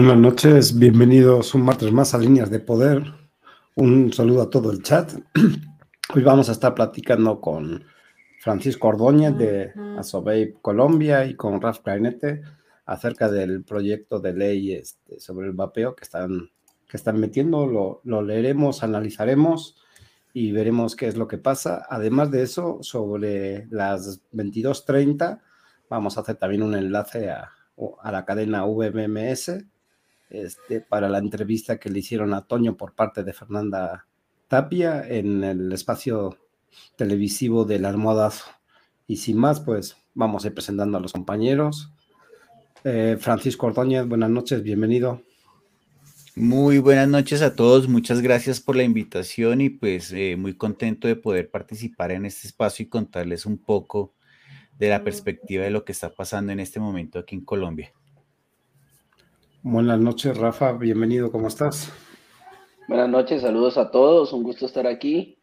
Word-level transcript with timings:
Buenas 0.00 0.16
noches, 0.16 0.78
bienvenidos 0.78 1.56
un 1.56 1.62
martes 1.62 1.90
más 1.90 2.14
a 2.14 2.18
Líneas 2.18 2.52
de 2.52 2.60
Poder. 2.60 3.02
Un 3.74 4.12
saludo 4.12 4.42
a 4.42 4.48
todo 4.48 4.70
el 4.70 4.80
chat. 4.80 5.10
Hoy 6.14 6.22
vamos 6.22 6.48
a 6.48 6.52
estar 6.52 6.72
platicando 6.72 7.40
con 7.40 7.82
Francisco 8.40 8.86
Ordóñez 8.86 9.36
de 9.36 9.72
Asobey 9.98 10.54
Colombia 10.62 11.24
y 11.24 11.34
con 11.34 11.60
Raf 11.60 11.80
Clarinete 11.80 12.42
acerca 12.86 13.28
del 13.28 13.64
proyecto 13.64 14.20
de 14.20 14.34
ley 14.34 14.72
este, 14.72 15.18
sobre 15.18 15.48
el 15.48 15.52
vapeo 15.54 15.96
que 15.96 16.04
están, 16.04 16.48
que 16.88 16.96
están 16.96 17.18
metiendo. 17.18 17.66
Lo, 17.66 18.00
lo 18.04 18.22
leeremos, 18.22 18.84
analizaremos 18.84 19.74
y 20.32 20.52
veremos 20.52 20.94
qué 20.94 21.08
es 21.08 21.16
lo 21.16 21.26
que 21.26 21.38
pasa. 21.38 21.84
Además 21.90 22.30
de 22.30 22.42
eso, 22.42 22.78
sobre 22.82 23.66
las 23.70 24.22
22.30 24.32 25.40
vamos 25.90 26.16
a 26.16 26.20
hacer 26.20 26.36
también 26.36 26.62
un 26.62 26.76
enlace 26.76 27.30
a, 27.30 27.50
a 28.00 28.12
la 28.12 28.24
cadena 28.24 28.64
VMS 28.64 29.66
este, 30.30 30.80
para 30.80 31.08
la 31.08 31.18
entrevista 31.18 31.78
que 31.78 31.90
le 31.90 32.00
hicieron 32.00 32.34
a 32.34 32.46
Toño 32.46 32.76
por 32.76 32.94
parte 32.94 33.24
de 33.24 33.32
Fernanda 33.32 34.06
Tapia 34.48 35.06
en 35.06 35.44
el 35.44 35.72
espacio 35.72 36.38
televisivo 36.96 37.64
del 37.64 37.84
almohadazo. 37.84 38.44
Y 39.06 39.16
sin 39.16 39.38
más, 39.38 39.60
pues 39.60 39.96
vamos 40.14 40.44
a 40.44 40.48
ir 40.48 40.54
presentando 40.54 40.98
a 40.98 41.00
los 41.00 41.12
compañeros. 41.12 41.92
Eh, 42.84 43.16
Francisco 43.18 43.66
Ordóñez, 43.66 44.06
buenas 44.06 44.30
noches, 44.30 44.62
bienvenido. 44.62 45.22
Muy 46.36 46.78
buenas 46.78 47.08
noches 47.08 47.42
a 47.42 47.56
todos, 47.56 47.88
muchas 47.88 48.20
gracias 48.20 48.60
por 48.60 48.76
la 48.76 48.84
invitación 48.84 49.60
y 49.60 49.70
pues 49.70 50.12
eh, 50.12 50.36
muy 50.36 50.54
contento 50.54 51.08
de 51.08 51.16
poder 51.16 51.50
participar 51.50 52.12
en 52.12 52.26
este 52.26 52.46
espacio 52.46 52.84
y 52.84 52.88
contarles 52.88 53.44
un 53.44 53.58
poco 53.58 54.14
de 54.78 54.88
la 54.88 55.02
perspectiva 55.02 55.64
de 55.64 55.70
lo 55.70 55.84
que 55.84 55.90
está 55.90 56.10
pasando 56.10 56.52
en 56.52 56.60
este 56.60 56.78
momento 56.78 57.18
aquí 57.18 57.34
en 57.34 57.44
Colombia. 57.44 57.92
Buenas 59.62 59.98
noches, 59.98 60.36
Rafa, 60.36 60.72
bienvenido, 60.72 61.32
¿cómo 61.32 61.48
estás? 61.48 61.92
Buenas 62.86 63.08
noches, 63.08 63.42
saludos 63.42 63.76
a 63.76 63.90
todos, 63.90 64.32
un 64.32 64.44
gusto 64.44 64.66
estar 64.66 64.86
aquí. 64.86 65.36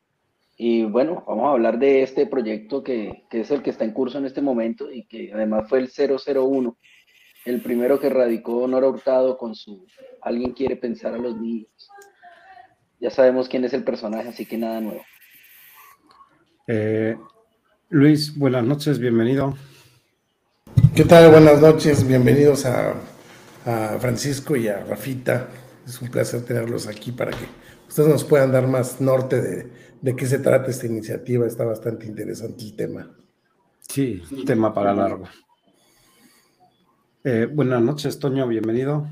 Y 0.57 0.85
bueno, 0.85 1.25
vamos 1.27 1.45
a 1.45 1.51
hablar 1.51 1.77
de 1.79 2.01
este 2.01 2.25
proyecto 2.25 2.81
que, 2.81 3.25
que 3.29 3.41
es 3.41 3.51
el 3.51 3.61
que 3.61 3.71
está 3.71 3.83
en 3.83 3.91
curso 3.91 4.17
en 4.17 4.25
este 4.25 4.41
momento 4.41 4.89
y 4.89 5.05
que 5.05 5.33
además 5.33 5.67
fue 5.67 5.79
el 5.79 5.89
001, 5.89 6.77
el 7.43 7.61
primero 7.61 7.99
que 7.99 8.09
radicó 8.09 8.65
Nora 8.69 8.87
Hurtado 8.87 9.37
con 9.37 9.53
su 9.53 9.85
Alguien 10.21 10.53
quiere 10.53 10.77
pensar 10.77 11.13
a 11.13 11.17
los 11.17 11.35
niños. 11.35 11.69
Ya 13.01 13.09
sabemos 13.09 13.49
quién 13.49 13.65
es 13.65 13.73
el 13.73 13.83
personaje, 13.83 14.29
así 14.29 14.45
que 14.45 14.57
nada 14.57 14.79
nuevo. 14.79 15.03
Eh, 16.67 17.17
Luis, 17.89 18.35
buenas 18.35 18.63
noches, 18.63 18.97
bienvenido. 18.97 19.55
¿Qué 20.95 21.03
tal? 21.03 21.29
Buenas 21.31 21.61
noches, 21.61 22.07
bienvenidos 22.07 22.65
a 22.65 22.95
a 23.65 23.97
Francisco 23.99 24.55
y 24.55 24.67
a 24.67 24.83
Rafita. 24.83 25.49
Es 25.85 26.01
un 26.01 26.09
placer 26.09 26.43
tenerlos 26.45 26.87
aquí 26.87 27.11
para 27.11 27.31
que 27.31 27.45
ustedes 27.87 28.09
nos 28.09 28.23
puedan 28.23 28.51
dar 28.51 28.67
más 28.67 29.01
norte 29.01 29.41
de, 29.41 29.71
de 30.01 30.15
qué 30.15 30.25
se 30.25 30.39
trata 30.39 30.71
esta 30.71 30.85
iniciativa. 30.85 31.45
Está 31.45 31.65
bastante 31.65 32.05
interesante 32.05 32.63
el 32.63 32.75
tema. 32.75 33.11
Sí, 33.87 34.21
tema 34.45 34.73
para 34.73 34.93
largo. 34.93 35.27
Eh, 37.23 37.47
buenas 37.51 37.81
noches, 37.81 38.19
Toño, 38.19 38.47
bienvenido. 38.47 39.07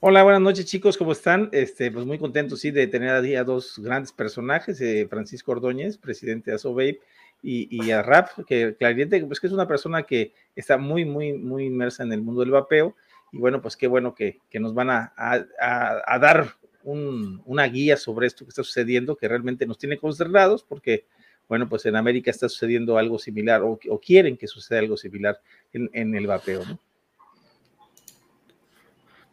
Hola, 0.00 0.22
buenas 0.22 0.42
noches 0.42 0.66
chicos, 0.66 0.96
¿cómo 0.96 1.12
están? 1.12 1.48
Este, 1.52 1.90
pues 1.90 2.04
muy 2.04 2.18
contento, 2.18 2.56
sí, 2.56 2.70
de 2.70 2.86
tener 2.86 3.10
a, 3.10 3.40
a 3.40 3.44
dos 3.44 3.78
grandes 3.78 4.12
personajes, 4.12 4.80
eh, 4.80 5.06
Francisco 5.08 5.52
Ordóñez, 5.52 5.96
presidente 5.96 6.50
de 6.50 6.56
ASOVAPE, 6.56 7.00
y, 7.42 7.68
y, 7.70 7.90
a 7.90 8.02
Rap, 8.02 8.28
que 8.46 8.76
claramente 8.76 9.24
pues, 9.24 9.40
que 9.40 9.46
es 9.46 9.52
una 9.52 9.66
persona 9.66 10.02
que 10.02 10.32
está 10.54 10.78
muy, 10.78 11.04
muy, 11.04 11.32
muy 11.32 11.64
inmersa 11.64 12.02
en 12.02 12.12
el 12.12 12.22
mundo 12.22 12.40
del 12.42 12.50
vapeo, 12.50 12.94
y 13.36 13.38
bueno, 13.38 13.60
pues 13.60 13.76
qué 13.76 13.86
bueno 13.86 14.14
que, 14.14 14.40
que 14.48 14.58
nos 14.58 14.72
van 14.72 14.88
a, 14.88 15.12
a, 15.14 16.18
dar 16.18 16.54
un, 16.84 17.42
una 17.44 17.64
guía 17.64 17.98
sobre 17.98 18.26
esto 18.26 18.44
que 18.44 18.48
está 18.48 18.62
sucediendo, 18.62 19.16
que 19.16 19.28
realmente 19.28 19.66
nos 19.66 19.76
tiene 19.76 19.98
consternados, 19.98 20.64
porque, 20.64 21.04
bueno, 21.48 21.68
pues 21.68 21.84
en 21.84 21.96
América 21.96 22.30
está 22.30 22.48
sucediendo 22.48 22.96
algo 22.96 23.18
similar, 23.18 23.60
o, 23.62 23.78
quieren 24.00 24.38
que 24.38 24.46
suceda 24.46 24.78
algo 24.78 24.96
similar 24.96 25.38
en, 25.74 25.90
en 25.92 26.14
el 26.14 26.26
vapeo, 26.26 26.64
¿no? 26.64 26.80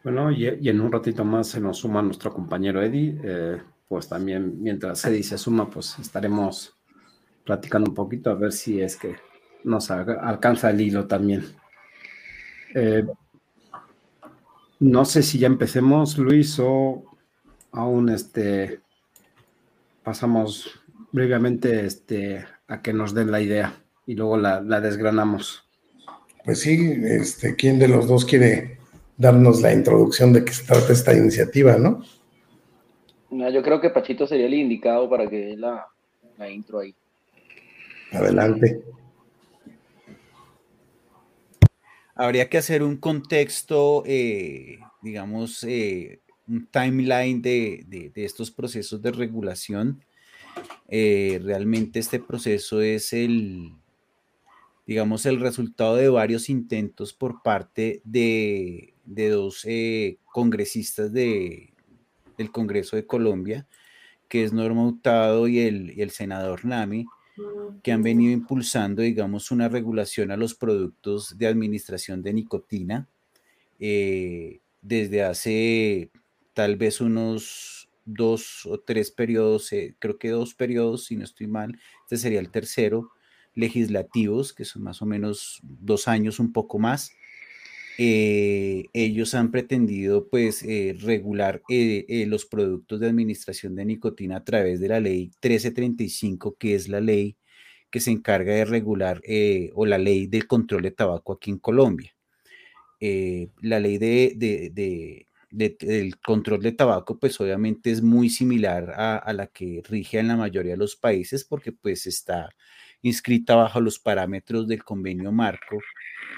Bueno, 0.04 0.32
y, 0.32 0.50
y, 0.60 0.68
en 0.68 0.82
un 0.82 0.92
ratito 0.92 1.24
más 1.24 1.48
se 1.48 1.62
nos 1.62 1.78
suma 1.78 2.02
nuestro 2.02 2.34
compañero 2.34 2.82
Eddie. 2.82 3.18
Eh, 3.24 3.62
pues 3.88 4.10
también 4.10 4.62
mientras 4.62 5.06
Eddie 5.06 5.24
se 5.24 5.38
suma, 5.38 5.70
pues 5.70 5.98
estaremos 5.98 6.76
platicando 7.46 7.90
un 7.90 7.96
poquito 7.96 8.32
a 8.32 8.36
ver 8.36 8.52
si 8.52 8.82
es 8.82 8.98
que 8.98 9.16
nos 9.64 9.90
alcanza 9.92 10.72
el 10.72 10.82
hilo 10.82 11.08
también. 11.08 11.46
Eh, 12.76 13.06
no 14.84 15.06
sé 15.06 15.24
si 15.24 15.40
ya 15.40 15.48
empecemos, 15.48 16.18
Luis, 16.18 16.60
o 16.60 17.06
aún 17.72 18.10
este 18.10 18.82
pasamos 20.04 20.82
brevemente 21.14 21.86
este, 21.86 22.46
a 22.68 22.82
que 22.82 22.92
nos 22.92 23.14
den 23.14 23.32
la 23.32 23.40
idea 23.40 23.82
y 24.06 24.16
luego 24.16 24.38
la, 24.38 24.60
la 24.60 24.82
desgranamos. 24.82 25.64
Pues 26.44 26.60
sí, 26.60 26.96
este, 27.06 27.56
¿quién 27.56 27.80
de 27.80 27.88
los 27.88 28.08
dos 28.08 28.26
quiere 28.26 28.78
darnos 29.16 29.62
la 29.62 29.72
introducción 29.72 30.34
de 30.34 30.44
qué 30.44 30.52
se 30.52 30.66
trata 30.66 30.92
esta 30.92 31.14
iniciativa, 31.14 31.78
no? 31.78 32.04
no 33.32 33.50
yo 33.50 33.64
creo 33.64 33.80
que 33.80 33.90
Pachito 33.90 34.28
sería 34.28 34.48
el 34.48 34.54
indicado 34.54 35.10
para 35.10 35.30
que 35.30 35.38
dé 35.38 35.56
la, 35.56 35.88
la 36.38 36.50
intro 36.50 36.80
ahí. 36.80 36.94
Adelante. 38.12 38.84
Habría 42.16 42.50
que 42.50 42.58
hacer 42.58 42.84
un 42.84 42.98
contexto, 42.98 44.04
eh, 44.06 44.80
digamos, 45.02 45.64
eh, 45.64 46.22
un 46.48 46.68
timeline 46.68 47.42
de, 47.42 47.84
de, 47.88 48.24
estos 48.24 48.52
procesos 48.52 49.02
de 49.02 49.12
regulación. 49.12 50.04
Eh, 50.88 51.40
realmente 51.44 52.00
este 52.00 52.20
proceso 52.20 52.82
es 52.82 53.14
el, 53.14 53.72
digamos, 54.86 55.26
el 55.26 55.40
resultado 55.40 55.96
de 55.96 56.10
varios 56.10 56.50
intentos 56.50 57.14
por 57.14 57.42
parte 57.42 58.02
de, 58.04 58.94
de 59.06 59.30
dos 59.30 59.66
eh, 59.66 60.18
congresistas 60.32 61.12
de, 61.12 61.74
del 62.38 62.52
Congreso 62.52 62.96
de 62.96 63.08
Colombia, 63.08 63.68
que 64.28 64.44
es 64.44 64.54
Norma 64.54 64.86
Hurtado 64.86 65.48
y 65.48 65.60
el, 65.60 65.98
y 65.98 66.02
el 66.02 66.12
senador 66.12 66.66
Nami, 66.66 67.06
que 67.82 67.92
han 67.92 68.04
venido 68.04 68.32
impulsando, 68.32 69.02
digamos, 69.02 69.52
una 69.52 69.70
regulación 69.70 70.32
a 70.32 70.38
los 70.38 70.54
productos 70.54 71.38
de 71.38 71.48
administración 71.48 72.22
de 72.22 72.34
nicotina 72.34 73.08
eh, 73.80 74.60
desde 74.82 75.24
hace 75.24 76.12
tal 76.54 76.76
vez 76.76 77.02
unos 77.02 77.90
dos 78.06 78.66
o 78.66 78.80
tres 78.80 79.12
periodos, 79.12 79.72
eh, 79.74 79.96
creo 80.00 80.18
que 80.18 80.30
dos 80.30 80.54
periodos, 80.54 81.06
si 81.06 81.16
no 81.16 81.24
estoy 81.24 81.48
mal, 81.48 81.80
este 82.04 82.18
sería 82.18 82.40
el 82.40 82.52
tercero, 82.52 83.12
legislativos, 83.56 84.54
que 84.54 84.66
son 84.66 84.84
más 84.84 85.02
o 85.02 85.06
menos 85.06 85.60
dos 85.64 86.08
años, 86.08 86.40
un 86.40 86.52
poco 86.52 86.80
más. 86.80 87.12
Eh, 87.98 88.86
ellos 88.94 89.36
han 89.36 89.52
pretendido 89.52 90.28
pues 90.28 90.64
eh, 90.64 90.96
regular 91.00 91.62
eh, 91.70 92.26
los 92.28 92.46
productos 92.46 93.00
de 93.00 93.08
administración 93.08 93.76
de 93.76 93.86
nicotina 93.86 94.38
a 94.38 94.44
través 94.44 94.80
de 94.80 94.88
la 94.88 95.00
ley 95.00 95.26
1335, 95.44 96.56
que 96.58 96.76
es 96.76 96.88
la 96.88 97.02
ley 97.02 97.38
que 97.92 98.00
se 98.00 98.12
encarga 98.12 98.54
de 98.54 98.66
regular 98.66 99.22
o 99.76 99.86
la 99.86 100.00
ley 100.00 100.26
del 100.28 100.48
control 100.48 100.82
de 100.84 100.92
tabaco 100.92 101.34
aquí 101.34 101.52
en 101.52 101.60
Colombia. 101.60 102.16
La 103.00 103.80
ley 103.80 103.98
de, 104.00 105.28
del 105.52 106.18
control 106.20 106.62
de 106.64 106.72
tabaco 106.72 107.20
pues 107.20 107.40
obviamente 107.40 107.92
es 107.92 108.02
muy 108.02 108.30
similar 108.32 108.92
a, 108.96 109.18
a, 109.18 109.34
la 109.34 109.48
que 109.48 109.84
rige 109.88 110.18
en 110.18 110.30
la 110.30 110.38
mayoría 110.38 110.72
de 110.72 110.78
los 110.78 110.96
países 110.96 111.44
porque 111.44 111.72
pues 111.72 112.08
está 112.08 112.50
inscrita 113.04 113.56
bajo 113.56 113.80
los 113.82 114.00
parámetros 114.00 114.68
del 114.68 114.84
convenio 114.84 115.32
marco 115.32 115.80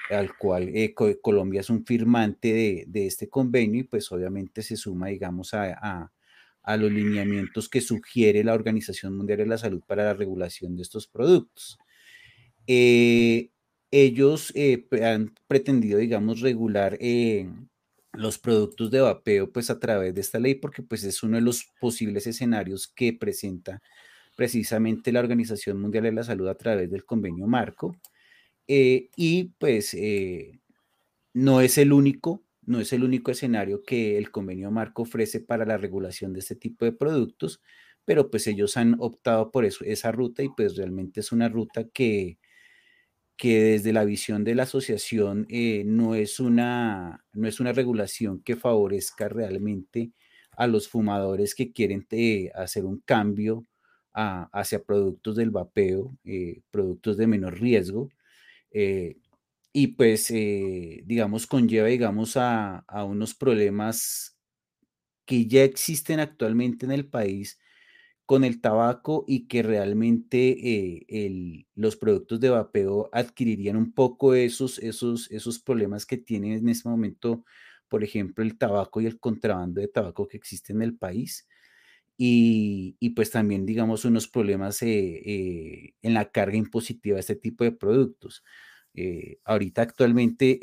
al 0.09 0.35
cual 0.37 0.69
eh, 0.73 0.93
Colombia 1.21 1.61
es 1.61 1.69
un 1.69 1.85
firmante 1.85 2.85
de, 2.87 3.07
este 3.07 3.29
convenio 3.29 3.81
y 3.81 3.83
pues 3.83 4.11
obviamente 4.11 4.61
se 4.61 4.75
suma, 4.75 5.07
digamos, 5.07 5.53
a, 5.53 5.73
a, 5.73 6.11
a, 6.63 6.77
los 6.77 6.91
lineamientos 6.91 7.69
que 7.69 7.81
sugiere 7.81 8.43
la 8.43 8.53
Organización 8.53 9.15
Mundial 9.15 9.39
de 9.39 9.45
la 9.47 9.57
Salud 9.57 9.81
para 9.85 10.03
la 10.03 10.13
regulación 10.13 10.75
de 10.75 10.83
estos 10.83 11.07
productos. 11.07 11.79
Eh, 12.67 13.51
ellos 13.91 14.51
eh, 14.55 14.87
han 15.03 15.33
pretendido, 15.47 15.99
digamos, 15.99 16.41
regular 16.41 16.97
los 18.13 18.39
productos 18.39 18.91
de 18.91 19.01
vapeo 19.01 19.51
pues 19.51 19.69
a 19.69 19.79
través 19.79 20.13
de 20.15 20.21
esta 20.21 20.39
ley 20.39 20.55
porque 20.55 20.81
pues 20.81 21.03
es 21.03 21.21
uno 21.21 21.35
de 21.35 21.41
los 21.41 21.65
posibles 21.79 22.27
escenarios 22.27 22.87
que 22.87 23.11
presenta 23.13 23.81
precisamente 24.35 25.11
la 25.11 25.21
Organización 25.21 25.79
Mundial 25.79 26.03
de 26.05 26.11
la 26.11 26.23
Salud 26.23 26.47
a 26.47 26.55
través 26.57 26.91
del 26.91 27.05
convenio 27.05 27.47
marco. 27.47 27.95
Eh, 28.67 29.09
y 29.15 29.45
pues 29.59 29.93
eh, 29.93 30.59
no 31.33 31.61
es 31.61 31.77
el 31.77 31.93
único, 31.93 32.43
no 32.63 32.79
es 32.81 32.93
el 32.93 33.03
único 33.03 33.31
escenario 33.31 33.83
que 33.83 34.17
el 34.17 34.31
convenio 34.31 34.71
marco 34.71 35.03
ofrece 35.03 35.41
para 35.41 35.65
la 35.65 35.77
regulación 35.77 36.33
de 36.33 36.39
este 36.39 36.55
tipo 36.55 36.85
de 36.85 36.93
productos, 36.93 37.61
pero 38.05 38.31
pues 38.31 38.47
ellos 38.47 38.77
han 38.77 38.95
optado 38.99 39.51
por 39.51 39.65
esa 39.65 40.11
ruta 40.11 40.43
y 40.43 40.49
pues 40.49 40.75
realmente 40.77 41.21
es 41.21 41.31
una 41.31 41.49
ruta 41.49 41.85
que, 41.93 42.39
que 43.37 43.61
desde 43.63 43.93
la 43.93 44.05
visión 44.05 44.43
de 44.43 44.55
la 44.55 44.63
asociación 44.63 45.45
eh, 45.49 45.83
no, 45.85 46.15
es 46.15 46.39
una, 46.39 47.25
no 47.33 47.47
es 47.47 47.59
una 47.59 47.73
regulación 47.73 48.41
que 48.41 48.55
favorezca 48.55 49.27
realmente 49.29 50.11
a 50.51 50.67
los 50.67 50.87
fumadores 50.87 51.55
que 51.55 51.73
quieren 51.73 52.07
hacer 52.55 52.85
un 52.85 53.01
cambio 53.01 53.65
hacia 54.15 54.83
productos 54.83 55.35
del 55.37 55.51
vapeo, 55.51 56.17
eh, 56.25 56.61
productos 56.71 57.17
de 57.17 57.27
menor 57.27 57.59
riesgo, 57.59 58.09
y 59.73 59.87
pues, 59.87 60.29
digamos, 60.29 61.47
conlleva, 61.47 61.87
digamos, 61.87 62.37
a, 62.37 62.79
a 62.87 63.03
unos 63.03 63.35
problemas 63.35 64.37
que 65.25 65.47
ya 65.47 65.63
existen 65.63 66.19
actualmente 66.19 66.85
en 66.85 66.91
el 66.91 67.07
país 67.09 67.59
con 68.25 68.43
el 68.43 68.61
tabaco 68.61 69.25
y 69.27 69.47
que 69.47 69.63
realmente 69.63 70.57
eh, 71.09 71.65
los 71.75 71.97
productos 71.97 72.39
de 72.39 72.49
vapeo 72.49 73.09
adquirirían 73.13 73.77
un 73.77 73.93
poco 73.93 74.35
esos, 74.35 74.79
esos, 74.79 75.31
esos 75.31 75.59
problemas 75.59 76.05
que 76.05 76.17
tienen 76.17 76.53
en 76.53 76.69
este 76.69 76.89
momento, 76.89 77.45
por 77.89 78.03
ejemplo, 78.03 78.43
el 78.43 78.57
tabaco 78.57 79.01
y 79.01 79.07
el 79.07 79.19
contrabando 79.19 79.81
de 79.81 79.89
tabaco 79.89 80.27
que 80.27 80.37
existe 80.37 80.73
en 80.73 80.81
el 80.83 80.97
país. 80.97 81.47
Y, 82.17 83.09
pues 83.15 83.31
también, 83.31 83.65
digamos, 83.65 84.05
unos 84.05 84.27
problemas 84.27 84.81
eh, 84.81 85.21
eh, 85.25 85.93
en 86.01 86.13
la 86.13 86.31
carga 86.31 86.57
impositiva 86.57 87.15
de 87.15 87.21
este 87.21 87.35
tipo 87.35 87.63
de 87.63 87.71
productos. 87.73 88.43
ahorita 89.43 89.81
actualmente 89.81 90.59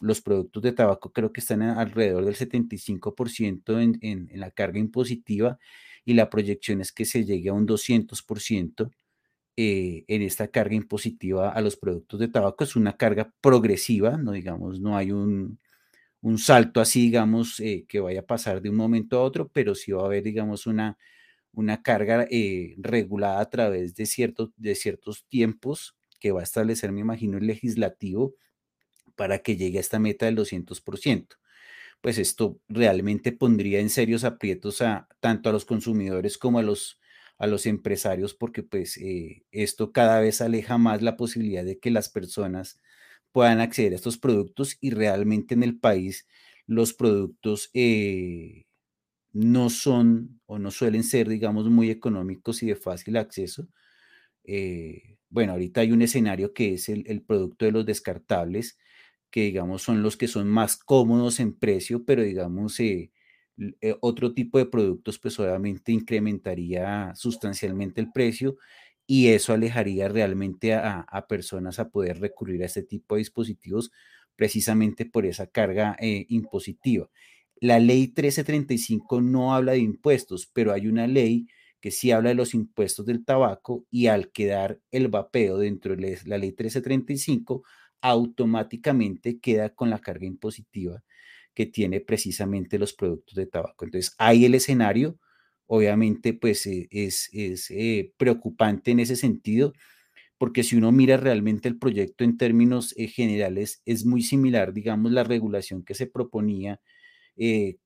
los 0.00 0.22
productos 0.22 0.62
de 0.62 0.72
tabaco 0.72 1.12
creo 1.12 1.32
que 1.32 1.40
están 1.40 1.62
alrededor 1.62 2.24
del 2.24 2.36
75% 2.36 3.78
en, 3.80 3.98
en 4.30 4.40
la 4.40 4.50
carga 4.50 4.78
impositiva 4.78 5.58
y 6.04 6.14
la 6.14 6.30
proyección 6.30 6.80
es 6.80 6.92
que 6.92 7.04
se 7.04 7.24
llegue 7.24 7.50
a 7.50 7.52
un 7.54 7.66
200% 7.66 8.90
eh, 9.56 10.04
en 10.08 10.22
esta 10.22 10.48
carga 10.48 10.74
impositiva 10.74 11.50
a 11.50 11.60
los 11.60 11.76
productos 11.76 12.18
de 12.20 12.28
tabaco. 12.28 12.64
Es 12.64 12.76
una 12.76 12.96
carga 12.96 13.32
progresiva, 13.40 14.16
no 14.16 14.32
digamos, 14.32 14.80
no 14.80 14.96
hay 14.96 15.12
un, 15.12 15.58
salto 16.38 16.80
así, 16.80 17.02
digamos, 17.02 17.60
eh, 17.60 17.84
que 17.88 18.00
vaya 18.00 18.20
a 18.20 18.26
pasar 18.26 18.60
de 18.62 18.70
un 18.70 18.76
momento 18.76 19.18
a 19.18 19.22
otro, 19.22 19.48
pero 19.52 19.74
sí 19.74 19.92
va 19.92 20.02
a 20.02 20.06
haber, 20.06 20.22
digamos, 20.24 20.66
una, 20.66 20.98
una 21.52 21.82
carga 21.82 22.26
eh, 22.30 22.74
regulada 22.78 23.40
a 23.40 23.50
través 23.50 23.94
de 23.96 24.06
ciertos, 24.06 24.50
de 24.56 24.74
ciertos 24.76 25.26
tiempos 25.28 25.96
que 26.20 26.32
va 26.32 26.40
a 26.40 26.44
establecer, 26.44 26.92
me 26.92 27.00
imagino, 27.00 27.38
el 27.38 27.46
legislativo 27.46 28.34
para 29.16 29.38
que 29.40 29.56
llegue 29.56 29.78
a 29.78 29.80
esta 29.80 29.98
meta 29.98 30.26
del 30.26 30.36
200% 30.36 31.36
pues 32.00 32.18
esto 32.18 32.60
realmente 32.68 33.32
pondría 33.32 33.80
en 33.80 33.90
serios 33.90 34.24
aprietos 34.24 34.82
a 34.82 35.08
tanto 35.20 35.48
a 35.50 35.52
los 35.52 35.64
consumidores 35.66 36.38
como 36.38 36.58
a 36.58 36.62
los, 36.62 36.98
a 37.38 37.46
los 37.46 37.66
empresarios, 37.66 38.34
porque 38.34 38.62
pues 38.62 38.96
eh, 38.98 39.44
esto 39.52 39.92
cada 39.92 40.20
vez 40.20 40.40
aleja 40.40 40.78
más 40.78 41.02
la 41.02 41.16
posibilidad 41.16 41.64
de 41.64 41.78
que 41.78 41.90
las 41.90 42.08
personas 42.08 42.80
puedan 43.32 43.60
acceder 43.60 43.92
a 43.92 43.96
estos 43.96 44.18
productos 44.18 44.76
y 44.80 44.90
realmente 44.90 45.54
en 45.54 45.62
el 45.62 45.78
país 45.78 46.26
los 46.66 46.94
productos 46.94 47.70
eh, 47.74 48.66
no 49.32 49.70
son 49.70 50.40
o 50.46 50.58
no 50.58 50.70
suelen 50.70 51.04
ser, 51.04 51.28
digamos, 51.28 51.68
muy 51.70 51.90
económicos 51.90 52.62
y 52.62 52.66
de 52.66 52.76
fácil 52.76 53.16
acceso. 53.16 53.68
Eh, 54.44 55.18
bueno, 55.28 55.52
ahorita 55.52 55.82
hay 55.82 55.92
un 55.92 56.02
escenario 56.02 56.52
que 56.54 56.74
es 56.74 56.88
el, 56.88 57.22
producto 57.22 57.64
de 57.64 57.72
los 57.72 57.86
descartables, 57.86 58.78
que 59.30 59.42
digamos 59.42 59.82
son 59.82 60.02
los 60.02 60.16
que 60.16 60.28
son 60.28 60.48
más 60.48 60.76
cómodos 60.76 61.40
en 61.40 61.54
precio, 61.54 62.04
pero 62.04 62.22
digamos 62.22 62.80
eh, 62.80 63.12
eh, 63.80 63.96
otro 64.00 64.34
tipo 64.34 64.58
de 64.58 64.66
productos 64.66 65.18
pues 65.18 65.38
obviamente 65.38 65.92
incrementaría 65.92 67.12
sustancialmente 67.14 68.00
el 68.00 68.10
precio 68.12 68.56
y 69.12 69.30
eso 69.30 69.52
alejaría 69.52 70.06
realmente 70.06 70.72
a, 70.72 71.26
personas 71.28 71.80
a 71.80 71.90
poder 71.90 72.20
recurrir 72.20 72.62
a 72.62 72.66
este 72.66 72.84
tipo 72.84 73.16
de 73.16 73.18
dispositivos 73.18 73.90
precisamente 74.36 75.04
por 75.04 75.26
esa 75.26 75.48
carga 75.48 75.96
eh, 75.98 76.26
impositiva. 76.28 77.10
La 77.56 77.80
ley 77.80 78.02
1335 78.02 79.20
no 79.20 79.52
habla 79.52 79.72
de 79.72 79.80
impuestos, 79.80 80.48
pero 80.52 80.70
hay 80.70 80.86
una 80.86 81.08
ley 81.08 81.48
que 81.80 81.90
sí 81.90 82.12
habla 82.12 82.28
de 82.28 82.36
los 82.36 82.54
impuestos 82.54 83.04
del 83.04 83.24
tabaco 83.24 83.84
y 83.90 84.06
al 84.06 84.30
quedar 84.30 84.78
el 84.92 85.08
vapeo 85.08 85.58
dentro 85.58 85.96
de 85.96 86.16
la 86.26 86.38
ley 86.38 86.50
1335, 86.50 87.64
automáticamente 88.02 89.40
queda 89.40 89.70
con 89.70 89.90
la 89.90 89.98
carga 89.98 90.26
impositiva 90.26 91.02
que 91.52 91.66
tiene 91.66 92.00
precisamente 92.00 92.78
los 92.78 92.92
productos 92.92 93.34
de 93.34 93.46
tabaco. 93.46 93.86
Entonces, 93.86 94.14
ahí 94.18 94.44
el 94.44 94.54
escenario, 94.54 95.18
obviamente, 95.72 96.34
pues 96.34 96.66
eh, 96.66 96.88
es, 96.90 97.30
es 97.32 97.70
eh, 97.70 98.12
preocupante 98.16 98.90
en 98.90 98.98
ese 98.98 99.14
sentido, 99.14 99.72
porque 100.38 100.64
si 100.64 100.76
uno 100.76 100.92
mira 100.92 101.16
realmente 101.16 101.68
el 101.68 101.78
proyecto 101.78 102.24
en 102.24 102.36
términos 102.38 102.92
eh, 102.96 103.06
generales, 103.08 103.82
es 103.86 104.04
muy 104.06 104.22
similar, 104.22 104.72
digamos, 104.74 105.12
la 105.12 105.24
regulación 105.24 105.84
que 105.84 105.94
se 105.94 106.06
proponía 106.08 106.80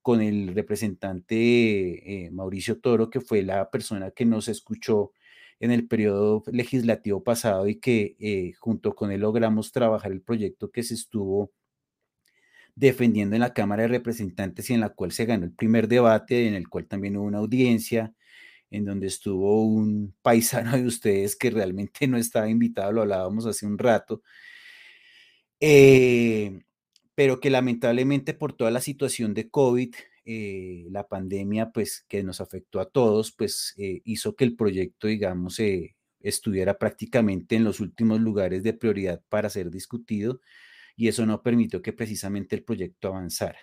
con 0.03 0.21
el 0.21 0.55
representante 0.55 2.29
Mauricio 2.33 2.81
Toro, 2.81 3.09
que 3.11 3.21
fue 3.21 3.43
la 3.43 3.71
persona 3.71 4.11
que 4.11 4.25
nos 4.25 4.49
escuchó 4.49 5.13
en 5.61 5.71
el 5.71 5.87
periodo 5.87 6.43
legislativo 6.53 7.23
pasado 7.23 7.69
y 7.69 7.77
que 7.79 8.53
junto 8.59 8.97
con 8.97 9.13
él 9.13 9.21
logramos 9.21 9.71
trabajar 9.73 10.11
el 10.13 10.23
proyecto 10.23 10.73
que 10.73 10.83
se 10.83 10.95
estuvo 10.95 11.53
defendiendo 12.77 13.37
en 13.37 13.41
la 13.41 13.55
Cámara 13.55 13.83
de 13.83 13.89
Representantes 13.89 14.69
y 14.71 14.75
en 14.75 14.81
la 14.81 14.91
cual 14.91 15.13
se 15.13 15.27
ganó 15.27 15.45
el 15.45 15.53
primer 15.53 15.89
debate, 15.89 16.49
en 16.49 16.55
el 16.55 16.69
cual 16.69 16.87
también 16.87 17.17
hubo 17.17 17.27
una 17.27 17.39
audiencia, 17.39 18.15
en 18.71 18.85
donde 18.85 19.07
estuvo 19.07 19.65
un 19.65 20.15
paisano 20.23 20.77
de 20.77 20.87
ustedes 20.87 21.37
que 21.37 21.51
realmente 21.51 22.07
no 22.09 22.17
estaba 22.19 22.49
invitado, 22.49 22.93
lo 22.93 23.03
hablábamos 23.03 23.47
hace 23.47 23.67
un 23.67 23.79
rato, 23.79 24.23
eh, 25.61 26.61
pero 27.15 27.41
que 27.41 27.51
lamentablemente 27.51 28.35
por 28.35 28.53
toda 28.55 28.71
la 28.71 28.81
situación 28.81 29.35
de 29.35 29.49
COVID 29.51 29.95
eh, 30.27 30.87
la 30.91 31.07
pandemia, 31.07 31.71
pues 31.71 32.05
que 32.09 32.23
nos 32.23 32.41
afectó 32.41 32.81
a 32.81 32.91
todos, 32.91 33.33
pues 33.33 33.75
eh, 33.77 34.01
hizo 34.05 34.35
que 34.35 34.45
el 34.45 34.57
proyecto, 34.57 35.07
digamos, 35.07 35.61
estuviera 36.21 36.79
prácticamente 36.79 37.57
en 37.57 37.65
los 37.65 37.81
últimos 37.81 38.21
lugares 38.21 38.63
de 38.63 38.73
prioridad 38.73 39.23
para 39.29 39.51
ser 39.51 39.71
discutido 39.71 40.41
y 40.97 41.09
eso 41.09 41.27
no 41.27 41.43
permitió 41.43 41.83
que 41.83 41.93
precisamente 41.93 42.57
el 42.57 42.65
proyecto 42.65 43.09
avanzara. 43.09 43.59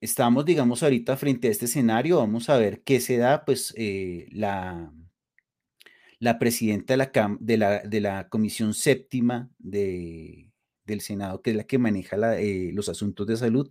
estamos, 0.00 0.44
digamos, 0.44 0.82
ahorita 0.82 1.16
frente 1.16 1.48
a 1.48 1.50
este 1.50 1.64
escenario, 1.66 2.18
vamos 2.18 2.48
a 2.48 2.58
ver 2.58 2.82
qué 2.82 3.00
se 3.00 3.16
da, 3.16 3.44
pues 3.44 3.74
la, 4.32 4.92
la 6.18 6.38
presidenta 6.38 6.94
de 6.94 6.98
la, 6.98 7.36
de 7.40 7.56
la, 7.56 7.80
de 7.80 8.00
la 8.00 8.28
Comisión 8.28 8.74
Séptima 8.74 9.50
de, 9.58 10.50
del 10.84 11.00
Senado, 11.00 11.42
que 11.42 11.50
es 11.50 11.56
la 11.56 11.64
que 11.64 11.78
maneja 11.78 12.16
los 12.16 12.88
asuntos 12.88 13.26
de 13.26 13.36
salud, 13.36 13.70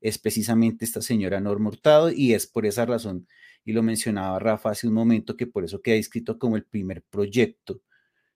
es 0.00 0.18
precisamente 0.18 0.84
esta 0.84 1.02
señora 1.02 1.40
Norma 1.40 1.68
Hurtado 1.68 2.10
y 2.10 2.34
es 2.34 2.46
por 2.46 2.66
esa 2.66 2.86
razón, 2.86 3.28
y 3.64 3.72
lo 3.72 3.82
mencionaba 3.82 4.38
Rafa 4.38 4.70
hace 4.70 4.88
un 4.88 4.94
momento, 4.94 5.36
que 5.36 5.46
por 5.46 5.64
eso 5.64 5.80
queda 5.80 5.96
inscrito 5.96 6.38
como 6.38 6.56
el 6.56 6.64
primer 6.64 7.02
proyecto 7.02 7.82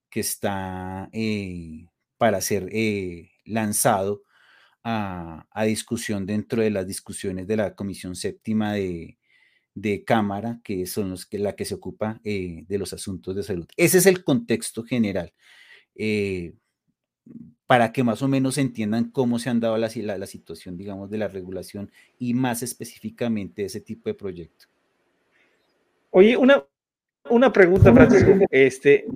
que 0.08 0.20
está 0.20 1.08
eh, 1.12 1.86
para 2.18 2.40
ser 2.40 2.68
eh, 2.72 3.30
lanzado 3.44 4.22
a, 4.82 5.46
discusión 5.66 6.26
dentro 6.26 6.62
de 6.62 6.70
las 6.70 6.86
discusiones 6.86 7.46
de 7.46 7.56
la 7.56 7.74
Comisión 7.74 8.14
Séptima 8.14 8.74
de, 8.74 9.18
Cámara, 10.06 10.60
que 10.64 10.86
son 10.86 11.10
los 11.10 11.26
que, 11.26 11.38
la 11.38 11.54
que 11.54 11.64
se 11.64 11.74
ocupa 11.74 12.20
eh, 12.24 12.64
de 12.68 12.78
los 12.78 12.92
asuntos 12.92 13.34
de 13.34 13.42
salud. 13.42 13.66
Ese 13.76 13.98
es 13.98 14.06
el 14.06 14.24
contexto 14.24 14.84
general 14.84 15.32
para 17.66 17.92
que 17.92 18.04
más 18.04 18.22
o 18.22 18.28
menos 18.28 18.58
entiendan 18.58 19.10
cómo 19.10 19.38
se 19.38 19.50
han 19.50 19.60
dado 19.60 19.76
la, 19.76 19.88
la, 20.18 20.26
situación, 20.26 20.76
digamos, 20.76 21.10
de 21.10 21.18
la 21.18 21.28
regulación 21.28 21.90
y 22.18 22.34
más 22.34 22.62
específicamente 22.62 23.64
ese 23.64 23.80
tipo 23.80 24.08
de 24.08 24.14
proyecto. 24.14 24.66
Oye, 26.10 26.36
una, 26.36 26.64
una 27.28 27.52
pregunta, 27.52 27.92
Francisco, 27.92 28.30
este, 28.50 29.06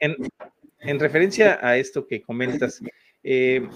en 0.81 0.99
referencia 0.99 1.59
a 1.63 1.77
esto 1.77 2.07
que 2.07 2.23
comentas, 2.23 2.83
eh, 3.23 3.67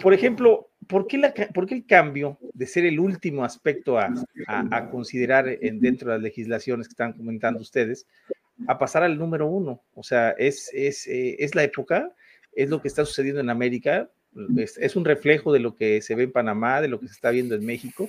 por 0.00 0.14
ejemplo, 0.14 0.70
¿por 0.86 1.06
qué, 1.06 1.18
la, 1.18 1.34
¿por 1.54 1.66
qué, 1.66 1.74
el 1.74 1.86
cambio 1.86 2.38
de 2.54 2.66
ser 2.66 2.84
el 2.84 3.00
último 3.00 3.44
aspecto 3.44 3.98
a, 3.98 4.12
a, 4.46 4.90
considerar 4.90 5.48
en, 5.48 5.80
dentro 5.80 6.10
de 6.10 6.16
las 6.16 6.22
legislaciones 6.22 6.88
que 6.88 6.92
están 6.92 7.12
comentando 7.14 7.60
ustedes 7.60 8.06
a 8.66 8.78
pasar 8.78 9.02
al 9.02 9.18
número 9.18 9.46
uno? 9.46 9.82
O 9.94 10.02
sea, 10.02 10.30
¿es, 10.30 10.70
es, 10.74 11.06
eh, 11.06 11.36
es 11.38 11.54
la 11.54 11.64
época? 11.64 12.12
es 12.54 12.68
lo 12.68 12.80
que 12.80 12.88
está 12.88 13.04
sucediendo 13.04 13.40
en 13.40 13.50
América, 13.50 14.10
es, 14.56 14.96
un 14.96 15.04
reflejo 15.04 15.52
de 15.52 15.60
lo 15.60 15.76
que 15.76 16.00
se 16.00 16.14
ve 16.14 16.24
en 16.24 16.32
Panamá, 16.32 16.80
de 16.80 16.88
lo 16.88 16.98
que 16.98 17.08
se 17.08 17.14
está 17.14 17.30
viendo 17.30 17.54
en 17.54 17.64
México. 17.64 18.08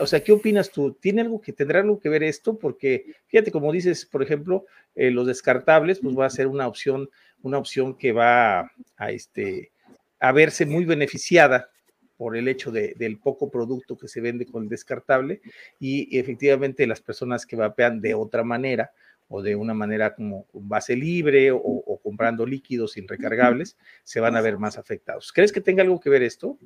O 0.00 0.06
sea, 0.06 0.22
¿qué 0.22 0.32
opinas 0.32 0.70
tú? 0.70 0.92
¿Tiene 0.94 1.22
algo 1.22 1.40
que 1.40 1.52
tendrá 1.52 1.80
algo 1.80 2.00
que 2.00 2.08
ver 2.08 2.22
esto? 2.22 2.58
Porque 2.58 3.06
fíjate, 3.26 3.50
como 3.50 3.72
dices, 3.72 4.06
por 4.06 4.22
ejemplo, 4.22 4.66
eh, 4.94 5.10
los 5.10 5.26
descartables, 5.26 6.00
pues 6.00 6.18
va 6.18 6.26
a 6.26 6.30
ser 6.30 6.46
una 6.46 6.66
opción, 6.66 7.08
una 7.42 7.58
opción 7.58 7.96
que 7.96 8.12
va 8.12 8.70
a, 8.96 9.10
este, 9.10 9.72
a 10.20 10.32
verse 10.32 10.66
muy 10.66 10.84
beneficiada 10.84 11.70
por 12.16 12.36
el 12.36 12.46
hecho 12.46 12.70
del 12.70 13.18
poco 13.18 13.50
producto 13.50 13.98
que 13.98 14.06
se 14.06 14.20
vende 14.20 14.46
con 14.46 14.62
el 14.62 14.68
descartable 14.68 15.40
y 15.80 16.16
efectivamente 16.16 16.86
las 16.86 17.00
personas 17.00 17.44
que 17.44 17.56
vapean 17.56 18.00
de 18.00 18.14
otra 18.14 18.44
manera 18.44 18.92
o 19.28 19.42
de 19.42 19.56
una 19.56 19.74
manera 19.74 20.14
como 20.14 20.46
base 20.52 20.94
libre 20.94 21.50
o, 21.50 21.91
comprando 22.12 22.44
líquidos 22.44 22.94
recargables, 23.08 23.78
se 24.04 24.20
van 24.20 24.36
a 24.36 24.42
ver 24.42 24.58
más 24.58 24.76
afectados. 24.76 25.32
¿Crees 25.32 25.50
que 25.50 25.62
tenga 25.62 25.82
algo 25.82 25.98
que 25.98 26.10
ver 26.10 26.22
esto? 26.22 26.58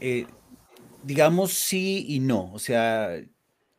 Eh, 0.00 0.26
digamos 1.02 1.54
sí 1.54 2.04
y 2.08 2.20
no. 2.20 2.52
O 2.52 2.60
sea, 2.60 3.20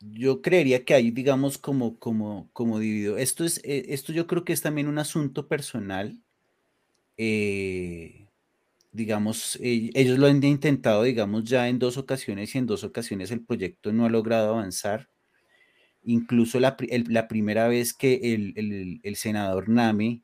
yo 0.00 0.42
creería 0.42 0.84
que 0.84 0.92
hay, 0.92 1.10
digamos, 1.10 1.56
como, 1.56 1.98
como, 1.98 2.50
como 2.52 2.78
dividido. 2.78 3.16
Esto, 3.16 3.42
es, 3.46 3.58
eh, 3.64 3.86
esto 3.88 4.12
yo 4.12 4.26
creo 4.26 4.44
que 4.44 4.52
es 4.52 4.60
también 4.60 4.86
un 4.86 4.98
asunto 4.98 5.48
personal. 5.48 6.18
Eh, 7.16 8.26
digamos, 8.92 9.58
ellos 9.62 10.18
lo 10.18 10.26
han 10.26 10.44
intentado, 10.44 11.04
digamos, 11.04 11.44
ya 11.44 11.68
en 11.68 11.78
dos 11.78 11.96
ocasiones 11.96 12.54
y 12.54 12.58
en 12.58 12.66
dos 12.66 12.84
ocasiones 12.84 13.30
el 13.30 13.40
proyecto 13.40 13.94
no 13.94 14.04
ha 14.04 14.10
logrado 14.10 14.50
avanzar. 14.50 15.08
Incluso 16.02 16.60
la, 16.60 16.76
primera 16.76 17.68
vez 17.68 17.92
que 17.92 18.34
el, 18.34 19.16
senador 19.16 19.68
Name 19.68 20.22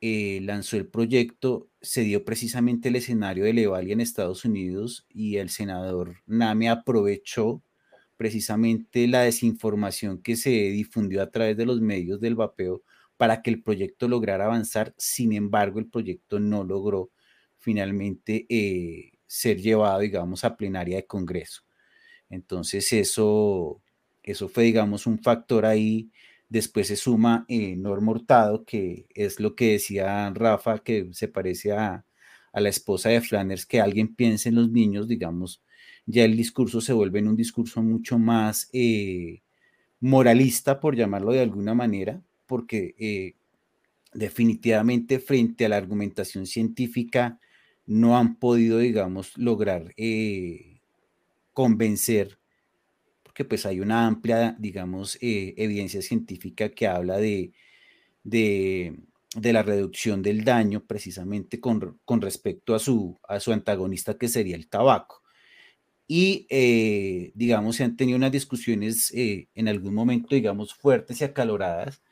eh, 0.00 0.40
lanzó 0.42 0.76
el 0.76 0.86
proyecto, 0.86 1.68
se 1.80 2.02
dio 2.02 2.24
precisamente 2.24 2.88
el 2.88 2.96
escenario 2.96 3.44
de 3.44 3.52
Levali 3.52 3.92
en 3.92 4.00
Estados 4.00 4.44
Unidos 4.44 5.06
y 5.08 5.36
el 5.36 5.50
senador 5.50 6.16
Name 6.26 6.68
aprovechó 6.68 7.62
precisamente 8.16 9.06
la 9.08 9.22
desinformación 9.22 10.22
que 10.22 10.36
se 10.36 10.50
difundió 10.50 11.22
a 11.22 11.30
través 11.30 11.56
de 11.56 11.66
los 11.66 11.80
medios 11.80 12.20
del 12.20 12.34
vapeo 12.34 12.82
para 13.16 13.42
que 13.42 13.50
el 13.50 13.62
proyecto 13.62 14.08
lograra 14.08 14.46
avanzar. 14.46 14.94
Sin 14.98 15.32
embargo, 15.32 15.78
el 15.78 15.88
proyecto 15.88 16.40
no 16.40 16.64
logró 16.64 17.10
finalmente 17.58 18.46
eh, 18.48 19.12
ser 19.26 19.60
llevado, 19.60 20.00
digamos, 20.00 20.44
a 20.44 20.56
plenaria 20.56 20.96
de 20.96 21.06
Congreso. 21.06 21.62
Entonces, 22.28 22.92
eso, 22.92 23.82
eso 24.24 24.48
fue, 24.48 24.64
digamos, 24.64 25.06
un 25.06 25.18
factor 25.20 25.66
ahí. 25.66 26.10
Después 26.48 26.88
se 26.88 26.96
suma 26.96 27.44
eh, 27.48 27.76
Norma 27.76 28.12
Hurtado, 28.12 28.64
que 28.64 29.06
es 29.14 29.40
lo 29.40 29.54
que 29.56 29.72
decía 29.72 30.30
Rafa, 30.34 30.78
que 30.80 31.08
se 31.12 31.28
parece 31.28 31.72
a, 31.72 32.04
a 32.52 32.60
la 32.60 32.68
esposa 32.68 33.10
de 33.10 33.20
Flanders, 33.20 33.66
que 33.66 33.80
alguien 33.80 34.14
piense 34.14 34.48
en 34.50 34.56
los 34.56 34.70
niños, 34.70 35.08
digamos, 35.08 35.62
ya 36.06 36.24
el 36.24 36.36
discurso 36.36 36.80
se 36.80 36.92
vuelve 36.92 37.18
en 37.18 37.28
un 37.28 37.36
discurso 37.36 37.82
mucho 37.82 38.18
más 38.18 38.68
eh, 38.72 39.42
moralista, 40.00 40.80
por 40.80 40.96
llamarlo 40.96 41.32
de 41.32 41.40
alguna 41.40 41.74
manera, 41.74 42.22
porque 42.46 42.94
eh, 42.98 43.36
definitivamente 44.12 45.18
frente 45.18 45.66
a 45.66 45.68
la 45.68 45.76
argumentación 45.76 46.46
científica 46.46 47.40
no 47.86 48.16
han 48.18 48.36
podido, 48.36 48.78
digamos, 48.78 49.36
lograr 49.36 49.92
eh, 49.96 50.80
convencer, 51.52 52.38
porque 53.34 53.46
pues 53.46 53.66
hay 53.66 53.80
una 53.80 54.06
amplia, 54.06 54.54
digamos, 54.60 55.18
evidencia 55.20 56.00
científica 56.02 56.68
que 56.68 56.86
habla 56.86 57.16
de, 57.18 57.52
de, 58.22 58.96
la 59.34 59.64
reducción 59.64 60.22
del 60.22 60.44
daño 60.44 60.84
precisamente 60.86 61.58
con, 61.58 61.98
con 62.04 62.20
respecto 62.20 62.76
a 62.76 62.78
su, 62.78 63.18
a 63.28 63.40
su 63.40 63.52
antagonista 63.52 64.16
que 64.16 64.28
sería 64.28 64.54
el 64.54 64.68
tabaco 64.68 65.24
y, 66.06 66.46
eh, 66.48 67.32
digamos, 67.34 67.74
se 67.76 67.82
han 67.82 67.96
tenido 67.96 68.16
unas 68.18 68.30
discusiones 68.30 69.12
eh, 69.14 69.48
en 69.56 69.66
algún 69.66 69.94
momento, 69.94 70.36
digamos, 70.36 70.72
fuertes 70.74 71.20
y 71.20 71.24
acaloradas. 71.24 72.02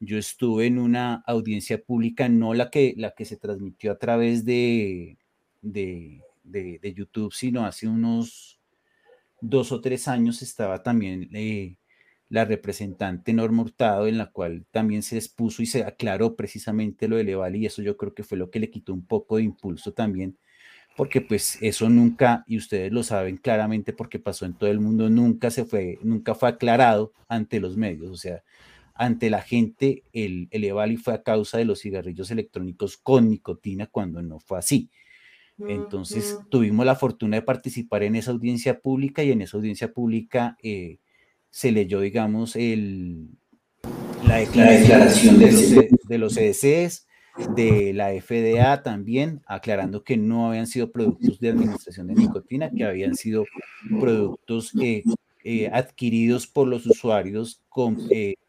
Yo 0.00 0.18
estuve 0.18 0.66
en 0.66 0.78
una 0.80 1.22
audiencia 1.28 1.80
pública, 1.80 2.28
no 2.28 2.54
la 2.54 2.70
que, 2.70 2.94
la 2.96 3.12
que 3.12 3.24
se 3.24 3.36
transmitió 3.36 3.92
a 3.92 3.98
través 3.98 4.44
de, 4.44 5.18
de, 5.60 6.22
de, 6.42 6.94
YouTube, 6.94 7.32
sino 7.32 7.64
hace 7.66 7.86
unos 7.86 8.61
dos 9.42 9.72
o 9.72 9.80
tres 9.82 10.08
años 10.08 10.42
estaba 10.42 10.82
también 10.82 11.28
eh, 11.34 11.76
la 12.30 12.44
representante 12.46 13.34
Norma 13.34 13.62
Hurtado, 13.62 14.06
en 14.06 14.18
la 14.18 14.32
cual 14.32 14.66
también 14.70 15.02
se 15.02 15.16
expuso 15.18 15.62
y 15.62 15.66
se 15.66 15.84
aclaró 15.84 16.36
precisamente 16.36 17.08
lo 17.08 17.16
de 17.16 17.24
Levali, 17.24 17.60
y 17.60 17.66
eso 17.66 17.82
yo 17.82 17.96
creo 17.98 18.14
que 18.14 18.24
fue 18.24 18.38
lo 18.38 18.50
que 18.50 18.60
le 18.60 18.70
quitó 18.70 18.94
un 18.94 19.06
poco 19.06 19.36
de 19.36 19.44
impulso 19.44 19.92
también 19.92 20.38
porque 20.96 21.20
pues 21.20 21.58
eso 21.62 21.88
nunca, 21.88 22.44
y 22.46 22.58
ustedes 22.58 22.92
lo 22.92 23.02
saben 23.02 23.38
claramente 23.38 23.92
porque 23.92 24.18
pasó 24.18 24.44
en 24.46 24.54
todo 24.54 24.70
el 24.70 24.80
mundo, 24.80 25.08
nunca 25.08 25.50
se 25.50 25.64
fue, 25.64 25.98
nunca 26.02 26.34
fue 26.34 26.50
aclarado 26.50 27.12
ante 27.28 27.60
los 27.60 27.76
medios, 27.76 28.10
o 28.10 28.16
sea, 28.16 28.42
ante 28.94 29.30
la 29.30 29.40
gente, 29.40 30.04
el, 30.12 30.48
el 30.50 30.64
EVALI 30.64 30.96
fue 30.98 31.14
a 31.14 31.22
causa 31.22 31.58
de 31.58 31.64
los 31.64 31.80
cigarrillos 31.80 32.30
electrónicos 32.30 32.98
con 32.98 33.30
nicotina 33.30 33.86
cuando 33.86 34.22
no 34.22 34.38
fue 34.38 34.58
así. 34.58 34.90
Entonces 35.58 36.38
tuvimos 36.48 36.84
la 36.86 36.96
fortuna 36.96 37.36
de 37.36 37.42
participar 37.42 38.02
en 38.02 38.16
esa 38.16 38.30
audiencia 38.30 38.80
pública 38.80 39.22
y 39.22 39.32
en 39.32 39.42
esa 39.42 39.56
audiencia 39.56 39.92
pública 39.92 40.56
eh, 40.62 40.98
se 41.50 41.70
leyó, 41.70 42.00
digamos, 42.00 42.56
el, 42.56 43.28
la 44.26 44.38
declaración, 44.38 45.38
de, 45.38 45.52
los, 46.18 46.34
de 46.34 46.90
de 47.54 47.92
la 47.94 48.10
FDA 48.20 48.82
también, 48.82 49.42
aclarando 49.46 50.04
que 50.04 50.16
no 50.16 50.48
habían 50.48 50.66
sido 50.66 50.90
productos 50.90 51.38
de 51.38 51.50
administración 51.50 52.08
de 52.08 52.14
nicotina, 52.14 52.70
que 52.70 52.84
habían 52.84 53.14
sido 53.14 53.44
productos 54.00 54.74
eh, 54.80 55.02
eh, 55.44 55.70
adquiridos 55.72 56.46
por 56.46 56.68
los 56.68 56.86
usuarios 56.86 57.62
con, 57.68 57.96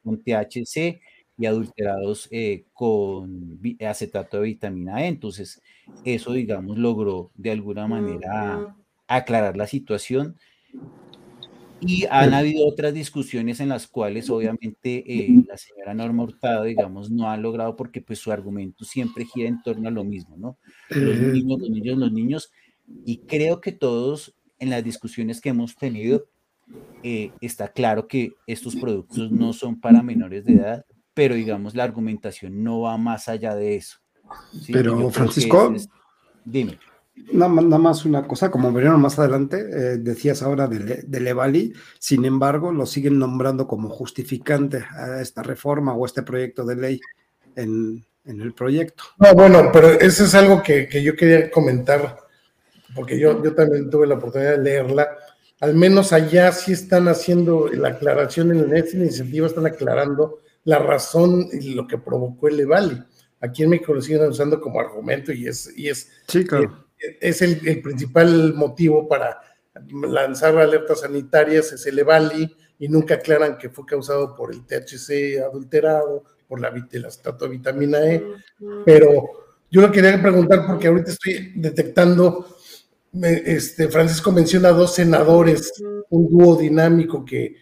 con 0.04 0.18
THC 0.22 1.00
y 1.38 1.46
adulterados 1.46 2.30
con 2.74 3.60
acetato 3.88 4.38
de 4.38 4.44
vitamina 4.44 5.04
E. 5.04 5.08
Entonces, 5.08 5.62
eso, 6.06 6.34
digamos, 6.34 6.78
logró 6.78 7.32
de 7.36 7.52
alguna 7.52 7.88
manera 7.88 8.76
aclarar 9.08 9.58
la 9.58 9.68
situación 9.68 10.38
y 11.86 12.06
han 12.10 12.34
habido 12.34 12.66
otras 12.66 12.94
discusiones 12.94 13.60
en 13.60 13.70
las 13.70 13.88
cuales 13.88 14.30
obviamente 14.30 15.04
eh, 15.06 15.44
la 15.48 15.58
señora 15.58 15.94
Norma 15.94 16.24
Hurtado, 16.24 16.64
digamos, 16.64 17.12
no 17.12 17.30
ha 17.30 17.38
logrado 17.38 17.76
porque 17.76 18.02
pues 18.02 18.20
su 18.20 18.32
argumento 18.32 18.86
siempre 18.86 19.26
gira 19.26 19.50
en 19.50 19.62
torno 19.62 19.90
a 19.90 19.92
lo 19.92 20.04
mismo, 20.04 20.38
¿no? 20.38 20.58
Los 20.90 21.20
niños, 21.20 21.60
los 21.60 21.70
niños, 21.70 21.98
los 21.98 22.12
niños. 22.12 22.52
Y 23.06 23.20
creo 23.20 23.60
que 23.60 23.74
todos 23.74 24.36
en 24.60 24.70
las 24.70 24.84
discusiones 24.84 25.42
que 25.42 25.50
hemos 25.50 25.76
tenido 25.76 26.26
eh, 27.04 27.32
está 27.42 27.68
claro 27.68 28.08
que 28.08 28.32
estos 28.48 28.76
productos 28.78 29.32
no 29.32 29.52
son 29.52 29.82
para 29.82 30.02
menores 30.02 30.46
de 30.46 30.54
edad, 30.54 30.86
pero 31.14 31.36
digamos 31.36 31.76
la 31.76 31.84
argumentación 31.84 32.64
no 32.64 32.82
va 32.82 32.98
más 32.98 33.28
allá 33.28 33.56
de 33.56 33.76
eso. 33.76 33.98
Pero 34.72 35.10
Francisco, 35.12 35.74
dime. 36.44 36.80
Nada, 37.32 37.48
más 37.52 38.06
una 38.06 38.28
cosa, 38.28 38.50
como 38.50 38.74
veremos 38.74 39.00
más 39.00 39.20
adelante, 39.20 39.58
eh, 39.58 39.98
decías 39.98 40.42
ahora 40.42 40.68
de, 40.68 41.04
de, 41.04 41.20
Levali, 41.20 41.72
sin 42.00 42.26
embargo, 42.26 42.72
lo 42.72 42.88
siguen 42.88 43.20
nombrando 43.20 43.68
como 43.68 43.90
justificante 43.90 44.84
a 44.90 45.22
esta 45.22 45.44
reforma 45.44 45.94
o 45.94 46.08
este 46.08 46.24
proyecto 46.24 46.66
de 46.66 46.76
ley 46.76 47.02
en, 47.56 48.04
el 48.26 48.54
proyecto. 48.54 49.04
No, 49.20 49.34
bueno, 49.36 49.70
pero 49.72 49.90
eso 49.90 50.24
es 50.24 50.34
algo 50.34 50.64
que, 50.64 50.88
yo 51.04 51.16
quería 51.16 51.52
comentar, 51.52 52.18
porque 52.96 53.20
yo, 53.20 53.44
yo 53.44 53.54
también 53.54 53.92
tuve 53.92 54.08
la 54.08 54.16
oportunidad 54.16 54.58
de 54.58 54.64
leerla. 54.64 55.08
Al 55.60 55.76
menos 55.76 56.14
allá 56.14 56.52
sí 56.52 56.72
están 56.74 57.08
haciendo 57.08 57.68
la 57.68 57.90
aclaración 57.90 58.52
en 58.52 58.76
esta 58.76 58.98
iniciativa, 58.98 59.46
están 59.46 59.68
aclarando 59.68 60.40
la 60.66 60.80
razón 60.80 61.48
y 61.52 61.74
lo 61.74 61.88
que 61.88 61.98
provocó 61.98 62.48
el 62.48 62.58
Levali. 62.58 63.02
Aquí 63.40 63.64
en 63.64 63.72
México 63.72 63.94
lo 63.94 64.02
siguen 64.02 64.24
usando 64.24 64.62
como 64.62 64.80
argumento 64.80 65.34
y 65.34 65.48
es, 65.48 65.72
y 65.78 65.90
es 65.90 66.10
sí, 66.28 66.46
claro 66.46 66.84
es 67.20 67.42
el, 67.42 67.82
principal 67.82 68.54
motivo 68.54 69.08
para 69.08 69.40
lanzar 70.08 70.58
alertas 70.58 71.02
sanitarias, 71.02 71.72
es 71.72 71.86
el 71.86 72.00
EVALI, 72.00 72.56
y 72.80 72.88
nunca 72.88 73.16
aclaran 73.16 73.58
que 73.58 73.70
fue 73.70 73.86
causado 73.86 74.36
por 74.36 74.54
el 74.54 74.66
THC 74.66 75.42
adulterado, 75.42 76.24
por 76.48 76.60
la, 76.60 76.70
el 76.70 76.90
de 76.92 77.48
vitamina 77.50 78.00
E. 78.06 78.24
Pero 78.86 79.24
yo 79.72 79.82
lo 79.82 79.92
quería 79.92 80.22
preguntar 80.22 80.66
porque 80.68 80.88
ahorita 80.88 81.12
estoy 81.12 81.54
detectando, 81.56 82.46
este, 83.22 83.88
Francisco 83.90 84.32
menciona 84.32 84.70
dos 84.70 84.96
senadores, 84.96 85.72
un 86.10 86.30
dúo 86.30 86.56
dinámico 86.56 87.24
que, 87.26 87.56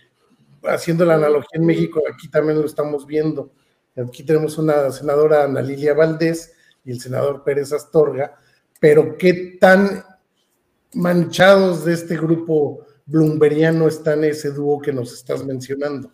haciendo 0.63 1.06
la 1.06 1.15
analogía 1.15 1.60
en 1.60 1.65
México, 1.65 2.01
aquí 2.12 2.30
también 2.30 2.60
lo 2.60 2.65
estamos 2.65 3.06
viendo. 3.06 3.51
Aquí 3.96 4.24
tenemos 4.24 4.58
una 4.58 4.89
senadora 4.91 5.44
Ana 5.44 5.62
Lilia 5.62 5.94
Valdés 5.94 6.53
y 6.86 6.91
el 6.91 7.01
senador 7.01 7.44
Pérez 7.44 7.74
Astorga, 7.74 8.38
pero 8.80 9.18
qué 9.18 9.58
tan 9.60 10.03
manchados 10.94 11.86
de 11.86 11.94
este 11.94 12.18
grupo 12.18 12.86
bloombergiano 13.06 13.88
están 13.88 14.24
ese 14.24 14.51
dúo 14.51 14.80
que 14.80 14.94
nos 14.94 15.13
estás 15.13 15.44
mencionando. 15.46 16.12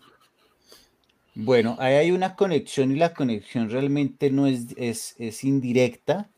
Bueno, 1.40 1.76
ahí 1.78 1.94
hay 1.94 2.10
una 2.10 2.34
conexión 2.34 2.90
y 2.90 2.96
la 2.96 3.14
conexión 3.14 3.70
realmente 3.70 4.28
no 4.30 4.48
es, 4.48 4.74
es, 4.76 5.44
indirecta. 5.44 6.28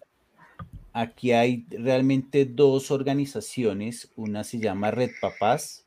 Aquí 0.93 1.33
hay 1.33 1.65
realmente 1.71 2.45
dos 2.45 2.91
organizaciones. 2.91 4.11
Una 4.17 4.45
se 4.45 4.59
llama 4.59 4.91
Red 4.91 5.13
Papás, 5.23 5.80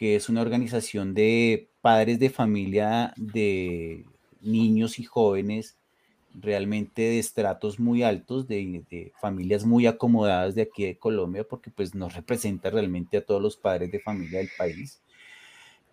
que 0.00 0.16
es 0.16 0.30
una 0.30 0.40
organización 0.40 1.12
de 1.12 1.68
padres 1.82 2.18
de 2.18 2.30
familia 2.30 3.12
de 3.18 4.06
niños 4.40 4.98
y 4.98 5.04
jóvenes 5.04 5.76
realmente 6.32 7.02
de 7.02 7.18
estratos 7.18 7.78
muy 7.78 8.02
altos, 8.02 8.48
de, 8.48 9.12
familias 9.20 9.66
muy 9.66 9.86
acomodadas 9.86 10.54
de 10.54 10.62
aquí 10.62 10.86
de 10.86 10.96
Colombia, 10.96 11.44
porque 11.44 11.70
pues 11.70 11.94
nos 11.94 12.14
representa 12.14 12.70
realmente 12.70 13.18
a 13.18 13.26
todos 13.26 13.42
los 13.42 13.58
padres 13.58 13.92
de 13.92 14.00
familia 14.00 14.38
del 14.38 14.48
país, 14.56 15.02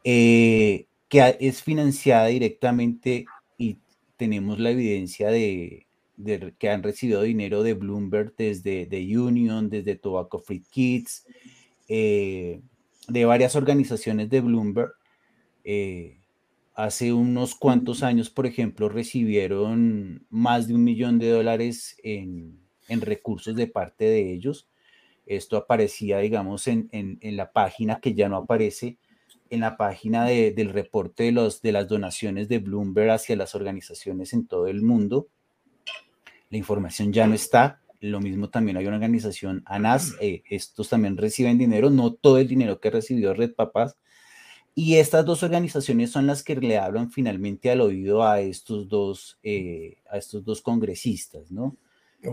eh, 0.05 0.85
que 1.09 1.35
es 1.41 1.61
financiada 1.61 2.27
directamente 2.27 3.25
y 3.57 3.79
tenemos 4.15 4.57
la 4.57 4.71
evidencia 4.71 5.27
de, 5.27 5.85
que 6.57 6.69
han 6.69 6.81
recibido 6.81 7.23
dinero 7.23 7.61
de 7.61 7.73
Bloomberg 7.73 8.33
desde 8.37 8.85
The 8.85 9.17
Union, 9.17 9.69
desde 9.69 9.97
Tobacco 9.97 10.39
Free 10.39 10.63
Kids, 10.71 11.25
eh, 11.89 12.61
de 13.07 13.25
varias 13.25 13.55
organizaciones 13.55 14.29
de 14.29 14.41
Bloomberg. 14.41 14.91
Eh, 15.63 16.19
hace 16.75 17.11
unos 17.13 17.55
cuantos 17.55 18.03
años, 18.03 18.29
por 18.29 18.45
ejemplo, 18.45 18.89
recibieron 18.89 20.25
más 20.29 20.67
de 20.67 20.75
un 20.75 20.83
millón 20.83 21.19
de 21.19 21.31
dólares 21.31 21.97
en, 22.03 22.61
recursos 22.89 23.55
de 23.55 23.67
parte 23.67 24.05
de 24.05 24.31
ellos. 24.31 24.69
Esto 25.25 25.57
aparecía, 25.57 26.19
digamos, 26.19 26.67
en, 26.67 26.89
la 27.21 27.51
página 27.51 27.99
que 27.99 28.13
ya 28.13 28.29
no 28.29 28.37
aparece, 28.37 28.97
en 29.49 29.61
la 29.61 29.75
página 29.75 30.25
del 30.25 30.69
reporte 30.69 31.23
de, 31.23 31.31
los, 31.31 31.61
de 31.61 31.71
las 31.71 31.87
donaciones 31.87 32.47
de 32.47 32.59
Bloomberg 32.59 33.09
hacia 33.09 33.35
las 33.35 33.55
organizaciones 33.55 34.33
en 34.33 34.47
todo 34.47 34.67
el 34.67 34.81
mundo. 34.81 35.27
La 36.49 36.57
información 36.57 37.11
ya 37.11 37.27
no 37.27 37.33
está. 37.33 37.81
Lo 37.99 38.19
mismo 38.21 38.49
también 38.49 38.77
hay 38.77 38.85
una 38.85 38.95
organización, 38.95 39.63
ANAS, 39.65 40.15
eh, 40.21 40.43
estos 40.49 40.89
también 40.89 41.17
reciben 41.17 41.57
dinero, 41.57 41.89
no 41.89 42.13
todo 42.13 42.37
el 42.37 42.47
dinero 42.47 42.79
que 42.79 42.91
recibió 42.91 43.33
Red 43.33 43.55
Papás, 43.55 43.97
y 44.79 44.97
estas 44.97 45.25
dos 45.25 45.41
organizaciones 45.41 46.11
son 46.11 46.27
las 46.27 46.43
que 46.43 46.55
le 46.55 46.77
hablan 46.77 47.09
finalmente 47.09 47.71
al 47.71 47.81
oído 47.81 48.23
a 48.23 48.41
estos 48.41 48.87
dos, 48.87 49.39
eh, 49.41 49.97
a 50.07 50.19
estos 50.19 50.45
dos 50.45 50.61
congresistas, 50.61 51.49
¿no? 51.49 51.75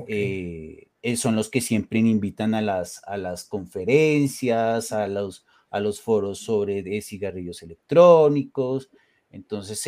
Eh, 0.08 0.88
eh, 1.00 1.16
son 1.16 1.36
los 1.36 1.48
que 1.48 1.62
siempre 1.62 2.00
invitan 2.00 2.52
a 2.52 2.60
las, 2.60 3.00
a 3.06 3.16
las 3.16 3.44
conferencias, 3.44 4.92
a 4.92 5.06
los, 5.06 5.46
a 5.70 5.80
los 5.80 6.02
foros 6.02 6.38
sobre 6.40 7.00
cigarrillos 7.00 7.62
electrónicos. 7.62 8.90
Entonces, 9.30 9.82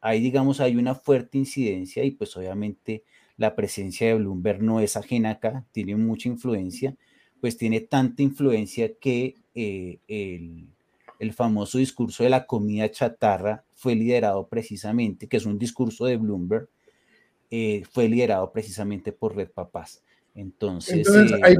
ahí, 0.00 0.22
digamos, 0.22 0.60
hay 0.60 0.76
una 0.76 0.94
fuerte 0.94 1.36
incidencia 1.36 2.02
y 2.04 2.12
pues 2.12 2.34
obviamente 2.38 3.04
la 3.42 3.54
presencia 3.54 4.06
de 4.06 4.14
Bloomberg 4.14 4.62
no 4.62 4.80
es 4.80 4.96
ajena 4.96 5.30
acá, 5.32 5.64
tiene 5.72 5.96
mucha 5.96 6.28
influencia, 6.28 6.96
pues 7.40 7.56
tiene 7.56 7.80
tanta 7.80 8.22
influencia 8.22 8.94
que 8.94 9.36
el 9.54 10.66
el 11.22 11.32
famoso 11.32 11.78
discurso 11.78 12.24
de 12.24 12.30
la 12.30 12.46
comida 12.46 12.90
chatarra 12.90 13.62
fue 13.76 13.94
liderado 13.94 14.48
precisamente, 14.48 15.28
que 15.28 15.36
es 15.36 15.46
un 15.46 15.56
discurso 15.56 16.04
de 16.04 16.16
Bloomberg, 16.16 16.68
eh, 17.48 17.84
fue 17.92 18.08
liderado 18.08 18.50
precisamente 18.50 19.12
por 19.12 19.36
Red 19.36 19.50
Papás. 19.50 20.02
Entonces, 20.34 21.06
eh, 21.06 21.40
ahí, 21.44 21.54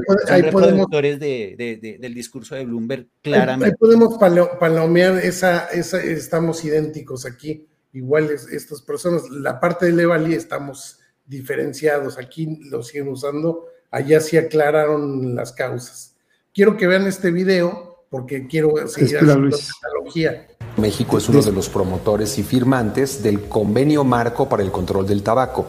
podemos, 0.51 0.87
del 0.89 2.13
discurso 2.13 2.55
de 2.55 2.65
Bloomberg, 2.65 3.07
claramente. 3.21 3.67
Ahí, 3.67 3.77
podemos 3.79 4.17
palomear 4.17 5.19
esa, 5.19 5.67
esa, 5.67 6.03
estamos 6.03 6.65
idénticos 6.65 7.25
aquí, 7.25 7.65
iguales 7.93 8.49
estas 8.51 8.81
personas. 8.81 9.29
La 9.29 9.61
parte 9.61 9.85
de 9.85 9.93
Levali 9.93 10.33
estamos 10.33 10.99
diferenciados, 11.25 12.17
aquí 12.17 12.59
lo 12.69 12.83
siguen 12.83 13.09
usando, 13.09 13.65
allá 13.91 14.19
sí 14.19 14.37
aclararon 14.37 15.35
las 15.35 15.51
causas. 15.51 16.15
Quiero 16.53 16.77
que 16.77 16.87
vean 16.87 17.07
este 17.07 17.31
video 17.31 18.05
porque 18.09 18.47
quiero 18.47 18.87
seguir 18.87 19.17
haciendo 19.17 19.57
tecnología. 19.57 20.47
México 20.77 21.17
es 21.17 21.29
uno 21.29 21.41
de 21.41 21.51
los 21.51 21.69
promotores 21.69 22.37
y 22.37 22.43
firmantes 22.43 23.23
del 23.23 23.41
convenio 23.47 24.03
marco 24.03 24.47
para 24.49 24.63
el 24.63 24.71
control 24.71 25.07
del 25.07 25.23
tabaco. 25.23 25.67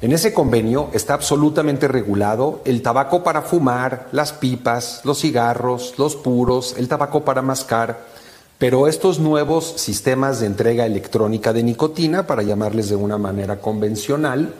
En 0.00 0.12
ese 0.12 0.34
convenio 0.34 0.90
está 0.92 1.14
absolutamente 1.14 1.88
regulado 1.88 2.60
el 2.64 2.82
tabaco 2.82 3.22
para 3.24 3.42
fumar, 3.42 4.08
las 4.12 4.32
pipas, 4.32 5.00
los 5.04 5.20
cigarros, 5.20 5.94
los 5.98 6.14
puros, 6.14 6.74
el 6.76 6.88
tabaco 6.88 7.24
para 7.24 7.42
mascar, 7.42 8.04
pero 8.58 8.86
estos 8.86 9.18
nuevos 9.18 9.74
sistemas 9.76 10.40
de 10.40 10.46
entrega 10.46 10.86
electrónica 10.86 11.52
de 11.52 11.62
nicotina, 11.62 12.26
para 12.26 12.42
llamarles 12.42 12.88
de 12.88 12.96
una 12.96 13.18
manera 13.18 13.60
convencional, 13.60 14.54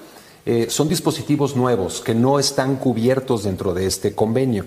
eh, 0.46 0.66
son 0.68 0.88
dispositivos 0.88 1.57
nuevos 1.57 2.00
que 2.00 2.14
no 2.14 2.38
están 2.38 2.76
cubiertos 2.76 3.44
dentro 3.44 3.72
de 3.74 3.87
este 3.87 4.14
convenio. 4.14 4.66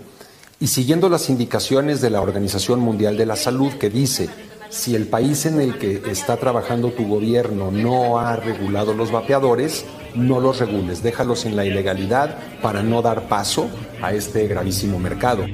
Y 0.60 0.68
siguiendo 0.68 1.08
las 1.08 1.30
indicaciones 1.30 2.02
de 2.02 2.10
la 2.10 2.22
Organización 2.22 2.80
Mundial 2.80 3.16
de 3.16 3.28
la 3.28 3.36
Salud 3.36 3.74
que 3.74 3.92
dice, 3.92 4.30
si 4.70 4.96
el 4.96 5.08
país 5.08 5.46
en 5.46 5.62
el 5.62 5.78
que 5.78 6.02
está 6.10 6.38
trabajando 6.38 6.92
tu 6.92 7.08
gobierno 7.08 7.72
no 7.72 8.18
ha 8.20 8.36
regulado 8.36 8.94
los 8.94 9.12
vapeadores, 9.12 9.86
no 10.16 10.40
los 10.40 10.60
regules, 10.60 11.04
déjalos 11.04 11.46
en 11.46 11.56
la 11.56 11.66
ilegalidad 11.66 12.38
para 12.62 12.82
no 12.82 13.02
dar 13.02 13.28
paso 13.28 13.70
a 14.02 14.14
este 14.14 14.48
gravísimo 14.48 15.00
mercado. 15.00 15.46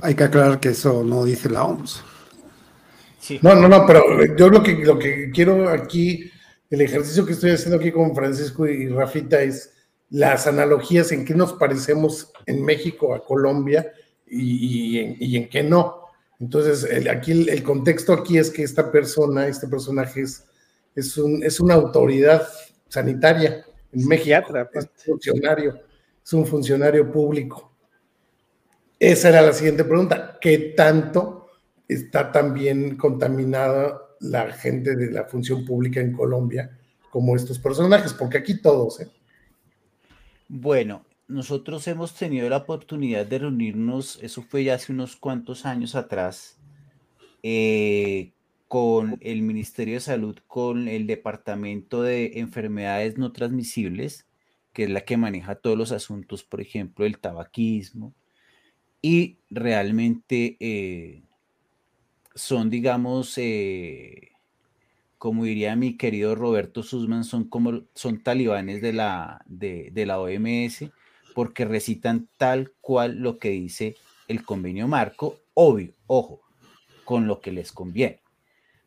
Hay 0.00 0.14
que 0.14 0.24
aclarar 0.24 0.60
que 0.60 0.68
eso 0.68 1.02
no 1.02 1.24
dice 1.24 1.48
la 1.48 1.64
OMS. 1.64 2.04
No, 3.42 3.54
no, 3.54 3.68
no, 3.68 3.86
pero 3.86 4.02
yo 4.36 4.48
lo 4.48 4.62
que, 4.62 4.74
lo 4.74 4.98
que 4.98 5.30
quiero 5.30 5.68
aquí, 5.68 6.30
el 6.70 6.80
ejercicio 6.80 7.24
que 7.26 7.32
estoy 7.32 7.50
haciendo 7.52 7.76
aquí 7.76 7.92
con 7.92 8.14
Francisco 8.14 8.66
y 8.66 8.88
Rafita 8.88 9.42
es 9.42 9.72
las 10.10 10.46
analogías 10.46 11.12
en 11.12 11.24
qué 11.24 11.34
nos 11.34 11.52
parecemos 11.54 12.32
en 12.46 12.64
México 12.64 13.14
a 13.14 13.22
Colombia 13.22 13.92
y, 14.26 15.36
en, 15.36 15.48
qué 15.48 15.62
no. 15.62 16.04
Entonces, 16.40 16.86
aquí 17.08 17.48
el, 17.48 17.62
contexto 17.62 18.12
aquí 18.12 18.38
es 18.38 18.50
que 18.50 18.62
esta 18.62 18.90
persona, 18.90 19.46
este 19.46 19.66
personaje 19.68 20.22
es, 20.22 20.44
es, 20.94 21.16
un, 21.18 21.42
es 21.42 21.60
una 21.60 21.74
autoridad 21.74 22.46
sanitaria 22.88 23.64
en 23.92 24.06
México, 24.06 24.54
es 24.72 24.84
un 24.84 25.14
funcionario, 25.14 25.80
es 26.24 26.32
un 26.32 26.46
funcionario 26.46 27.10
público. 27.10 27.72
Esa 28.98 29.28
era 29.28 29.42
la 29.42 29.52
siguiente 29.52 29.84
pregunta, 29.84 30.38
¿qué 30.40 30.74
tanto 30.76 31.37
está 31.88 32.30
también 32.30 32.96
contaminada 32.96 33.98
la 34.20 34.52
gente 34.52 34.94
de 34.94 35.10
la 35.10 35.24
función 35.24 35.64
pública 35.64 36.00
en 36.00 36.12
Colombia 36.12 36.78
como 37.10 37.34
estos 37.34 37.58
personajes? 37.58 38.12
Porque 38.12 38.38
aquí 38.38 38.60
todos, 38.60 39.00
¿eh? 39.00 39.08
Bueno, 40.48 41.04
nosotros 41.26 41.86
hemos 41.88 42.14
tenido 42.14 42.48
la 42.48 42.58
oportunidad 42.58 43.26
de 43.26 43.38
reunirnos, 43.38 44.18
eso 44.22 44.42
fue 44.42 44.64
ya 44.64 44.74
hace 44.74 44.92
unos 44.92 45.16
cuantos 45.16 45.66
años 45.66 45.94
atrás, 45.94 46.58
eh, 47.42 48.32
con 48.66 49.18
el 49.20 49.42
Ministerio 49.42 49.94
de 49.94 50.00
Salud, 50.00 50.38
con 50.46 50.88
el 50.88 51.06
Departamento 51.06 52.02
de 52.02 52.38
Enfermedades 52.38 53.18
No 53.18 53.32
Transmisibles, 53.32 54.26
que 54.72 54.84
es 54.84 54.90
la 54.90 55.02
que 55.02 55.16
maneja 55.16 55.54
todos 55.54 55.76
los 55.76 55.92
asuntos, 55.92 56.44
por 56.44 56.60
ejemplo, 56.60 57.04
el 57.04 57.18
tabaquismo, 57.18 58.14
y 59.02 59.38
realmente 59.50 60.56
eh, 60.60 61.22
son, 62.38 62.70
digamos, 62.70 63.36
eh, 63.36 64.30
como 65.18 65.44
diría 65.44 65.74
mi 65.74 65.96
querido 65.96 66.36
Roberto 66.36 66.84
Sussman, 66.84 67.24
son 67.24 67.48
como 67.48 67.82
son 67.94 68.22
talibanes 68.22 68.80
de 68.80 68.92
la, 68.92 69.42
de, 69.46 69.92
la 70.06 70.20
OMS, 70.20 70.90
porque 71.34 71.64
recitan 71.64 72.28
tal 72.36 72.72
cual 72.80 73.16
lo 73.18 73.38
que 73.38 73.50
dice 73.50 73.96
el 74.28 74.44
convenio 74.44 74.86
marco, 74.86 75.40
obvio, 75.54 75.92
ojo, 76.06 76.40
con 77.04 77.26
lo 77.26 77.40
que 77.40 77.50
les 77.50 77.72
conviene, 77.72 78.20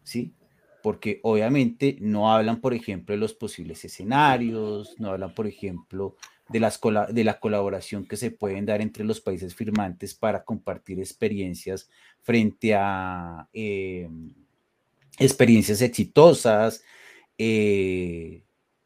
¿sí? 0.03 0.33
Porque 0.81 1.19
obviamente 1.23 1.97
no 1.99 2.33
hablan, 2.33 2.61
por 2.61 2.73
ejemplo, 2.73 3.13
de 3.13 3.19
los 3.19 3.33
posibles 3.33 3.83
escenarios, 3.83 4.95
no 4.97 5.09
hablan, 5.09 5.35
por 5.35 5.45
ejemplo, 5.45 6.15
de, 6.51 6.59
las, 6.59 6.79
de 7.09 7.23
la 7.23 7.39
colaboración 7.39 8.05
que 8.05 8.17
se 8.17 8.31
pueden 8.31 8.65
dar 8.65 8.81
entre 8.81 9.03
los 9.03 9.21
países 9.21 9.55
firmantes 9.55 10.13
para 10.13 10.43
compartir 10.43 10.99
experiencias 10.99 11.89
frente 12.21 12.73
a... 12.75 13.47
Em, 13.53 14.33
experiencias 15.19 15.81
exitosas. 15.81 16.83
Eh, 17.37 18.43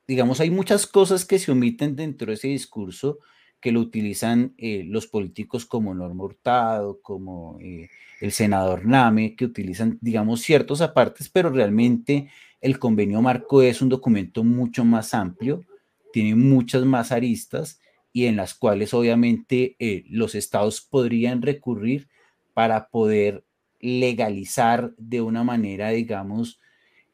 digamos, 0.07 0.39
hay 0.39 0.51
muchas 0.51 0.85
cosas 0.87 1.25
que 1.25 1.39
se 1.39 1.51
omiten 1.51 1.95
dentro 1.95 2.27
de 2.27 2.33
ese 2.33 2.47
discurso 2.49 3.19
que 3.59 3.71
lo 3.71 3.79
utilizan 3.79 4.53
eh, 4.57 4.83
los 4.85 5.07
políticos 5.07 5.65
como 5.65 5.95
Norma 5.95 6.25
Hurtado, 6.25 7.01
como 7.01 7.57
eh, 7.61 7.89
el 8.21 8.31
senador 8.31 8.85
Name, 8.85 9.35
que 9.35 9.45
utilizan, 9.45 9.97
digamos, 10.01 10.41
ciertos 10.41 10.81
apartes, 10.81 11.29
pero 11.29 11.49
realmente 11.49 12.29
el 12.61 12.77
convenio 12.77 13.21
marco 13.21 13.61
es 13.61 13.81
un 13.81 13.89
documento 13.89 14.43
mucho 14.43 14.85
más 14.85 15.13
amplio, 15.13 15.63
tiene 16.15 16.33
muchas 16.33 16.85
más 16.85 17.11
aristas 17.11 17.81
y 18.13 18.27
en 18.27 18.37
las 18.37 18.53
cuales 18.53 18.93
obviamente 18.93 19.75
los 20.09 20.33
estados 20.33 20.79
podrían 20.79 21.41
recurrir 21.41 22.07
para 22.53 22.87
poder 22.87 23.43
legalizar 23.81 24.93
de 24.97 25.19
una 25.19 25.43
manera, 25.43 25.89
digamos, 25.89 26.61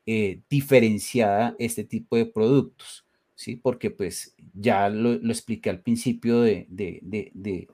eh, 0.05 0.41
diferenciada 0.51 1.55
este 1.57 1.83
tipo 1.83 2.15
de 2.15 2.27
productos, 2.27 3.07
¿sí? 3.33 3.55
Porque 3.55 3.89
pues 3.89 4.35
ya 4.53 4.87
lo, 4.87 5.13
expliqué 5.31 5.71
al 5.71 5.81
principio 5.81 6.41
de, 6.41 6.67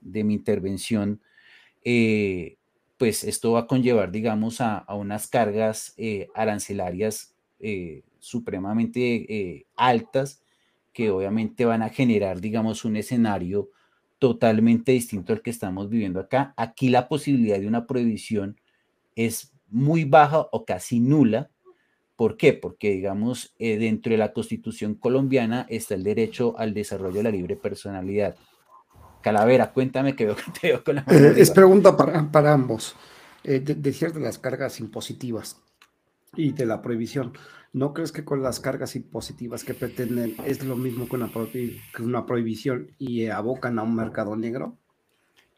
mi 0.01 0.33
intervención, 0.33 1.19
eh, 1.83 2.55
pues 2.97 3.25
esto 3.25 3.51
va 3.51 3.59
a 3.59 3.67
conllevar, 3.67 4.13
digamos, 4.13 4.61
a, 4.61 4.85
unas 4.95 5.27
cargas 5.27 5.93
eh, 5.97 6.29
arancelarias 6.33 7.33
supremamente 8.19 9.65
altas 9.75 10.41
que 10.97 11.12
obviamente 11.12 11.63
van 11.63 11.83
a 11.83 11.89
generar, 11.89 12.41
digamos, 12.41 12.83
un 12.83 12.95
escenario 12.95 13.69
totalmente 14.17 14.93
distinto 14.93 15.31
al 15.31 15.43
que 15.43 15.51
estamos 15.51 15.91
viviendo 15.91 16.19
acá. 16.19 16.55
Aquí 16.57 16.89
la 16.89 17.07
posibilidad 17.07 17.60
de 17.60 17.67
una 17.67 17.86
prohibición 17.86 18.60
es 19.15 19.53
muy 19.69 20.05
baja 20.05 20.47
o 20.51 20.65
casi 20.65 20.99
nula. 20.99 21.51
¿Por 22.15 22.36
qué? 22.36 22.53
Porque, 22.53 22.89
digamos, 22.89 23.53
eh, 23.60 23.77
dentro 23.77 24.10
de 24.10 24.17
la 24.17 24.33
constitución 24.33 24.95
colombiana 24.95 25.67
está 25.69 25.93
el 25.93 26.01
derecho 26.01 26.57
al 26.57 26.73
desarrollo 26.73 27.17
de 27.17 27.23
la 27.25 27.29
libre 27.29 27.55
personalidad. 27.55 28.36
Calavera, 29.21 29.73
cuéntame 29.73 30.15
que 30.15 30.25
veo 30.25 30.36
que 30.43 30.51
te 30.60 30.67
veo 30.69 30.83
con 30.83 30.95
la 30.95 31.05
eh, 31.12 31.36
Es 31.38 31.51
pregunta 31.51 31.95
para, 31.95 32.31
para 32.31 32.53
ambos. 32.53 32.95
Eh, 33.43 33.60
de, 33.60 33.75
de 33.75 34.19
las 34.19 34.39
cargas 34.39 34.79
impositivas 34.79 35.62
y 36.38 36.52
de 36.52 36.65
la 36.65 36.82
prohibición. 36.82 37.34
¿No 37.73 37.93
crees 37.93 38.12
que 38.12 38.23
con 38.23 38.41
las 38.41 38.60
cargas 38.60 38.95
impositivas 38.95 39.63
que 39.63 39.73
pretenden 39.73 40.36
es 40.45 40.63
lo 40.63 40.76
mismo 40.76 41.08
que 41.08 41.15
una, 42.02 42.26
prohibición 42.26 42.91
y 42.97 43.28
abocan 43.28 43.78
a 43.78 43.84
un 43.84 43.95
mercado 43.95 44.36
negro? 44.36 44.78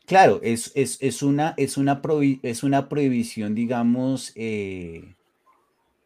Claro, 0.06 0.40
es, 0.42 0.72
es, 0.76 1.22
una, 1.22 1.54
es, 1.56 1.78
una, 1.78 2.02
es 2.42 2.64
una 2.64 2.90
prohibición, 2.90 3.54
digamos, 3.54 4.32
eh, 4.36 5.16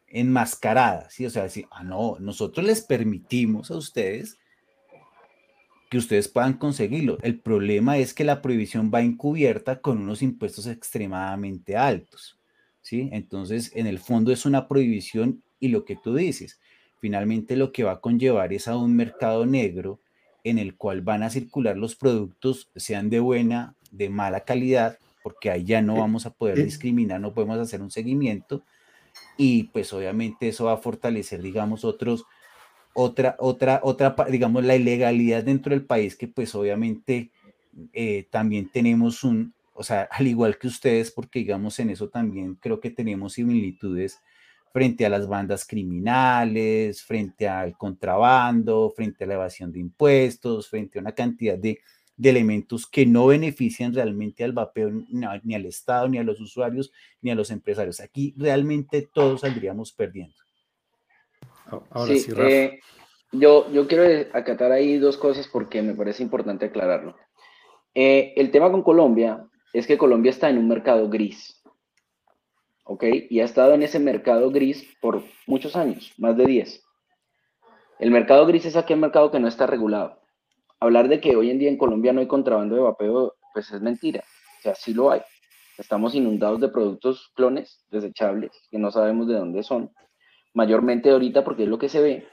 enmascarada, 0.08 1.08
¿sí? 1.08 1.24
O 1.24 1.30
sea, 1.30 1.44
decir, 1.44 1.66
ah, 1.70 1.82
no, 1.82 2.16
nosotros 2.20 2.66
les 2.66 2.82
permitimos 2.82 3.70
a 3.70 3.76
ustedes 3.76 4.38
que 5.90 5.98
ustedes 5.98 6.28
puedan 6.28 6.54
conseguirlo. 6.54 7.18
El 7.22 7.40
problema 7.40 7.98
es 7.98 8.14
que 8.14 8.24
la 8.24 8.42
prohibición 8.42 8.90
va 8.92 9.00
encubierta 9.00 9.80
con 9.80 9.98
unos 9.98 10.22
impuestos 10.22 10.66
extremadamente 10.66 11.76
altos, 11.76 12.38
¿sí? 12.84 13.08
Entonces, 13.12 13.72
en 13.74 13.86
el 13.86 13.98
fondo 13.98 14.30
es 14.30 14.44
una 14.44 14.68
prohibición 14.68 15.42
y 15.58 15.68
lo 15.68 15.84
que 15.84 15.96
tú 15.96 16.14
dices, 16.14 16.60
finalmente 17.00 17.56
lo 17.56 17.72
que 17.72 17.82
va 17.82 17.92
a 17.92 18.00
conllevar 18.00 18.52
es 18.52 18.68
a 18.68 18.76
un 18.76 18.94
mercado 18.94 19.46
negro 19.46 19.98
en 20.44 20.58
el 20.58 20.76
cual 20.76 21.00
van 21.00 21.22
a 21.22 21.30
circular 21.30 21.76
los 21.78 21.96
productos, 21.96 22.68
sean 22.76 23.08
de 23.08 23.20
buena, 23.20 23.74
de 23.90 24.10
mala 24.10 24.40
calidad, 24.40 24.98
porque 25.22 25.50
ahí 25.50 25.64
ya 25.64 25.80
no 25.80 25.96
eh, 25.96 26.00
vamos 26.00 26.26
a 26.26 26.34
poder 26.34 26.58
eh. 26.58 26.64
discriminar, 26.64 27.20
no 27.20 27.32
podemos 27.32 27.58
hacer 27.58 27.80
un 27.80 27.90
seguimiento 27.90 28.62
y 29.38 29.64
pues 29.64 29.90
obviamente 29.94 30.48
eso 30.48 30.66
va 30.66 30.74
a 30.74 30.76
fortalecer, 30.76 31.40
digamos, 31.40 31.86
otros, 31.86 32.24
otra, 32.92 33.36
otra, 33.38 33.80
otra, 33.82 34.14
digamos, 34.30 34.62
la 34.62 34.76
ilegalidad 34.76 35.42
dentro 35.42 35.70
del 35.70 35.86
país 35.86 36.16
que 36.16 36.28
pues 36.28 36.54
obviamente 36.54 37.30
eh, 37.94 38.26
también 38.30 38.68
tenemos 38.68 39.24
un, 39.24 39.54
o 39.74 39.82
sea, 39.82 40.08
al 40.10 40.26
igual 40.26 40.56
que 40.56 40.68
ustedes, 40.68 41.10
porque 41.10 41.40
digamos 41.40 41.78
en 41.80 41.90
eso 41.90 42.08
también 42.08 42.54
creo 42.54 42.80
que 42.80 42.90
tenemos 42.90 43.34
similitudes 43.34 44.20
frente 44.72 45.04
a 45.04 45.08
las 45.08 45.28
bandas 45.28 45.66
criminales, 45.66 47.02
frente 47.02 47.48
al 47.48 47.76
contrabando, 47.76 48.92
frente 48.96 49.24
a 49.24 49.26
la 49.26 49.34
evasión 49.34 49.72
de 49.72 49.80
impuestos, 49.80 50.68
frente 50.68 50.98
a 50.98 51.02
una 51.02 51.12
cantidad 51.12 51.58
de, 51.58 51.80
elementos 52.22 52.86
que 52.86 53.04
no 53.04 53.26
benefician 53.26 53.92
realmente 53.92 54.44
al 54.44 54.52
vapeo 54.52 54.88
ni, 55.08 55.54
al 55.54 55.66
Estado, 55.66 56.08
ni 56.08 56.18
a 56.18 56.22
los 56.22 56.40
usuarios, 56.40 56.92
ni 57.20 57.32
a 57.32 57.34
los 57.34 57.50
empresarios. 57.50 57.98
Aquí 57.98 58.34
realmente 58.36 59.08
todos 59.12 59.40
saldríamos 59.40 59.92
perdiendo. 59.92 60.36
Ahora 61.90 62.14
sí, 62.14 62.32
eh, 62.36 62.78
yo, 63.32 63.70
yo 63.72 63.88
quiero 63.88 64.28
acatar 64.32 64.70
ahí 64.70 64.98
dos 64.98 65.16
cosas 65.16 65.48
porque 65.48 65.82
me 65.82 65.94
parece 65.94 66.22
importante 66.22 66.66
aclararlo. 66.66 67.16
Eh, 67.94 68.32
el 68.36 68.50
tema 68.50 68.70
con 68.70 68.82
Colombia 68.82 69.44
es 69.74 69.86
que 69.86 69.98
Colombia 69.98 70.30
está 70.30 70.48
en 70.48 70.56
un 70.56 70.68
mercado 70.68 71.10
gris. 71.10 71.62
¿ok? 72.84 73.04
Y 73.30 73.40
ha 73.40 73.44
estado 73.44 73.74
en 73.74 73.82
ese 73.82 73.98
mercado 73.98 74.50
gris 74.50 74.86
por 75.00 75.22
muchos 75.46 75.74
años, 75.74 76.12
más 76.18 76.36
de 76.36 76.44
10. 76.44 76.82
El 77.98 78.10
mercado 78.10 78.46
gris 78.46 78.64
es 78.66 78.76
aquel 78.76 78.98
mercado 78.98 79.30
que 79.30 79.40
no 79.40 79.48
está 79.48 79.66
regulado. 79.66 80.20
Hablar 80.80 81.08
de 81.08 81.20
que 81.20 81.36
hoy 81.36 81.50
en 81.50 81.58
día 81.58 81.70
en 81.70 81.78
Colombia 81.78 82.12
no 82.12 82.20
hay 82.20 82.26
contrabando 82.26 82.74
de 82.74 82.82
vapeo, 82.82 83.34
pues 83.52 83.70
es 83.72 83.80
mentira. 83.80 84.22
O 84.58 84.62
sea, 84.62 84.74
sí 84.74 84.92
lo 84.94 85.10
hay. 85.10 85.22
Estamos 85.78 86.14
inundados 86.14 86.60
de 86.60 86.68
productos 86.68 87.32
clones 87.34 87.84
desechables 87.90 88.52
que 88.70 88.78
no 88.78 88.90
sabemos 88.90 89.26
de 89.26 89.34
dónde 89.34 89.62
son. 89.62 89.90
Mayormente 90.52 91.10
ahorita 91.10 91.42
porque 91.44 91.64
es 91.64 91.68
lo 91.68 91.78
que 91.78 91.88
se 91.88 92.00
ve. 92.00 92.28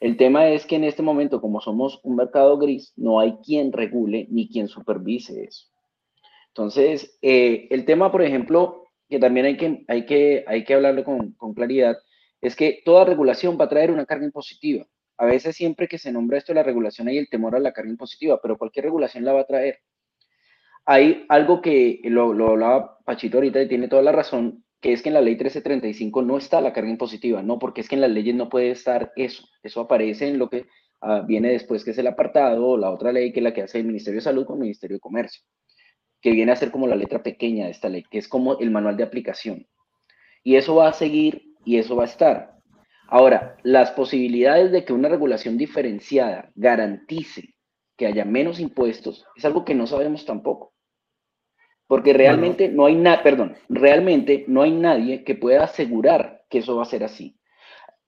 El 0.00 0.16
tema 0.16 0.48
es 0.48 0.66
que 0.66 0.76
en 0.76 0.84
este 0.84 1.02
momento, 1.02 1.40
como 1.40 1.60
somos 1.60 2.00
un 2.04 2.16
mercado 2.16 2.56
gris, 2.58 2.92
no 2.96 3.18
hay 3.18 3.36
quien 3.44 3.72
regule 3.72 4.26
ni 4.30 4.48
quien 4.48 4.68
supervise 4.68 5.44
eso. 5.44 5.66
Entonces, 6.56 7.18
eh, 7.20 7.68
el 7.68 7.84
tema, 7.84 8.10
por 8.10 8.22
ejemplo, 8.22 8.84
que 9.10 9.18
también 9.18 9.44
hay 9.44 9.58
que, 9.58 9.84
hay 9.88 10.06
que, 10.06 10.42
hay 10.46 10.64
que 10.64 10.72
hablarlo 10.72 11.04
con, 11.04 11.34
claridad, 11.54 11.98
es 12.40 12.56
que 12.56 12.80
toda 12.82 13.04
regulación 13.04 13.58
va 13.60 13.66
a 13.66 13.68
traer 13.68 13.90
una 13.90 14.06
carga 14.06 14.24
impositiva. 14.24 14.86
A 15.18 15.26
veces 15.26 15.54
siempre 15.54 15.86
que 15.86 15.98
se 15.98 16.10
nombra 16.10 16.38
esto 16.38 16.54
la 16.54 16.62
regulación 16.62 17.08
hay 17.08 17.18
el 17.18 17.28
temor 17.28 17.56
a 17.56 17.58
la 17.58 17.72
carga 17.72 17.90
impositiva, 17.90 18.40
pero 18.40 18.56
cualquier 18.56 18.86
regulación 18.86 19.26
la 19.26 19.34
va 19.34 19.42
a 19.42 19.46
traer. 19.46 19.80
Hay 20.86 21.26
algo 21.28 21.60
que 21.60 22.00
lo, 22.04 22.32
lo 22.32 22.52
hablaba 22.52 23.00
Pachito 23.04 23.36
ahorita 23.36 23.60
y 23.60 23.68
tiene 23.68 23.88
toda 23.88 24.00
la 24.00 24.12
razón, 24.12 24.64
que 24.80 24.94
es 24.94 25.02
que 25.02 25.10
en 25.10 25.14
la 25.14 25.20
ley 25.20 25.34
1335 25.34 26.22
no 26.22 26.38
está 26.38 26.62
la 26.62 26.72
carga 26.72 26.88
impositiva, 26.88 27.42
no, 27.42 27.58
porque 27.58 27.82
es 27.82 27.88
que 27.88 27.96
en 27.96 28.00
las 28.00 28.10
leyes 28.10 28.34
no 28.34 28.48
puede 28.48 28.70
estar 28.70 29.12
eso. 29.16 29.46
Eso 29.62 29.82
aparece 29.82 30.28
en 30.28 30.38
lo 30.38 30.48
que 30.48 30.66
ah, 31.02 31.22
viene 31.26 31.50
después, 31.50 31.84
que 31.84 31.90
es 31.90 31.98
el 31.98 32.06
apartado, 32.06 32.66
o 32.66 32.76
la 32.78 32.90
otra 32.90 33.12
ley 33.12 33.30
que 33.30 33.40
es 33.40 33.44
la 33.44 33.52
que 33.52 33.62
hace 33.62 33.78
el 33.78 33.84
Ministerio 33.84 34.20
de 34.20 34.24
Salud 34.24 34.46
con 34.46 34.56
el 34.56 34.62
Ministerio 34.62 34.96
de 34.96 35.00
Comercio 35.00 35.42
que 36.20 36.30
viene 36.30 36.52
a 36.52 36.56
ser 36.56 36.70
como 36.70 36.86
la 36.86 36.96
letra 36.96 37.22
pequeña 37.22 37.66
de 37.66 37.70
esta 37.70 37.88
ley, 37.88 38.04
que 38.10 38.18
es 38.18 38.28
como 38.28 38.58
el 38.58 38.70
manual 38.70 38.96
de 38.96 39.04
aplicación. 39.04 39.66
Y 40.42 40.56
eso 40.56 40.76
va 40.76 40.88
a 40.88 40.92
seguir 40.92 41.54
y 41.64 41.78
eso 41.78 41.96
va 41.96 42.04
a 42.04 42.06
estar. 42.06 42.56
Ahora, 43.08 43.56
las 43.62 43.92
posibilidades 43.92 44.72
de 44.72 44.84
que 44.84 44.92
una 44.92 45.08
regulación 45.08 45.56
diferenciada 45.56 46.50
garantice 46.54 47.54
que 47.96 48.06
haya 48.06 48.24
menos 48.24 48.60
impuestos 48.60 49.24
es 49.36 49.44
algo 49.44 49.64
que 49.64 49.74
no 49.74 49.86
sabemos 49.86 50.24
tampoco. 50.26 50.74
Porque 51.86 52.12
realmente 52.12 52.68
no 52.68 52.86
hay 52.86 52.96
nada, 52.96 53.22
perdón, 53.22 53.56
realmente 53.68 54.44
no 54.48 54.62
hay 54.62 54.72
nadie 54.72 55.22
que 55.22 55.36
pueda 55.36 55.64
asegurar 55.64 56.44
que 56.50 56.58
eso 56.58 56.76
va 56.76 56.82
a 56.82 56.86
ser 56.86 57.04
así. 57.04 57.38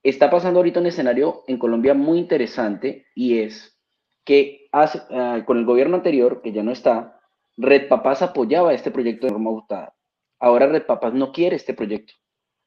Está 0.03 0.31
pasando 0.31 0.59
ahorita 0.59 0.81
un 0.81 0.87
escenario 0.87 1.45
en 1.47 1.59
Colombia 1.59 1.95
muy 1.95 2.19
interesante 2.19 3.07
y 3.15 3.39
es 3.39 3.79
que 4.25 4.69
hace, 4.73 5.01
ah, 5.11 5.43
con 5.47 5.59
el 5.59 5.65
gobierno 5.65 5.97
anterior, 5.97 6.43
que 6.43 6.53
ya 6.53 6.63
no 6.63 6.73
está, 6.73 7.18
Red 7.61 7.89
Papás 7.89 8.23
apoyaba 8.23 8.73
este 8.73 8.93
proyecto 8.93 9.27
de 9.27 9.33
norma 9.33 9.51
votada. 9.51 9.93
Ahora 10.39 10.69
Red 10.69 10.87
Papás 10.87 11.13
no 11.13 11.33
quiere 11.33 11.57
este 11.57 11.75
proyecto. 11.75 12.15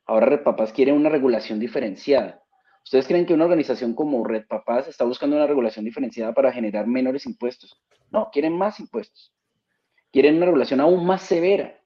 Ahora 0.05 0.25
Red 0.25 0.43
Papás 0.43 0.73
quiere 0.73 0.91
una 0.91 1.07
regulación 1.07 1.61
diferenciada. 1.61 2.43
¿Ustedes 2.83 3.07
creen 3.07 3.25
que 3.25 3.33
una 3.33 3.45
organización 3.45 3.95
como 3.95 4.21
Red 4.25 4.47
Papás 4.47 4.89
está 4.89 5.05
buscando 5.05 5.37
una 5.37 5.47
regulación 5.47 5.85
diferenciada 5.85 6.33
para 6.33 6.51
generar 6.51 6.87
menores 6.87 7.25
impuestos? 7.25 7.81
No, 8.11 8.29
quieren 8.33 8.57
más 8.57 8.81
impuestos. 8.81 9.31
Quieren 10.11 10.35
una 10.35 10.47
regulación 10.47 10.81
aún 10.81 11.05
más 11.05 11.21
severa. 11.21 11.79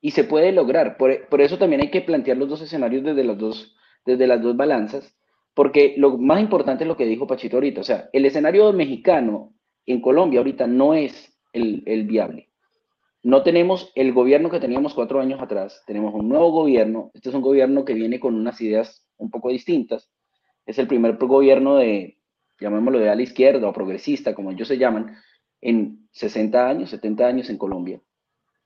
Y 0.00 0.12
se 0.12 0.24
puede 0.24 0.50
lograr. 0.50 0.96
Por, 0.96 1.40
eso 1.42 1.58
también 1.58 1.82
hay 1.82 1.90
que 1.90 2.00
plantear 2.00 2.38
los 2.38 2.48
dos 2.48 2.62
escenarios 2.62 3.04
desde 3.04 3.24
las 3.24 3.36
dos, 3.36 3.76
desde 4.06 4.26
las 4.26 4.40
dos 4.40 4.56
balanzas. 4.56 5.14
Porque 5.52 5.96
lo 5.98 6.16
más 6.16 6.40
importante 6.40 6.84
es 6.84 6.88
lo 6.88 6.96
que 6.96 7.04
dijo 7.04 7.26
Pachito 7.26 7.58
ahorita. 7.58 7.82
O 7.82 7.84
sea, 7.84 8.08
el 8.14 8.24
escenario 8.24 8.72
mexicano 8.72 9.52
en 9.84 10.00
Colombia 10.00 10.40
ahorita 10.40 10.66
no 10.66 10.94
es 10.94 11.37
el, 11.52 12.04
viable. 12.04 12.48
No 13.22 13.42
tenemos 13.42 13.92
el 13.94 14.12
gobierno 14.12 14.50
que 14.50 14.60
teníamos 14.60 14.94
cuatro 14.94 15.20
años 15.20 15.40
atrás, 15.40 15.82
tenemos 15.86 16.14
un 16.14 16.28
nuevo 16.28 16.50
gobierno. 16.50 17.10
Este 17.14 17.28
es 17.28 17.34
un 17.34 17.42
gobierno 17.42 17.84
que 17.84 17.94
viene 17.94 18.20
con 18.20 18.34
unas 18.34 18.60
ideas 18.60 19.04
un 19.16 19.30
poco 19.30 19.50
distintas. 19.50 20.10
Es 20.66 20.78
el 20.78 20.86
primer 20.86 21.16
gobierno 21.16 21.76
de, 21.76 22.18
llamémoslo 22.60 22.98
de 22.98 23.14
la 23.14 23.22
izquierda 23.22 23.68
o 23.68 23.72
progresista, 23.72 24.34
como 24.34 24.50
ellos 24.50 24.68
se 24.68 24.78
llaman, 24.78 25.16
en 25.60 26.08
60 26.12 26.68
años, 26.68 26.90
70 26.90 27.26
años 27.26 27.50
en 27.50 27.58
Colombia. 27.58 28.00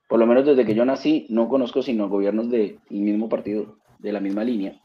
Por 0.07 0.19
lo 0.19 0.27
menos 0.27 0.45
desde 0.45 0.65
que 0.65 0.75
yo 0.75 0.85
nací, 0.85 1.25
no 1.29 1.49
conozco 1.49 1.81
sino 1.81 2.09
gobiernos 2.09 2.49
del 2.49 2.79
mismo 2.89 3.29
partido, 3.29 3.77
de 3.99 4.11
la 4.11 4.19
misma 4.19 4.43
línea. 4.43 4.79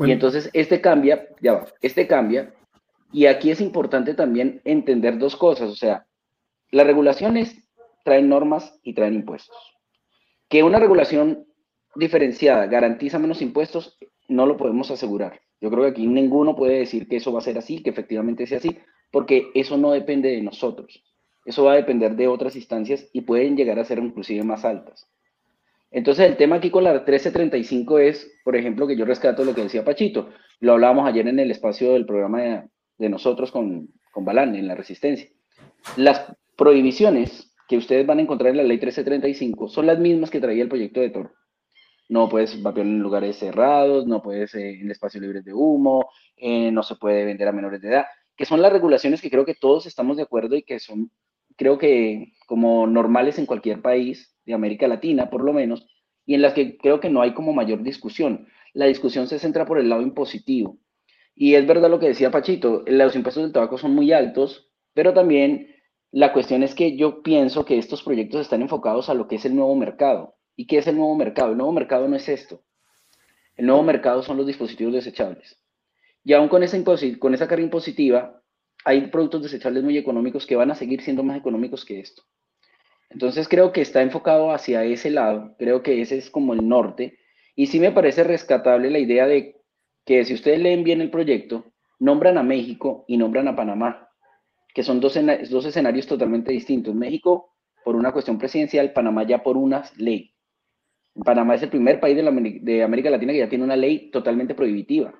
Y 0.00 0.10
entonces 0.10 0.48
este 0.52 0.80
cambia, 0.80 1.28
ya 1.42 1.54
va, 1.54 1.66
este 1.82 2.06
cambia. 2.06 2.54
Y 3.12 3.26
aquí 3.26 3.50
es 3.50 3.60
importante 3.60 4.14
también 4.14 4.60
entender 4.64 5.18
dos 5.18 5.36
cosas, 5.36 5.70
o 5.70 5.76
sea, 5.76 6.06
las 6.74 6.86
regulaciones 6.88 7.56
traen 8.04 8.28
normas 8.28 8.80
y 8.82 8.94
traen 8.94 9.14
impuestos. 9.14 9.56
Que 10.48 10.64
una 10.64 10.80
regulación 10.80 11.46
diferenciada 11.94 12.66
garantiza 12.66 13.20
menos 13.20 13.42
impuestos, 13.42 13.96
no 14.26 14.44
lo 14.44 14.56
podemos 14.56 14.90
asegurar. 14.90 15.40
Yo 15.60 15.70
creo 15.70 15.84
que 15.84 15.90
aquí 15.90 16.06
ninguno 16.08 16.56
puede 16.56 16.80
decir 16.80 17.06
que 17.06 17.16
eso 17.16 17.32
va 17.32 17.38
a 17.38 17.42
ser 17.42 17.58
así, 17.58 17.80
que 17.80 17.90
efectivamente 17.90 18.44
sea 18.48 18.58
así, 18.58 18.76
porque 19.12 19.52
eso 19.54 19.78
no 19.78 19.92
depende 19.92 20.30
de 20.30 20.42
nosotros. 20.42 21.04
Eso 21.44 21.62
va 21.62 21.74
a 21.74 21.76
depender 21.76 22.16
de 22.16 22.26
otras 22.26 22.56
instancias 22.56 23.08
y 23.12 23.20
pueden 23.20 23.56
llegar 23.56 23.78
a 23.78 23.84
ser 23.84 23.98
inclusive 24.00 24.42
más 24.42 24.64
altas. 24.64 25.08
Entonces, 25.92 26.26
el 26.26 26.36
tema 26.36 26.56
aquí 26.56 26.70
con 26.70 26.82
la 26.82 26.92
1335 26.92 27.98
es, 28.00 28.32
por 28.42 28.56
ejemplo, 28.56 28.88
que 28.88 28.96
yo 28.96 29.04
rescato 29.04 29.44
lo 29.44 29.54
que 29.54 29.62
decía 29.62 29.84
Pachito. 29.84 30.30
Lo 30.58 30.72
hablábamos 30.72 31.06
ayer 31.06 31.28
en 31.28 31.38
el 31.38 31.52
espacio 31.52 31.92
del 31.92 32.04
programa 32.04 32.66
de, 32.98 33.08
nosotros 33.08 33.52
con, 33.52 33.90
con 34.10 34.24
Balán, 34.24 34.56
en 34.56 34.66
la 34.66 34.74
Resistencia. 34.74 35.28
Las 35.96 36.34
prohibiciones 36.56 37.52
que 37.68 37.76
ustedes 37.76 38.06
van 38.06 38.18
a 38.18 38.22
encontrar 38.22 38.50
en 38.50 38.58
la 38.58 38.62
ley 38.62 38.76
1335 38.76 39.68
son 39.68 39.86
las 39.86 39.98
mismas 39.98 40.30
que 40.30 40.40
traía 40.40 40.62
el 40.62 40.68
proyecto 40.68 41.00
de 41.00 41.10
Toro. 41.10 41.32
No 42.08 42.28
puedes 42.28 42.62
vapear 42.62 42.86
en 42.86 42.98
lugares 42.98 43.38
cerrados, 43.38 44.06
no 44.06 44.22
puedes 44.22 44.54
eh, 44.54 44.80
en 44.80 44.90
espacios 44.90 45.22
libres 45.22 45.44
de 45.44 45.54
humo, 45.54 46.10
eh, 46.36 46.70
no 46.70 46.82
se 46.82 46.96
puede 46.96 47.24
vender 47.24 47.48
a 47.48 47.52
menores 47.52 47.80
de 47.80 47.88
edad, 47.88 48.04
que 48.36 48.44
son 48.44 48.60
las 48.60 48.72
regulaciones 48.72 49.22
que 49.22 49.30
creo 49.30 49.46
que 49.46 49.54
todos 49.54 49.86
estamos 49.86 50.16
de 50.16 50.24
acuerdo 50.24 50.56
y 50.56 50.62
que 50.62 50.78
son, 50.80 51.10
creo 51.56 51.78
que 51.78 52.32
como 52.46 52.86
normales 52.86 53.38
en 53.38 53.46
cualquier 53.46 53.80
país 53.80 54.36
de 54.44 54.54
América 54.54 54.86
Latina, 54.86 55.30
por 55.30 55.42
lo 55.42 55.52
menos, 55.52 55.86
y 56.26 56.34
en 56.34 56.42
las 56.42 56.52
que 56.52 56.76
creo 56.76 57.00
que 57.00 57.10
no 57.10 57.22
hay 57.22 57.32
como 57.32 57.52
mayor 57.52 57.82
discusión. 57.82 58.48
La 58.72 58.86
discusión 58.86 59.26
se 59.26 59.38
centra 59.38 59.66
por 59.66 59.78
el 59.78 59.88
lado 59.88 60.02
impositivo. 60.02 60.78
Y 61.34 61.54
es 61.54 61.66
verdad 61.66 61.90
lo 61.90 61.98
que 61.98 62.08
decía 62.08 62.30
Pachito, 62.30 62.84
los 62.86 63.16
impuestos 63.16 63.42
del 63.42 63.52
tabaco 63.52 63.78
son 63.78 63.94
muy 63.94 64.12
altos, 64.12 64.70
pero 64.94 65.12
también 65.12 65.73
la 66.14 66.32
cuestión 66.32 66.62
es 66.62 66.76
que 66.76 66.96
yo 66.96 67.24
pienso 67.24 67.64
que 67.64 67.76
estos 67.76 68.04
proyectos 68.04 68.42
están 68.42 68.62
enfocados 68.62 69.08
a 69.08 69.14
lo 69.14 69.26
que 69.26 69.34
es 69.34 69.44
el 69.46 69.56
nuevo 69.56 69.74
mercado. 69.74 70.36
¿Y 70.54 70.68
qué 70.68 70.78
es 70.78 70.86
el 70.86 70.94
nuevo 70.94 71.16
mercado? 71.16 71.50
El 71.50 71.56
nuevo 71.56 71.72
mercado 71.72 72.06
no 72.06 72.14
es 72.14 72.28
esto. 72.28 72.62
El 73.56 73.66
nuevo 73.66 73.82
mercado 73.82 74.22
son 74.22 74.36
los 74.36 74.46
dispositivos 74.46 74.94
desechables. 74.94 75.60
Y 76.22 76.32
aún 76.32 76.48
con 76.48 76.62
esa, 76.62 77.48
carga 77.48 77.64
impositiva, 77.64 78.40
hay 78.84 79.08
productos 79.08 79.42
desechables 79.42 79.82
muy 79.82 79.98
económicos 79.98 80.46
que 80.46 80.54
van 80.54 80.70
a 80.70 80.76
seguir 80.76 81.02
siendo 81.02 81.24
más 81.24 81.36
económicos 81.36 81.84
que 81.84 81.98
esto. 81.98 82.22
Entonces 83.10 83.48
creo 83.48 83.72
que 83.72 83.80
está 83.80 84.00
enfocado 84.00 84.52
hacia 84.52 84.84
ese 84.84 85.10
lado, 85.10 85.56
creo 85.58 85.82
que 85.82 86.00
ese 86.00 86.16
es 86.16 86.30
como 86.30 86.54
el 86.54 86.68
norte. 86.68 87.18
Y 87.56 87.66
sí 87.66 87.80
me 87.80 87.90
parece 87.90 88.22
rescatable 88.22 88.88
la 88.88 89.00
idea 89.00 89.26
de 89.26 89.56
que 90.06 90.24
si 90.24 90.34
ustedes 90.34 90.60
leen 90.60 90.84
bien 90.84 91.00
el 91.00 91.10
proyecto, 91.10 91.72
nombran 91.98 92.38
a 92.38 92.44
México 92.44 93.04
y 93.08 93.16
nombran 93.16 93.48
a 93.48 93.56
Panamá 93.56 94.03
que 94.74 94.82
son 94.82 95.00
dos, 95.00 95.16
dos 95.50 95.64
escenarios 95.64 96.06
totalmente 96.06 96.52
distintos. 96.52 96.94
México 96.94 97.54
por 97.84 97.96
una 97.96 98.12
cuestión 98.12 98.38
presidencial, 98.38 98.92
Panamá 98.92 99.24
ya 99.24 99.42
por 99.42 99.56
una 99.56 99.84
ley. 99.96 100.34
Panamá 101.24 101.54
es 101.54 101.62
el 101.62 101.68
primer 101.68 102.00
país 102.00 102.16
de, 102.16 102.60
de, 102.62 102.82
América 102.82 103.10
Latina 103.10 103.32
que 103.32 103.38
ya 103.38 103.48
tiene 103.48 103.62
una 103.62 103.76
ley 103.76 104.10
totalmente 104.10 104.54
prohibitiva. 104.54 105.14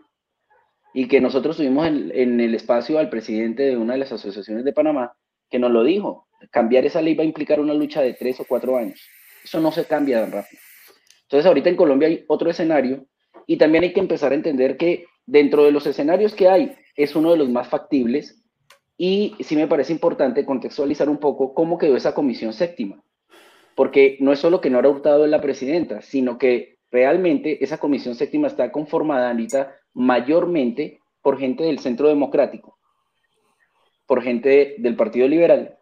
Y 0.93 1.07
que 1.07 1.21
nosotros 1.21 1.57
tuvimos 1.57 1.87
en, 1.87 2.11
en, 2.13 2.41
el 2.41 2.55
espacio 2.55 2.99
al 2.99 3.11
presidente 3.11 3.65
de 3.65 3.77
una 3.77 3.93
de 3.93 4.01
las 4.01 4.13
asociaciones 4.13 4.65
de 4.65 4.73
Panamá 4.73 5.15
que 5.51 5.59
nos 5.59 5.71
lo 5.71 5.85
dijo. 5.85 6.27
Cambiar 6.51 6.85
esa 6.85 7.01
ley 7.01 7.15
va 7.15 7.23
a 7.23 7.27
implicar 7.27 7.61
una 7.61 7.75
lucha 7.75 8.01
de 8.01 8.15
tres 8.15 8.41
o 8.41 8.45
cuatro 8.45 8.77
años. 8.77 9.01
Eso 9.45 9.61
no 9.61 9.71
se 9.71 9.85
cambia 9.85 10.23
tan 10.23 10.33
rápido. 10.33 10.61
Entonces 11.23 11.47
ahorita 11.47 11.69
en 11.69 11.77
Colombia 11.77 12.09
hay 12.09 12.25
otro 12.29 12.51
escenario 12.51 13.07
y 13.47 13.57
también 13.57 13.85
hay 13.85 13.93
que 13.93 14.01
empezar 14.01 14.33
a 14.33 14.37
entender 14.37 14.77
que 14.77 15.05
dentro 15.27 15.65
de 15.65 15.73
los 15.73 15.87
escenarios 15.87 16.35
que 16.35 16.49
hay 16.49 16.75
es 16.97 17.15
uno 17.15 17.31
de 17.31 17.39
los 17.39 17.49
más 17.49 17.69
factibles 17.69 18.44
y 18.97 19.35
sí 19.41 19.57
me 19.57 19.67
parece 19.67 19.93
importante 19.93 20.45
contextualizar 20.45 21.09
un 21.09 21.19
poco 21.19 21.55
cómo 21.55 21.79
quedó 21.79 21.97
esa 21.97 22.15
comisión 22.15 22.53
séptima, 22.53 23.03
porque 23.75 24.17
no 24.21 24.33
es 24.33 24.39
solo 24.39 24.61
que 24.61 24.71
no 24.71 24.79
era 24.79 24.89
Hurtado 24.89 25.27
la 25.27 25.41
presidenta, 25.41 26.01
sino 26.03 26.39
que 26.39 26.79
realmente 26.91 27.63
esa 27.65 27.79
comisión 27.79 28.15
séptima 28.15 28.47
está 28.47 28.71
conformada, 28.71 29.35
mayormente 29.93 31.01
por 31.23 31.39
gente 31.39 31.65
del 31.65 31.81
centro 31.81 32.09
democrático, 32.09 32.79
por 34.07 34.23
gente 34.23 34.77
del 34.79 34.97
Partido 34.97 35.27
Liberal, 35.27 35.79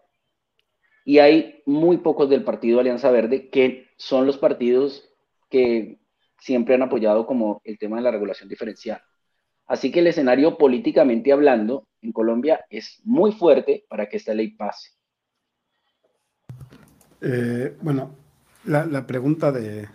y 1.05 1.19
hay 1.19 1.63
muy 1.67 1.99
pocos 1.99 2.31
del 2.31 2.45
Partido 2.45 2.81
Alianza 2.81 3.11
Verde, 3.11 3.51
que 3.51 3.89
son 3.97 4.27
los 4.27 4.39
partidos 4.39 5.11
que 5.51 5.99
siempre 6.39 6.75
han 6.75 6.83
apoyado 6.83 7.27
como 7.27 7.61
el 7.65 7.79
tema 7.79 7.97
de 7.97 8.03
la 8.03 8.11
regulación 8.11 8.49
diferencial. 8.49 9.03
Así 9.67 9.91
que 9.91 10.01
el 10.01 10.07
escenario 10.07 10.59
políticamente 10.59 11.33
hablando 11.33 11.89
en 12.03 12.13
Colombia 12.13 12.65
es 12.69 13.01
muy 13.05 13.33
fuerte 13.33 13.87
para 13.89 14.09
que 14.09 14.17
esta 14.17 14.35
ley 14.35 14.51
pase. 14.51 14.91
Eh, 17.21 17.77
bueno, 17.81 18.17
la, 18.65 19.07
pregunta 19.07 19.53
de, 19.53 19.89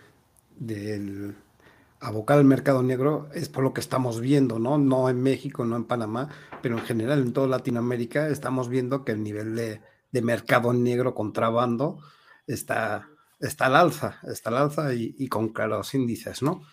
abocar 1.99 2.37
al 2.37 2.45
mercado 2.45 2.81
negro 2.81 3.29
es 3.33 3.49
por 3.49 3.63
lo 3.63 3.73
que 3.73 3.81
estamos 3.81 4.21
viendo, 4.21 4.59
¿no? 4.59 4.77
No 4.77 5.09
en 5.09 5.21
México, 5.21 5.65
no 5.65 5.75
en 5.75 5.83
Panamá, 5.83 6.29
pero 6.61 6.77
en 6.77 6.83
general 6.83 7.21
en 7.21 7.33
toda 7.33 7.47
Latinoamérica 7.47 8.29
estamos 8.29 8.69
viendo 8.69 9.03
que 9.03 9.11
el 9.11 9.23
nivel 9.23 9.55
de, 9.55 9.81
mercado 10.21 10.73
negro 10.73 11.13
contrabando 11.13 11.99
está, 12.47 13.07
está 13.39 13.67
al 13.67 13.75
alza, 13.75 14.19
está 14.23 14.49
al 14.49 14.57
alza 14.57 14.95
y, 14.95 15.13
y 15.19 15.27
con 15.27 15.49
claros 15.49 15.93
índices, 15.93 16.41
¿no? 16.41 16.63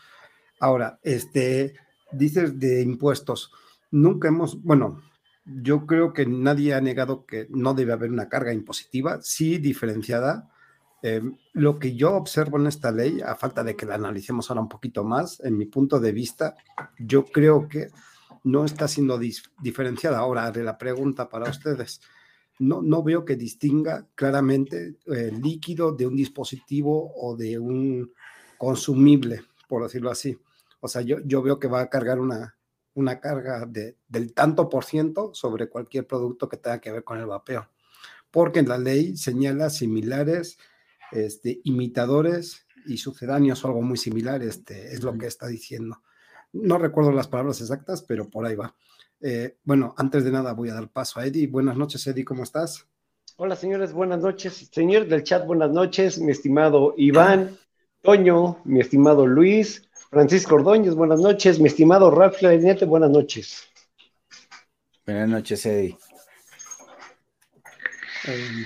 Ahora, 0.61 0.99
este, 1.03 1.75
dices 2.11 2.59
de 2.59 2.81
impuestos, 2.81 3.53
nunca 3.91 4.29
hemos, 4.29 4.63
bueno, 4.63 5.03
yo 5.45 5.87
creo 5.87 6.13
que 6.13 6.27
nadie 6.27 6.75
ha 6.75 6.81
negado 6.81 7.27
que 7.27 7.47
no 7.51 7.75
debe 7.75 7.93
haber 7.93 8.11
una 8.11 8.29
carga 8.29 8.53
impositiva, 8.53 9.21
sí 9.23 9.59
diferenciada. 9.59 10.51
Eh, 11.03 11.21
lo 11.53 11.79
que 11.79 11.95
yo 11.97 12.15
observo 12.15 12.59
en 12.59 12.67
esta 12.67 12.91
ley, 12.91 13.21
a 13.21 13.35
falta 13.35 13.63
de 13.63 13.77
que 13.77 13.85
la 13.85 13.97
analicemos 13.97 14.51
ahora 14.51 14.63
un 14.63 14.69
poquito 14.69 15.05
más, 15.05 15.41
en 15.41 15.59
mi 15.59 15.67
punto 15.67 16.01
de 16.01 16.13
vista, 16.13 16.57
yo 16.99 17.27
creo 17.27 17.69
que 17.69 17.89
no 18.45 18.65
está 18.65 18.89
siendo 18.89 19.19
diferenciada. 19.19 20.19
Ahora 20.19 20.47
haré 20.47 20.65
la 20.65 20.79
pregunta 20.79 21.29
para 21.29 21.51
ustedes. 21.51 22.01
No, 22.59 22.81
no 22.81 23.03
veo 23.03 23.25
que 23.25 23.37
distinga 23.37 24.07
claramente 24.15 24.97
el 25.07 25.41
líquido 25.43 25.93
de 25.93 26.07
un 26.07 26.17
dispositivo 26.17 27.13
o 27.17 27.37
de 27.37 27.59
un 27.59 28.13
consumible, 28.57 29.43
por 29.69 29.83
decirlo 29.83 30.11
así. 30.11 30.39
O 30.81 30.89
sea, 30.89 31.03
yo, 31.03 31.19
yo 31.25 31.43
veo 31.43 31.59
que 31.59 31.69
va 31.69 31.81
a 31.81 31.91
cargar 31.91 32.21
una, 32.21 32.55
una 32.95 33.21
carga 33.21 33.67
de, 33.67 33.97
del 34.09 34.33
tanto 34.33 34.69
por 34.69 34.85
ciento 34.85 35.35
sobre 35.35 35.69
cualquier 35.69 36.07
producto 36.07 36.49
que 36.49 36.57
tenga 36.57 36.81
que 36.81 36.93
ver 36.93 37.05
con 37.05 37.19
el 37.19 37.27
vapeo. 37.27 37.69
Porque 38.31 38.61
en 38.61 38.69
la 38.69 38.79
ley 38.79 39.17
señala 39.17 39.71
similares, 39.71 40.59
este, 41.13 41.61
imitadores 41.65 42.67
y 42.87 42.99
sucedáneos 42.99 43.65
o 43.65 43.69
algo 43.69 43.83
muy 43.83 43.97
similar, 43.97 44.43
este, 44.43 44.93
es 44.93 45.03
lo 45.03 45.17
que 45.17 45.27
está 45.27 45.47
diciendo. 45.47 46.03
No 46.53 46.79
recuerdo 46.79 47.13
las 47.13 47.29
palabras 47.29 47.61
exactas, 47.61 48.03
pero 48.03 48.29
por 48.29 48.47
ahí 48.47 48.55
va. 48.55 48.75
Eh, 49.21 49.57
bueno, 49.65 49.95
antes 49.97 50.25
de 50.25 50.31
nada 50.31 50.53
voy 50.53 50.69
a 50.69 50.75
dar 50.75 50.89
paso 50.89 51.19
a 51.19 51.27
Eddie. 51.27 51.47
Buenas 51.47 51.77
noches, 51.77 52.07
Eddie, 52.07 52.25
¿cómo 52.25 52.43
estás? 52.43 52.87
Hola, 53.37 53.57
señores, 53.57 53.93
buenas 53.93 54.21
noches. 54.21 54.69
Señor 54.71 55.09
del 55.09 55.25
chat, 55.25 55.47
buenas 55.47 55.71
noches. 55.71 56.21
Mi 56.21 56.31
estimado 56.31 56.95
Iván, 56.97 57.57
Toño, 58.03 58.59
mi 58.65 58.81
estimado 58.81 59.27
Luis, 59.27 59.89
Francisco 60.15 60.55
Ordóñez, 60.55 60.95
buenas 60.95 61.19
noches. 61.19 61.59
Mi 61.59 61.67
estimado 61.67 62.09
Ralph 62.09 62.39
Clarinete, 62.39 62.85
buenas 62.85 63.11
noches. 63.11 63.65
Buenas 65.05 65.29
noches, 65.29 65.67
Eddie. 65.67 65.99
Em, 68.25 68.65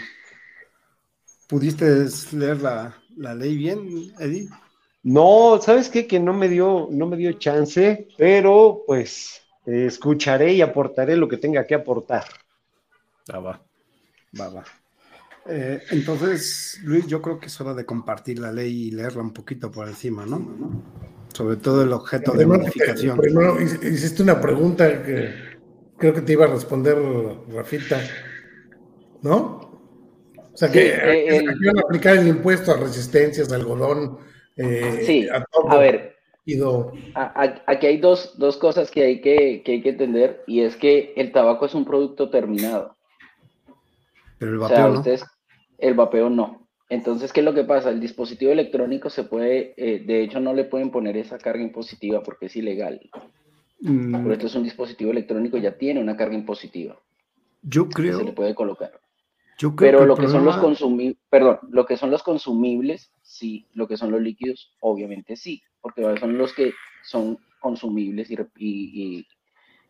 ¿Pudiste 1.49 2.07
leer 2.33 2.61
la, 2.61 2.95
ley 3.35 3.57
bien, 3.57 4.13
Eddie? 4.19 4.51
No, 5.03 5.59
¿sabes 5.63 5.89
qué? 5.89 6.07
Que 6.07 6.21
no 6.21 6.35
me 6.35 6.51
dio, 6.51 6.89
no 6.91 7.07
me 7.07 7.17
dio 7.17 7.33
chance, 7.33 8.09
pero 8.19 8.83
pues 8.87 9.41
escucharé 9.65 10.53
y 10.53 10.61
aportaré 10.61 11.17
lo 11.17 11.29
que 11.29 11.39
tenga 11.39 11.67
que 11.67 11.75
aportar. 11.75 12.25
Va, 13.33 13.39
va, 13.39 13.61
va, 14.39 14.49
va. 14.51 14.65
Eh, 15.47 15.83
entonces, 15.93 16.79
Luis, 16.85 17.07
yo 17.07 17.23
creo 17.23 17.41
que 17.41 17.47
es 17.47 17.59
hora 17.59 17.73
de 17.73 17.87
compartir 17.87 18.39
la 18.39 18.53
ley 18.53 18.89
y 18.89 18.91
leerla 18.91 19.23
un 19.23 19.33
poquito 19.33 19.71
por 19.71 19.89
encima, 19.89 20.27
¿no? 20.27 21.18
Sobre 21.33 21.57
todo 21.57 21.83
el 21.83 21.93
objeto 21.93 22.33
de 22.33 22.47
modificación. 22.47 23.19
Primero 23.19 23.61
hiciste 23.61 24.23
una 24.23 24.41
pregunta 24.41 25.03
que 25.03 25.35
creo 25.97 26.15
que 26.15 26.23
te 26.23 26.33
iba 26.33 26.47
a 26.47 26.49
responder 26.49 26.97
Rafita, 27.53 28.01
¿no? 29.23 29.69
O 30.53 30.57
sea, 30.57 30.71
que 30.71 30.89
eh, 30.89 31.45
iban 31.61 31.79
a 31.79 31.83
aplicar 31.83 32.17
el 32.17 32.27
impuesto 32.27 32.73
a 32.73 32.77
resistencias, 32.77 33.49
de 33.49 33.57
algodón, 33.57 34.19
eh, 34.57 35.03
sí, 35.07 35.29
a, 35.31 35.77
ver, 35.77 36.17
aquí 37.67 37.87
hay 37.87 37.99
dos, 37.99 38.37
dos 38.39 38.57
cosas 38.57 38.91
que 38.91 39.05
hay 39.05 39.21
que, 39.21 39.63
que, 39.65 39.73
hay 39.73 39.83
que 39.83 39.91
entender, 39.91 40.43
y 40.49 40.63
es 40.63 40.75
que 40.75 41.13
el 41.17 41.31
tabaco 41.31 41.67
es 41.67 41.75
un 41.75 41.85
producto 41.85 42.29
terminado. 42.29 42.97
Pero 44.39 44.53
el 44.53 44.59
vapeo, 44.59 44.89
¿no? 44.89 45.05
el 45.79 45.95
vapeo 45.95 46.31
no. 46.31 46.68
Entonces, 46.89 47.33
¿qué 47.33 47.41
es 47.41 47.45
lo 47.45 47.55
que 47.55 47.65
pasa? 47.65 47.91
El 47.91 48.01
dispositivo 48.01 48.51
electrónico 48.51 49.11
se 49.11 49.25
puede, 49.25 49.75
eh, 49.77 50.01
de 50.01 50.23
hecho, 50.23 50.41
no 50.41 50.55
le 50.55 50.65
pueden 50.65 50.91
poner 50.91 51.17
esa 51.19 51.39
carga 51.39 51.63
impositiva 51.63 52.23
porque 52.23 52.47
es 52.47 52.57
ilegal. 52.57 53.01
Mm. 53.81 54.23
Por 54.23 54.33
esto 54.33 54.47
es 54.47 54.55
un 54.55 54.63
dispositivo 54.63 55.11
electrónico, 55.11 55.59
ya 55.59 55.77
tiene 55.77 56.01
una 56.01 56.17
carga 56.17 56.35
impositiva. 56.35 56.99
Yo 57.63 57.89
creo. 57.89 58.19
se 58.19 58.25
le 58.25 58.33
puede 58.33 58.55
colocar. 58.55 58.93
Yo 59.59 59.75
creo 59.75 59.91
Pero 59.91 60.07
lo 60.07 60.17
que 60.17 60.29
son 60.29 60.45
los 60.45 60.57
consumibles, 60.57 61.19
perdón, 61.29 61.59
lo 61.71 61.85
que 61.85 61.97
son 61.97 62.11
los 62.11 62.23
consumibles, 62.23 63.13
sí, 63.23 63.67
lo 63.75 63.89
que 63.89 63.97
son 63.97 64.13
los 64.13 64.23
líquidos, 64.23 64.73
obviamente 64.81 65.37
sí, 65.37 65.63
porque 65.81 66.03
son 66.21 66.39
los 66.39 66.55
que 66.55 66.73
son 67.03 67.39
consumibles 67.61 68.31
y, 68.31 68.37
y, 68.57 69.27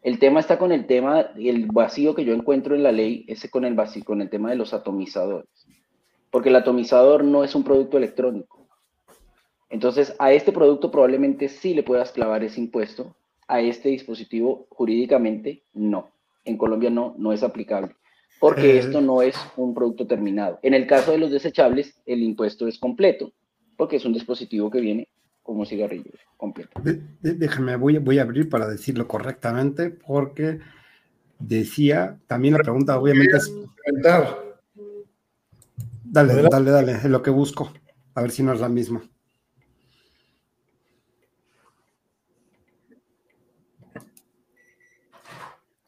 el 0.01 0.19
tema 0.19 0.41
está 0.41 0.59
con 0.59 0.73
el 0.73 0.87
tema, 0.87 1.21
el 1.37 1.67
vacío 1.67 2.15
que 2.15 2.25
yo 2.25 2.33
encuentro 2.33 2.75
en 2.75 2.83
la 2.83 2.93
ley, 2.93 3.27
ese 3.29 3.51
con 3.51 3.65
el 3.65 3.75
vacío, 3.75 4.05
con 4.05 4.23
el 4.23 4.31
tema 4.31 4.49
de 4.49 4.57
los 4.57 4.73
atomizadores 4.73 5.49
porque 6.31 6.49
el 6.49 6.57
atomizador 6.57 7.25
no 7.25 7.45
es 7.45 7.55
un 7.55 7.65
producto 7.65 7.97
electrónico. 7.97 8.67
Entonces, 9.71 10.15
a 10.19 10.33
este 10.33 10.53
producto 10.53 10.91
probablemente 10.91 11.49
sí 11.49 11.75
le 11.75 11.83
puedas 11.83 12.13
clavar 12.13 12.43
ese 12.43 12.61
impuesto, 12.61 13.15
a 13.47 13.61
este 13.61 13.91
dispositivo 13.91 14.67
jurídicamente 14.71 15.63
no. 15.75 16.11
En 16.45 16.57
Colombia 16.57 16.91
no, 16.91 17.15
no 17.19 17.33
es 17.33 17.43
aplicable, 17.43 17.95
porque 18.41 18.77
eh. 18.77 18.79
esto 18.79 19.01
no 19.01 19.21
es 19.21 19.37
un 19.57 19.75
producto 19.75 20.07
terminado. 20.07 20.59
En 20.63 20.75
el 20.75 20.87
caso 20.87 21.13
de 21.13 21.19
los 21.19 21.31
desechables, 21.31 22.01
el 22.07 22.23
impuesto 22.23 22.67
es 22.67 22.79
completo, 22.79 23.33
porque 23.77 23.97
es 23.97 24.05
un 24.05 24.15
dispositivo 24.15 24.71
que 24.71 24.81
viene 24.81 25.09
como 25.43 25.65
cigarrillo 25.65 26.11
completo. 26.37 26.81
déjame, 27.21 27.77
voy, 27.77 27.99
voy 27.99 28.19
a 28.19 28.23
abrir 28.23 28.49
para 28.49 28.69
decirlo 28.69 29.09
correctamente, 29.09 29.91
porque 29.91 30.61
decía, 31.39 32.19
también 32.27 32.55
la 32.55 32.61
pregunta 32.61 32.99
obviamente 32.99 33.37
es... 33.37 33.53
Dale, 36.11 36.43
dale, 36.51 36.71
dale, 36.71 36.93
es 36.93 37.05
lo 37.05 37.23
que 37.23 37.31
busco. 37.31 37.71
A 38.15 38.23
ver 38.23 38.31
si 38.31 38.43
no 38.43 38.55
es 38.55 38.61
la 38.61 38.69
misma. 38.71 39.03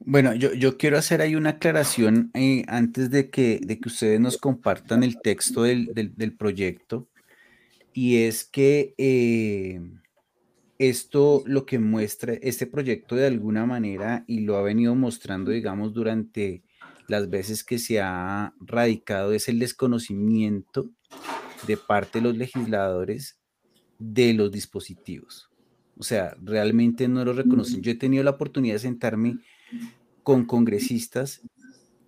Bueno, 0.01 0.35
yo, 0.35 0.53
yo, 0.53 0.77
quiero 0.77 0.99
hacer 0.99 1.23
ahí 1.23 1.37
una 1.37 1.51
aclaración 1.51 2.31
eh, 2.35 2.65
antes 2.69 3.11
de 3.11 3.31
que, 3.31 3.61
de 3.63 3.79
que, 3.81 3.89
ustedes 3.89 4.21
nos 4.21 4.37
compartan 4.37 5.03
el 5.05 5.21
texto 5.21 5.63
del, 5.63 5.93
del, 5.95 6.37
proyecto. 6.37 7.09
Y 7.95 8.25
es 8.25 8.45
que 8.45 8.95
eh, 8.99 9.81
esto 10.79 11.43
lo 11.47 11.65
que 11.65 11.79
muestra 11.79 12.35
este 12.35 12.67
proyecto 12.67 13.17
de 13.17 13.27
alguna 13.27 13.65
manera 13.67 14.25
y 14.27 14.41
lo 14.41 14.57
ha 14.57 14.63
venido 14.63 14.95
mostrando, 14.95 15.51
digamos, 15.51 15.95
durante 15.95 16.63
las 17.11 17.29
veces 17.29 17.65
que 17.65 17.79
se 17.79 18.01
ha 18.01 18.55
radicado, 18.61 19.33
es 19.33 19.49
el 19.49 19.59
desconocimiento 19.59 20.91
de 21.67 21.77
parte 21.77 22.19
de 22.19 22.25
los 22.25 22.37
legisladores 22.37 23.39
de 23.99 24.33
los 24.33 24.51
dispositivos. 24.51 25.51
O 25.99 26.03
sea, 26.03 26.35
realmente 26.41 27.09
no 27.09 27.25
lo 27.25 27.33
reconocen. 27.33 27.83
Yo 27.83 27.91
he 27.91 27.97
tenido 27.97 28.25
la 28.25 28.31
oportunidad 28.31 28.77
de 28.77 28.81
sentarme 28.81 29.39
con 30.23 30.47
congresistas 30.47 31.43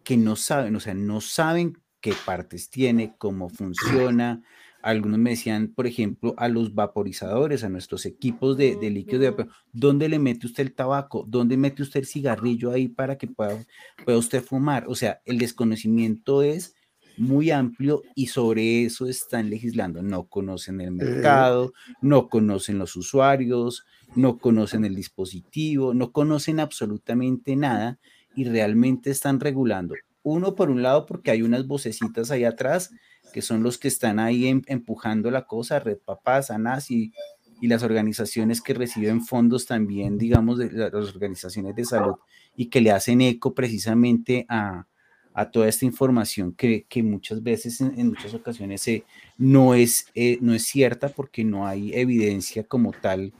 que 0.04 0.16
no 0.16 0.36
saben, 0.36 0.76
o 0.76 0.80
sea, 0.80 0.94
no 0.94 1.20
saben 1.20 1.78
qué 2.00 2.14
partes 2.24 2.70
tiene, 2.70 3.14
cómo 3.18 3.48
funciona. 3.50 4.42
Algunos 4.82 5.18
me 5.18 5.30
decían, 5.30 5.68
por 5.68 5.86
ejemplo, 5.86 6.34
a 6.36 6.48
los 6.48 6.74
vaporizadores, 6.74 7.64
a 7.64 7.68
nuestros 7.68 8.04
equipos 8.04 8.56
de, 8.56 8.76
líquido 8.90 9.20
de 9.20 9.30
vapor, 9.30 9.48
¿dónde 9.72 10.08
le 10.08 10.18
mete 10.18 10.46
usted 10.46 10.64
el 10.64 10.74
tabaco? 10.74 11.24
¿Dónde 11.28 11.56
mete 11.56 11.82
usted 11.82 12.00
el 12.00 12.06
cigarrillo 12.06 12.72
ahí 12.72 12.88
para 12.88 13.16
que 13.16 13.28
pueda, 13.28 13.64
pueda 14.04 14.18
usted 14.18 14.42
fumar? 14.42 14.84
O 14.88 14.94
sea, 14.94 15.20
el 15.24 15.38
desconocimiento 15.38 16.42
es 16.42 16.74
muy 17.16 17.50
amplio 17.50 18.02
y 18.14 18.26
sobre 18.26 18.84
eso 18.84 19.06
están 19.06 19.50
legislando. 19.50 20.02
No 20.02 20.24
conocen 20.24 20.80
el 20.80 20.92
mercado, 20.92 21.72
no 22.00 22.28
conocen 22.28 22.78
los 22.78 22.96
usuarios, 22.96 23.84
no 24.14 24.38
conocen 24.38 24.84
el 24.84 24.94
dispositivo, 24.94 25.94
no 25.94 26.12
conocen 26.12 26.60
absolutamente 26.60 27.56
nada 27.56 27.98
y 28.34 28.44
realmente 28.44 29.10
están 29.10 29.40
regulando. 29.40 29.94
Uno, 30.22 30.54
por 30.54 30.70
un 30.70 30.82
lado, 30.82 31.06
porque 31.06 31.30
hay 31.30 31.42
unas 31.42 31.66
vocecitas 31.66 32.30
ahí 32.30 32.44
atrás 32.44 32.90
que 33.32 33.42
son 33.42 33.62
los 33.62 33.78
que 33.78 33.88
están 33.88 34.18
ahí 34.18 34.46
em, 34.46 34.62
empujando 34.66 35.30
la 35.30 35.46
cosa, 35.46 35.78
Red 35.78 35.98
Papás, 36.04 36.50
ANAS 36.50 36.90
y, 36.90 37.12
y 37.60 37.68
las 37.68 37.82
organizaciones 37.84 38.60
que 38.60 38.74
reciben 38.74 39.24
fondos 39.24 39.66
también, 39.66 40.18
digamos, 40.18 40.58
de 40.58 40.70
las 40.72 41.14
organizaciones 41.14 41.76
de 41.76 41.84
salud 41.84 42.16
y 42.56 42.66
que 42.66 42.80
le 42.80 42.90
hacen 42.90 43.20
eco 43.20 43.54
precisamente 43.54 44.44
a, 44.48 44.86
a 45.34 45.50
toda 45.50 45.68
esta 45.68 45.84
información 45.84 46.54
que, 46.54 46.84
que 46.88 47.02
muchas 47.02 47.42
veces, 47.42 47.80
en, 47.80 48.08
muchas 48.08 48.34
ocasiones, 48.34 48.86
eh, 48.88 49.04
no, 49.38 49.74
es, 49.74 50.06
eh, 50.14 50.38
no 50.40 50.54
es 50.54 50.64
cierta 50.64 51.08
porque 51.08 51.44
no 51.44 51.66
hay 51.66 51.94
evidencia 51.94 52.64
como 52.64 52.92
tal 52.92 53.32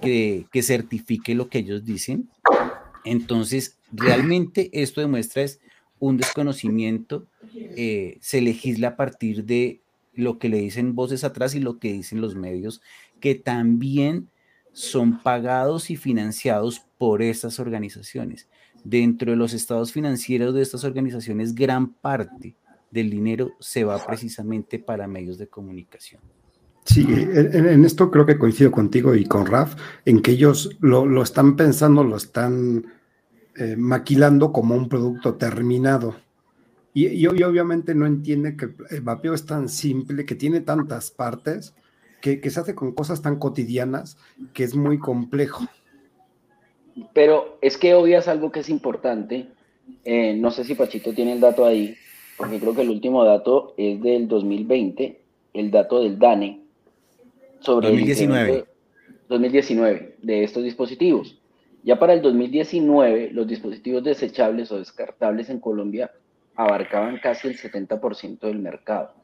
que, 0.00 0.46
que, 0.50 0.62
certifique 0.62 1.34
lo 1.34 1.48
que 1.48 1.58
ellos 1.58 1.84
dicen. 1.84 2.30
Entonces, 3.04 3.78
realmente 3.92 4.70
esto 4.72 5.00
demuestra 5.00 5.42
es 5.42 5.60
un 5.98 6.16
desconocimiento, 6.16 7.26
eh, 7.54 8.18
se 8.20 8.40
legisla 8.40 8.88
a 8.88 8.96
partir 8.96 9.44
de 9.44 9.80
lo 10.14 10.38
que 10.38 10.48
le 10.48 10.58
dicen 10.58 10.94
voces 10.94 11.24
atrás 11.24 11.54
y 11.54 11.60
lo 11.60 11.78
que 11.78 11.92
dicen 11.92 12.20
los 12.20 12.34
medios, 12.34 12.80
que 13.20 13.34
también 13.34 14.28
son 14.72 15.22
pagados 15.22 15.90
y 15.90 15.96
financiados 15.96 16.82
por 16.98 17.22
estas 17.22 17.58
organizaciones 17.58 18.48
dentro 18.88 19.32
de 19.32 19.36
los 19.36 19.52
estados 19.52 19.92
financieros 19.92 20.54
de 20.54 20.62
estas 20.62 20.84
organizaciones, 20.84 21.54
gran 21.54 21.92
parte 21.94 22.54
del 22.90 23.10
dinero 23.10 23.52
se 23.58 23.84
va 23.84 24.04
precisamente 24.04 24.78
para 24.78 25.08
medios 25.08 25.38
de 25.38 25.48
comunicación. 25.48 26.20
Sí, 26.84 27.04
en, 27.08 27.84
esto 27.84 28.12
creo 28.12 28.24
que 28.24 28.38
coincido 28.38 28.70
contigo 28.70 29.14
y 29.16 29.24
con 29.24 29.44
Raf, 29.46 29.74
en 30.04 30.22
que 30.22 30.30
ellos 30.30 30.70
lo, 30.80 31.20
están 31.20 31.56
pensando, 31.56 32.04
lo 32.04 32.16
están 32.16 32.86
eh, 33.58 33.76
maquilando 33.76 34.52
como 34.52 34.74
un 34.74 34.88
producto 34.88 35.34
terminado. 35.34 36.16
Y, 36.92 37.08
y, 37.08 37.26
obviamente 37.26 37.94
no 37.94 38.06
entiende 38.06 38.56
que 38.56 38.70
el 38.90 39.02
vapeo 39.02 39.34
es 39.34 39.44
tan 39.44 39.68
simple, 39.68 40.24
que 40.24 40.34
tiene 40.34 40.60
tantas 40.60 41.10
partes, 41.10 41.74
que, 42.22 42.40
que 42.40 42.50
se 42.50 42.60
hace 42.60 42.74
con 42.74 42.92
cosas 42.92 43.20
tan 43.20 43.38
cotidianas, 43.38 44.16
que 44.54 44.64
es 44.64 44.74
muy 44.74 44.98
complejo. 44.98 45.66
Pero 47.12 47.58
es 47.60 47.76
que 47.76 47.94
obvias 47.94 48.28
algo 48.28 48.50
que 48.50 48.60
es 48.60 48.68
importante. 48.68 49.48
Eh, 50.04 50.34
no 50.34 50.50
sé 50.50 50.64
si 50.64 50.74
Pachito 50.74 51.12
tiene 51.12 51.34
el 51.34 51.40
dato 51.40 51.66
ahí, 51.66 51.96
porque 52.38 52.58
creo 52.58 52.74
que 52.74 52.82
el 52.82 52.90
último 52.90 53.24
dato 53.24 53.74
es 53.76 54.00
del 54.02 54.28
2020, 54.28 55.20
el 55.54 55.70
dato 55.70 56.02
del 56.02 56.18
DANE 56.18 56.62
sobre 57.60 57.88
2019. 57.88 58.64
2019 59.28 60.16
de 60.22 60.44
estos 60.44 60.62
dispositivos. 60.62 61.38
Ya 61.86 62.00
para 62.00 62.14
el 62.14 62.20
2019, 62.20 63.30
los 63.30 63.46
dispositivos 63.46 64.02
desechables 64.02 64.72
o 64.72 64.78
descartables 64.78 65.48
en 65.50 65.60
Colombia 65.60 66.10
abarcaban 66.56 67.20
casi 67.22 67.46
el 67.46 67.56
70% 67.56 68.40
del 68.40 68.58
mercado. 68.58 69.14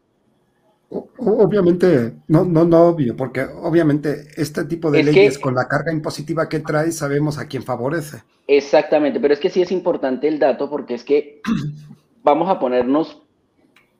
Obviamente, 1.18 2.12
no, 2.28 2.44
no, 2.44 2.64
no 2.64 2.82
obvio, 2.82 3.16
porque 3.16 3.42
obviamente 3.42 4.28
este 4.36 4.64
tipo 4.66 4.92
de 4.92 5.02
leyes 5.02 5.40
con 5.40 5.56
la 5.56 5.66
carga 5.66 5.92
impositiva 5.92 6.48
que 6.48 6.60
trae 6.60 6.92
sabemos 6.92 7.36
a 7.36 7.48
quién 7.48 7.64
favorece. 7.64 8.22
Exactamente, 8.46 9.18
pero 9.18 9.34
es 9.34 9.40
que 9.40 9.50
sí 9.50 9.60
es 9.60 9.72
importante 9.72 10.28
el 10.28 10.38
dato 10.38 10.70
porque 10.70 10.94
es 10.94 11.02
que 11.02 11.40
vamos 12.22 12.48
a 12.48 12.60
ponernos 12.60 13.22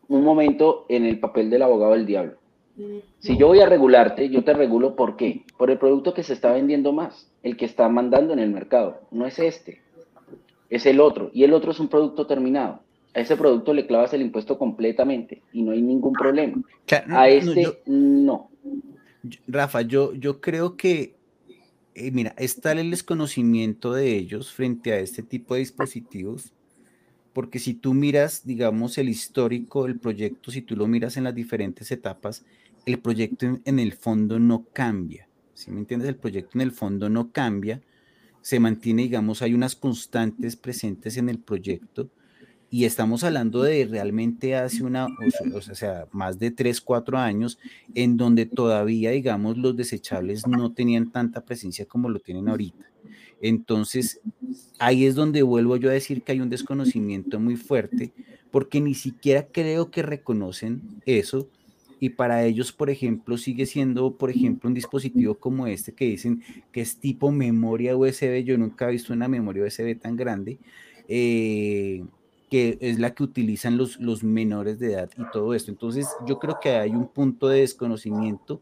un 0.07 0.23
momento 0.23 0.87
en 0.89 1.05
el 1.05 1.19
papel 1.19 1.51
del 1.51 1.63
abogado 1.63 1.95
del 1.95 2.07
diablo. 2.07 2.42
Si 3.19 3.37
yo 3.37 3.49
voy 3.49 3.61
a 3.61 3.67
regularte, 3.67 4.29
yo 4.31 4.45
te 4.45 4.55
regulo 4.55 4.97
¿por 4.97 5.17
qué? 5.17 5.45
Por 5.59 5.71
el 5.71 5.79
producto 5.79 6.15
que 6.15 6.23
se 6.23 6.33
está 6.33 6.53
vendiendo 6.53 6.93
más, 6.93 7.31
el 7.43 7.57
que 7.57 7.67
está 7.67 7.89
mandando 7.89 8.33
en 8.33 8.39
el 8.39 8.51
mercado. 8.51 9.01
No 9.11 9.27
es 9.27 9.39
este, 9.39 9.83
es 10.71 10.87
el 10.87 11.01
otro. 11.01 11.31
Y 11.35 11.45
el 11.45 11.53
otro 11.53 11.73
es 11.73 11.81
un 11.81 11.89
producto 11.89 12.27
terminado 12.27 12.81
a 13.15 13.21
ese 13.21 13.37
producto 13.37 13.75
le 13.75 13.87
clavas 13.87 14.13
el 14.15 14.23
impuesto 14.23 14.59
completamente 14.59 15.43
y 15.53 15.63
no 15.63 15.73
hay 15.73 15.83
ningún 15.83 16.13
problema. 16.13 16.63
a 17.09 17.29
este 17.29 17.83
no. 17.87 18.51
Rafa, 19.47 19.83
yo, 19.83 20.15
yo 20.15 20.41
creo 20.41 20.77
que, 20.77 21.15
eh, 21.95 22.11
mira, 22.11 22.35
está 22.39 22.73
el 22.73 22.91
desconocimiento 22.91 23.93
de 23.93 24.17
ellos 24.17 24.53
frente 24.53 24.93
a 24.93 24.99
este 24.99 25.23
tipo 25.23 25.55
de 25.55 25.61
dispositivos, 25.61 26.53
porque 27.33 27.59
si 27.59 27.75
tú 27.75 27.95
miras, 27.95 28.45
digamos, 28.45 28.99
el 28.99 29.09
histórico 29.09 29.85
del 29.85 29.99
proyecto, 29.99 30.51
si 30.51 30.63
tú 30.63 30.75
lo 30.75 30.87
miras 30.87 31.17
en 31.17 31.25
las 31.25 31.35
diferentes 31.35 31.91
etapas, 31.93 32.45
el 32.87 32.99
proyecto 32.99 33.61
en, 33.65 33.79
el 33.79 33.93
fondo 33.93 34.39
no 34.39 34.67
cambia. 34.73 35.29
Si 35.55 35.71
me 35.71 35.81
entiendes? 35.81 36.09
El 36.09 36.17
proyecto 36.17 36.53
en 36.55 36.63
el 36.63 36.73
fondo 36.73 37.09
no 37.09 37.31
cambia, 37.31 37.83
se 38.41 38.59
mantiene, 38.59 39.03
digamos, 39.03 39.43
hay 39.43 39.55
unas 39.55 39.77
constantes 39.77 40.57
presentes 40.57 41.17
en 41.17 41.29
el 41.29 41.39
proyecto 41.39 42.11
y 42.73 42.87
estamos 42.87 43.23
hablando 43.23 43.63
de 43.63 43.85
realmente 43.85 44.57
hace 44.57 44.83
una, 44.83 45.07
o 45.55 45.61
sea, 45.61 46.07
más 46.11 46.39
de 46.39 46.51
3, 46.51 46.81
4 46.81 47.19
años, 47.19 47.59
en 47.95 48.17
donde 48.17 48.47
todavía, 48.47 49.11
digamos, 49.11 49.59
los 49.59 49.77
desechables 49.77 50.47
no 50.47 50.73
tenían 50.73 51.13
tanta 51.13 51.45
presencia 51.45 51.85
como 51.85 52.09
lo 52.09 52.19
tienen 52.19 52.49
ahorita. 52.49 52.87
Entonces, 53.43 54.21
ahí 54.79 55.05
es 55.05 55.15
donde 55.15 55.43
vuelvo 55.43 55.77
yo 55.77 55.91
a 55.91 55.93
decir 55.93 56.23
que 56.23 56.33
hay 56.33 56.41
un 56.41 56.49
desconocimiento 56.49 57.39
muy 57.39 57.57
fuerte, 57.57 58.13
porque 58.51 58.81
ni 58.81 58.95
siquiera 58.95 59.47
creo 59.53 59.91
que 59.91 60.03
reconocen 60.03 61.03
eso. 61.05 61.51
Y 62.03 62.11
para 62.11 62.45
ellos, 62.45 62.73
por 62.73 62.91
ejemplo, 62.91 63.39
sigue 63.39 63.65
siendo, 63.65 64.17
por 64.17 64.29
ejemplo, 64.29 64.67
un 64.67 64.75
dispositivo 64.75 65.37
como 65.37 65.69
este 65.69 65.93
que 65.93 66.05
dicen 66.05 66.43
que 66.73 66.81
es 66.81 66.97
tipo 66.99 67.31
memoria 67.31 67.97
USB. 67.97 68.43
Yo 68.43 68.59
nunca 68.59 68.89
he 68.89 68.91
visto 68.91 69.13
una 69.13 69.29
memoria 69.29 69.63
USB 69.63 69.97
tan 70.01 70.17
grande. 70.17 70.59
Eh, 71.07 72.03
que 72.51 72.77
es 72.81 72.99
la 72.99 73.15
que 73.15 73.23
utilizan 73.23 73.77
los, 73.77 74.01
los 74.01 74.25
menores 74.25 74.81
de 74.81 74.95
edad 74.95 75.11
y 75.17 75.23
todo 75.31 75.55
esto. 75.55 75.71
Entonces, 75.71 76.09
yo 76.27 76.41
creo 76.41 76.59
que 76.61 76.71
hay 76.71 76.91
un 76.91 77.07
punto 77.07 77.47
de 77.47 77.61
desconocimiento, 77.61 78.61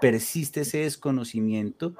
persiste 0.00 0.62
ese 0.62 0.78
desconocimiento 0.78 1.94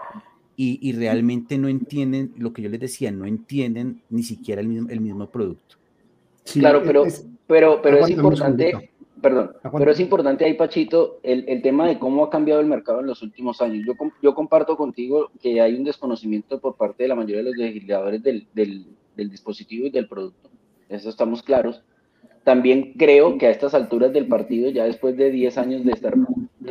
y, 0.56 0.80
y 0.82 0.90
realmente 0.90 1.56
no 1.56 1.68
entienden 1.68 2.34
lo 2.36 2.52
que 2.52 2.62
yo 2.62 2.68
les 2.68 2.80
decía, 2.80 3.12
no 3.12 3.26
entienden 3.26 4.02
ni 4.10 4.24
siquiera 4.24 4.60
el 4.60 4.66
mismo, 4.66 4.90
el 4.90 5.00
mismo 5.00 5.30
producto. 5.30 5.76
claro, 6.52 6.82
pero, 6.84 7.04
pero, 7.46 7.80
pero 7.80 7.98
es 7.98 8.10
importante, 8.10 8.90
perdón, 9.24 9.56
pero 9.78 9.90
es 9.90 9.98
importante 9.98 10.44
ahí, 10.44 10.54
Pachito, 10.54 11.18
el, 11.22 11.44
el, 11.48 11.62
tema 11.62 11.88
de 11.88 11.98
cómo 11.98 12.24
ha 12.24 12.30
cambiado 12.30 12.60
el 12.60 12.66
mercado 12.66 13.00
en 13.00 13.06
los 13.06 13.22
últimos 13.22 13.60
años. 13.60 13.84
Yo, 13.86 13.94
yo 14.22 14.34
comparto 14.34 14.76
contigo 14.76 15.30
que 15.40 15.60
hay 15.60 15.74
un 15.74 15.84
desconocimiento 15.84 16.60
por 16.60 16.76
parte 16.76 17.04
de 17.04 17.08
la 17.08 17.14
mayoría 17.14 17.38
de 17.38 17.50
los 17.50 17.56
legisladores 17.56 18.22
del, 18.22 18.46
del, 18.52 18.86
del 19.16 19.30
dispositivo 19.30 19.86
y 19.86 19.90
del 19.90 20.08
producto 20.08 20.50
eso 20.88 21.08
estamos 21.08 21.42
claros. 21.42 21.82
También 22.42 22.94
creo 22.98 23.38
que 23.38 23.46
a 23.46 23.50
estas 23.50 23.74
alturas 23.74 24.12
del 24.12 24.28
partido, 24.28 24.70
ya 24.70 24.84
después 24.84 25.16
de 25.16 25.30
10 25.30 25.58
años 25.58 25.84
de 25.84 25.92
estar 25.92 26.14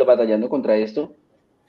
batallando 0.05 0.49
contra 0.49 0.77
esto, 0.77 1.15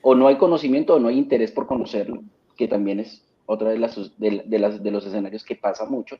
o 0.02 0.14
no 0.14 0.28
hay 0.28 0.36
conocimiento 0.36 0.94
o 0.94 1.00
no 1.00 1.08
hay 1.08 1.18
interés 1.18 1.50
por 1.50 1.66
conocerlo, 1.66 2.22
que 2.56 2.68
también 2.68 3.00
es 3.00 3.24
otra 3.46 3.70
de, 3.70 3.78
las, 3.78 3.96
de, 4.18 4.58
las, 4.58 4.82
de 4.82 4.90
los 4.90 5.06
escenarios 5.06 5.44
que 5.44 5.56
pasa 5.56 5.86
mucho. 5.86 6.16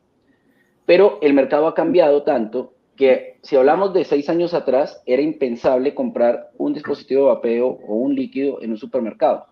Pero 0.87 1.19
el 1.21 1.35
mercado 1.35 1.67
ha 1.67 1.75
cambiado 1.75 2.23
tanto 2.23 2.74
que 2.97 3.39
si 3.43 3.57
hablamos 3.57 3.93
de 3.93 4.05
seis 4.05 4.29
años 4.29 4.55
atrás, 4.55 5.03
era 5.07 5.23
impensable 5.23 5.95
comprar 5.95 6.51
un 6.57 6.75
dispositivo 6.75 7.23
de 7.23 7.35
vapeo 7.35 7.79
o 7.87 7.95
un 7.97 8.15
líquido 8.15 8.63
en 8.63 8.71
un 8.71 8.79
supermercado. 8.79 9.47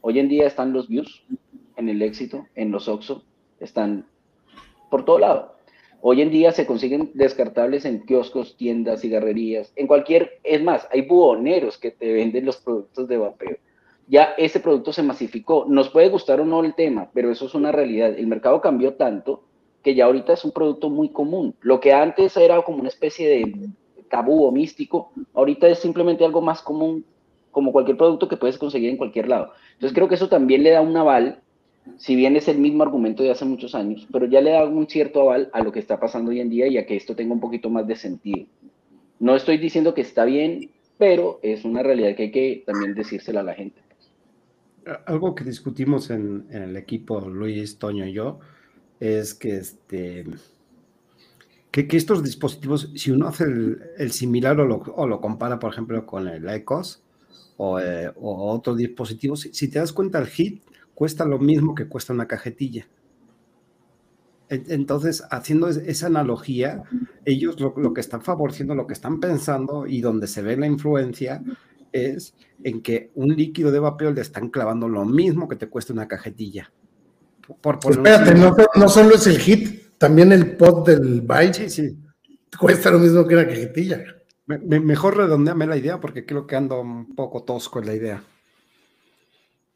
Hoy 0.00 0.18
en 0.18 0.28
día 0.28 0.46
están 0.46 0.72
los 0.72 0.88
views 0.88 1.24
en 1.76 1.88
el 1.88 2.02
éxito, 2.02 2.46
en 2.54 2.70
los 2.70 2.88
OXO, 2.88 3.24
están 3.60 4.06
por 4.90 5.04
todo 5.04 5.18
lado. 5.18 5.54
Hoy 6.02 6.20
en 6.20 6.30
día 6.30 6.52
se 6.52 6.66
consiguen 6.66 7.10
descartables 7.14 7.86
en 7.86 8.04
kioscos, 8.04 8.58
tiendas, 8.58 9.00
cigarrerías, 9.00 9.72
en 9.74 9.86
cualquier, 9.86 10.38
es 10.44 10.62
más, 10.62 10.86
hay 10.92 11.02
buhoneros 11.02 11.78
que 11.78 11.90
te 11.90 12.12
venden 12.12 12.44
los 12.44 12.58
productos 12.58 13.08
de 13.08 13.16
vapeo. 13.16 13.56
Ya 14.06 14.34
ese 14.36 14.60
producto 14.60 14.92
se 14.92 15.02
masificó. 15.02 15.64
Nos 15.66 15.88
puede 15.88 16.10
gustar 16.10 16.40
o 16.40 16.44
no 16.44 16.62
el 16.62 16.74
tema, 16.74 17.10
pero 17.14 17.30
eso 17.30 17.46
es 17.46 17.54
una 17.54 17.72
realidad. 17.72 18.10
El 18.18 18.26
mercado 18.26 18.60
cambió 18.60 18.94
tanto 18.94 19.44
que 19.84 19.94
ya 19.94 20.06
ahorita 20.06 20.32
es 20.32 20.44
un 20.44 20.50
producto 20.50 20.88
muy 20.88 21.10
común. 21.10 21.54
Lo 21.60 21.78
que 21.78 21.92
antes 21.92 22.36
era 22.38 22.60
como 22.62 22.78
una 22.78 22.88
especie 22.88 23.28
de 23.28 23.68
tabú 24.08 24.44
o 24.44 24.50
místico, 24.50 25.12
ahorita 25.34 25.68
es 25.68 25.78
simplemente 25.78 26.24
algo 26.24 26.40
más 26.40 26.62
común, 26.62 27.04
como 27.50 27.70
cualquier 27.70 27.98
producto 27.98 28.26
que 28.26 28.38
puedes 28.38 28.56
conseguir 28.56 28.88
en 28.88 28.96
cualquier 28.96 29.28
lado. 29.28 29.52
Entonces 29.74 29.94
creo 29.94 30.08
que 30.08 30.14
eso 30.14 30.28
también 30.28 30.62
le 30.62 30.70
da 30.70 30.80
un 30.80 30.96
aval, 30.96 31.40
si 31.98 32.16
bien 32.16 32.34
es 32.34 32.48
el 32.48 32.58
mismo 32.58 32.82
argumento 32.82 33.22
de 33.22 33.30
hace 33.30 33.44
muchos 33.44 33.74
años, 33.74 34.08
pero 34.10 34.24
ya 34.26 34.40
le 34.40 34.52
da 34.52 34.64
un 34.64 34.88
cierto 34.88 35.20
aval 35.20 35.50
a 35.52 35.62
lo 35.62 35.70
que 35.70 35.80
está 35.80 36.00
pasando 36.00 36.30
hoy 36.30 36.40
en 36.40 36.48
día 36.48 36.66
y 36.66 36.78
a 36.78 36.86
que 36.86 36.96
esto 36.96 37.14
tenga 37.14 37.34
un 37.34 37.40
poquito 37.40 37.68
más 37.68 37.86
de 37.86 37.96
sentido. 37.96 38.46
No 39.20 39.36
estoy 39.36 39.58
diciendo 39.58 39.92
que 39.92 40.00
está 40.00 40.24
bien, 40.24 40.70
pero 40.96 41.40
es 41.42 41.66
una 41.66 41.82
realidad 41.82 42.16
que 42.16 42.22
hay 42.24 42.30
que 42.30 42.62
también 42.64 42.94
decírsela 42.94 43.40
a 43.40 43.44
la 43.44 43.54
gente. 43.54 43.82
Algo 45.06 45.34
que 45.34 45.44
discutimos 45.44 46.10
en, 46.10 46.46
en 46.50 46.62
el 46.62 46.76
equipo, 46.76 47.20
Luis, 47.20 47.78
Toño 47.78 48.06
y 48.06 48.12
yo, 48.12 48.38
es 49.00 49.34
que, 49.34 49.56
este, 49.56 50.24
que, 51.70 51.88
que, 51.88 51.96
estos 51.96 52.22
dispositivos, 52.22 52.90
si 52.94 53.10
uno 53.10 53.28
hace 53.28 53.44
el, 53.44 54.12
similar 54.12 54.58
o 54.60 55.06
lo, 55.06 55.20
compara, 55.20 55.58
por 55.58 55.72
ejemplo, 55.72 56.06
con 56.06 56.28
el 56.28 56.48
ECOS 56.48 57.02
o, 57.56 57.80
eh, 57.80 58.12
o 58.16 58.52
otros 58.52 58.76
dispositivos, 58.76 59.40
si, 59.40 59.54
si, 59.54 59.68
te 59.68 59.78
das 59.78 59.92
cuenta, 59.92 60.18
el 60.18 60.28
HIT 60.28 60.62
cuesta 60.94 61.24
lo 61.24 61.38
mismo 61.38 61.74
que 61.74 61.88
cuesta 61.88 62.12
una 62.12 62.26
cajetilla. 62.28 62.86
Entonces, 64.48 65.24
haciendo 65.30 65.68
esa 65.68 66.06
analogía, 66.06 66.84
ellos 67.24 67.58
lo, 67.58 67.74
lo, 67.76 67.94
que 67.94 68.00
están 68.00 68.22
favoreciendo, 68.22 68.74
lo 68.74 68.86
que 68.86 68.92
están 68.92 69.18
pensando 69.18 69.86
y 69.86 70.00
donde 70.00 70.26
se 70.26 70.42
ve 70.42 70.56
la 70.56 70.66
influencia 70.66 71.42
es 71.92 72.34
en 72.62 72.82
que 72.82 73.10
un 73.14 73.34
líquido 73.34 73.72
de 73.72 73.78
vapeo 73.78 74.12
le 74.12 74.20
están 74.20 74.50
clavando 74.50 74.88
lo 74.88 75.04
mismo 75.04 75.48
que 75.48 75.56
te 75.56 75.68
cuesta 75.68 75.92
una 75.92 76.08
cajetilla. 76.08 76.72
Por, 77.60 77.78
Espérate, 77.90 78.34
no, 78.34 78.56
no, 78.74 78.88
solo 78.88 79.16
es 79.16 79.26
el 79.26 79.38
hit, 79.38 79.98
también 79.98 80.32
el 80.32 80.56
pod 80.56 80.86
del 80.86 81.20
byte 81.20 81.68
sí, 81.68 81.70
sí. 81.70 81.98
cuesta 82.58 82.90
lo 82.90 82.98
mismo 82.98 83.26
que 83.26 83.34
una 83.34 83.46
cajetilla. 83.46 84.02
Me, 84.46 84.58
me, 84.58 84.80
mejor 84.80 85.16
redondeame 85.16 85.66
la 85.66 85.76
idea 85.76 86.00
porque 86.00 86.24
creo 86.24 86.46
que 86.46 86.56
ando 86.56 86.80
un 86.80 87.14
poco 87.14 87.42
tosco 87.42 87.80
en 87.80 87.86
la 87.86 87.94
idea. 87.94 88.22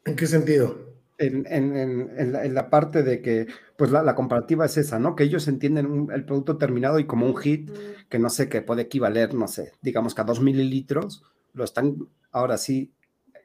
¿En 0.05 0.15
qué 0.15 0.25
sentido? 0.27 0.89
En, 1.17 1.45
en, 1.47 1.75
en, 1.75 2.31
la, 2.31 2.45
en, 2.45 2.53
la, 2.53 2.69
parte 2.69 3.03
de 3.03 3.21
que, 3.21 3.47
pues 3.75 3.91
la, 3.91 4.01
la, 4.03 4.15
comparativa 4.15 4.65
es 4.65 4.77
esa, 4.77 4.97
¿no? 4.99 5.15
Que 5.15 5.25
ellos 5.25 5.47
entienden 5.47 5.85
un, 5.85 6.11
el 6.11 6.23
producto 6.23 6.57
terminado 6.57 6.97
y 6.97 7.05
como 7.05 7.25
un 7.25 7.35
hit, 7.35 7.69
que 8.07 8.19
no 8.19 8.29
sé, 8.29 8.47
que 8.47 8.61
puede 8.61 8.83
equivaler, 8.83 9.33
no 9.33 9.47
sé, 9.47 9.73
digamos 9.81 10.15
que 10.15 10.21
a 10.21 10.23
dos 10.23 10.39
mililitros, 10.39 11.23
lo 11.53 11.65
están 11.65 12.07
ahora 12.31 12.57
sí 12.57 12.93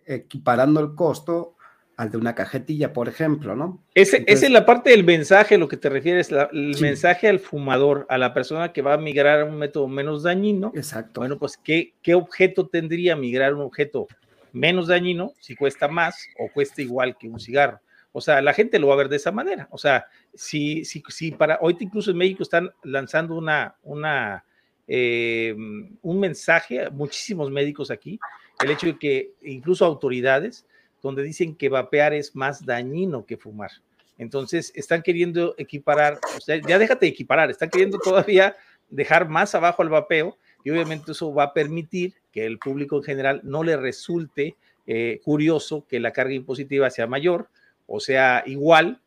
equiparando 0.07 0.81
el 0.81 0.95
costo 0.95 1.54
al 1.97 2.11
de 2.11 2.19
una 2.19 2.35
cajetilla, 2.35 2.93
por 2.93 3.09
ejemplo, 3.09 3.55
¿no? 3.55 3.83
Ese, 3.95 4.19
Entonces, 4.19 4.39
esa 4.39 4.47
es 4.47 4.53
la 4.53 4.67
parte 4.67 4.91
del 4.91 5.05
mensaje, 5.05 5.59
lo 5.59 5.69
que 5.69 5.77
te 5.77 5.89
refieres, 5.89 6.31
la, 6.31 6.49
el 6.53 6.75
sí. 6.75 6.83
mensaje 6.83 7.29
al 7.29 7.39
fumador, 7.39 8.07
a 8.09 8.19
la 8.19 8.35
persona 8.35 8.73
que 8.73 8.83
va 8.83 8.95
a 8.95 8.99
migrar 8.99 9.41
a 9.41 9.45
un 9.45 9.57
método 9.57 9.89
menos 9.89 10.23
dañino. 10.23 10.73
Exacto. 10.75 11.21
Bueno, 11.21 11.39
pues, 11.39 11.57
¿qué, 11.57 11.95
qué 12.03 12.15
objeto 12.15 12.67
tendría 12.67 13.17
migrar 13.17 13.55
un 13.55 13.63
objeto 13.63 14.09
menos 14.53 14.89
dañino 14.89 15.33
si 15.41 15.55
cuesta 15.55 15.89
más 15.89 16.27
o 16.39 16.49
cuesta 16.53 16.83
igual 16.83 17.17
que 17.17 17.29
un 17.29 17.39
cigarro? 17.39 17.81
O 18.17 18.21
sea, 18.21 18.41
la 18.41 18.53
gente 18.53 18.79
lo 18.79 18.89
va 18.89 18.95
a 18.95 18.99
ver 18.99 19.09
de 19.09 19.17
esa 19.17 19.33
manera. 19.33 19.67
O 19.71 19.79
sea, 19.79 20.07
si, 20.33 20.85
si, 20.85 21.03
si 21.09 21.33
para, 21.33 21.59
hoy 21.61 21.77
incluso 21.81 22.13
en 22.13 22.17
México 22.17 22.45
están 22.45 22.71
lanzando 22.85 23.37
una, 23.37 23.75
una, 23.83 24.45
eh, 24.87 25.55
un 25.57 26.21
mensaje, 26.21 26.91
muchísimos 26.91 27.51
médicos 27.51 27.91
aquí, 27.91 28.21
el 28.63 28.71
hecho 28.71 28.87
de 28.87 28.99
que 28.99 29.33
incluso 29.43 29.85
autoridades, 29.85 30.65
donde 31.05 31.23
dicen 31.23 31.55
que 31.55 31.69
vapear 31.69 32.15
es 32.15 32.35
más 32.35 32.65
dañino 32.65 33.27
que 33.27 33.37
fumar. 33.37 33.71
Entonces, 34.17 34.73
están 34.75 35.03
queriendo 35.03 35.55
equiparar, 35.59 36.19
o 36.35 36.41
sea, 36.41 36.57
ya 36.67 36.79
déjate 36.79 37.07
equiparar, 37.07 37.51
están 37.51 37.69
queriendo 37.69 37.99
todavía 37.99 38.57
dejar 38.89 39.29
más 39.29 39.55
abajo 39.55 39.83
al 39.83 39.91
vapeo 39.91 40.39
y 40.65 40.71
obviamente 40.71 41.13
eso 41.13 41.35
va 41.35 41.45
a 41.45 41.53
permitir 41.53 42.15
que 42.33 42.47
el 42.47 42.59
público 42.59 42.97
en 42.97 43.03
general 43.03 43.41
no 43.45 43.63
le 43.63 43.77
resulte 43.77 44.57
eh, 44.87 45.21
curioso 45.23 45.85
que 45.87 46.01
la 46.01 46.13
carga 46.13 46.33
impositiva 46.33 46.89
sea 46.89 47.07
mayor 47.07 47.49
o 47.87 48.01
sea 48.01 48.43
igual 48.47 49.01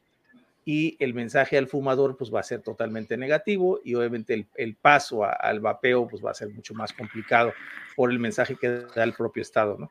y 0.66 0.98
el 1.00 1.14
mensaje 1.14 1.58
al 1.58 1.68
fumador 1.68 2.18
pues 2.18 2.34
va 2.34 2.42
a 2.42 2.44
ser 2.44 2.62
totalmente 2.62 3.16
negativo 3.16 3.80
y 3.84 3.96
obviamente 3.96 4.46
el, 4.56 4.76
paso 4.76 5.24
al 5.24 5.62
vapeo 5.62 6.08
pues 6.08 6.24
va 6.24 6.32
a 6.32 6.36
ser 6.36 6.50
mucho 6.50 6.74
más 6.74 6.94
complicado 6.94 7.54
por 7.96 8.12
el 8.12 8.20
mensaje 8.20 8.56
que 8.56 8.68
da 8.70 9.04
el 9.04 9.14
propio 9.14 9.42
Estado, 9.42 9.78
¿no? 9.80 9.90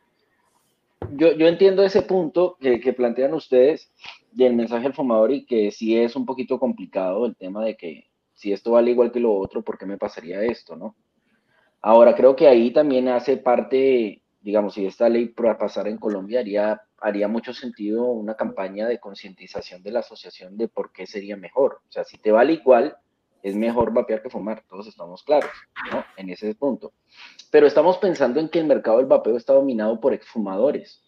Yo, 1.12 1.32
yo 1.32 1.47
entiendo 1.47 1.82
ese 1.82 2.03
punto 2.03 2.57
que, 2.61 2.80
que, 2.80 2.92
plantean 2.92 3.34
ustedes 3.34 3.92
del 4.32 4.55
mensaje 4.55 4.86
al 4.86 4.94
fumador 4.94 5.32
y 5.32 5.44
que 5.44 5.70
sí 5.70 5.97
es 5.97 6.16
un 6.16 6.26
poquito 6.26 6.59
complicado 6.59 7.26
el 7.26 7.36
tema 7.36 7.64
de 7.64 7.76
que 7.76 8.09
si 8.34 8.53
esto 8.53 8.72
vale 8.72 8.90
igual 8.90 9.11
que 9.11 9.20
lo 9.20 9.34
otro, 9.34 9.62
¿por 9.62 9.78
qué 9.78 9.86
me 9.86 9.97
pasaría 9.97 10.42
esto, 10.42 10.76
no? 10.76 10.94
Ahora, 11.80 12.14
creo 12.14 12.36
que 12.36 12.49
ahí 12.49 12.70
también 12.70 13.09
hace 13.09 13.36
parte, 13.36 14.22
digamos, 14.40 14.74
si 14.74 14.86
esta 14.86 15.09
ley 15.09 15.28
pasara 15.28 15.88
en 15.88 15.99
Colombia, 15.99 16.40
haría, 16.40 16.82
haría 17.01 17.28
mucho 17.28 17.55
sentido 17.55 18.05
una 18.05 18.34
campaña 18.34 18.86
de 18.88 18.99
concientización 18.99 19.82
de 19.82 19.92
la 19.92 20.01
asociación 20.01 20.57
de 20.57 20.68
por 20.68 20.92
qué 20.92 21.07
sería 21.07 21.36
mejor. 21.36 21.80
O 21.88 21.92
sea, 21.92 22.05
si 22.05 22.18
te 22.18 22.32
vale 22.32 22.55
igual, 22.55 22.97
es 23.43 23.55
mejor 23.55 23.93
vapear 23.93 24.22
que 24.22 24.30
fumar, 24.30 24.64
todos 24.68 24.87
estamos 24.87 25.22
claros, 25.22 25.51
¿no? 25.93 26.05
En 26.16 26.30
ese 26.30 26.55
punto. 26.55 26.93
Pero 27.51 27.66
estamos 27.66 27.99
pensando 27.99 28.41
en 28.41 28.49
que 28.49 28.59
el 28.59 28.66
mercado 28.66 28.99
del 28.99 29.07
vapeo 29.07 29.37
está 29.37 29.53
dominado 29.53 30.01
por 30.01 30.12
exfumadores. 30.12 31.03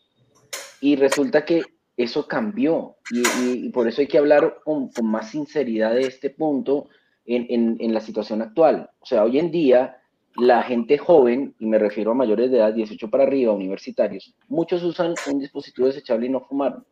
Y 0.80 0.96
resulta 0.96 1.44
que 1.44 1.62
eso 1.96 2.28
cambió. 2.28 2.96
Y, 3.10 3.70
por 3.70 3.88
eso 3.88 4.00
hay 4.00 4.06
que 4.06 4.18
hablar 4.18 4.58
con, 4.64 4.90
más 5.02 5.30
sinceridad 5.30 5.94
de 5.94 6.02
este 6.02 6.30
punto 6.30 6.88
en, 7.26 7.92
la 7.92 8.00
situación 8.00 8.40
actual. 8.42 8.90
O 9.00 9.06
sea, 9.06 9.24
hoy 9.24 9.38
en 9.38 9.50
día, 9.50 9.98
la 10.36 10.62
gente 10.62 10.96
joven, 10.96 11.54
y 11.58 11.66
me 11.66 11.78
refiero 11.78 12.12
a 12.12 12.14
mayores 12.14 12.50
de 12.50 12.58
edad, 12.58 12.72
18 12.72 13.10
para 13.10 13.24
arriba, 13.24 13.52
universitarios, 13.52 14.34
muchos 14.46 14.82
usan 14.84 15.14
un 15.30 15.40
dispositivo 15.40 15.88
desechable 15.88 16.26
y 16.26 16.30
no 16.30 16.40
fumaron 16.40 16.86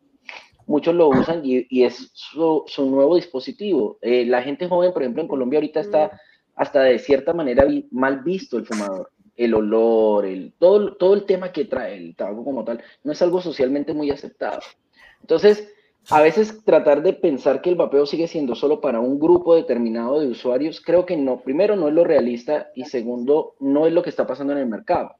muchos 0.67 0.93
lo 0.93 1.09
usan 1.09 1.41
y, 1.43 1.65
y 1.69 1.83
es 1.83 2.11
su, 2.13 2.63
su, 2.67 2.85
nuevo 2.89 3.15
dispositivo. 3.15 3.97
Eh, 4.01 4.25
la 4.25 4.43
gente 4.43 4.67
joven, 4.67 4.93
por 4.93 5.01
ejemplo, 5.01 5.23
en 5.23 5.27
Colombia 5.27 5.57
ahorita 5.57 5.79
está 5.79 6.21
hasta 6.55 6.81
de 6.81 6.99
cierta 6.99 7.33
manera 7.33 7.65
vi, 7.65 7.87
mal 7.91 8.21
visto 8.21 8.57
el 8.57 8.65
fumador. 8.65 9.11
El 9.35 9.53
olor, 9.53 10.25
el, 10.25 10.53
todo, 10.57 10.95
todo 10.95 11.13
el 11.13 11.25
tema 11.25 11.51
que 11.51 11.65
trae 11.65 11.95
el 11.95 12.15
tabaco 12.15 12.43
como 12.43 12.65
tal, 12.65 12.81
no 13.03 13.11
es 13.11 13.21
algo 13.21 13.39
socialmente 13.39 13.93
muy 13.93 14.09
aceptado. 14.09 14.59
Entonces, 15.21 15.71
a 16.09 16.21
veces 16.21 16.63
tratar 16.65 17.03
de 17.03 17.13
pensar 17.13 17.61
que 17.61 17.69
el 17.69 17.75
vapeo 17.75 18.05
sigue 18.05 18.27
siendo 18.27 18.55
solo 18.55 18.81
para 18.81 18.99
un 18.99 19.19
grupo 19.19 19.55
determinado 19.55 20.19
de 20.19 20.27
usuarios, 20.27 20.81
creo 20.81 21.05
que 21.05 21.17
no. 21.17 21.41
Primero, 21.41 21.75
no 21.75 21.87
es 21.87 21.93
lo 21.93 22.03
realista 22.03 22.69
y 22.73 22.85
segundo, 22.85 23.53
no 23.59 23.85
es 23.85 23.93
lo 23.93 24.01
que 24.01 24.09
está 24.09 24.25
pasando 24.25 24.53
en 24.53 24.59
el 24.59 24.67
mercado. 24.67 25.15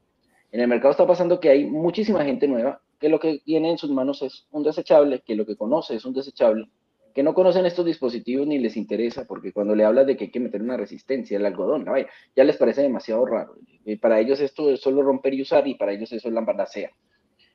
En 0.50 0.60
el 0.60 0.68
mercado 0.68 0.90
está 0.90 1.06
pasando 1.06 1.38
que 1.38 1.50
hay 1.50 1.66
muchísima 1.66 2.24
gente 2.24 2.48
nueva 2.48 2.80
que 2.98 3.08
lo 3.08 3.20
que 3.20 3.38
tiene 3.44 3.70
en 3.70 3.78
sus 3.78 3.90
manos 3.90 4.22
es 4.22 4.46
un 4.50 4.62
desechable, 4.62 5.22
que 5.24 5.36
lo 5.36 5.46
que 5.46 5.56
conoce 5.56 5.96
es 5.96 6.04
un 6.04 6.14
desechable, 6.14 6.68
que 7.14 7.22
no 7.22 7.34
conocen 7.34 7.66
estos 7.66 7.84
dispositivos 7.84 8.46
ni 8.46 8.58
les 8.58 8.76
interesa, 8.76 9.26
porque 9.26 9.52
cuando 9.52 9.74
le 9.74 9.84
hablas 9.84 10.06
de 10.06 10.16
que 10.16 10.24
hay 10.24 10.30
que 10.30 10.40
meter 10.40 10.62
una 10.62 10.76
resistencia, 10.76 11.36
el 11.36 11.46
algodón, 11.46 11.84
¿no? 11.84 11.94
ya 12.36 12.44
les 12.44 12.56
parece 12.56 12.82
demasiado 12.82 13.24
raro. 13.26 13.56
Y 13.84 13.96
para 13.96 14.20
ellos 14.20 14.40
esto 14.40 14.70
es 14.70 14.80
solo 14.80 15.02
romper 15.02 15.34
y 15.34 15.42
usar 15.42 15.66
y 15.66 15.74
para 15.74 15.92
ellos 15.92 16.12
eso 16.12 16.28
es 16.28 16.34
la 16.34 16.44
panacea. 16.44 16.90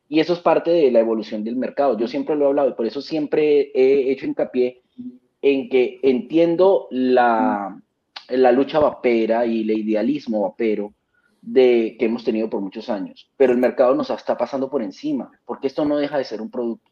Y 0.10 0.20
eso 0.20 0.34
es 0.34 0.40
parte 0.40 0.72
de 0.72 0.92
la 0.92 1.00
evolución 1.00 1.44
del 1.44 1.56
mercado. 1.56 1.98
Yo 1.98 2.08
siempre 2.08 2.36
lo 2.36 2.46
he 2.46 2.48
hablado 2.50 2.70
y 2.70 2.74
por 2.74 2.86
eso 2.86 3.02
siempre 3.02 3.72
he 3.74 4.12
hecho 4.12 4.26
hincapié 4.26 4.82
en 5.42 5.70
que 5.70 6.00
entiendo 6.04 6.88
la, 6.92 7.82
la 8.30 8.52
lucha 8.52 8.80
vapera 8.80 9.46
y 9.46 9.62
el 9.62 9.72
idealismo 9.72 10.42
vapero, 10.42 10.94
de, 11.44 11.98
que 12.00 12.06
hemos 12.06 12.24
tenido 12.24 12.50
por 12.50 12.62
muchos 12.62 12.90
años, 12.90 13.30
pero 13.38 13.52
el 13.52 13.60
mercado 13.60 13.94
nos 13.96 14.10
está 14.10 14.38
pasando 14.38 14.70
por 14.70 14.82
encima, 14.82 15.32
porque 15.46 15.68
esto 15.68 15.84
no 15.86 15.98
deja 15.98 16.18
de 16.18 16.24
ser 16.24 16.42
un 16.42 16.50
producto. 16.50 16.90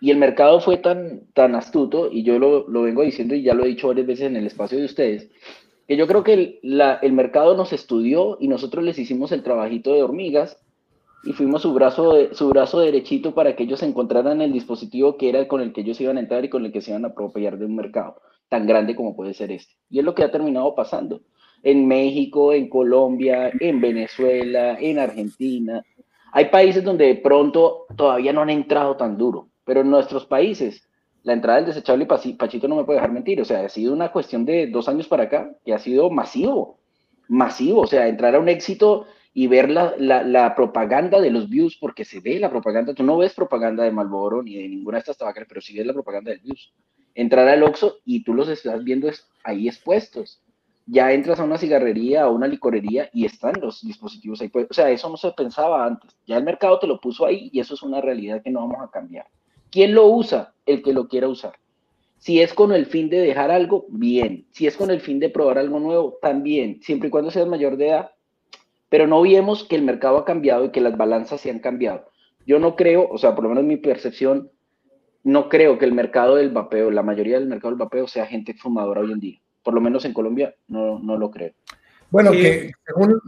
Y 0.00 0.10
el 0.10 0.16
mercado 0.16 0.60
fue 0.60 0.78
tan, 0.78 1.26
tan 1.34 1.54
astuto, 1.54 2.10
y 2.10 2.24
yo 2.24 2.38
lo, 2.38 2.66
lo 2.68 2.82
vengo 2.82 3.02
diciendo 3.02 3.34
y 3.34 3.42
ya 3.42 3.54
lo 3.54 3.64
he 3.64 3.68
dicho 3.68 3.88
varias 3.88 4.06
veces 4.06 4.26
en 4.26 4.36
el 4.36 4.46
espacio 4.46 4.78
de 4.78 4.86
ustedes, 4.86 5.30
que 5.86 5.96
yo 5.96 6.06
creo 6.06 6.24
que 6.24 6.32
el, 6.32 6.80
el 7.02 7.12
mercado 7.12 7.56
nos 7.56 7.72
estudió 7.72 8.38
y 8.40 8.48
nosotros 8.48 8.82
les 8.82 8.98
hicimos 8.98 9.30
el 9.30 9.42
trabajito 9.42 9.92
de 9.92 10.02
hormigas 10.02 10.58
y 11.24 11.34
fuimos 11.34 11.62
su 11.62 11.72
brazo, 11.72 12.34
su 12.34 12.48
brazo 12.48 12.80
derechito 12.80 13.34
para 13.34 13.54
que 13.54 13.64
ellos 13.64 13.82
encontraran 13.82 14.40
el 14.40 14.52
dispositivo 14.52 15.16
que 15.16 15.28
era 15.28 15.46
con 15.46 15.60
el 15.60 15.72
que 15.72 15.82
ellos 15.82 16.00
iban 16.00 16.16
a 16.16 16.20
entrar 16.20 16.44
y 16.44 16.48
con 16.48 16.64
el 16.64 16.72
que 16.72 16.80
se 16.80 16.90
iban 16.90 17.04
a 17.04 17.08
apropiar 17.08 17.58
de 17.58 17.66
un 17.66 17.76
mercado 17.76 18.16
tan 18.48 18.66
grande 18.66 18.96
como 18.96 19.14
puede 19.14 19.34
ser 19.34 19.52
este. 19.52 19.74
Y 19.88 19.98
es 19.98 20.04
lo 20.04 20.14
que 20.14 20.24
ha 20.24 20.32
terminado 20.32 20.74
pasando 20.74 21.20
en 21.62 21.86
México, 21.86 22.52
en 22.52 22.68
Colombia, 22.68 23.50
en 23.60 23.80
Venezuela, 23.80 24.76
en 24.80 24.98
Argentina. 24.98 25.82
Hay 26.32 26.46
países 26.46 26.82
donde 26.82 27.06
de 27.06 27.14
pronto 27.16 27.86
todavía 27.96 28.32
no 28.32 28.42
han 28.42 28.50
entrado 28.50 28.96
tan 28.96 29.16
duro, 29.16 29.48
pero 29.64 29.82
en 29.82 29.90
nuestros 29.90 30.26
países 30.26 30.88
la 31.22 31.34
entrada 31.34 31.58
del 31.58 31.66
desechable 31.66 32.06
y 32.24 32.32
Pachito 32.32 32.68
no 32.68 32.76
me 32.76 32.84
puede 32.84 32.98
dejar 32.98 33.12
mentir, 33.12 33.40
o 33.40 33.44
sea, 33.44 33.64
ha 33.64 33.68
sido 33.68 33.92
una 33.92 34.10
cuestión 34.10 34.44
de 34.44 34.66
dos 34.66 34.88
años 34.88 35.06
para 35.06 35.24
acá 35.24 35.52
que 35.64 35.72
ha 35.72 35.78
sido 35.78 36.10
masivo, 36.10 36.78
masivo, 37.28 37.82
o 37.82 37.86
sea, 37.86 38.08
entrar 38.08 38.34
a 38.34 38.40
un 38.40 38.48
éxito 38.48 39.06
y 39.34 39.46
ver 39.46 39.70
la, 39.70 39.94
la, 39.98 40.54
propaganda 40.54 41.20
de 41.20 41.30
los 41.30 41.48
views, 41.48 41.76
porque 41.80 42.04
se 42.04 42.20
ve 42.20 42.38
la 42.38 42.50
propaganda, 42.50 42.92
tú 42.92 43.02
no 43.02 43.16
ves 43.16 43.32
propaganda 43.34 43.84
de 43.84 43.90
Malboro 43.90 44.42
ni 44.42 44.56
de 44.56 44.68
ninguna 44.68 44.96
de 44.96 45.00
estas 45.00 45.16
tabacas, 45.16 45.46
pero 45.48 45.60
sí 45.60 45.76
ves 45.76 45.86
la 45.86 45.94
propaganda 45.94 46.30
del 46.30 46.40
views. 46.40 46.74
Entrar 47.14 47.48
al 47.48 47.62
Oxxo 47.62 47.98
y 48.04 48.24
tú 48.24 48.34
los 48.34 48.48
estás 48.48 48.84
viendo 48.84 49.08
ahí 49.44 49.68
expuestos. 49.68 50.41
Ya 50.86 51.12
entras 51.12 51.38
a 51.38 51.44
una 51.44 51.58
cigarrería 51.58 52.28
o 52.28 52.32
una 52.32 52.48
licorería 52.48 53.08
y 53.12 53.24
están 53.24 53.54
los 53.60 53.82
dispositivos 53.82 54.40
ahí. 54.40 54.50
O 54.54 54.74
sea, 54.74 54.90
eso 54.90 55.08
no 55.08 55.16
se 55.16 55.30
pensaba 55.32 55.86
antes. 55.86 56.16
Ya 56.26 56.36
el 56.36 56.44
mercado 56.44 56.78
te 56.78 56.86
lo 56.86 57.00
puso 57.00 57.24
ahí 57.24 57.50
y 57.52 57.60
eso 57.60 57.74
es 57.74 57.82
una 57.82 58.00
realidad 58.00 58.42
que 58.42 58.50
no 58.50 58.60
vamos 58.60 58.82
a 58.82 58.90
cambiar. 58.90 59.26
¿Quién 59.70 59.94
lo 59.94 60.06
usa? 60.06 60.54
El 60.66 60.82
que 60.82 60.92
lo 60.92 61.08
quiera 61.08 61.28
usar. 61.28 61.54
Si 62.18 62.40
es 62.40 62.54
con 62.54 62.72
el 62.72 62.86
fin 62.86 63.10
de 63.10 63.18
dejar 63.18 63.50
algo, 63.50 63.86
bien. 63.88 64.46
Si 64.50 64.66
es 64.66 64.76
con 64.76 64.90
el 64.90 65.00
fin 65.00 65.18
de 65.18 65.30
probar 65.30 65.58
algo 65.58 65.80
nuevo, 65.80 66.18
también. 66.22 66.80
Siempre 66.82 67.08
y 67.08 67.10
cuando 67.10 67.30
seas 67.30 67.48
mayor 67.48 67.76
de 67.76 67.88
edad, 67.88 68.10
pero 68.88 69.06
no 69.06 69.22
vemos 69.22 69.64
que 69.64 69.74
el 69.74 69.82
mercado 69.82 70.18
ha 70.18 70.24
cambiado 70.24 70.66
y 70.66 70.70
que 70.70 70.80
las 70.80 70.96
balanzas 70.96 71.40
se 71.40 71.50
han 71.50 71.58
cambiado. 71.58 72.04
Yo 72.46 72.58
no 72.58 72.76
creo, 72.76 73.08
o 73.10 73.18
sea, 73.18 73.34
por 73.34 73.44
lo 73.44 73.48
menos 73.48 73.64
mi 73.64 73.76
percepción, 73.76 74.50
no 75.24 75.48
creo 75.48 75.78
que 75.78 75.84
el 75.84 75.92
mercado 75.92 76.36
del 76.36 76.50
vapeo, 76.50 76.90
la 76.90 77.02
mayoría 77.02 77.38
del 77.38 77.48
mercado 77.48 77.70
del 77.70 77.78
vapeo 77.78 78.06
sea 78.06 78.26
gente 78.26 78.54
fumadora 78.54 79.00
hoy 79.00 79.12
en 79.12 79.20
día. 79.20 79.41
Por 79.62 79.74
lo 79.74 79.80
menos 79.80 80.04
en 80.04 80.12
Colombia 80.12 80.54
no, 80.68 80.98
no 80.98 81.16
lo 81.16 81.30
creo. 81.30 81.52
Bueno, 82.12 82.30
que 82.30 82.72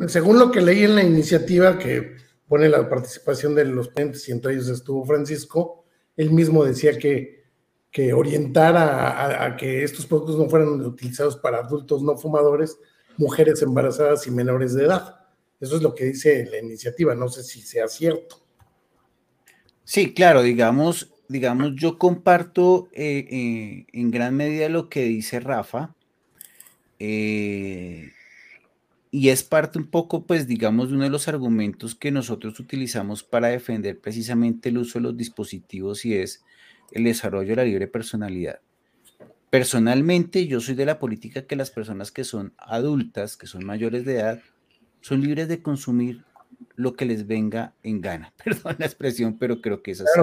según, 0.08 0.38
lo 0.38 0.50
que 0.50 0.60
leí 0.60 0.84
en 0.84 0.94
la 0.94 1.02
iniciativa 1.02 1.78
que 1.78 2.16
pone 2.46 2.68
la 2.68 2.86
participación 2.86 3.54
de 3.54 3.64
los 3.64 3.88
ponentes 3.88 4.28
y 4.28 4.32
entre 4.32 4.52
ellos 4.52 4.68
estuvo 4.68 5.06
Francisco, 5.06 5.86
él 6.18 6.30
mismo 6.30 6.64
decía 6.64 6.98
que, 6.98 7.44
que 7.90 8.12
orientar 8.12 8.76
a, 8.76 9.56
que 9.56 9.84
estos 9.84 10.04
productos 10.04 10.36
no 10.36 10.50
fueran 10.50 10.68
utilizados 10.82 11.36
para 11.36 11.60
adultos 11.60 12.02
no 12.02 12.18
fumadores, 12.18 12.78
mujeres 13.16 13.62
embarazadas 13.62 14.26
y 14.26 14.30
menores 14.30 14.74
de 14.74 14.84
edad. 14.84 15.16
Eso 15.60 15.76
es 15.76 15.82
lo 15.82 15.94
que 15.94 16.04
dice 16.04 16.46
la 16.50 16.58
iniciativa, 16.58 17.14
no 17.14 17.28
sé 17.28 17.42
si 17.42 17.62
sea 17.62 17.88
cierto. 17.88 18.44
Sí, 19.82 20.12
claro, 20.12 20.42
digamos, 20.42 21.10
digamos, 21.28 21.72
yo 21.76 21.96
comparto 21.98 22.88
eh, 22.92 23.26
eh, 23.30 23.86
en 23.94 24.10
gran 24.10 24.36
medida 24.36 24.68
lo 24.68 24.90
que 24.90 25.04
dice 25.04 25.40
Rafa. 25.40 25.94
Eh, 27.06 28.12
y 29.10 29.28
es 29.28 29.42
parte 29.42 29.78
un 29.78 29.86
poco, 29.86 30.26
pues, 30.26 30.46
digamos, 30.46 30.88
de 30.88 30.94
uno 30.94 31.04
de 31.04 31.10
los 31.10 31.28
argumentos 31.28 31.94
que 31.94 32.10
nosotros 32.10 32.58
utilizamos 32.58 33.22
para 33.22 33.48
defender 33.48 34.00
precisamente 34.00 34.70
el 34.70 34.78
uso 34.78 34.98
de 34.98 35.02
los 35.04 35.16
dispositivos 35.16 36.04
y 36.04 36.14
es 36.14 36.44
el 36.92 37.04
desarrollo 37.04 37.50
de 37.50 37.56
la 37.56 37.64
libre 37.64 37.88
personalidad. 37.88 38.60
Personalmente, 39.50 40.46
yo 40.46 40.60
soy 40.60 40.74
de 40.74 40.86
la 40.86 40.98
política 40.98 41.46
que 41.46 41.56
las 41.56 41.70
personas 41.70 42.10
que 42.10 42.24
son 42.24 42.54
adultas, 42.56 43.36
que 43.36 43.46
son 43.46 43.64
mayores 43.64 44.04
de 44.04 44.14
edad, 44.14 44.42
son 45.00 45.20
libres 45.20 45.46
de 45.48 45.62
consumir 45.62 46.24
lo 46.74 46.94
que 46.94 47.04
les 47.04 47.26
venga 47.26 47.74
en 47.82 48.00
gana. 48.00 48.32
Perdón 48.44 48.76
la 48.78 48.86
expresión, 48.86 49.38
pero 49.38 49.60
creo 49.60 49.82
que 49.82 49.92
es 49.92 50.00
así. 50.00 50.20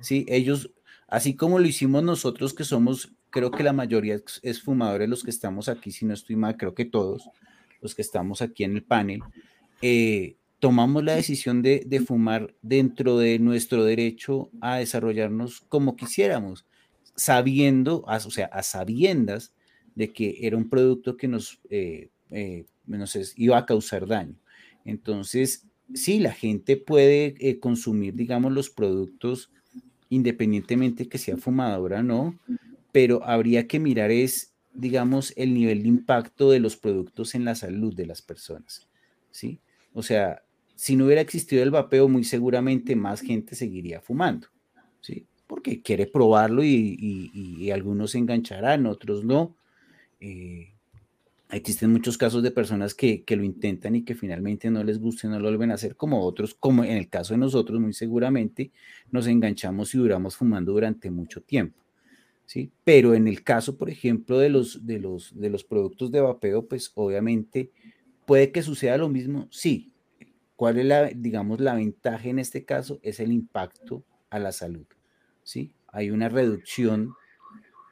Sí, 0.00 0.26
ellos, 0.28 0.72
así 1.06 1.36
como 1.36 1.58
lo 1.58 1.66
hicimos 1.66 2.02
nosotros, 2.02 2.52
que 2.52 2.64
somos, 2.64 3.12
creo 3.36 3.50
que 3.50 3.62
la 3.62 3.74
mayoría 3.74 4.18
es 4.40 4.62
fumadores 4.62 5.10
los 5.10 5.22
que 5.22 5.28
estamos 5.28 5.68
aquí, 5.68 5.92
si 5.92 6.06
no 6.06 6.14
estoy 6.14 6.36
mal, 6.36 6.56
creo 6.56 6.74
que 6.74 6.86
todos 6.86 7.28
los 7.82 7.94
que 7.94 8.00
estamos 8.00 8.40
aquí 8.40 8.64
en 8.64 8.76
el 8.76 8.82
panel, 8.82 9.20
eh, 9.82 10.36
tomamos 10.58 11.04
la 11.04 11.16
decisión 11.16 11.60
de, 11.60 11.82
de, 11.86 12.00
fumar 12.00 12.54
dentro 12.62 13.18
de 13.18 13.38
nuestro 13.38 13.84
derecho 13.84 14.48
a 14.62 14.78
desarrollarnos 14.78 15.60
como 15.68 15.96
quisiéramos, 15.96 16.64
sabiendo, 17.14 18.04
o 18.06 18.30
sea, 18.30 18.46
a 18.46 18.62
sabiendas 18.62 19.52
de 19.94 20.14
que 20.14 20.38
era 20.40 20.56
un 20.56 20.70
producto 20.70 21.18
que 21.18 21.28
nos 21.28 21.60
eh, 21.68 22.08
eh, 22.30 22.64
iba 23.36 23.58
a 23.58 23.66
causar 23.66 24.06
daño. 24.06 24.36
Entonces, 24.86 25.66
sí, 25.92 26.20
la 26.20 26.32
gente 26.32 26.78
puede 26.78 27.34
eh, 27.38 27.58
consumir, 27.60 28.14
digamos, 28.14 28.50
los 28.50 28.70
productos 28.70 29.50
independientemente 30.08 31.06
que 31.06 31.18
sea 31.18 31.36
fumadora 31.36 32.00
o 32.00 32.02
no, 32.02 32.38
pero 32.96 33.22
habría 33.24 33.68
que 33.68 33.78
mirar 33.78 34.10
es, 34.10 34.54
digamos, 34.72 35.34
el 35.36 35.52
nivel 35.52 35.82
de 35.82 35.88
impacto 35.88 36.50
de 36.50 36.60
los 36.60 36.78
productos 36.78 37.34
en 37.34 37.44
la 37.44 37.54
salud 37.54 37.94
de 37.94 38.06
las 38.06 38.22
personas, 38.22 38.88
¿sí? 39.30 39.60
O 39.92 40.02
sea, 40.02 40.40
si 40.76 40.96
no 40.96 41.04
hubiera 41.04 41.20
existido 41.20 41.62
el 41.62 41.70
vapeo, 41.70 42.08
muy 42.08 42.24
seguramente 42.24 42.96
más 42.96 43.20
gente 43.20 43.54
seguiría 43.54 44.00
fumando, 44.00 44.48
¿sí? 45.02 45.26
Porque 45.46 45.82
quiere 45.82 46.06
probarlo 46.06 46.64
y, 46.64 47.70
algunos 47.70 48.12
se 48.12 48.18
engancharán, 48.18 48.86
otros 48.86 49.26
no. 49.26 49.54
Eh, 50.18 50.72
Existen 51.50 51.92
muchos 51.92 52.16
casos 52.16 52.42
de 52.42 52.50
personas 52.50 52.94
que, 52.94 53.22
lo 53.28 53.44
intentan 53.44 53.94
y 53.94 54.04
que 54.04 54.14
finalmente 54.14 54.70
no 54.70 54.82
les 54.82 54.98
gusta 54.98 55.26
y 55.26 55.30
no 55.30 55.38
lo 55.38 55.48
vuelven 55.48 55.70
a 55.70 55.74
hacer, 55.74 55.96
como 55.96 56.24
otros, 56.24 56.54
como 56.54 56.82
en 56.82 56.96
el 56.96 57.10
caso 57.10 57.34
de 57.34 57.38
nosotros, 57.40 57.78
muy 57.78 57.92
seguramente 57.92 58.72
nos 59.10 59.26
enganchamos 59.26 59.94
y 59.94 59.98
duramos 59.98 60.34
fumando 60.34 60.72
durante 60.72 61.10
mucho 61.10 61.42
tiempo. 61.42 61.85
¿Sí? 62.46 62.72
Pero 62.84 63.14
en 63.14 63.28
el 63.28 63.42
caso, 63.42 63.76
por 63.76 63.90
ejemplo, 63.90 64.38
de 64.38 64.48
los, 64.48 64.86
de 64.86 64.98
los, 64.98 65.38
de 65.38 65.50
los 65.50 65.64
productos 65.64 66.10
de 66.10 66.20
vapeo, 66.20 66.66
pues 66.66 66.90
obviamente 66.94 67.70
puede 68.26 68.52
que 68.52 68.62
suceda 68.62 68.96
lo 68.96 69.08
mismo, 69.08 69.48
sí. 69.50 69.92
¿Cuál 70.56 70.78
es 70.78 70.86
la, 70.86 71.04
digamos, 71.08 71.60
la 71.60 71.74
ventaja 71.74 72.28
en 72.28 72.38
este 72.38 72.64
caso? 72.64 72.98
Es 73.02 73.20
el 73.20 73.30
impacto 73.30 74.04
a 74.30 74.38
la 74.38 74.52
salud. 74.52 74.86
¿sí? 75.42 75.74
Hay 75.88 76.10
una 76.10 76.30
reducción 76.30 77.12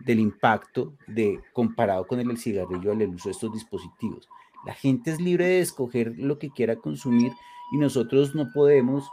del 0.01 0.21
impacto 0.21 0.97
de, 1.07 1.41
comparado 1.53 2.07
con 2.07 2.21
el, 2.21 2.39
cigarrillo 2.39 2.93
al 2.93 3.03
uso 3.09 3.29
de 3.29 3.33
estos 3.33 3.53
dispositivos. 3.53 4.29
La 4.67 4.75
gente 4.75 5.11
es 5.11 5.21
libre 5.21 5.47
de 5.47 5.61
escoger 5.61 6.15
lo 6.19 6.39
que 6.39 6.51
quiera 6.51 6.77
consumir 6.77 7.33
y 7.73 7.79
nosotros 7.79 8.35
no 8.35 8.51
podemos, 8.53 9.11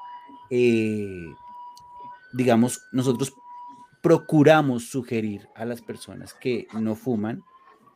eh, 0.50 1.34
digamos, 2.34 2.82
nosotros 2.92 3.34
procuramos 4.02 4.89
sugerir 4.89 5.47
a 5.56 5.66
las 5.66 5.82
personas 5.82 6.34
que 6.34 6.68
no 6.74 6.95
fuman 6.95 7.43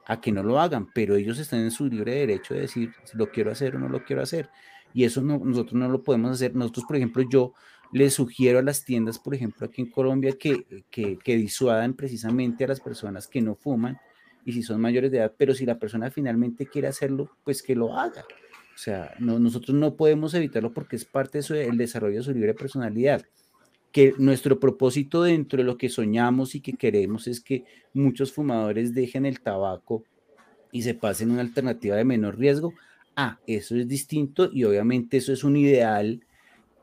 a 0.05 0.21
que 0.21 0.31
no 0.31 0.43
lo 0.43 0.59
hagan, 0.59 0.87
pero 0.93 1.15
ellos 1.15 1.39
están 1.39 1.61
en 1.61 1.71
su 1.71 1.87
libre 1.87 2.13
derecho 2.13 2.53
de 2.53 2.61
decir 2.61 2.93
si 3.03 3.17
lo 3.17 3.31
quiero 3.31 3.51
hacer 3.51 3.75
o 3.75 3.79
no 3.79 3.89
lo 3.89 4.03
quiero 4.03 4.21
hacer. 4.21 4.49
Y 4.93 5.03
eso 5.03 5.21
no, 5.21 5.39
nosotros 5.39 5.73
no 5.73 5.89
lo 5.89 6.03
podemos 6.03 6.31
hacer. 6.31 6.55
Nosotros, 6.55 6.85
por 6.85 6.95
ejemplo, 6.95 7.23
yo 7.27 7.53
les 7.91 8.13
sugiero 8.13 8.59
a 8.59 8.61
las 8.61 8.85
tiendas, 8.85 9.19
por 9.19 9.33
ejemplo, 9.33 9.65
aquí 9.65 9.81
en 9.81 9.89
Colombia, 9.89 10.33
que, 10.39 10.85
que, 10.91 11.35
disuadan 11.37 11.95
precisamente 11.95 12.63
a 12.63 12.67
las 12.67 12.79
personas 12.79 13.27
que 13.27 13.41
no 13.41 13.55
fuman 13.55 13.97
y 14.45 14.53
si 14.53 14.61
son 14.61 14.79
mayores 14.79 15.11
de 15.11 15.17
edad, 15.17 15.33
pero 15.37 15.53
si 15.53 15.65
la 15.65 15.79
persona 15.79 16.11
finalmente 16.11 16.67
quiere 16.67 16.87
hacerlo, 16.87 17.31
pues 17.43 17.63
que 17.63 17.75
lo 17.75 17.97
haga. 17.97 18.21
O 18.21 18.77
sea, 18.77 19.13
no, 19.19 19.39
nosotros 19.39 19.75
no 19.75 19.95
podemos 19.95 20.33
evitarlo 20.33 20.73
porque 20.73 20.97
es 20.97 21.05
parte 21.05 21.41
del 21.41 21.77
desarrollo 21.77 22.17
de 22.17 22.23
su 22.23 22.31
libre 22.31 22.53
personalidad. 22.53 23.25
Que 23.95 24.13
nuestro 24.17 24.59
propósito 24.59 25.23
dentro 25.23 25.59
de 25.59 25.63
lo 25.63 25.77
que 25.77 25.87
soñamos 25.87 26.53
y 26.53 26.59
que 26.59 26.73
queremos 26.73 27.27
es 27.27 27.39
que 27.39 27.63
muchos 27.93 28.33
fumadores 28.33 28.93
dejen 28.93 29.25
el 29.25 29.39
tabaco 29.39 30.03
y 30.73 30.81
se 30.81 30.95
pasen 30.95 31.29
a 31.29 31.33
una 31.35 31.41
alternativa 31.43 31.95
de 31.95 32.03
menor 32.03 32.37
riesgo. 32.37 32.73
Ah, 33.15 33.39
eso 33.47 33.73
es 33.77 33.87
distinto 33.87 34.49
y 34.51 34.65
obviamente 34.65 35.15
eso 35.15 35.31
es 35.31 35.45
un 35.45 35.55
ideal 35.55 36.19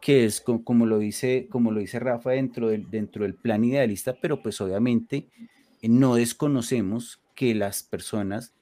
que 0.00 0.24
es 0.24 0.40
como, 0.40 0.86
lo 0.86 1.00
dice, 1.00 1.48
como 1.50 1.70
lo 1.70 1.80
dice 1.80 1.98
Rafa 1.98 2.30
dentro 2.30 2.70
del, 2.70 2.88
dentro 2.88 3.24
del 3.24 3.34
plan 3.34 3.62
idealista, 3.62 4.16
pero 4.18 4.40
pues 4.40 4.58
obviamente 4.62 5.26
eh, 5.82 5.90
no 5.90 6.14
desconocemos 6.14 7.20
que 7.34 7.54
las 7.54 7.82
personas 7.82 8.54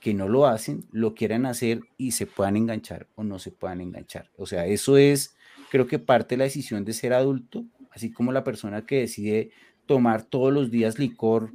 que 0.00 0.14
no 0.14 0.30
lo 0.30 0.46
hacen 0.46 0.86
lo 0.92 1.14
quieran 1.14 1.44
hacer 1.44 1.82
y 1.98 2.12
se 2.12 2.26
puedan 2.26 2.56
enganchar 2.56 3.06
o 3.16 3.22
no 3.22 3.38
se 3.38 3.50
puedan 3.50 3.82
enganchar. 3.82 4.30
O 4.38 4.46
sea, 4.46 4.64
eso 4.64 4.96
es, 4.96 5.36
creo 5.70 5.86
que 5.86 5.98
parte 5.98 6.36
de 6.36 6.38
la 6.38 6.44
decisión 6.44 6.86
de 6.86 6.94
ser 6.94 7.12
adulto, 7.12 7.66
así 7.94 8.10
como 8.10 8.32
la 8.32 8.44
persona 8.44 8.86
que 8.86 9.00
decide 9.00 9.50
tomar 9.86 10.24
todos 10.24 10.52
los 10.52 10.70
días 10.70 10.98
licor 10.98 11.52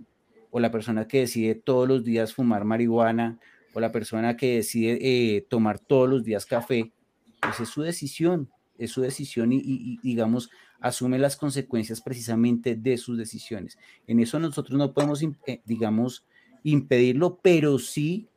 o 0.51 0.59
la 0.59 0.71
persona 0.71 1.07
que 1.07 1.21
decide 1.21 1.55
todos 1.55 1.87
los 1.87 2.03
días 2.03 2.33
fumar 2.33 2.65
marihuana 2.65 3.39
o 3.73 3.79
la 3.79 3.91
persona 3.91 4.37
que 4.37 4.55
decide 4.55 4.97
eh, 5.01 5.45
tomar 5.49 5.79
todos 5.79 6.09
los 6.09 6.23
días 6.23 6.45
café, 6.45 6.91
pues 7.41 7.59
es 7.59 7.69
su 7.69 7.81
decisión 7.81 8.49
es 8.77 8.91
su 8.91 9.01
decisión 9.01 9.51
y, 9.51 9.99
digamos, 10.01 10.49
asume 10.79 11.17
las 11.19 11.35
consecuencias 11.35 12.01
precisamente 12.01 12.75
de 12.75 12.97
sus 12.97 13.17
decisiones. 13.17 13.77
En 14.05 14.19
eso 14.19 14.39
nosotros 14.39 14.77
no 14.77 14.93
podemos, 14.93 15.23
eh, 15.23 15.61
digamos, 15.65 16.25
impedirlo, 16.63 17.39
pero 17.41 17.79
sí 17.79 18.27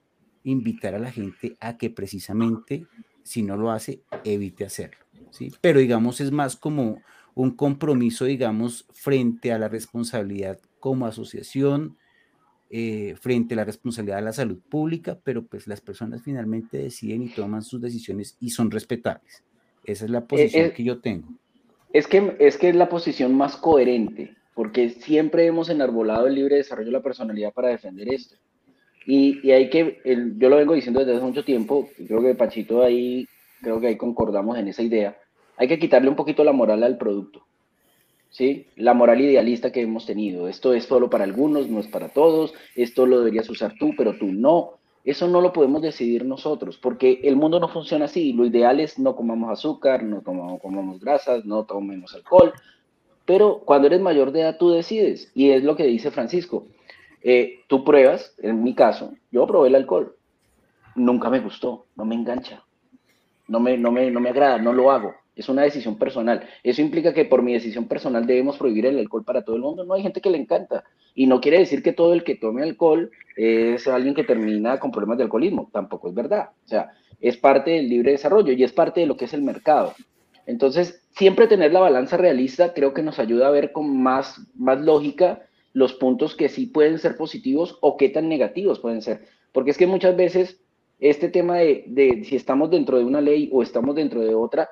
invitar 0.45 0.95
a 0.95 0.99
la 0.99 1.13
gente 1.13 1.57
a 1.61 1.77
que 1.77 1.91
precisamente, 1.91 2.87
si 3.23 3.43
no 3.43 3.57
lo 3.57 3.71
hace, 3.71 4.03
evite 4.25 4.65
hacerlo. 4.65 5.05
¿sí? 5.31 5.53
Pero, 5.61 5.81
digamos, 5.81 6.21
es 6.21 6.31
más 6.31 6.57
como 6.57 7.03
un 7.41 7.53
compromiso, 7.53 8.27
digamos, 8.27 8.87
frente 8.93 9.53
a 9.53 9.59
la 9.59 9.69
responsabilidad 9.69 10.59
como 10.79 11.07
asociación, 11.07 11.97
eh, 12.69 13.15
frente 13.19 13.55
a 13.55 13.57
la 13.57 13.65
responsabilidad 13.65 14.17
de 14.17 14.23
la 14.23 14.33
salud 14.33 14.59
pública, 14.69 15.19
pero 15.25 15.45
pues 15.47 15.67
las 15.67 15.81
personas 15.81 16.23
finalmente 16.23 16.77
deciden 16.77 17.23
y 17.23 17.29
toman 17.29 17.63
sus 17.63 17.81
decisiones 17.81 18.37
y 18.41 18.51
son 18.51 18.71
respetables. 18.71 19.43
Esa 19.85 20.05
es 20.05 20.11
la 20.11 20.19
eh, 20.19 20.27
posición 20.29 20.67
eh, 20.67 20.73
que 20.73 20.85
yo 20.85 21.01
tengo. 21.01 21.29
Es 21.93 22.07
que, 22.07 22.37
es 22.39 22.59
que 22.59 22.69
es 22.69 22.77
la 22.77 22.89
posición 22.89 23.35
más 23.35 23.57
coherente. 23.57 24.37
porque 24.55 24.91
siempre 24.91 25.47
hemos 25.47 25.71
enarbolado 25.71 26.27
el 26.27 26.35
libre 26.35 26.57
desarrollo 26.57 26.89
de 26.89 26.93
la 26.93 27.03
personalidad 27.03 27.55
para 27.55 27.69
defender 27.69 28.13
esto. 28.13 28.37
Y, 29.07 29.41
y 29.43 29.53
hay 29.53 29.71
que, 29.71 29.99
yo 30.37 30.51
lo 30.51 30.57
vengo 30.57 30.75
diciendo 30.75 31.01
desde 31.01 31.15
hace 31.15 31.25
mucho 31.25 31.45
tiempo, 31.45 31.89
creo 31.97 32.21
que 32.21 32.35
Pachito 32.35 32.83
ahí, 32.83 33.27
creo 33.63 33.81
que 33.81 33.87
ahí 33.87 33.97
concordamos 33.97 34.59
en 34.59 34.69
esa 34.69 34.83
idea, 34.83 35.17
hay 35.61 35.69
que 35.69 35.79
quitarle 35.79 36.09
un 36.09 36.17
poquito 36.17 36.43
la 36.43 36.53
moral 36.53 36.83
al 36.83 36.97
producto. 36.97 37.45
¿Sí? 38.31 38.67
La 38.77 38.95
moral 38.95 39.21
idealista 39.21 39.71
que 39.71 39.83
hemos 39.83 40.07
tenido. 40.07 40.49
Esto 40.49 40.73
es 40.73 40.85
solo 40.85 41.11
para 41.11 41.25
algunos, 41.25 41.69
no 41.69 41.81
es 41.81 41.87
para 41.87 42.09
todos. 42.09 42.55
Esto 42.75 43.05
lo 43.05 43.19
deberías 43.19 43.51
usar 43.51 43.75
tú, 43.79 43.91
pero 43.95 44.17
tú 44.17 44.25
no. 44.25 44.79
Eso 45.05 45.29
no 45.29 45.43
lo 45.43 45.53
podemos 45.53 45.83
decidir 45.83 46.25
nosotros, 46.25 46.79
porque 46.79 47.21
el 47.25 47.37
mundo 47.37 47.61
no 47.61 47.69
funciona 47.69 48.07
así. 48.07 48.33
Lo 48.33 48.47
ideal 48.47 48.81
es 48.81 48.99
no 48.99 49.15
comamos 49.15 49.51
azúcar, 49.51 50.03
no 50.03 50.23
comamos, 50.23 50.99
grasas, 50.99 51.45
no 51.45 51.65
tomemos 51.65 52.15
alcohol. 52.15 52.55
Pero 53.27 53.61
cuando 53.67 53.89
eres 53.89 54.01
mayor 54.01 54.33
de 54.33 54.41
edad, 54.41 54.57
tú 54.57 54.71
decides. 54.71 55.31
Y 55.35 55.51
es 55.51 55.63
lo 55.63 55.77
que 55.77 55.85
dice 55.85 56.11
Francisco. 56.11 56.69
Eh, 57.23 57.61
tú 57.67 57.85
pruebas, 57.85 58.35
en 58.39 58.63
mi 58.63 58.75
caso, 58.75 59.13
yo 59.31 59.47
probé 59.47 59.69
el 59.69 59.75
alcohol. 59.75 60.17
Nunca 60.95 61.29
me 61.29 61.41
gustó, 61.41 61.85
no 61.97 62.07
me 62.07 62.15
engancha. 62.15 62.65
No 63.47 63.61
me, 63.61 63.77
no 63.77 63.93
me, 63.93 64.11
no 64.11 64.21
me 64.21 64.31
agrada, 64.31 64.57
no 64.57 64.73
lo 64.73 64.91
hago. 64.91 65.20
Es 65.37 65.49
una 65.49 65.63
decisión 65.63 65.97
personal. 65.99 66.47
¿Eso 66.63 66.83
implica 66.83 67.15
que 67.15 67.25
por 67.25 67.43
mi 67.43 67.53
decisión 67.53 67.87
personal 67.87 68.27
debemos 68.27 68.59
prohibir 68.59 68.87
el 68.87 68.99
alcohol 68.99 69.25
para 69.25 69.43
todo 69.43 69.57
el 69.57 69.63
mundo? 69.63 69.85
No, 69.85 69.95
hay 69.95 70.03
gente 70.03 70.21
que 70.21 70.31
le 70.31 70.39
encanta. 70.39 70.85
Y 71.15 71.27
no 71.27 71.41
quiere 71.41 71.59
decir 71.59 71.83
que 71.83 71.93
todo 71.93 72.13
el 72.13 72.25
que 72.25 72.35
tome 72.35 72.63
alcohol 72.63 73.11
es 73.37 73.87
alguien 73.89 74.15
que 74.15 74.25
termina 74.25 74.79
con 74.79 74.91
problemas 74.91 75.19
de 75.19 75.25
alcoholismo. 75.25 75.71
Tampoco 75.73 76.09
es 76.09 76.15
verdad. 76.15 76.51
O 76.65 76.69
sea, 76.69 76.91
es 77.21 77.37
parte 77.37 77.71
del 77.71 77.89
libre 77.89 78.13
desarrollo 78.13 78.53
y 78.53 78.63
es 78.63 78.73
parte 78.73 79.01
de 79.01 79.07
lo 79.07 79.17
que 79.17 79.27
es 79.27 79.33
el 79.33 79.43
mercado. 79.43 79.95
Entonces, 80.47 81.07
siempre 81.13 81.47
tener 81.47 81.73
la 81.73 81.81
balanza 81.81 82.17
realista 82.17 82.75
creo 82.75 82.93
que 82.93 83.03
nos 83.03 83.19
ayuda 83.19 83.49
a 83.49 83.53
ver 83.53 83.73
con 83.73 84.03
más, 84.03 84.41
más 84.55 84.81
lógica 84.81 85.43
los 85.73 85.95
puntos 85.95 86.35
que 86.35 86.49
sí 86.49 86.67
pueden 86.67 86.99
ser 86.99 87.17
positivos 87.17 87.79
o 87.81 87.97
qué 87.97 88.09
tan 88.09 88.29
negativos 88.29 88.81
pueden 88.81 89.03
ser. 89.03 89.21
Porque 89.53 89.71
es 89.71 89.79
que 89.79 89.87
muchas 89.87 90.17
veces 90.17 90.61
este 90.99 91.29
tema 91.29 91.59
de, 91.59 91.85
de 91.87 92.25
si 92.25 92.37
estamos 92.37 92.71
dentro 92.71 92.99
de 92.99 93.05
una 93.05 93.21
ley 93.21 93.49
o 93.53 93.63
estamos 93.63 93.95
dentro 93.95 94.21
de 94.21 94.35
otra, 94.35 94.69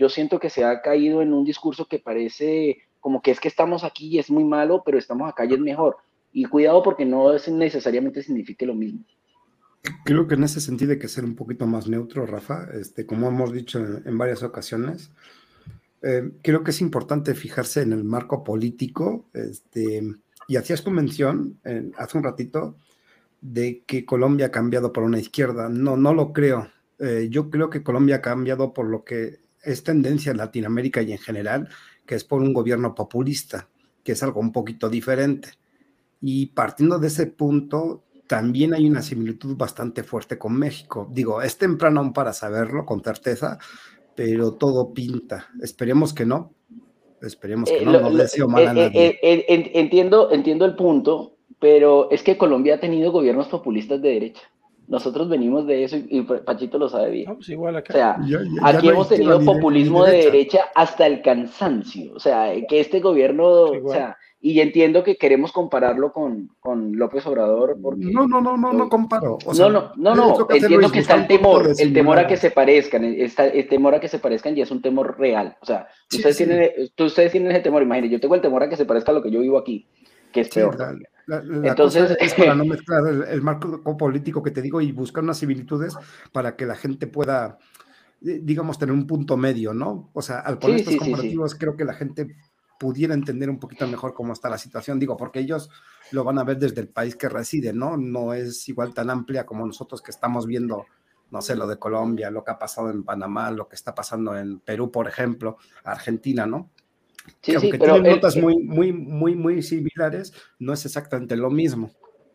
yo 0.00 0.08
siento 0.08 0.40
que 0.40 0.48
se 0.48 0.64
ha 0.64 0.80
caído 0.80 1.20
en 1.20 1.34
un 1.34 1.44
discurso 1.44 1.86
que 1.86 1.98
parece 1.98 2.78
como 3.00 3.20
que 3.20 3.32
es 3.32 3.38
que 3.38 3.48
estamos 3.48 3.84
aquí 3.84 4.08
y 4.08 4.18
es 4.18 4.30
muy 4.30 4.44
malo, 4.44 4.82
pero 4.82 4.96
estamos 4.96 5.28
acá 5.28 5.44
y 5.44 5.52
es 5.52 5.60
mejor. 5.60 5.98
Y 6.32 6.46
cuidado 6.46 6.82
porque 6.82 7.04
no 7.04 7.34
es 7.34 7.48
necesariamente 7.50 8.22
signifique 8.22 8.64
lo 8.64 8.74
mismo. 8.74 9.04
Creo 10.06 10.26
que 10.26 10.36
en 10.36 10.44
ese 10.44 10.62
sentido 10.62 10.92
hay 10.92 10.98
que 10.98 11.08
ser 11.08 11.24
un 11.24 11.36
poquito 11.36 11.66
más 11.66 11.86
neutro, 11.86 12.24
Rafa. 12.24 12.68
Este, 12.72 13.04
como 13.04 13.28
hemos 13.28 13.52
dicho 13.52 13.78
en, 13.78 14.16
varias 14.16 14.42
ocasiones, 14.42 15.10
eh, 16.00 16.30
creo 16.42 16.64
que 16.64 16.70
es 16.70 16.80
importante 16.80 17.34
fijarse 17.34 17.82
en 17.82 17.92
el 17.92 18.04
marco 18.04 18.42
político. 18.42 19.26
Este, 19.34 20.02
y 20.48 20.56
hacías 20.56 20.82
tu 20.82 20.90
mención 20.90 21.58
hace 21.98 22.16
un 22.16 22.24
ratito 22.24 22.74
de 23.42 23.82
que 23.86 24.06
Colombia 24.06 24.46
ha 24.46 24.50
cambiado 24.50 24.94
por 24.94 25.02
una 25.02 25.18
izquierda. 25.18 25.68
No, 25.68 25.98
no 25.98 26.14
lo 26.14 26.32
creo. 26.32 26.68
Eh, 26.98 27.28
yo 27.30 27.50
creo 27.50 27.68
que 27.68 27.82
Colombia 27.82 28.16
ha 28.16 28.22
cambiado 28.22 28.72
por 28.72 28.86
lo 28.86 29.04
que 29.04 29.49
es 29.62 29.82
tendencia 29.82 30.32
en 30.32 30.38
Latinoamérica 30.38 31.02
y 31.02 31.12
en 31.12 31.18
general, 31.18 31.68
que 32.06 32.14
es 32.14 32.24
por 32.24 32.40
un 32.42 32.52
gobierno 32.52 32.94
populista, 32.94 33.68
que 34.02 34.12
es 34.12 34.22
algo 34.22 34.40
un 34.40 34.52
poquito 34.52 34.88
diferente. 34.88 35.50
Y 36.20 36.46
partiendo 36.46 36.98
de 36.98 37.08
ese 37.08 37.26
punto, 37.26 38.04
también 38.26 38.74
hay 38.74 38.86
una 38.86 39.02
similitud 39.02 39.56
bastante 39.56 40.02
fuerte 40.02 40.38
con 40.38 40.54
México. 40.54 41.08
Digo, 41.10 41.42
es 41.42 41.58
temprano 41.58 42.00
aún 42.00 42.12
para 42.12 42.32
saberlo 42.32 42.86
con 42.86 43.02
certeza, 43.02 43.58
pero 44.14 44.54
todo 44.54 44.92
pinta. 44.92 45.48
Esperemos 45.62 46.12
que 46.12 46.26
no. 46.26 46.54
Esperemos 47.22 47.68
que 47.68 47.82
eh, 47.82 47.84
no. 47.84 48.00
no 48.00 48.10
deseo 48.10 48.48
mal 48.48 48.68
a 48.68 48.72
eh, 48.72 49.18
eh, 49.22 49.46
nadie. 49.50 49.70
entiendo, 49.74 50.30
entiendo 50.30 50.64
el 50.64 50.74
punto, 50.74 51.36
pero 51.58 52.10
es 52.10 52.22
que 52.22 52.38
Colombia 52.38 52.76
ha 52.76 52.80
tenido 52.80 53.12
gobiernos 53.12 53.48
populistas 53.48 54.00
de 54.00 54.08
derecha. 54.10 54.42
Nosotros 54.90 55.28
venimos 55.28 55.68
de 55.68 55.84
eso 55.84 55.96
y, 55.96 56.22
Pachito 56.22 56.76
lo 56.76 56.88
sabe 56.88 57.10
bien. 57.10 57.36
Pues 57.36 57.48
igual 57.48 57.76
acá. 57.76 57.94
O 57.94 57.96
sea, 57.96 58.18
aquí 58.64 58.88
hemos 58.88 59.08
tenido 59.08 59.40
populismo 59.40 60.04
de 60.04 60.24
derecha. 60.24 60.64
hasta 60.74 61.06
el 61.06 61.22
cansancio. 61.22 62.12
O 62.14 62.18
sea, 62.18 62.52
que 62.68 62.80
este 62.80 62.98
gobierno, 62.98 63.46
o 63.46 63.88
sea, 63.88 64.16
y 64.40 64.58
entiendo 64.58 65.04
que 65.04 65.16
queremos 65.16 65.52
compararlo 65.52 66.12
con, 66.12 66.50
con 66.58 66.96
López 66.96 67.24
Obrador. 67.26 67.78
Porque, 67.80 68.06
no, 68.06 68.26
no, 68.26 68.40
no, 68.40 68.56
no, 68.56 68.72
no 68.72 68.88
comparo. 68.88 69.38
no, 69.46 69.70
no, 69.70 69.92
no, 69.94 70.14
no, 70.16 70.46
entiendo 70.50 70.90
que 70.90 70.98
está 70.98 71.14
el 71.14 71.28
temor, 71.28 71.68
el 71.78 71.92
temor 71.92 72.18
a 72.18 72.26
que 72.26 72.36
se 72.36 72.50
parezcan, 72.50 73.04
está, 73.04 73.46
el 73.46 73.68
temor 73.68 73.94
a 73.94 74.00
que 74.00 74.08
se 74.08 74.18
parezcan 74.18 74.58
y 74.58 74.62
es 74.62 74.72
un 74.72 74.82
temor 74.82 75.20
real. 75.20 75.56
O 75.60 75.66
sea, 75.66 75.86
ustedes, 76.12 76.36
Tienen, 76.36 76.70
ustedes 76.98 77.30
tienen 77.30 77.52
ese 77.52 77.60
temor, 77.60 77.82
imagínense, 77.82 78.14
yo 78.14 78.20
tengo 78.20 78.34
el 78.34 78.40
temor 78.40 78.64
a 78.64 78.68
que 78.68 78.76
se 78.76 78.86
parezca 78.86 79.12
a 79.12 79.14
lo 79.14 79.22
que 79.22 79.30
yo 79.30 79.38
vivo 79.38 79.56
aquí, 79.56 79.86
que 80.32 80.40
es 80.42 80.48
peor. 80.48 80.76
Entonces, 81.28 82.16
es 82.20 82.34
para 82.34 82.54
no 82.54 82.64
mezclar 82.66 83.06
el, 83.06 83.42
marco 83.42 83.96
político 83.96 84.42
que 84.42 84.50
te 84.50 84.62
digo 84.62 84.80
y 84.80 84.92
buscar 84.92 85.22
unas 85.22 85.38
similitudes 85.38 85.96
para 86.32 86.56
que 86.56 86.66
la 86.66 86.74
gente 86.74 87.06
pueda, 87.06 87.58
digamos, 88.20 88.78
tener 88.78 88.94
un 88.94 89.06
punto 89.06 89.36
medio, 89.36 89.72
¿no? 89.72 90.10
O 90.12 90.22
sea, 90.22 90.40
al 90.40 90.58
poner 90.58 90.80
estos 90.80 90.96
comparativos, 90.96 91.54
creo 91.54 91.76
que 91.76 91.84
la 91.84 91.94
gente 91.94 92.36
pudiera 92.78 93.12
entender 93.12 93.50
un 93.50 93.60
poquito 93.60 93.86
mejor 93.86 94.14
cómo 94.14 94.32
está 94.32 94.48
la 94.48 94.56
situación, 94.56 94.98
digo, 94.98 95.16
porque 95.16 95.40
ellos 95.40 95.68
lo 96.12 96.24
van 96.24 96.38
a 96.38 96.44
ver 96.44 96.58
desde 96.58 96.80
el 96.80 96.88
país 96.88 97.14
que 97.14 97.28
residen, 97.28 97.78
¿no? 97.78 97.98
No 97.98 98.32
es 98.32 98.66
igual 98.70 98.94
tan 98.94 99.10
amplia 99.10 99.44
como 99.44 99.66
nosotros 99.66 100.00
que 100.00 100.10
estamos 100.10 100.46
viendo, 100.46 100.86
no 101.30 101.42
sé, 101.42 101.56
lo 101.56 101.66
de 101.66 101.78
Colombia, 101.78 102.30
lo 102.30 102.42
que 102.42 102.52
ha 102.52 102.58
pasado 102.58 102.90
en 102.90 103.04
Panamá, 103.04 103.50
lo 103.50 103.68
que 103.68 103.76
está 103.76 103.94
pasando 103.94 104.34
en 104.34 104.60
Perú, 104.60 104.90
por 104.90 105.06
ejemplo, 105.06 105.58
Argentina, 105.84 106.46
¿no? 106.46 106.70
Sí, 107.42 107.54
aunque 107.54 107.78
pero 107.78 107.94
tienen 107.94 108.12
notas 108.12 108.36
muy, 108.36 108.58
muy, 108.58 108.92
muy, 108.92 109.34
muy 109.34 109.62
similares, 109.62 110.32
no 110.58 110.72
es 110.72 110.84
exactamente 110.84 111.36
lo 111.36 111.50
mismo. 111.50 111.90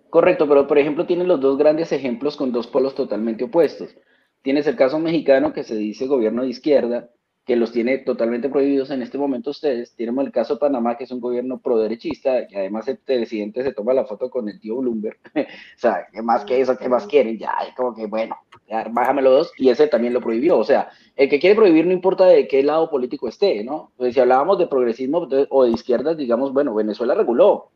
Correcto, 0.09 0.47
pero 0.47 0.67
por 0.67 0.77
ejemplo 0.77 1.05
tienen 1.05 1.27
los 1.27 1.41
dos 1.41 1.57
grandes 1.57 1.91
ejemplos 1.91 2.37
con 2.37 2.51
dos 2.51 2.67
polos 2.67 2.95
totalmente 2.95 3.43
opuestos. 3.43 3.95
Tienes 4.41 4.67
el 4.67 4.75
caso 4.75 4.99
mexicano 4.99 5.53
que 5.53 5.63
se 5.63 5.75
dice 5.75 6.07
gobierno 6.07 6.43
de 6.43 6.49
izquierda, 6.49 7.09
que 7.45 7.55
los 7.55 7.71
tiene 7.71 7.99
totalmente 7.99 8.49
prohibidos 8.49 8.89
en 8.89 9.03
este 9.03 9.19
momento 9.19 9.51
ustedes. 9.51 9.95
Tenemos 9.95 10.25
el 10.25 10.31
caso 10.31 10.55
de 10.55 10.59
Panamá, 10.59 10.97
que 10.97 11.03
es 11.03 11.11
un 11.11 11.19
gobierno 11.19 11.59
pro-derechista, 11.59 12.41
y 12.49 12.55
además 12.55 12.87
el 12.87 12.97
presidente 12.97 13.61
se 13.63 13.71
toma 13.71 13.93
la 13.93 14.05
foto 14.05 14.31
con 14.31 14.49
el 14.49 14.59
tío 14.59 14.77
Bloomberg. 14.77 15.17
o 15.35 15.43
sea, 15.77 16.07
¿qué 16.11 16.23
más 16.23 16.43
que 16.43 16.59
eso? 16.59 16.75
¿Qué 16.75 16.89
más 16.89 17.05
quieren? 17.05 17.37
Ya, 17.37 17.53
como 17.77 17.93
que 17.93 18.07
bueno, 18.07 18.35
ya, 18.67 18.87
bájame 18.89 19.21
dos, 19.21 19.51
y 19.57 19.69
ese 19.69 19.87
también 19.87 20.13
lo 20.13 20.21
prohibió. 20.21 20.57
O 20.57 20.63
sea, 20.63 20.89
el 21.15 21.29
que 21.29 21.39
quiere 21.39 21.55
prohibir 21.55 21.85
no 21.85 21.93
importa 21.93 22.25
de 22.25 22.47
qué 22.47 22.63
lado 22.63 22.89
político 22.89 23.27
esté, 23.27 23.63
¿no? 23.63 23.91
Pues 23.95 24.15
si 24.15 24.19
hablábamos 24.19 24.57
de 24.57 24.65
progresismo 24.65 25.27
o 25.49 25.65
de 25.65 25.71
izquierdas, 25.71 26.17
digamos, 26.17 26.51
bueno, 26.51 26.73
Venezuela 26.73 27.13
reguló. 27.13 27.69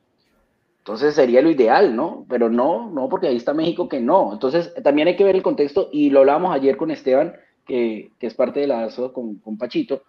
Entonces 0.79 1.13
sería 1.13 1.43
lo 1.43 1.51
ideal, 1.51 1.95
¿no? 1.95 2.25
Pero 2.27 2.49
no, 2.49 2.89
no, 2.89 3.07
porque 3.07 3.27
ahí 3.27 3.35
está 3.35 3.53
México 3.53 3.87
que 3.87 3.99
no. 3.99 4.33
Entonces 4.33 4.73
también 4.83 5.07
hay 5.07 5.15
que 5.15 5.23
ver 5.23 5.35
el 5.35 5.43
contexto, 5.43 5.89
y 5.91 6.09
lo 6.09 6.21
hablábamos 6.21 6.55
ayer 6.55 6.75
con 6.75 6.89
Esteban 6.89 7.35
que, 7.69 8.09
es 8.19 8.33
parte 8.33 8.59
de 8.59 8.67
la 8.67 8.83
ASO 8.83 9.13
con, 9.13 9.35
con, 9.35 9.57
Pachito, 9.57 10.01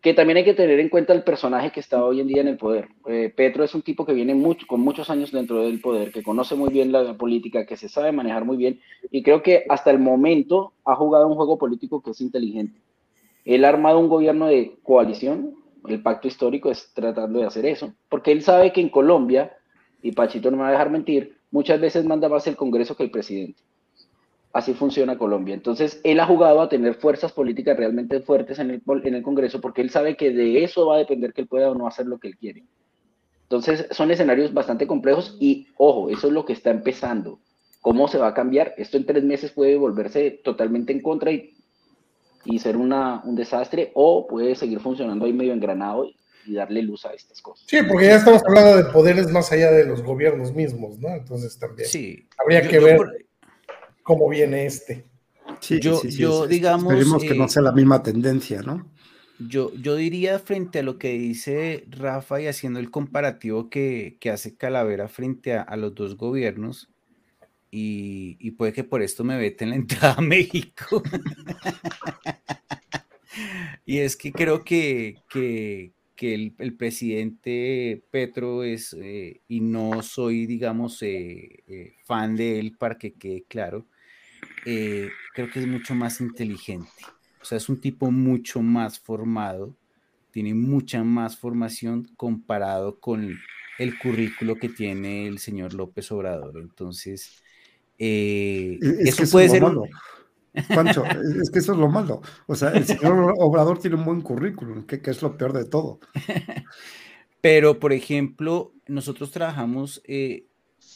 que 0.00 0.14
también 0.14 0.38
hay 0.38 0.44
que 0.44 0.54
tener 0.54 0.80
en 0.80 0.88
cuenta 0.88 1.12
el 1.12 1.22
personaje 1.22 1.70
que 1.70 1.80
está 1.80 2.04
hoy 2.04 2.20
en 2.20 2.26
día 2.26 2.40
en 2.40 2.48
el 2.48 2.56
poder. 2.56 2.88
Eh, 3.06 3.32
Petro 3.34 3.62
es 3.62 3.74
un 3.74 3.82
tipo 3.82 4.04
que 4.04 4.12
viene 4.12 4.36
con 4.66 4.80
muchos 4.80 5.08
años 5.08 5.30
dentro 5.30 5.62
del 5.62 5.80
poder, 5.80 6.10
que 6.10 6.24
conoce 6.24 6.56
muy 6.56 6.70
bien 6.70 6.90
la 6.90 7.16
política, 7.16 7.66
que 7.66 7.76
se 7.76 7.88
sabe 7.88 8.10
manejar 8.10 8.44
muy 8.44 8.56
bien, 8.56 8.80
y 9.12 9.22
creo 9.22 9.42
que 9.42 9.64
hasta 9.68 9.92
el 9.92 10.00
momento 10.00 10.72
ha 10.84 10.96
jugado 10.96 11.28
un 11.28 11.36
juego 11.36 11.56
político 11.56 12.02
que 12.02 12.10
es 12.10 12.20
inteligente. 12.20 12.80
Él 13.44 13.64
ha 13.64 13.68
armado 13.68 14.00
un 14.00 14.08
gobierno 14.08 14.46
de 14.46 14.76
coalición, 14.82 15.54
el 15.86 16.02
pacto 16.02 16.26
histórico 16.26 16.70
es 16.70 16.92
tratando 16.92 17.38
de 17.38 17.46
hacer 17.46 17.64
eso, 17.64 17.94
porque 18.08 18.32
él 18.32 18.42
sabe 18.42 18.72
que 18.72 18.80
en 18.80 18.88
Colombia, 18.88 19.56
y 20.02 20.12
Pachito 20.12 20.50
no 20.50 20.56
me 20.56 20.64
va 20.64 20.68
a 20.70 20.72
dejar 20.72 20.90
mentir, 20.90 21.38
muchas 21.52 21.80
veces 21.80 22.04
manda 22.04 22.28
más 22.28 22.46
el 22.48 22.56
Congreso 22.56 22.96
que 22.96 23.04
el 23.04 23.10
presidente. 23.10 23.62
Así 24.52 24.72
funciona 24.72 25.18
Colombia. 25.18 25.54
Entonces, 25.54 26.00
él 26.04 26.20
ha 26.20 26.26
jugado 26.26 26.60
a 26.60 26.68
tener 26.68 26.94
fuerzas 26.94 27.32
políticas 27.32 27.76
realmente 27.76 28.20
fuertes 28.20 28.58
en 28.58 28.70
el, 28.70 28.82
en 29.04 29.14
el 29.14 29.22
Congreso 29.22 29.60
porque 29.60 29.82
él 29.82 29.90
sabe 29.90 30.16
que 30.16 30.30
de 30.30 30.64
eso 30.64 30.86
va 30.86 30.96
a 30.96 30.98
depender 30.98 31.32
que 31.32 31.42
él 31.42 31.48
pueda 31.48 31.70
o 31.70 31.74
no 31.74 31.86
hacer 31.86 32.06
lo 32.06 32.18
que 32.18 32.28
él 32.28 32.36
quiere. 32.36 32.64
Entonces, 33.42 33.86
son 33.90 34.10
escenarios 34.10 34.52
bastante 34.52 34.86
complejos 34.86 35.36
y, 35.38 35.68
ojo, 35.76 36.10
eso 36.10 36.26
es 36.26 36.32
lo 36.32 36.44
que 36.44 36.52
está 36.52 36.70
empezando. 36.70 37.40
¿Cómo 37.80 38.08
se 38.08 38.18
va 38.18 38.28
a 38.28 38.34
cambiar? 38.34 38.74
Esto 38.76 38.96
en 38.96 39.06
tres 39.06 39.24
meses 39.24 39.52
puede 39.52 39.76
volverse 39.76 40.40
totalmente 40.44 40.92
en 40.92 41.00
contra 41.00 41.30
y, 41.30 41.54
y 42.44 42.58
ser 42.58 42.76
una, 42.76 43.22
un 43.24 43.36
desastre 43.36 43.92
o 43.94 44.26
puede 44.26 44.54
seguir 44.54 44.80
funcionando 44.80 45.24
ahí 45.24 45.32
medio 45.32 45.52
engranado 45.52 46.04
y, 46.04 46.14
darle 46.50 46.80
luz 46.80 47.04
a 47.04 47.12
estas 47.12 47.42
cosas. 47.42 47.66
Sí, 47.68 47.76
porque 47.86 48.06
ya 48.06 48.16
estamos 48.16 48.42
hablando 48.42 48.78
de 48.78 48.84
poderes 48.84 49.30
más 49.30 49.52
allá 49.52 49.70
de 49.70 49.84
los 49.84 50.02
gobiernos 50.02 50.54
mismos, 50.54 50.98
¿no? 50.98 51.10
Entonces 51.10 51.58
también 51.58 51.86
sí. 51.86 52.26
habría 52.38 52.62
que 52.66 52.78
ver 52.78 53.27
cómo 54.08 54.30
viene 54.30 54.64
este. 54.64 55.04
Sí, 55.60 55.80
yo, 55.80 56.02
yo 56.02 56.46
digamos. 56.46 56.94
Esperemos 56.94 57.22
que 57.22 57.34
no 57.34 57.44
eh, 57.44 57.48
sea 57.50 57.62
la 57.62 57.72
misma 57.72 58.02
tendencia, 58.02 58.62
¿no? 58.62 58.90
Yo, 59.38 59.70
yo 59.74 59.96
diría 59.96 60.38
frente 60.38 60.78
a 60.78 60.82
lo 60.82 60.98
que 60.98 61.12
dice 61.12 61.84
Rafa 61.90 62.40
y 62.40 62.46
haciendo 62.46 62.80
el 62.80 62.90
comparativo 62.90 63.68
que, 63.68 64.16
hace 64.32 64.56
Calavera 64.56 65.08
frente 65.08 65.52
a, 65.52 65.76
los 65.76 65.94
dos 65.94 66.16
gobiernos, 66.16 66.88
y, 67.70 68.50
puede 68.52 68.72
que 68.72 68.82
por 68.82 69.02
esto 69.02 69.24
me 69.24 69.36
veten 69.36 69.70
la 69.70 69.76
entrada 69.76 70.14
a 70.14 70.22
México. 70.22 71.02
y 73.84 73.98
es 73.98 74.16
que 74.16 74.32
creo 74.32 74.64
que, 74.64 75.18
que 75.28 75.92
el, 76.34 76.74
presidente 76.76 78.02
Petro 78.10 78.64
es, 78.64 78.96
eh, 79.00 79.40
y 79.46 79.60
no 79.60 80.02
soy, 80.02 80.46
digamos, 80.46 81.00
eh, 81.02 81.62
eh, 81.68 81.94
fan 82.04 82.34
de 82.34 82.58
él 82.58 82.76
para 82.76 82.98
que 82.98 83.14
quede 83.14 83.44
claro, 83.46 83.86
creo 85.34 85.50
que 85.52 85.60
es 85.60 85.66
mucho 85.66 85.94
más 85.94 86.20
inteligente. 86.20 86.90
O 87.40 87.44
sea, 87.44 87.58
es 87.58 87.68
un 87.68 87.80
tipo 87.80 88.10
mucho 88.10 88.60
más 88.60 88.98
formado, 88.98 89.74
tiene 90.30 90.54
mucha 90.54 91.02
más 91.04 91.36
formación 91.36 92.08
comparado 92.16 92.98
con 93.00 93.38
el 93.78 93.98
currículo 93.98 94.56
que 94.56 94.68
tiene 94.68 95.26
el 95.26 95.38
señor 95.38 95.74
López 95.74 96.10
Obrador. 96.12 96.58
Entonces, 96.58 97.42
eso 97.98 99.22
puede 99.30 99.48
ser... 99.48 99.62
Pancho, 100.74 101.04
es 101.04 101.50
que 101.50 101.60
eso 101.60 101.72
es 101.72 101.78
lo 101.78 101.88
malo. 101.88 102.20
O 102.46 102.54
sea, 102.54 102.70
el 102.70 102.84
señor 102.84 103.34
Obrador 103.38 103.78
tiene 103.78 103.96
un 103.96 104.04
buen 104.04 104.22
currículum, 104.22 104.84
que, 104.84 105.00
es 105.04 105.22
lo 105.22 105.36
peor 105.36 105.52
de 105.52 105.64
todo. 105.64 106.00
Pero, 107.40 107.78
por 107.78 107.92
ejemplo, 107.92 108.72
nosotros 108.88 109.30
trabajamos, 109.30 110.02
eh, 110.04 110.47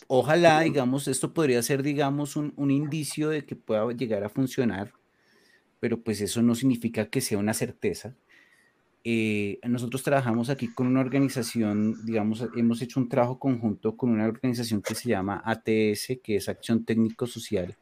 ojalá, 0.09 0.61
digamos, 0.61 1.09
esto 1.09 1.33
podría 1.33 1.63
ser, 1.63 1.83
digamos, 1.83 2.37
un, 2.37 2.71
indicio 2.71 3.29
de 3.29 3.45
que 3.45 3.57
pueda 3.57 3.91
llegar 3.93 4.25
a 4.25 4.29
funcionar, 4.29 4.93
pero 5.81 6.03
pues 6.03 6.21
eso 6.21 6.43
no 6.43 6.55
significa 6.55 7.07
que 7.07 7.21
sea 7.21 7.39
una 7.39 7.55
certeza. 7.55 8.15
Eh, 9.05 9.59
nosotros 9.65 10.03
trabajamos 10.03 10.49
aquí 10.49 10.69
con 10.69 10.87
una 10.87 11.01
organización, 11.01 12.05
digamos, 12.07 12.47
hemos 12.57 12.81
hecho 12.83 13.01
un 13.01 13.09
trabajo 13.09 13.39
conjunto 13.39 13.97
con 13.97 14.11
una 14.11 14.27
organización 14.27 14.83
que 14.83 14.95
se 14.95 15.09
llama 15.09 15.43
ATS, 15.45 16.19
que 16.23 16.37
es 16.37 16.49
Acción 16.49 16.85
Técnico 16.85 17.27
Social, 17.27 17.77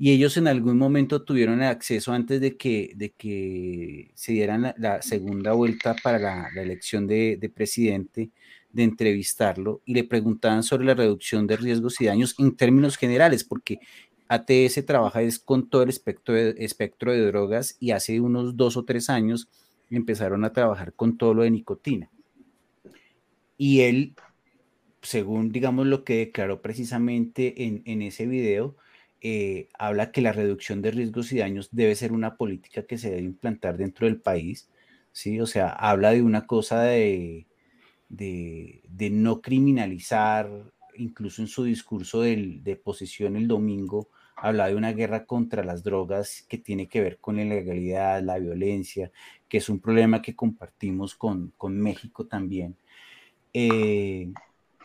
y 0.00 0.12
ellos 0.12 0.38
en 0.38 0.48
algún 0.48 0.78
momento 0.78 1.24
tuvieron 1.24 1.60
acceso 1.60 2.14
antes 2.14 2.40
de 2.40 2.56
que, 2.56 2.92
de 2.96 3.10
que 3.10 4.10
se 4.14 4.32
dieran 4.32 4.72
la, 4.78 5.02
segunda 5.02 5.52
vuelta 5.52 5.94
para 6.02 6.18
la, 6.18 6.48
elección 6.56 7.06
de, 7.06 7.52
presidente, 7.54 8.30
de 8.72 8.84
entrevistarlo 8.84 9.82
y 9.84 9.94
le 9.94 10.04
preguntaban 10.04 10.62
sobre 10.62 10.86
la 10.86 10.94
reducción 10.94 11.46
de 11.46 11.56
riesgos 11.56 12.00
y 12.00 12.06
daños 12.06 12.34
en 12.38 12.56
términos 12.56 12.96
generales, 12.96 13.44
porque 13.44 13.80
ATS 14.28 14.84
trabaja 14.86 15.22
es 15.22 15.38
con 15.38 15.68
todo 15.68 15.82
el 15.82 15.88
espectro 15.90 16.34
de, 16.34 17.26
drogas 17.26 17.76
y 17.80 17.90
hace 17.90 18.20
unos 18.20 18.56
dos 18.56 18.76
o 18.76 18.84
tres 18.84 19.10
años 19.10 19.48
empezaron 19.90 20.44
a 20.44 20.52
trabajar 20.52 20.92
con 20.92 21.18
todo 21.18 21.34
lo 21.34 21.42
de 21.42 21.50
nicotina. 21.50 22.10
Y 23.56 23.80
él, 23.80 24.14
según 25.02 25.50
digamos 25.50 25.86
lo 25.86 26.04
que 26.04 26.18
declaró 26.18 26.62
precisamente 26.62 27.64
en, 27.64 27.82
en 27.86 28.02
ese 28.02 28.26
video, 28.26 28.76
eh, 29.22 29.68
habla 29.78 30.12
que 30.12 30.22
la 30.22 30.32
reducción 30.32 30.80
de 30.80 30.92
riesgos 30.92 31.30
y 31.32 31.38
daños 31.38 31.68
debe 31.72 31.94
ser 31.94 32.12
una 32.12 32.36
política 32.36 32.86
que 32.86 32.96
se 32.96 33.10
debe 33.10 33.22
implantar 33.22 33.76
dentro 33.76 34.06
del 34.06 34.18
país, 34.20 34.70
¿sí? 35.12 35.40
O 35.40 35.46
sea, 35.46 35.68
habla 35.68 36.12
de 36.12 36.22
una 36.22 36.46
cosa 36.46 36.80
de, 36.82 37.46
de, 38.10 38.82
no 39.10 39.40
criminalizar, 39.40 40.50
incluso 40.96 41.40
en 41.40 41.48
su 41.48 41.64
discurso 41.64 42.20
de 42.20 42.80
posición 42.84 43.36
el 43.36 43.48
domingo, 43.48 44.08
habla 44.42 44.68
de 44.68 44.74
una 44.74 44.92
guerra 44.92 45.26
contra 45.26 45.64
las 45.64 45.82
drogas 45.82 46.44
que 46.48 46.58
tiene 46.58 46.88
que 46.88 47.00
ver 47.00 47.18
con 47.18 47.36
la 47.36 47.42
ilegalidad, 47.42 48.22
la 48.22 48.38
violencia, 48.38 49.10
que 49.48 49.58
es 49.58 49.68
un 49.68 49.80
problema 49.80 50.22
que 50.22 50.34
compartimos 50.34 51.14
con, 51.14 51.52
México 51.62 52.26
también. 52.26 52.76
Eh, 53.52 54.32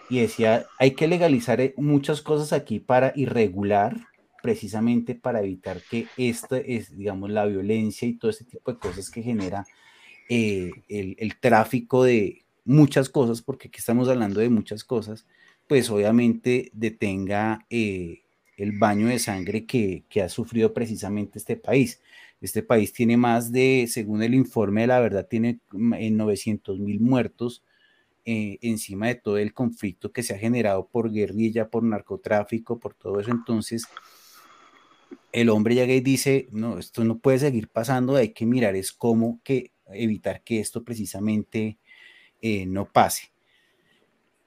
y 0.10 0.20
decía, 0.20 0.66
hay 0.78 0.92
que 0.92 1.08
legalizar 1.08 1.62
eh, 1.62 1.74
muchas 1.78 2.22
cosas 2.22 2.54
aquí 2.54 2.80
para 2.80 3.14
irregular 3.16 3.96
precisamente 4.42 5.16
para 5.16 5.42
evitar 5.42 5.82
que 5.90 6.06
esta 6.18 6.58
es, 6.60 6.96
digamos, 6.96 7.32
la 7.32 7.46
violencia 7.46 8.08
y 8.08 8.14
todo 8.14 8.30
este 8.30 8.46
tipo 8.46 8.72
de 8.72 8.78
cosas 8.78 9.10
que 9.10 9.24
genera 9.24 9.66
eh, 10.30 10.72
el, 10.88 11.40
tráfico 11.40 12.04
de 12.04 12.45
muchas 12.66 13.10
cosas, 13.10 13.42
porque 13.42 13.70
aquí 13.70 13.80
estamos 13.80 14.10
hablando 14.10 14.42
de 14.42 14.50
muchas 14.50 14.84
cosas, 14.84 15.26
pues 15.68 15.90
obviamente 15.90 16.72
detenga 16.74 17.66
eh, 17.70 18.24
el 18.58 18.78
baño 18.78 19.08
de 19.08 19.20
sangre 19.20 19.66
que, 19.66 20.04
ha 20.22 20.30
sufrido 20.30 20.74
precisamente 20.74 21.40
este 21.40 21.56
país. 21.56 22.02
Este 22.42 22.64
país 22.64 22.92
tiene 22.92 23.18
más 23.18 23.52
de, 23.52 23.88
según 23.90 24.22
el 24.24 24.34
informe 24.34 24.82
de 24.82 24.88
la 24.88 25.00
verdad, 25.00 25.28
tiene 25.28 25.60
900 25.72 26.80
mil 26.80 27.00
muertos 27.00 27.64
eh, 28.26 28.58
encima 28.62 29.08
de 29.08 29.16
todo 29.16 29.38
el 29.38 29.54
conflicto 29.54 30.12
que 30.12 30.24
se 30.24 30.34
ha 30.34 30.38
generado 30.38 30.88
por 30.88 31.12
guerrilla, 31.12 31.70
por 31.70 31.84
narcotráfico, 31.84 32.80
por 32.80 32.94
todo 32.94 33.20
eso. 33.20 33.32
Entonces, 33.32 33.88
el 35.32 35.50
hombre 35.50 35.76
llega 35.76 35.94
y 35.94 36.02
dice, 36.02 36.48
no, 36.52 36.80
esto 36.80 37.04
no 37.04 37.20
puede 37.20 37.40
seguir 37.40 37.68
pasando, 37.68 38.16
hay 38.16 38.30
que 38.30 38.46
mirar 38.46 38.76
es 38.76 38.92
cómo 38.92 39.42
que 39.44 39.72
evitar 39.88 40.44
que 40.44 40.60
esto 40.60 40.84
precisamente 40.84 41.78
eh, 42.48 42.66
no 42.68 42.86
pase. 42.86 43.32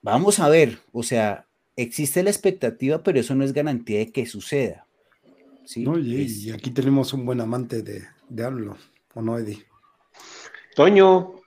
Vamos 0.02 0.38
a 0.38 0.48
ver, 0.48 0.78
o 0.92 1.02
sea, 1.02 1.46
existe 1.74 2.22
la 2.22 2.30
expectativa, 2.30 3.02
pero 3.02 3.18
eso 3.18 3.34
no 3.34 3.42
es 3.44 3.52
garantía 3.52 3.98
de 3.98 4.12
que 4.12 4.24
suceda. 4.24 4.86
¿sí? 5.64 5.84
y, 5.84 6.50
aquí 6.52 6.70
tenemos 6.70 7.12
un 7.12 7.26
buen 7.26 7.40
amante 7.40 7.82
de, 7.82 8.04
de 8.28 8.46
¿o 9.14 9.20
no, 9.20 9.36
Eddie? 9.36 9.66
Toño. 10.76 11.40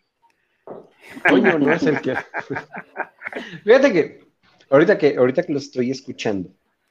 Toño 1.28 1.58
no 1.58 1.74
es 1.74 1.84
el 1.84 2.02
que... 2.02 2.16
Fíjate 3.64 3.94
que 3.94 4.28
ahorita 4.70 4.98
que, 4.98 5.16
ahorita 5.16 5.44
que 5.44 5.54
lo 5.54 5.60
estoy 5.60 5.90
escuchando, 5.90 6.50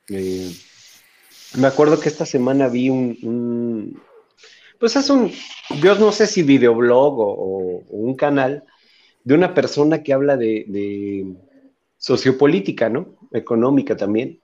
eh, 0.09 0.51
me 1.59 1.67
acuerdo 1.67 2.01
que 2.01 2.09
esta 2.09 2.25
semana 2.25 2.69
vi 2.69 2.89
un, 2.89 4.01
pues 4.79 4.97
es 4.97 5.11
un, 5.11 5.31
yo 5.83 5.97
no 5.97 6.13
sé 6.13 6.27
si 6.27 6.43
videoblog 6.43 7.19
o, 7.19 7.85
un 7.91 8.15
canal 8.15 8.65
de 9.25 9.35
una 9.35 9.55
persona 9.55 10.03
que 10.03 10.13
habla 10.13 10.37
de, 10.37 11.27
sociopolítica, 11.97 12.89
¿no? 12.89 13.19
Económica 13.33 13.97
también. 13.97 14.41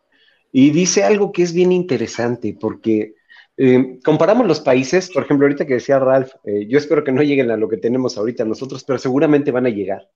Y 0.53 0.71
dice 0.71 1.05
algo 1.05 1.33
que 1.33 1.43
es 1.43 1.53
bien 1.53 1.73
interesante, 1.73 2.57
porque 2.59 3.15
eh, 3.57 3.99
comparamos 4.05 4.47
los 4.47 4.61
países, 4.61 5.11
por 5.11 5.25
ejemplo, 5.25 5.47
ahorita 5.47 5.67
que 5.67 5.75
decía 5.75 5.99
Ralph, 5.99 6.33
eh, 6.45 6.67
yo 6.69 6.79
espero 6.79 7.03
que 7.03 7.13
no 7.13 7.23
lleguen 7.23 7.51
a 7.51 7.57
lo 7.57 7.69
que 7.69 7.79
tenemos 7.79 8.19
ahorita 8.19 8.45
nosotros, 8.45 8.85
pero 8.85 8.99
seguramente 8.99 9.51
van 9.51 9.67
a 9.67 9.71
llegar. 9.71 10.11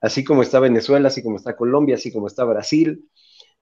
Así 0.00 0.22
como 0.22 0.42
está 0.42 0.60
Venezuela, 0.60 1.08
así 1.08 1.22
como 1.22 1.36
está 1.36 1.56
Colombia, 1.56 1.94
así 1.94 2.12
como 2.12 2.26
está 2.26 2.44
Brasil. 2.44 3.08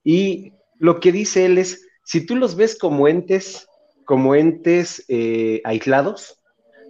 Y 0.03 0.55
lo 0.78 0.99
que 0.99 1.12
dice 1.12 1.47
él 1.47 1.59
es, 1.59 1.86
si 2.05 2.26
tú 2.26 2.34
los 2.34 2.57
ves 2.57 2.76
como 2.76 3.07
entes, 3.07 3.68
como 4.05 4.34
entes 4.34 5.05
eh, 5.09 5.61
aislados, 5.64 6.43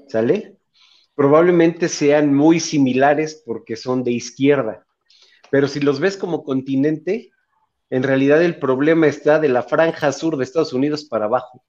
¿sale? 0.09 0.57
Probablemente 1.15 1.89
sean 1.89 2.35
muy 2.35 2.61
similares 2.61 3.43
porque 3.45 3.77
son 3.77 4.03
de 4.05 4.13
izquierda. 4.13 4.87
Pero 5.51 5.69
si 5.69 5.81
los 5.81 6.01
ves 6.01 6.17
como 6.17 6.45
continente, 6.45 7.31
en 7.91 8.03
realidad 8.03 8.43
el 8.43 8.59
problema 8.59 9.07
está 9.07 9.39
de 9.39 9.49
la 9.49 9.63
franja 9.63 10.13
sur 10.13 10.37
de 10.37 10.45
Estados 10.45 10.73
Unidos 10.73 11.05
para 11.05 11.27
abajo. 11.27 11.65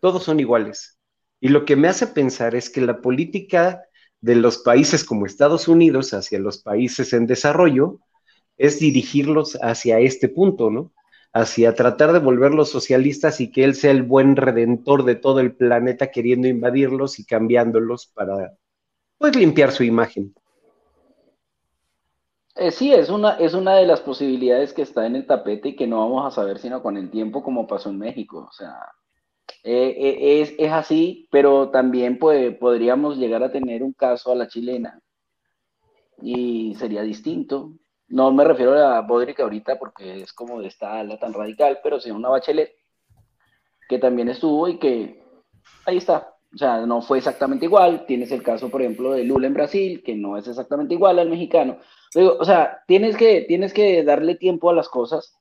Todos 0.00 0.24
son 0.24 0.38
iguales. 0.40 0.98
Y 1.40 1.48
lo 1.48 1.64
que 1.64 1.76
me 1.76 1.88
hace 1.88 2.06
pensar 2.06 2.54
es 2.54 2.68
que 2.68 2.82
la 2.82 3.00
política 3.00 3.82
de 4.20 4.36
los 4.36 4.58
países 4.58 5.04
como 5.04 5.26
Estados 5.26 5.68
Unidos 5.68 6.12
hacia 6.12 6.38
los 6.38 6.62
países 6.62 7.12
en 7.12 7.26
desarrollo 7.26 8.00
es 8.58 8.78
dirigirlos 8.78 9.58
hacia 9.62 9.98
este 9.98 10.28
punto, 10.28 10.70
¿no? 10.70 10.92
hacia 11.32 11.74
tratar 11.74 12.12
de 12.12 12.18
volverlos 12.18 12.70
socialistas 12.70 13.40
y 13.40 13.50
que 13.50 13.64
él 13.64 13.74
sea 13.74 13.90
el 13.90 14.02
buen 14.02 14.36
redentor 14.36 15.04
de 15.04 15.14
todo 15.14 15.40
el 15.40 15.54
planeta 15.54 16.10
queriendo 16.10 16.46
invadirlos 16.46 17.18
y 17.18 17.24
cambiándolos 17.24 18.06
para 18.06 18.58
pues, 19.22 19.36
limpiar 19.36 19.70
su 19.70 19.84
imagen. 19.84 20.34
Eh, 22.56 22.72
sí, 22.72 22.92
es 22.92 23.08
una, 23.08 23.36
es 23.36 23.54
una 23.54 23.76
de 23.76 23.86
las 23.86 24.00
posibilidades 24.00 24.72
que 24.72 24.82
está 24.82 25.06
en 25.06 25.14
el 25.16 25.26
tapete 25.26 25.70
y 25.70 25.76
que 25.76 25.86
no 25.86 26.00
vamos 26.00 26.26
a 26.26 26.34
saber 26.34 26.58
sino 26.58 26.82
con 26.82 26.96
el 26.96 27.08
tiempo 27.08 27.42
como 27.42 27.68
pasó 27.68 27.88
en 27.90 27.98
México. 27.98 28.46
O 28.50 28.52
sea, 28.52 28.76
eh, 29.62 29.94
eh, 29.96 30.42
es, 30.42 30.54
es, 30.58 30.72
así, 30.72 31.28
pero 31.30 31.70
también 31.70 32.18
puede, 32.18 32.50
podríamos 32.50 33.16
llegar 33.16 33.44
a 33.44 33.52
tener 33.52 33.84
un 33.84 33.92
caso 33.92 34.32
a 34.32 34.34
la 34.34 34.48
chilena 34.48 35.00
y 36.20 36.74
sería 36.74 37.02
distinto. 37.02 37.74
No 38.08 38.32
me 38.32 38.44
refiero 38.44 38.74
a 38.74 39.00
Bodrick 39.02 39.38
ahorita 39.38 39.78
porque 39.78 40.22
es 40.22 40.32
como 40.32 40.60
de 40.60 40.66
esta 40.66 40.98
ala 40.98 41.16
tan 41.18 41.32
radical, 41.32 41.78
pero 41.82 42.00
sí 42.00 42.10
una 42.10 42.28
Bachelet 42.28 42.74
que 43.88 43.98
también 43.98 44.28
estuvo 44.28 44.68
y 44.68 44.78
que 44.78 45.22
ahí 45.86 45.98
está. 45.98 46.31
O 46.54 46.58
sea, 46.58 46.84
no 46.86 47.00
fue 47.02 47.18
exactamente 47.18 47.66
igual. 47.66 48.04
Tienes 48.06 48.30
el 48.32 48.42
caso, 48.42 48.70
por 48.70 48.82
ejemplo, 48.82 49.12
de 49.12 49.24
Lula 49.24 49.46
en 49.46 49.54
Brasil, 49.54 50.02
que 50.04 50.14
no 50.14 50.36
es 50.36 50.46
exactamente 50.46 50.94
igual 50.94 51.18
al 51.18 51.30
mexicano. 51.30 51.78
o 52.14 52.44
sea, 52.44 52.82
tienes 52.86 53.16
que, 53.16 53.42
tienes 53.42 53.72
que 53.72 54.04
darle 54.04 54.34
tiempo 54.34 54.70
a 54.70 54.74
las 54.74 54.88
cosas, 54.88 55.38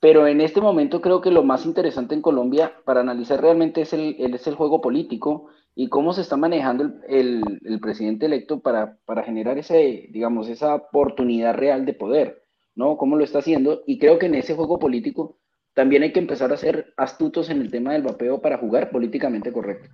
pero 0.00 0.26
en 0.26 0.42
este 0.42 0.60
momento 0.60 1.00
creo 1.00 1.22
que 1.22 1.30
lo 1.30 1.42
más 1.44 1.64
interesante 1.64 2.14
en 2.14 2.20
Colombia 2.20 2.74
para 2.84 3.00
analizar 3.00 3.40
realmente 3.40 3.80
es 3.80 3.94
el, 3.94 4.16
es 4.18 4.46
el 4.46 4.54
juego 4.54 4.82
político 4.82 5.46
y 5.74 5.88
cómo 5.88 6.12
se 6.12 6.20
está 6.20 6.36
manejando 6.36 6.90
el, 7.08 7.42
el, 7.64 7.80
presidente 7.80 8.26
electo 8.26 8.60
para, 8.60 8.98
para, 9.06 9.22
generar 9.22 9.56
ese, 9.58 10.08
digamos, 10.10 10.48
esa 10.48 10.74
oportunidad 10.74 11.54
real 11.54 11.86
de 11.86 11.94
poder, 11.94 12.44
¿no? 12.74 12.96
Cómo 12.98 13.16
lo 13.16 13.24
está 13.24 13.38
haciendo. 13.38 13.82
Y 13.86 13.98
creo 13.98 14.18
que 14.18 14.26
en 14.26 14.34
ese 14.34 14.54
juego 14.54 14.78
político 14.78 15.38
también 15.74 16.02
hay 16.02 16.12
que 16.12 16.20
empezar 16.20 16.52
a 16.52 16.56
ser 16.56 16.92
astutos 16.96 17.50
en 17.50 17.60
el 17.60 17.70
tema 17.70 17.92
del 17.94 18.02
vapeo 18.02 18.40
para 18.40 18.58
jugar 18.58 18.90
políticamente 18.90 19.52
correcto. 19.52 19.88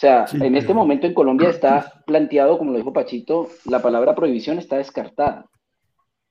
O 0.00 0.06
sea, 0.06 0.24
en 0.32 0.56
este 0.56 0.72
momento 0.72 1.06
en 1.06 1.12
Colombia 1.12 1.50
está 1.50 2.02
planteado, 2.06 2.56
como 2.56 2.72
lo 2.72 2.78
dijo 2.78 2.90
Pachito, 2.90 3.50
la 3.66 3.82
palabra 3.82 4.14
prohibición 4.14 4.58
está 4.58 4.78
descartada. 4.78 5.44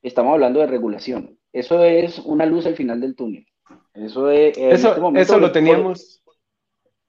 Estamos 0.01 0.33
hablando 0.33 0.59
de 0.59 0.65
regulación. 0.65 1.37
Eso 1.53 1.83
es 1.83 2.17
una 2.17 2.47
luz 2.47 2.65
al 2.65 2.75
final 2.75 2.99
del 2.99 3.15
túnel. 3.15 3.45
Eso, 3.93 4.31
es, 4.31 4.57
eso, 4.57 5.09
este 5.09 5.21
eso 5.21 5.37
lo 5.37 5.51
teníamos. 5.51 6.23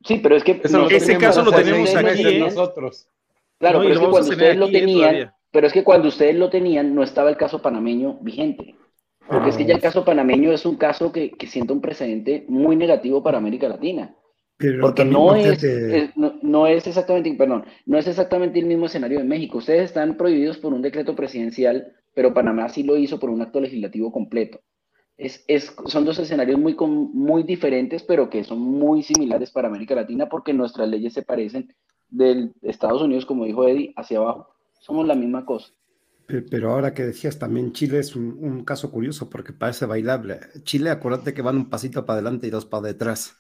Sí, 0.05 0.21
pero 0.23 0.37
es 0.37 0.45
que 0.45 0.61
ese 0.63 1.17
caso 1.17 1.43
lo 1.43 1.51
tenemos 1.51 1.95
aquí 1.97 2.39
nosotros. 2.39 3.09
Claro, 3.59 3.79
pero 3.79 3.95
es 3.95 3.99
que 3.99 4.11
cuando 4.11 4.31
ustedes 4.31 4.57
lo 4.59 4.71
tenían, 4.71 5.33
pero 5.51 5.67
es 5.67 5.73
que 5.73 5.83
cuando 5.83 6.09
ustedes 6.09 6.37
lo 6.37 6.51
tenían 6.51 6.95
no 6.95 7.03
estaba 7.03 7.31
el 7.31 7.39
caso 7.39 7.63
panameño 7.63 8.19
vigente. 8.21 8.77
Porque 9.27 9.49
es 9.49 9.57
que 9.57 9.65
ya 9.65 9.77
el 9.77 9.81
caso 9.81 10.05
panameño 10.05 10.53
es 10.53 10.67
un 10.67 10.77
caso 10.77 11.11
que, 11.11 11.31
que 11.31 11.47
sienta 11.47 11.73
un 11.73 11.81
precedente 11.81 12.45
muy 12.49 12.77
negativo 12.77 13.23
para 13.23 13.39
América 13.39 13.67
Latina. 13.67 14.15
Porque 14.81 15.05
no 15.05 15.35
es, 15.35 15.65
no, 16.43 16.67
es 16.67 16.87
exactamente, 16.87 17.33
perdón, 17.35 17.65
no 17.87 17.99
es 17.99 18.07
exactamente 18.07 18.59
el 18.59 18.67
mismo 18.67 18.87
escenario 18.87 19.19
de 19.19 19.25
México. 19.25 19.59
Ustedes 19.59 19.85
están 19.85 20.17
prohibidos 20.17 20.59
por 20.59 20.75
un 20.75 20.83
decreto 20.83 21.17
presidencial, 21.17 21.93
pero 22.15 22.35
Panamá 22.35 22.69
sí 22.69 22.83
lo 22.83 22.97
hizo 22.97 23.19
por 23.19 23.31
un 23.31 23.43
acto 23.43 23.61
legislativo 23.61 24.13
completo. 24.13 24.61
Es, 25.17 25.45
es, 25.49 25.75
son 25.87 26.05
dos 26.05 26.19
escenarios 26.19 26.59
muy, 26.59 26.77
muy 26.79 27.43
diferentes, 27.43 28.03
pero 28.03 28.31
que 28.31 28.45
son 28.45 28.59
muy 28.59 29.03
similares 29.03 29.51
para 29.51 29.69
América 29.69 29.95
Latina 29.95 30.29
porque 30.29 30.53
nuestras 30.53 30.89
leyes 30.89 31.13
se 31.13 31.23
parecen 31.23 31.75
del 32.09 32.53
Estados 32.63 33.03
Unidos, 33.03 33.27
como 33.27 33.45
dijo 33.45 33.67
Eddie, 33.67 33.93
hacia 33.97 34.19
abajo. 34.19 34.49
Somos 34.81 35.07
la 35.07 35.15
misma 35.15 35.45
cosa. 35.45 35.73
Pero 36.51 36.71
ahora 36.71 36.95
que 36.95 37.05
decías 37.05 37.39
también, 37.39 37.73
Chile 37.73 37.99
es 37.99 38.15
un, 38.15 38.65
caso 38.65 38.91
curioso 38.91 39.29
porque 39.29 39.53
parece 39.53 39.87
bailable. 39.87 40.41
Chile, 40.63 40.91
acuérdate 40.91 41.35
que 41.35 41.43
van 41.43 41.57
un 41.57 41.71
pasito 41.71 42.07
para 42.07 42.21
adelante 42.21 42.47
y 42.47 42.51
dos 42.51 42.67
para 42.67 42.87
detrás. 42.87 43.37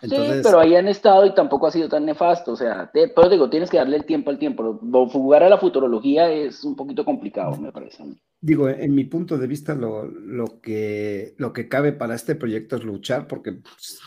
Sí, 0.00 0.14
pero 0.42 0.60
ahí 0.60 0.76
han 0.76 0.86
estado 0.86 1.26
y 1.26 1.34
tampoco 1.34 1.66
ha 1.66 1.72
sido 1.72 1.88
tan 1.88 2.06
nefasto. 2.06 2.52
O 2.52 2.56
sea, 2.56 2.90
pero 2.92 3.28
digo, 3.28 3.50
tienes 3.50 3.70
que 3.70 3.78
darle 3.78 3.96
el 3.96 4.04
tiempo 4.04 4.30
al 4.30 4.38
tiempo. 4.38 4.78
Jugar 5.12 5.42
a 5.42 5.48
la 5.48 5.58
futurología 5.58 6.30
es 6.30 6.62
un 6.64 6.76
poquito 6.76 7.04
complicado, 7.04 7.56
me 7.56 7.72
parece. 7.72 8.04
Digo, 8.40 8.68
en 8.68 8.94
mi 8.94 9.04
punto 9.04 9.36
de 9.36 9.46
vista, 9.46 9.74
lo, 9.74 10.04
lo, 10.04 10.60
que, 10.60 11.34
lo 11.38 11.52
que 11.52 11.68
cabe 11.68 11.92
para 11.92 12.14
este 12.14 12.36
proyecto 12.36 12.76
es 12.76 12.84
luchar 12.84 13.26
porque, 13.26 13.52
pues, 13.52 14.00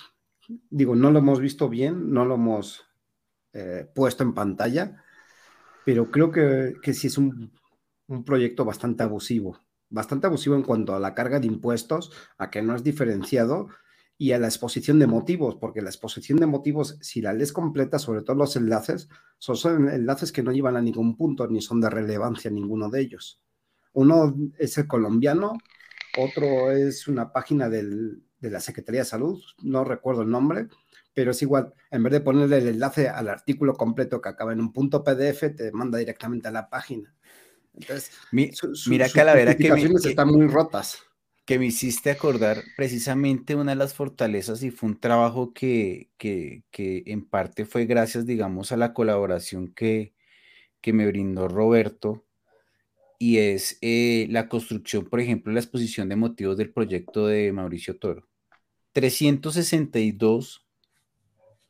digo, 0.69 0.95
no 0.95 1.11
lo 1.11 1.19
hemos 1.19 1.41
visto 1.41 1.67
bien, 1.67 2.11
no 2.11 2.23
lo 2.23 2.35
hemos 2.35 2.85
eh, 3.51 3.85
puesto 3.93 4.23
en 4.23 4.33
pantalla, 4.33 5.03
pero 5.83 6.09
creo 6.09 6.31
que, 6.31 6.75
que 6.81 6.93
sí 6.93 7.07
es 7.07 7.17
un 7.17 7.51
un 8.11 8.25
proyecto 8.25 8.65
bastante 8.65 9.03
abusivo, 9.03 9.59
bastante 9.89 10.27
abusivo 10.27 10.55
en 10.55 10.63
cuanto 10.63 10.93
a 10.93 10.99
la 10.99 11.15
carga 11.15 11.39
de 11.39 11.47
impuestos, 11.47 12.11
a 12.37 12.49
que 12.49 12.61
no 12.61 12.75
es 12.75 12.83
diferenciado 12.83 13.69
y 14.21 14.33
a 14.33 14.37
la 14.37 14.45
exposición 14.45 14.99
de 14.99 15.07
motivos, 15.07 15.55
porque 15.55 15.81
la 15.81 15.89
exposición 15.89 16.37
de 16.37 16.45
motivos, 16.45 16.95
si 17.01 17.21
la 17.21 17.33
lees 17.33 17.51
completa, 17.51 17.97
sobre 17.97 18.21
todo 18.21 18.35
los 18.35 18.55
enlaces, 18.55 19.09
son, 19.39 19.89
enlaces 19.89 20.31
que 20.31 20.43
no 20.43 20.51
llevan 20.51 20.75
a 20.75 20.81
ningún 20.81 21.17
punto 21.17 21.47
ni 21.47 21.59
son 21.59 21.81
de 21.81 21.89
relevancia 21.89 22.51
ninguno 22.51 22.91
de 22.91 23.01
ellos. 23.01 23.41
Uno 23.93 24.35
es 24.59 24.77
el 24.77 24.85
colombiano, 24.85 25.57
otro 26.19 26.69
es 26.69 27.07
una 27.07 27.33
página 27.33 27.67
de 27.67 28.19
la 28.41 28.59
Secretaría 28.59 29.01
de 29.01 29.05
Salud, 29.05 29.41
no 29.63 29.83
recuerdo 29.85 30.21
el 30.21 30.29
nombre, 30.29 30.67
pero 31.15 31.31
es 31.31 31.41
igual, 31.41 31.73
en 31.89 32.03
vez 32.03 32.13
de 32.13 32.21
ponerle 32.21 32.59
el 32.59 32.67
enlace 32.67 33.09
al 33.09 33.27
artículo 33.27 33.73
completo 33.73 34.21
que 34.21 34.29
acaba 34.29 34.53
en 34.53 34.59
un 34.59 34.71
punto 34.71 35.03
PDF, 35.03 35.55
te 35.55 35.71
manda 35.71 35.97
directamente 35.97 36.47
a 36.47 36.51
la 36.51 36.69
página. 36.69 37.11
Entonces, 37.73 38.11
mira, 38.85 39.09
Calavera, 39.09 39.57
que, 39.57 39.73
me, 39.73 39.81
están 39.81 40.27
muy 40.27 40.45
rotas. 40.45 40.99
Que 41.45 41.59
me 41.59 41.65
hiciste 41.65 42.11
acordar 42.11 42.63
precisamente 42.77 43.55
una 43.55 43.71
de 43.71 43.77
las 43.77 43.93
fortalezas 43.93 44.63
y 44.63 44.71
fue 44.71 44.89
un 44.89 44.99
trabajo 44.99 45.53
que, 45.53 46.09
que, 46.17 46.63
que 46.71 47.03
en 47.07 47.25
parte 47.27 47.65
fue 47.65 47.85
gracias, 47.85 48.25
digamos, 48.25 48.71
a 48.71 48.77
la 48.77 48.93
colaboración 48.93 49.73
que, 49.73 50.13
que 50.81 50.93
me 50.93 51.07
brindó 51.07 51.47
Roberto 51.47 52.25
y 53.21 53.37
es 53.37 53.77
eh, 53.81 54.25
la 54.31 54.49
construcción, 54.49 55.05
por 55.05 55.19
ejemplo, 55.19 55.53
la 55.53 55.59
exposición 55.59 56.09
de 56.09 56.15
motivos 56.15 56.57
del 56.57 56.73
proyecto 56.73 57.27
de 57.27 57.51
Mauricio 57.53 57.99
Toro. 57.99 58.27
362 58.93 60.65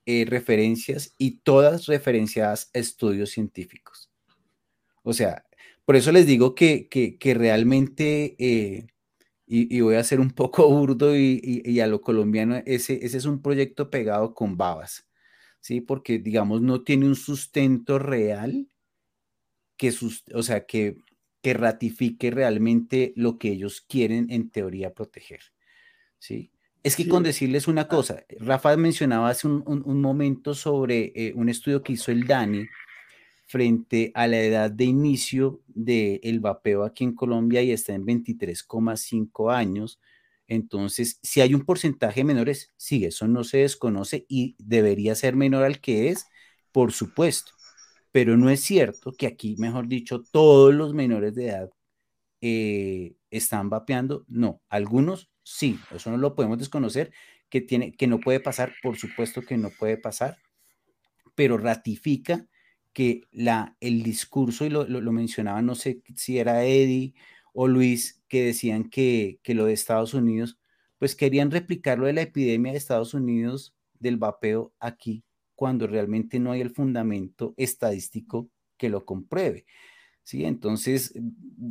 eh, 0.06 0.26
referencias 0.26 1.14
y 1.18 1.40
todas 1.42 1.88
referenciadas 1.88 2.72
a 2.74 2.80
estudios 2.80 3.32
científicos. 3.32 4.10
O 5.04 5.12
sea, 5.12 5.46
por 5.84 5.98
eso 5.98 6.14
les 6.14 6.26
digo 6.26 6.56
que, 6.56 6.88
realmente, 7.36 8.36
eh, 8.40 8.88
y, 9.54 9.82
voy 9.82 9.96
a 9.96 10.04
ser 10.04 10.22
un 10.22 10.32
poco 10.32 10.70
burdo 10.70 11.16
y, 11.18 11.80
a 11.82 11.88
lo 11.88 12.02
colombiano, 12.02 12.62
ese, 12.66 13.06
ese, 13.06 13.18
es 13.18 13.26
un 13.26 13.42
proyecto 13.42 13.90
pegado 13.90 14.34
con 14.34 14.56
babas, 14.56 15.08
¿sí? 15.60 15.82
Porque, 15.82 16.20
digamos, 16.20 16.62
no 16.62 16.84
tiene 16.84 17.06
un 17.06 17.18
sustento 17.18 18.00
real 18.00 18.70
que, 19.76 19.94
o 20.34 20.44
sea, 20.44 20.66
que, 20.66 20.96
que 21.42 21.54
ratifique 21.54 22.32
realmente 22.32 23.12
lo 23.18 23.38
que 23.38 23.50
ellos 23.50 23.82
quieren 23.82 24.32
en 24.32 24.50
teoría 24.50 24.94
proteger, 24.94 25.42
¿sí? 26.18 26.52
Es 26.84 26.96
que 26.96 27.08
con 27.08 27.22
decirles 27.22 27.68
una 27.68 27.88
cosa, 27.88 28.24
Rafa 28.40 28.76
mencionaba 28.76 29.30
hace 29.30 29.48
un, 29.48 30.02
momento 30.02 30.56
sobre 30.56 31.12
eh, 31.14 31.32
un 31.36 31.48
estudio 31.50 31.84
que 31.84 31.94
hizo 31.94 32.12
el 32.12 32.26
DANI, 32.26 32.66
frente 33.52 34.14
a 34.16 34.28
la 34.28 34.40
edad 34.40 34.72
de 34.72 34.86
inicio 34.86 35.62
del 35.68 36.40
vapeo 36.40 36.86
aquí 36.86 37.04
en 37.04 37.14
Colombia 37.14 37.62
y 37.62 37.72
está 37.72 37.94
en 37.94 38.06
23,5 38.06 39.52
años. 39.52 40.00
Entonces, 40.48 41.20
si 41.22 41.42
hay 41.42 41.54
un 41.54 41.66
porcentaje 41.66 42.24
menores, 42.24 42.74
sí, 42.78 43.04
eso 43.04 43.28
no 43.28 43.44
se 43.44 43.58
desconoce 43.60 44.26
y 44.30 44.56
debería 44.58 45.16
ser 45.16 45.36
menor 45.36 45.66
al 45.66 45.82
que 45.82 46.08
es, 46.10 46.28
por 46.72 46.94
supuesto. 46.94 47.52
Pero 48.14 48.38
no 48.38 48.50
es 48.50 48.62
cierto 48.62 49.12
que 49.12 49.28
aquí, 49.28 49.58
mejor 49.58 49.90
dicho, 49.90 50.24
todos 50.32 50.74
los 50.74 50.94
menores 50.94 51.36
de 51.36 51.48
edad 51.48 51.70
eh, 52.40 53.16
están 53.32 53.70
vapeando. 53.70 54.26
No, 54.30 54.62
algunos 54.70 55.30
sí, 55.44 55.78
eso 55.94 56.10
no 56.10 56.18
lo 56.18 56.36
podemos 56.36 56.58
desconocer, 56.58 57.12
que, 57.50 57.60
tiene, 57.60 57.92
que 57.92 58.08
no 58.08 58.22
puede 58.22 58.40
pasar, 58.40 58.74
por 58.82 58.98
supuesto 58.98 59.42
que 59.42 59.58
no 59.58 59.72
puede 59.72 59.98
pasar, 59.98 60.38
pero 61.36 61.58
ratifica 61.58 62.48
que 62.94 63.24
la, 63.32 63.76
el 63.80 64.04
discurso, 64.04 64.66
y 64.66 64.70
lo, 64.70 64.86
lo, 64.86 65.12
mencionaba, 65.12 65.62
no 65.62 65.76
sé 65.76 66.02
si 66.16 66.40
era 66.40 66.66
Eddie 66.66 67.14
o 67.54 67.68
Luis, 67.68 68.22
que 68.28 68.44
decían 68.44 68.90
que, 68.90 69.40
que 69.44 69.54
lo 69.54 69.66
de 69.66 69.74
Estados 69.74 70.14
Unidos, 70.14 70.60
pues 70.98 71.16
querían 71.16 71.52
replicar 71.52 72.00
lo 72.00 72.06
de 72.06 72.14
la 72.14 72.22
epidemia 72.22 72.72
de 72.72 72.78
Estados 72.78 73.14
Unidos 73.14 73.76
del 74.00 74.18
vapeo 74.18 74.74
aquí, 74.80 75.24
cuando 75.56 75.88
realmente 75.88 76.40
no 76.40 76.52
hay 76.52 76.62
el 76.62 76.72
fundamento 76.72 77.54
estadístico 77.58 78.50
que 78.78 78.90
lo 78.90 79.06
compruebe. 79.06 79.66
¿sí? 80.24 80.46
Entonces, 80.46 81.14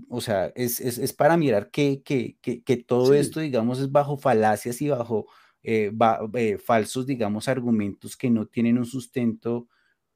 o 0.09 0.21
sea, 0.21 0.53
es, 0.55 0.81
es, 0.81 0.99
es 0.99 1.13
para 1.13 1.37
mirar 1.37 1.71
que, 1.71 2.03
que, 2.03 2.37
que, 2.41 2.77
todo 2.77 3.15
esto, 3.15 3.41
digamos, 3.41 3.81
es 3.81 3.91
bajo 3.91 4.17
falacias 4.17 4.81
y 4.83 4.89
bajo 4.89 5.27
eh, 5.63 5.93
eh, 6.35 6.59
falsos, 6.59 7.07
digamos, 7.07 7.49
argumentos 7.49 8.17
que 8.17 8.31
no 8.31 8.47
tienen 8.47 8.79
un 8.79 8.87
sustento 8.87 9.69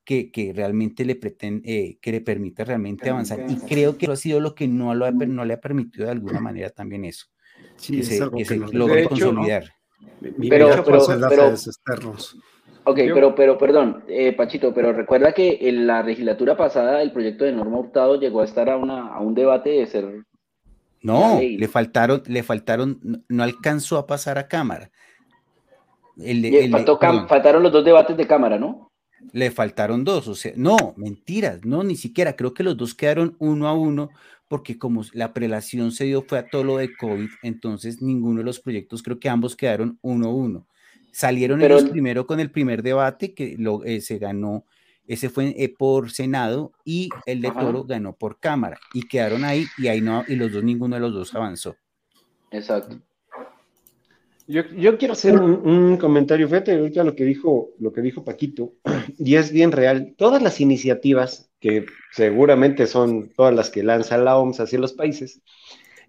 que, 0.05 0.53
realmente 0.55 1.05
le, 1.05 1.19
eh, 1.65 1.99
que 2.01 2.13
le 2.13 2.21
permita 2.21 2.65
realmente 2.65 3.11
avanzar. 3.11 3.45
Y 3.49 3.57
creo 3.57 3.97
que 3.97 4.07
eso 4.07 4.13
ha 4.13 4.17
sido 4.17 4.41
lo 4.41 4.55
que 4.55 4.69
no, 4.69 4.95
lo 4.95 5.11
no 5.11 5.45
le 5.45 5.55
ha 5.55 5.61
permitido 5.61 6.07
de 6.07 6.13
alguna 6.13 6.41
manera 6.41 6.71
también 6.71 7.05
eso. 7.05 7.27
Sí, 7.77 7.97
que 7.97 8.03
se, 8.03 8.31
que 8.31 8.57
logre 8.73 9.05
consolidar. 9.05 9.65
Pero, 10.49 10.85
pero, 10.85 11.03
pero, 11.85 12.15
Ok, 12.87 12.97
pero, 13.15 13.35
pero 13.35 13.57
perdón, 13.57 14.05
eh, 14.09 14.35
Pachito, 14.35 14.75
pero 14.75 14.93
recuerda 14.93 15.33
que 15.33 15.59
en 15.63 15.87
la 15.87 16.03
legislatura 16.03 16.55
pasada 16.55 17.01
el 17.01 17.13
proyecto 17.13 17.45
de 17.45 17.53
norma 17.53 17.79
optado 17.79 18.21
llegó 18.21 18.43
a 18.43 18.45
estar 18.45 18.69
a, 18.69 18.77
una, 18.77 19.09
a 19.09 19.21
un 19.21 19.35
debate 19.35 19.71
de 19.71 19.87
ser... 19.87 20.25
No, 21.01 21.41
le 21.41 21.69
faltaron, 21.69 22.23
le 22.27 22.43
faltaron, 22.43 23.25
no 23.29 23.43
alcanzó 23.43 23.99
a 23.99 24.07
pasar 24.07 24.39
a 24.39 24.49
Cámara. 24.49 24.91
El, 26.17 26.71
faltaron 27.29 27.63
los 27.63 27.73
dos 27.73 27.85
debates 27.85 28.17
de 28.17 28.27
Cámara, 28.27 28.59
¿no? 28.59 28.91
Le 29.33 29.51
faltaron 29.51 30.05
dos, 30.05 30.29
o 30.29 30.35
sea, 30.35 30.53
no, 30.57 30.95
mentiras, 30.97 31.65
no, 31.65 31.83
ni 31.83 31.97
siquiera, 31.97 32.37
creo 32.37 32.55
que 32.55 32.63
los 32.63 32.77
dos 32.77 32.95
quedaron 32.95 33.37
uno 33.39 33.69
a 33.69 33.75
uno, 33.75 34.11
porque 34.49 34.79
como 34.79 35.03
la 35.13 35.33
prelación 35.33 35.93
se 35.93 36.05
dio 36.05 36.23
fue 36.23 36.39
a 36.39 36.49
todo 36.49 36.65
lo 36.65 36.77
de 36.77 36.95
COVID, 36.97 37.29
entonces 37.43 38.03
ninguno 38.03 38.39
de 38.39 38.45
los 38.45 38.61
proyectos, 38.61 39.03
creo 39.03 39.19
que 39.19 39.29
ambos 39.29 39.57
quedaron 39.57 39.99
uno 40.03 40.29
a 40.29 40.35
uno. 40.35 40.67
Salieron 41.13 41.63
ellos 41.63 41.85
primero 41.85 42.27
con 42.27 42.41
el 42.41 42.51
primer 42.51 42.83
debate 42.83 43.35
que 43.35 43.57
lo, 43.59 43.85
eh, 43.85 44.01
se 44.01 44.19
ganó, 44.19 44.65
ese 45.07 45.29
fue 45.29 45.55
eh, 45.57 45.69
por 45.69 46.11
Senado 46.11 46.73
y 46.85 47.09
el 47.27 47.41
de 47.41 47.51
Toro 47.51 47.85
ganó 47.85 48.17
por 48.17 48.41
Cámara 48.41 48.79
y 48.93 49.03
quedaron 49.03 49.45
ahí 49.45 49.67
y 49.77 49.89
ahí 49.89 50.01
no, 50.01 50.25
y 50.27 50.35
los 50.35 50.51
dos, 50.51 50.65
ninguno 50.65 50.97
de 50.97 51.01
los 51.01 51.13
dos 51.13 51.35
avanzó. 51.35 51.77
Exacto. 52.51 53.01
Yo, 54.47 54.99
quiero 54.99 55.15
hacer 55.15 55.39
un, 55.39 55.97
comentario, 55.97 56.47
fíjate 56.49 56.73
ahorita 56.73 57.03
lo 57.03 57.15
que 57.15 57.25
dijo, 57.25 57.71
lo 57.79 57.93
que 57.93 58.03
dijo 58.03 58.25
Paquito, 58.25 58.75
y 59.19 59.37
es 59.37 59.51
bien 59.51 59.73
real. 59.73 60.15
Todas 60.19 60.43
las 60.43 60.61
iniciativas, 60.61 61.51
que 61.61 61.87
seguramente 62.13 62.87
son 62.87 63.31
todas 63.35 63.55
las 63.55 63.71
que 63.71 63.83
lanza 63.83 64.19
la 64.19 64.37
OMS 64.37 64.61
hacia 64.61 64.79
los 64.79 64.93
países, 64.93 65.41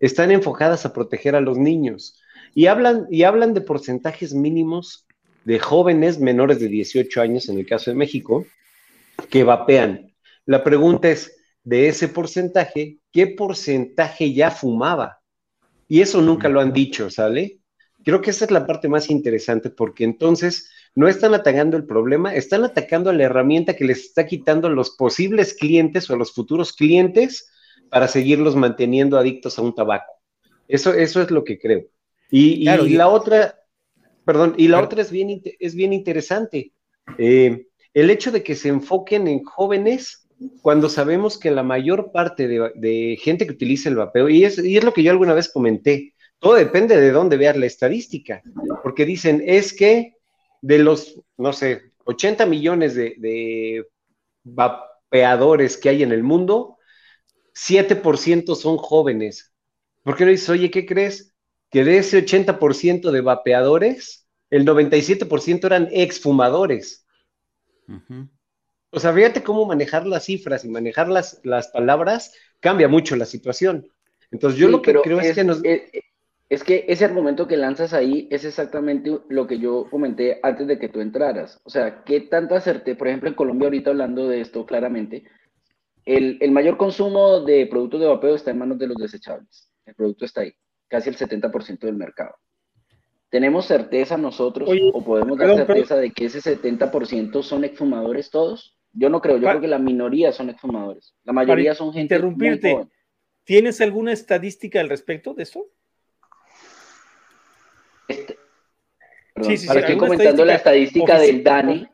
están 0.01 0.31
enfocadas 0.31 0.85
a 0.85 0.91
proteger 0.91 1.35
a 1.35 1.41
los 1.41 1.57
niños. 1.57 2.21
Y 2.53 2.67
hablan, 2.67 3.07
y 3.09 3.23
hablan 3.23 3.53
de 3.53 3.61
porcentajes 3.61 4.33
mínimos 4.33 5.07
de 5.45 5.59
jóvenes 5.59 6.19
menores 6.19 6.59
de 6.59 6.67
18 6.67 7.21
años, 7.21 7.47
en 7.47 7.59
el 7.59 7.65
caso 7.65 7.91
de 7.91 7.95
México, 7.95 8.45
que 9.29 9.43
vapean. 9.45 10.13
La 10.45 10.63
pregunta 10.63 11.09
es, 11.09 11.35
de 11.63 11.87
ese 11.87 12.09
porcentaje, 12.09 12.99
¿qué 13.11 13.27
porcentaje 13.27 14.33
ya 14.33 14.51
fumaba? 14.51 15.19
Y 15.87 16.01
eso 16.01 16.21
nunca 16.21 16.49
lo 16.49 16.61
han 16.61 16.73
dicho, 16.73 17.09
¿sale? 17.09 17.59
Creo 18.05 18.21
que 18.21 18.29
esa 18.29 18.45
es 18.45 18.51
la 18.51 18.67
parte 18.67 18.87
más 18.87 19.09
interesante 19.09 19.71
porque 19.71 20.03
entonces 20.03 20.69
no 20.93 21.07
están 21.07 21.33
atacando 21.33 21.75
el 21.75 21.85
problema, 21.85 22.35
están 22.35 22.63
atacando 22.63 23.09
a 23.09 23.13
la 23.13 23.23
herramienta 23.23 23.75
que 23.75 23.83
les 23.83 24.05
está 24.05 24.27
quitando 24.27 24.67
a 24.67 24.71
los 24.71 24.91
posibles 24.91 25.55
clientes 25.55 26.07
o 26.09 26.13
a 26.13 26.17
los 26.17 26.31
futuros 26.31 26.71
clientes 26.71 27.51
para 27.89 28.07
seguirlos 28.07 28.55
manteniendo 28.55 29.17
adictos 29.17 29.57
a 29.57 29.63
un 29.63 29.73
tabaco. 29.73 30.13
Eso, 30.67 30.93
eso 30.93 31.21
es 31.21 31.31
lo 31.31 31.43
que 31.43 31.59
creo. 31.59 31.83
Y, 32.29 32.65
la 32.65 33.07
otra, 33.07 33.59
perdón, 34.23 34.53
y 34.57 34.67
la 34.67 34.81
otra 34.81 35.01
es 35.01 35.11
bien, 35.11 35.41
es 35.59 35.73
bien 35.73 35.91
interesante. 35.91 36.73
Eh, 37.17 37.67
el 37.93 38.09
hecho 38.09 38.31
de 38.31 38.43
que 38.43 38.55
se 38.55 38.69
enfoquen 38.69 39.27
en 39.27 39.43
jóvenes 39.43 40.27
cuando 40.61 40.89
sabemos 40.89 41.39
que 41.39 41.51
la 41.51 41.63
mayor 41.63 42.11
parte 42.11 42.47
de, 42.47 43.17
gente 43.21 43.45
que 43.45 43.53
utiliza 43.53 43.89
el 43.89 43.95
vapeo, 43.95 44.29
y 44.29 44.43
es, 44.43 44.63
y 44.63 44.77
es 44.77 44.83
lo 44.83 44.93
que 44.93 45.03
yo 45.03 45.11
alguna 45.11 45.33
vez 45.33 45.49
comenté, 45.51 46.13
todo 46.45 46.53
depende 46.53 47.01
de 47.01 47.11
dónde 47.11 47.37
veas 47.37 47.57
la 47.57 47.65
estadística, 47.65 48.43
porque 48.83 49.03
dicen, 49.03 49.41
es 49.47 49.73
que 49.73 50.13
de 50.61 50.77
los, 50.77 51.19
no 51.37 51.51
sé, 51.53 51.93
80 52.03 52.45
millones 52.45 52.93
de, 52.93 53.87
vapeadores 54.43 55.75
que 55.75 55.89
hay 55.89 56.03
en 56.03 56.11
el 56.11 56.21
mundo, 56.21 56.77
7% 57.55 58.53
son 58.53 58.77
jóvenes. 58.77 59.55
¿Por 60.03 60.15
qué 60.15 60.25
no 60.25 60.29
dices, 60.29 60.47
oye, 60.49 60.69
¿qué 60.69 60.85
crees? 60.85 61.33
Que 61.71 61.83
de 61.83 61.97
ese 61.97 62.23
80% 62.23 63.09
de 63.09 63.21
vapeadores, 63.21 64.27
el 64.51 64.67
97% 64.67 65.65
eran 65.65 65.89
exfumadores. 65.91 67.07
O 68.91 68.99
sea, 68.99 69.11
fíjate 69.11 69.41
cómo 69.41 69.65
manejar 69.65 70.05
las 70.05 70.25
cifras 70.25 70.63
y 70.63 70.69
manejar 70.69 71.09
las, 71.09 71.41
las 71.43 71.69
palabras 71.69 72.33
cambia 72.59 72.87
mucho 72.87 73.15
la 73.15 73.25
situación. 73.25 73.87
Entonces, 74.29 74.59
yo 74.59 74.69
lo 74.69 74.83
que 74.83 74.93
creo 74.93 75.19
es, 75.19 75.33
que 75.33 75.43
nos. 75.43 75.63
Es, 75.63 75.81
que 76.63 76.85
ese 76.87 77.05
argumento 77.05 77.47
que 77.47 77.57
lanzas 77.57 77.93
ahí 77.93 78.27
es 78.31 78.45
exactamente 78.45 79.19
lo 79.29 79.47
que 79.47 79.57
yo 79.57 79.87
comenté 79.89 80.39
antes 80.43 80.67
de 80.67 80.77
que 80.77 80.89
tú 80.89 81.01
entraras. 81.01 81.59
O 81.63 81.69
sea, 81.69 82.03
¿qué 82.03 82.21
tanto 82.21 82.55
acerté? 82.55 82.95
Por 82.95 83.07
ejemplo, 83.07 83.29
en 83.29 83.35
Colombia, 83.35 83.67
ahorita 83.67 83.89
hablando 83.89 84.27
de 84.27 84.41
esto 84.41 84.65
claramente, 84.65 85.23
el, 86.05 86.37
el 86.39 86.51
mayor 86.51 86.77
consumo 86.77 87.41
de 87.41 87.65
productos 87.65 87.99
de 87.99 88.07
vapeo 88.07 88.35
está 88.35 88.51
en 88.51 88.59
manos 88.59 88.77
de 88.77 88.87
los 88.87 88.97
desechables. 88.97 89.71
El 89.85 89.95
producto 89.95 90.25
está 90.25 90.41
ahí, 90.41 90.53
casi 90.87 91.09
el 91.09 91.17
70% 91.17 91.79
del 91.79 91.95
mercado. 91.95 92.35
¿Tenemos 93.29 93.65
certeza 93.65 94.17
nosotros 94.17 94.69
o 94.93 95.03
podemos 95.03 95.37
dar 95.37 95.55
certeza 95.55 95.97
de 95.97 96.11
que 96.11 96.25
ese 96.25 96.39
70% 96.39 97.41
son 97.41 97.65
exfumadores 97.65 98.29
todos? 98.29 98.77
Yo 98.93 99.09
no 99.09 99.19
creo, 99.19 99.37
yo 99.37 99.47
creo 99.49 99.61
que 99.61 99.67
la 99.67 99.79
minoría 99.79 100.31
son 100.31 100.49
exfumadores. 100.49 101.15
La 101.23 101.33
mayoría 101.33 101.75
son 101.75 101.91
gente. 101.91 102.15
Interrumpirte. 102.15 102.87
¿Tienes 103.43 103.81
alguna 103.81 104.13
estadística 104.13 104.79
al 104.79 104.89
respecto 104.89 105.33
de 105.33 105.43
eso? 105.43 105.65
Sí, 109.41 109.57
sí, 109.57 109.67
estoy 109.67 109.97
comentando 109.97 110.45
la 110.45 110.55
estadística 110.55 111.19
del 111.19 111.43
DANE, 111.43 111.89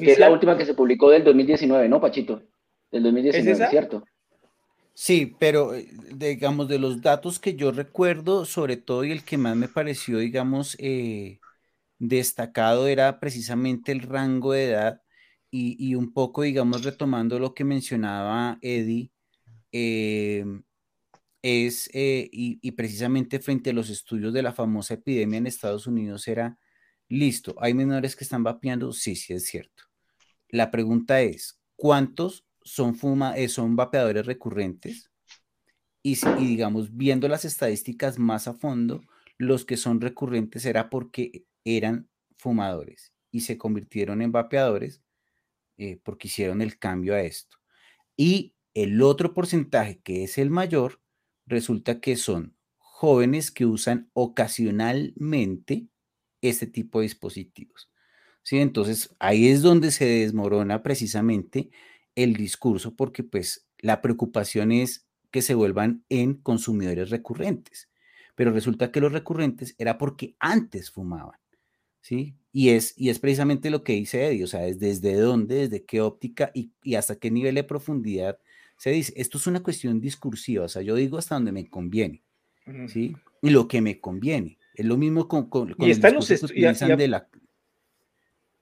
que 0.00 0.12
es 0.12 0.18
la 0.18 0.30
última 0.30 0.56
que 0.56 0.66
se 0.66 0.74
publicó 0.74 1.10
del 1.10 1.24
2019, 1.24 1.88
¿no, 1.88 2.00
Pachito? 2.00 2.42
Del 2.90 3.02
2019, 3.04 3.64
¿Es 3.64 3.70
¿cierto? 3.70 4.04
Sí, 4.94 5.34
pero 5.38 5.74
eh, 5.74 5.88
digamos, 6.14 6.68
de 6.68 6.78
los 6.78 7.00
datos 7.00 7.38
que 7.38 7.54
yo 7.54 7.72
recuerdo, 7.72 8.44
sobre 8.44 8.76
todo 8.76 9.04
y 9.04 9.12
el 9.12 9.24
que 9.24 9.38
más 9.38 9.56
me 9.56 9.68
pareció, 9.68 10.18
digamos, 10.18 10.76
eh, 10.78 11.38
destacado 11.98 12.88
era 12.88 13.20
precisamente 13.20 13.92
el 13.92 14.02
rango 14.02 14.52
de 14.52 14.64
edad 14.70 15.02
y, 15.52 15.94
un 15.96 16.12
poco, 16.12 16.42
digamos, 16.42 16.84
retomando 16.84 17.38
lo 17.38 17.54
que 17.54 17.64
mencionaba 17.64 18.58
Eddie, 18.62 19.10
eh, 19.72 20.44
es, 21.42 21.90
eh, 21.92 22.28
y, 22.32 22.70
precisamente 22.72 23.40
frente 23.40 23.70
a 23.70 23.72
los 23.72 23.90
estudios 23.90 24.32
de 24.32 24.42
la 24.42 24.52
famosa 24.52 24.94
epidemia 24.94 25.38
en 25.38 25.46
Estados 25.46 25.86
Unidos 25.86 26.28
era, 26.28 26.58
listo, 27.10 27.54
¿hay 27.58 27.74
menores 27.74 28.16
que 28.16 28.24
están 28.24 28.42
vapeando? 28.42 28.92
Sí, 28.92 29.16
sí, 29.16 29.34
es 29.34 29.46
cierto. 29.46 29.84
La 30.48 30.70
pregunta 30.70 31.20
es, 31.20 31.60
¿cuántos 31.76 32.46
son, 32.62 32.94
fuma, 32.94 33.36
eh, 33.36 33.48
son 33.48 33.76
vapeadores 33.76 34.24
recurrentes? 34.24 35.10
Y, 36.02 36.16
digamos, 36.38 36.96
viendo 36.96 37.28
las 37.28 37.44
estadísticas 37.44 38.18
más 38.18 38.48
a 38.48 38.54
fondo, 38.54 39.02
los 39.36 39.66
que 39.66 39.76
son 39.76 40.00
recurrentes 40.00 40.64
era 40.64 40.88
porque 40.88 41.44
eran 41.64 42.08
fumadores 42.38 43.12
y 43.30 43.40
se 43.40 43.58
convirtieron 43.58 44.22
en 44.22 44.32
vapeadores 44.32 45.02
eh, 45.76 46.00
porque 46.02 46.28
hicieron 46.28 46.62
el 46.62 46.78
cambio 46.78 47.14
a 47.14 47.20
esto. 47.20 47.58
Y 48.16 48.54
el 48.72 49.02
otro 49.02 49.34
porcentaje, 49.34 50.00
que 50.00 50.24
es 50.24 50.38
el 50.38 50.50
mayor, 50.50 51.02
resulta 51.44 52.00
que 52.00 52.16
son 52.16 52.56
jóvenes 52.78 53.50
que 53.50 53.66
usan 53.66 54.10
ocasionalmente 54.14 55.89
este 56.42 56.66
tipo 56.66 57.00
de 57.00 57.04
dispositivos. 57.04 57.90
¿Sí? 58.42 58.58
Entonces, 58.58 59.14
ahí 59.18 59.48
es 59.48 59.62
donde 59.62 59.90
se 59.90 60.06
desmorona 60.06 60.82
precisamente 60.82 61.70
el 62.14 62.34
discurso, 62.34 62.96
porque 62.96 63.22
pues 63.22 63.66
la 63.78 64.00
preocupación 64.00 64.72
es 64.72 65.06
que 65.30 65.42
se 65.42 65.54
vuelvan 65.54 66.04
en 66.08 66.34
consumidores 66.34 67.10
recurrentes. 67.10 67.88
Pero 68.34 68.52
resulta 68.52 68.90
que 68.90 69.00
los 69.00 69.12
recurrentes 69.12 69.74
era 69.78 69.98
porque 69.98 70.34
antes 70.38 70.90
fumaban. 70.90 71.38
¿sí? 72.00 72.34
Y 72.52 72.70
es, 72.70 72.94
y 72.96 73.10
es 73.10 73.18
precisamente 73.18 73.70
lo 73.70 73.84
que 73.84 73.92
dice 73.92 74.26
Eddie, 74.26 74.44
o 74.44 74.46
sea, 74.46 74.66
es 74.66 74.78
desde 74.78 75.14
dónde, 75.14 75.68
desde 75.68 75.84
qué 75.84 76.00
óptica 76.00 76.50
y, 76.54 76.72
hasta 76.94 77.16
qué 77.16 77.30
nivel 77.30 77.54
de 77.54 77.64
profundidad 77.64 78.38
se 78.76 78.90
dice. 78.90 79.12
Esto 79.16 79.38
es 79.38 79.46
una 79.46 79.62
cuestión 79.62 80.00
discursiva, 80.00 80.64
o 80.64 80.68
sea, 80.68 80.82
yo 80.82 80.94
digo 80.94 81.18
hasta 81.18 81.36
donde 81.36 81.52
me 81.52 81.68
conviene, 81.68 82.22
¿sí? 82.88 83.14
Y 83.42 83.50
lo 83.50 83.68
que 83.68 83.80
me 83.80 84.00
conviene. 84.00 84.58
Es 84.74 84.86
lo 84.86 84.96
mismo 84.96 85.28
con, 85.28 85.48
con, 85.48 85.74
y 85.78 85.90
están 85.90 86.14
los 86.14 86.30
estudios 86.30 86.78
de 86.78 87.08
la... 87.08 87.28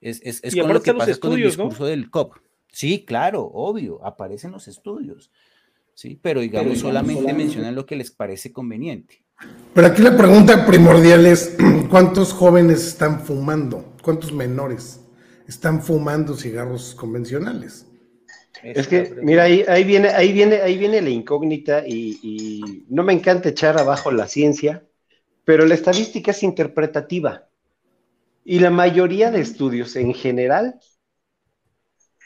Es, 0.01 0.21
es, 0.23 0.41
es 0.43 0.55
con 0.55 0.73
lo 0.73 0.81
que 0.81 0.93
pasa 0.93 1.17
con 1.17 1.33
el 1.33 1.43
discurso 1.43 1.85
del 1.85 2.09
COP. 2.09 2.35
Sí, 2.71 3.03
claro, 3.05 3.43
obvio, 3.43 4.05
aparecen 4.05 4.51
los 4.51 4.67
estudios, 4.67 5.31
¿sí? 5.93 6.19
Pero 6.21 6.39
digamos, 6.41 6.79
solamente 6.79 7.33
mencionan 7.33 7.75
lo 7.75 7.85
que 7.85 7.95
les 7.95 8.11
parece 8.11 8.53
conveniente. 8.53 9.23
Pero 9.73 9.87
aquí 9.87 10.01
la 10.01 10.15
pregunta 10.15 10.65
primordial 10.65 11.25
es, 11.25 11.57
¿cuántos 11.89 12.33
jóvenes 12.33 12.85
están 12.85 13.21
fumando? 13.21 13.95
¿Cuántos 14.01 14.31
menores 14.31 15.01
están 15.47 15.81
fumando 15.81 16.35
cigarros 16.35 16.95
convencionales? 16.95 17.87
Es 18.63 18.87
que, 18.87 19.15
mira, 19.21 19.43
ahí, 19.43 19.83
viene, 19.85 20.09
ahí, 20.09 20.33
viene, 20.33 20.57
ahí 20.57 20.77
viene 20.77 21.01
la 21.01 21.09
incógnita 21.09 21.83
y, 21.87 22.83
no 22.89 23.03
me 23.03 23.13
encanta 23.13 23.49
echar 23.49 23.79
abajo 23.79 24.11
la 24.11 24.27
ciencia, 24.27 24.83
pero 25.45 25.65
la 25.65 25.75
estadística 25.75 26.31
es 26.31 26.43
interpretativa. 26.43 27.47
Y 28.43 28.59
la 28.59 28.71
mayoría 28.71 29.31
de 29.31 29.41
estudios 29.41 29.95
en 29.95 30.13
general 30.13 30.79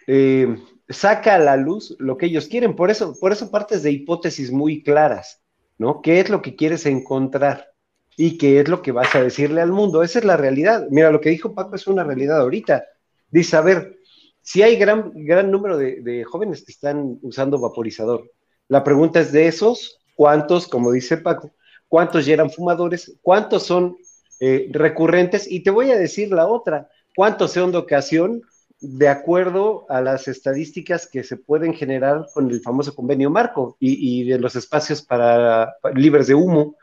eh, 0.07 0.57
saca 0.89 1.36
a 1.36 1.39
la 1.39 1.57
luz 1.57 1.95
lo 1.99 2.18
que 2.18 2.28
ellos 2.28 2.47
quieren. 2.47 2.76
Por 2.76 2.91
eso, 2.91 3.18
por 3.20 3.32
eso 3.32 3.51
partes 3.51 3.84
de 3.84 3.91
hipótesis 3.91 4.51
muy 4.51 4.84
claras. 4.84 5.41
¿no? 5.78 6.01
¿Qué 6.01 6.20
es 6.20 6.30
lo 6.30 6.41
que 6.41 6.55
quieres 6.55 6.86
encontrar? 6.86 7.74
¿Y 8.16 8.38
qué 8.38 8.59
es 8.59 8.70
lo 8.70 8.82
que 8.82 8.91
vas 8.91 9.14
a 9.16 9.24
decirle 9.24 9.61
al 9.61 9.72
mundo? 9.72 10.03
Esa 10.03 10.20
es 10.20 10.26
la 10.26 10.38
realidad. 10.38 10.88
Mira, 10.89 11.11
lo 11.11 11.20
que 11.20 11.30
dijo 11.30 11.55
Paco 11.55 11.76
es 11.76 11.88
una 11.88 12.03
realidad 12.03 12.39
ahorita. 12.39 12.86
Dice, 13.32 13.57
a 13.57 13.61
ver, 13.61 13.97
si 14.41 14.61
hay 14.61 14.76
gran, 14.76 15.11
gran 15.16 15.49
número 15.49 15.78
de, 15.78 16.24
jóvenes 16.26 16.64
que 16.64 16.72
están 16.72 17.18
usando 17.22 17.59
vaporizador, 17.59 18.32
la 18.68 18.84
pregunta 18.84 19.20
es 19.20 19.32
de 19.32 19.47
esos, 19.47 19.99
¿cuántos, 20.16 20.68
como 20.68 20.91
dice 20.91 21.18
Paco, 21.18 21.51
cuántos 21.93 22.25
ya 22.25 22.33
eran 22.33 22.49
fumadores? 22.49 23.19
¿Cuántos 23.21 23.67
son 23.67 23.97
eh, 24.39 24.67
recurrentes? 24.71 25.45
Y 25.47 25.59
te 25.59 25.69
voy 25.69 25.91
a 25.91 25.95
decir 25.95 26.31
la 26.31 26.47
otra, 26.47 26.89
¿cuántos 27.15 27.51
son 27.51 27.71
de 27.71 27.77
ocasión 27.77 28.41
de 28.79 29.09
acuerdo 29.09 29.85
a 29.89 30.01
las 30.01 30.27
estadísticas 30.27 31.05
que 31.05 31.23
se 31.23 31.37
pueden 31.37 31.75
generar 31.75 32.25
con 32.33 32.49
el 32.49 32.61
famoso 32.61 32.95
convenio 32.95 33.29
marco 33.29 33.77
y, 33.79 34.27
de 34.27 34.39
los 34.39 34.55
espacios 34.55 35.03
para, 35.03 35.75
libres 35.93 36.25
de 36.25 36.33
humo. 36.33 36.77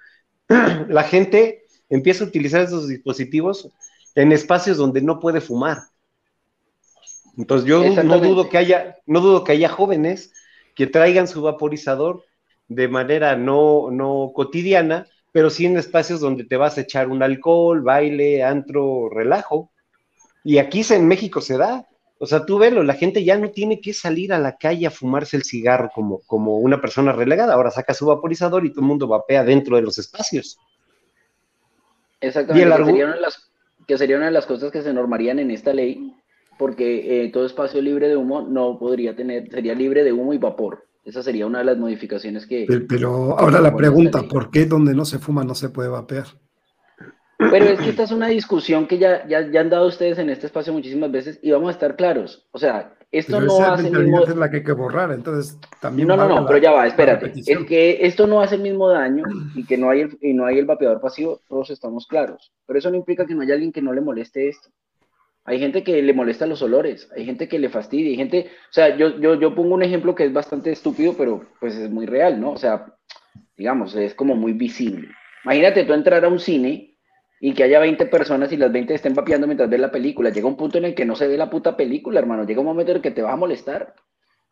La 0.88 1.02
gente 1.02 1.64
empieza 1.88 2.22
a 2.22 2.28
utilizar 2.28 2.60
esos 2.60 2.86
dispositivos 2.86 3.68
en 4.14 4.30
espacios 4.30 4.76
donde 4.76 5.02
no 5.02 5.18
puede 5.18 5.40
fumar. 5.40 5.78
Entonces 7.36 7.66
yo 7.66 7.82
no 8.04 8.20
dudo 8.20 8.48
que 8.48 8.58
haya, 8.58 8.96
no 9.06 9.20
dudo 9.20 9.42
que 9.42 9.50
haya 9.50 9.70
jóvenes 9.70 10.32
que 10.76 10.86
traigan 10.86 11.26
su 11.26 11.42
vaporizador 11.42 12.22
de 12.70 12.86
manera 12.86 13.36
no, 13.36 13.90
no 13.90 14.30
cotidiana, 14.32 15.06
pero 15.32 15.50
sí 15.50 15.66
en 15.66 15.76
espacios 15.76 16.20
donde 16.20 16.44
te 16.44 16.56
vas 16.56 16.78
a 16.78 16.82
echar 16.82 17.08
un 17.08 17.22
alcohol, 17.22 17.82
baile, 17.82 18.44
antro, 18.44 19.08
relajo. 19.10 19.72
Y 20.44 20.58
aquí 20.58 20.82
en 20.90 21.08
México 21.08 21.40
se 21.40 21.58
da. 21.58 21.86
O 22.18 22.26
sea, 22.26 22.46
tú 22.46 22.58
velo, 22.58 22.84
la 22.84 22.94
gente 22.94 23.24
ya 23.24 23.36
no 23.36 23.50
tiene 23.50 23.80
que 23.80 23.92
salir 23.92 24.32
a 24.32 24.38
la 24.38 24.56
calle 24.56 24.86
a 24.86 24.90
fumarse 24.90 25.36
el 25.36 25.42
cigarro 25.42 25.90
como, 25.92 26.20
como 26.26 26.58
una 26.58 26.80
persona 26.80 27.12
relegada. 27.12 27.54
Ahora 27.54 27.72
saca 27.72 27.92
su 27.92 28.06
vaporizador 28.06 28.64
y 28.64 28.70
todo 28.70 28.82
el 28.82 28.86
mundo 28.86 29.08
vapea 29.08 29.42
dentro 29.42 29.74
de 29.76 29.82
los 29.82 29.98
espacios. 29.98 30.56
Exactamente. 32.20 32.68
que 33.86 33.98
sería 33.98 34.16
una 34.16 34.26
de 34.26 34.32
las 34.32 34.46
cosas 34.46 34.70
que 34.70 34.82
se 34.82 34.92
normarían 34.92 35.40
en 35.40 35.50
esta 35.50 35.72
ley, 35.72 36.14
porque 36.56 37.24
eh, 37.24 37.30
todo 37.32 37.46
espacio 37.46 37.82
libre 37.82 38.08
de 38.08 38.16
humo 38.16 38.42
no 38.42 38.78
podría 38.78 39.16
tener, 39.16 39.50
sería 39.50 39.74
libre 39.74 40.04
de 40.04 40.12
humo 40.12 40.32
y 40.34 40.38
vapor. 40.38 40.89
Esa 41.10 41.24
sería 41.24 41.44
una 41.44 41.58
de 41.58 41.64
las 41.64 41.76
modificaciones 41.76 42.46
que... 42.46 42.68
Pero, 42.88 43.36
ahora 43.36 43.60
la 43.60 43.74
pregunta, 43.74 44.22
¿por 44.22 44.48
qué 44.48 44.64
donde 44.64 44.94
no 44.94 45.04
se 45.04 45.18
fuma 45.18 45.42
no 45.42 45.56
se 45.56 45.68
puede 45.68 45.88
vapear? 45.88 46.26
Pero 47.36 47.64
es 47.64 47.80
que 47.80 47.90
esta 47.90 48.04
es 48.04 48.12
una 48.12 48.28
discusión 48.28 48.86
que 48.86 48.96
ya, 48.96 49.26
ya, 49.26 49.50
ya, 49.50 49.60
han 49.60 49.70
dado 49.70 49.88
ustedes 49.88 50.18
en 50.18 50.30
este 50.30 50.46
espacio 50.46 50.72
muchísimas 50.72 51.10
veces 51.10 51.40
y 51.42 51.50
vamos 51.50 51.66
a 51.66 51.72
estar 51.72 51.96
claros. 51.96 52.46
O 52.52 52.58
sea, 52.58 52.94
esto 53.10 53.40
no 53.40 53.60
hace 53.60 53.88
el 53.88 54.04
mismo... 54.04 54.22
es 54.22 54.36
la 54.36 54.48
que 54.48 54.58
hay 54.58 54.62
que 54.62 54.70
borrar, 54.70 55.10
entonces 55.10 55.58
también... 55.80 56.06
No, 56.06 56.16
no, 56.16 56.28
no, 56.28 56.46
pero 56.46 56.58
ya 56.58 56.70
va, 56.70 56.86
espérate. 56.86 57.32
Es 57.34 57.58
que 57.66 58.06
esto 58.06 58.28
no 58.28 58.40
hace 58.40 58.54
el 58.54 58.62
mismo 58.62 58.88
daño 58.88 59.24
y 59.56 59.66
que 59.66 59.76
no 59.76 59.90
hay 59.90 60.02
el, 60.02 60.18
y 60.22 60.32
no 60.32 60.46
hay 60.46 60.60
el 60.60 60.66
vapeador 60.66 61.00
pasivo, 61.00 61.40
todos 61.48 61.70
estamos 61.70 62.06
claros. 62.06 62.52
Pero 62.66 62.78
eso 62.78 62.88
no 62.92 62.98
implica 62.98 63.26
que 63.26 63.34
no 63.34 63.42
haya 63.42 63.54
alguien 63.54 63.72
que 63.72 63.82
no 63.82 63.92
le 63.92 64.00
moleste 64.00 64.48
esto. 64.48 64.70
Hay 65.44 65.58
gente 65.58 65.82
que 65.82 66.02
le 66.02 66.12
molesta 66.12 66.46
los 66.46 66.62
olores, 66.62 67.10
hay 67.16 67.24
gente 67.24 67.48
que 67.48 67.58
le 67.58 67.68
fastidia, 67.68 68.10
hay 68.10 68.16
gente... 68.16 68.50
O 68.70 68.72
sea, 68.72 68.96
yo, 68.96 69.18
yo, 69.18 69.34
yo 69.34 69.54
pongo 69.54 69.74
un 69.74 69.82
ejemplo 69.82 70.14
que 70.14 70.24
es 70.24 70.32
bastante 70.32 70.70
estúpido, 70.70 71.14
pero 71.16 71.48
pues 71.58 71.74
es 71.76 71.90
muy 71.90 72.06
real, 72.06 72.40
¿no? 72.40 72.52
O 72.52 72.56
sea, 72.56 72.94
digamos, 73.56 73.94
es 73.96 74.14
como 74.14 74.34
muy 74.36 74.52
visible. 74.52 75.08
Imagínate 75.44 75.84
tú 75.84 75.92
entrar 75.92 76.24
a 76.24 76.28
un 76.28 76.38
cine 76.38 76.98
y 77.40 77.54
que 77.54 77.64
haya 77.64 77.80
20 77.80 78.06
personas 78.06 78.52
y 78.52 78.58
las 78.58 78.70
20 78.70 78.94
estén 78.94 79.14
vapeando 79.14 79.46
mientras 79.46 79.70
ven 79.70 79.80
la 79.80 79.90
película. 79.90 80.30
Llega 80.30 80.46
un 80.46 80.56
punto 80.56 80.76
en 80.78 80.84
el 80.84 80.94
que 80.94 81.06
no 81.06 81.16
se 81.16 81.26
ve 81.26 81.38
la 81.38 81.48
puta 81.48 81.76
película, 81.76 82.20
hermano. 82.20 82.44
Llega 82.44 82.60
un 82.60 82.66
momento 82.66 82.92
en 82.92 82.96
el 82.96 83.02
que 83.02 83.10
te 83.10 83.22
va 83.22 83.32
a 83.32 83.36
molestar. 83.36 83.94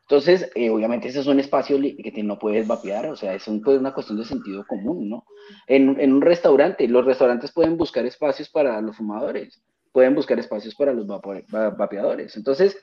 Entonces, 0.09 0.51
eh, 0.55 0.70
obviamente 0.70 1.09
ese 1.09 1.20
es 1.20 1.26
un 1.26 1.39
espacio 1.39 1.78
que 1.78 2.22
no 2.22 2.39
puedes 2.39 2.66
vapear, 2.66 3.11
o 3.11 3.16
sea, 3.16 3.34
es 3.34 3.45
pues, 3.62 3.78
una 3.78 3.93
cuestión 3.93 4.16
de 4.16 4.24
sentido 4.24 4.64
común, 4.66 5.11
¿no? 5.11 5.26
En, 5.66 6.01
en, 6.01 6.14
un 6.14 6.22
restaurante, 6.22 6.89
los 6.89 7.05
restaurantes 7.05 7.53
pueden 7.53 7.76
buscar 7.76 8.07
espacios 8.07 8.49
para 8.49 8.80
los 8.80 8.97
fumadores, 8.97 9.62
pueden 9.99 10.14
buscar 10.14 10.38
espacios 10.38 10.76
para 10.76 10.92
los 10.92 11.09
vapeadores. 11.09 12.36
Entonces, 12.36 12.78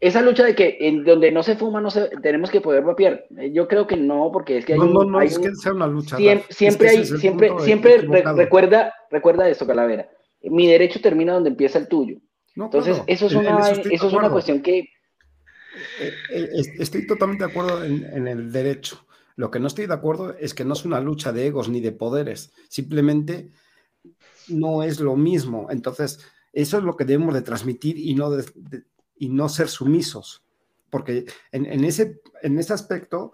esa 0.00 0.22
lucha 0.22 0.44
de 0.44 0.54
que 0.54 0.76
en 0.82 1.02
donde 1.02 1.32
no 1.32 1.42
se 1.42 1.56
fuma, 1.56 1.80
no 1.80 1.90
se, 1.90 2.08
tenemos 2.22 2.52
que 2.52 2.60
poder 2.60 2.84
vapear. 2.84 3.24
Eh, 3.36 3.50
yo 3.52 3.66
creo 3.66 3.88
que 3.88 3.96
no, 3.96 4.30
porque 4.32 4.58
es 4.58 4.64
que 4.64 4.74
hay 4.74 4.78
no, 4.78 4.84
no, 4.86 5.02
no, 5.02 5.20
es 5.20 5.40
que 5.40 5.52
sea 5.56 5.72
una 5.72 5.88
lucha. 5.88 6.16
Siempre, 6.50 6.88
hay, 6.88 7.04
siempre, 7.04 7.50
siempre 7.58 7.98
recuerda, 7.98 8.94
recuerda 9.10 9.48
esto, 9.48 9.66
Calavera. 9.66 10.08
Mi 10.42 10.68
derecho 10.68 11.00
termina 11.00 11.32
donde 11.32 11.50
empieza 11.50 11.80
el 11.80 11.88
tuyo. 11.88 12.18
Entonces, 12.54 13.02
eso 13.08 13.26
es 13.26 13.34
una, 13.34 13.68
eso 13.68 14.06
es 14.06 14.12
una 14.12 14.30
cuestión 14.30 14.62
que. 14.62 14.78
Eh, 14.78 16.12
eh, 16.30 16.62
estoy 16.78 17.08
totalmente 17.08 17.44
de 17.44 17.50
acuerdo 17.50 17.82
en, 17.82 18.04
en 18.04 18.28
el 18.28 18.52
derecho. 18.52 19.04
Lo 19.34 19.50
que 19.50 19.58
no 19.58 19.66
estoy 19.66 19.86
de 19.86 19.94
acuerdo 19.94 20.36
es 20.38 20.54
que 20.54 20.64
no 20.64 20.74
es 20.74 20.84
una 20.84 21.00
lucha 21.00 21.32
de 21.32 21.44
egos 21.44 21.68
ni 21.68 21.80
de 21.80 21.90
poderes. 21.90 22.52
Simplemente 22.68 23.50
no 24.48 24.82
es 24.82 25.00
lo 25.00 25.16
mismo. 25.16 25.68
Entonces, 25.70 26.20
eso 26.52 26.78
es 26.78 26.84
lo 26.84 26.96
que 26.96 27.04
debemos 27.04 27.34
de 27.34 27.42
transmitir 27.42 27.98
y 27.98 28.14
no 28.14 28.30
de, 28.30 28.44
de, 28.54 28.84
y 29.16 29.28
no 29.28 29.48
ser 29.48 29.68
sumisos, 29.68 30.44
porque 30.90 31.24
en, 31.52 31.84
ese, 31.84 32.20
en 32.42 32.58
ese 32.58 32.72
aspecto 32.72 33.32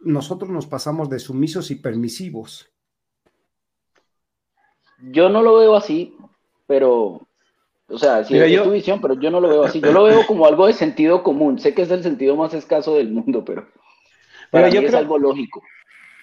nosotros 0.00 0.50
nos 0.50 0.66
pasamos 0.66 1.08
de 1.08 1.18
sumisos 1.18 1.70
y 1.70 1.76
permisivos. 1.76 2.70
Yo 4.98 5.28
no 5.28 5.42
lo 5.42 5.58
veo 5.58 5.76
así, 5.76 6.16
pero, 6.66 7.26
o 7.88 7.98
sea, 7.98 8.24
si 8.24 8.36
es 8.38 8.62
tu 8.62 8.70
visión, 8.70 9.00
pero 9.00 9.14
yo 9.14 9.30
no 9.30 9.40
lo 9.40 9.48
veo 9.48 9.64
así. 9.64 9.80
Yo 9.80 9.92
lo 9.92 10.04
veo 10.04 10.26
como 10.26 10.46
algo 10.46 10.66
de 10.66 10.72
sentido 10.72 11.22
común. 11.22 11.58
Sé 11.58 11.74
que 11.74 11.82
es 11.82 11.90
el 11.90 12.02
sentido 12.02 12.34
más 12.36 12.54
escaso 12.54 12.96
del 12.96 13.10
mundo, 13.10 13.44
pero 13.44 13.68
para 14.50 14.68
yo 14.68 14.80
es 14.80 14.94
algo 14.94 15.18
lógico. 15.18 15.62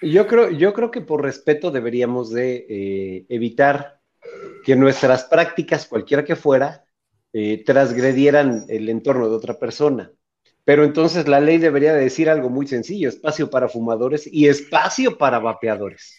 Yo 0.02 0.26
creo, 0.26 0.50
yo 0.50 0.72
creo 0.72 0.90
que 0.90 1.00
por 1.00 1.22
respeto 1.22 1.70
deberíamos 1.70 2.30
de 2.30 2.66
eh, 2.68 3.26
evitar 3.28 4.00
que 4.64 4.76
nuestras 4.76 5.24
prácticas, 5.24 5.86
cualquiera 5.86 6.24
que 6.24 6.36
fuera, 6.36 6.84
eh, 7.32 7.62
transgredieran 7.64 8.64
el 8.68 8.88
entorno 8.88 9.28
de 9.28 9.36
otra 9.36 9.58
persona. 9.58 10.12
Pero 10.64 10.84
entonces 10.84 11.28
la 11.28 11.40
ley 11.40 11.58
debería 11.58 11.92
decir 11.92 12.30
algo 12.30 12.48
muy 12.48 12.66
sencillo, 12.66 13.08
espacio 13.08 13.50
para 13.50 13.68
fumadores 13.68 14.26
y 14.30 14.48
espacio 14.48 15.18
para 15.18 15.38
vapeadores. 15.38 16.18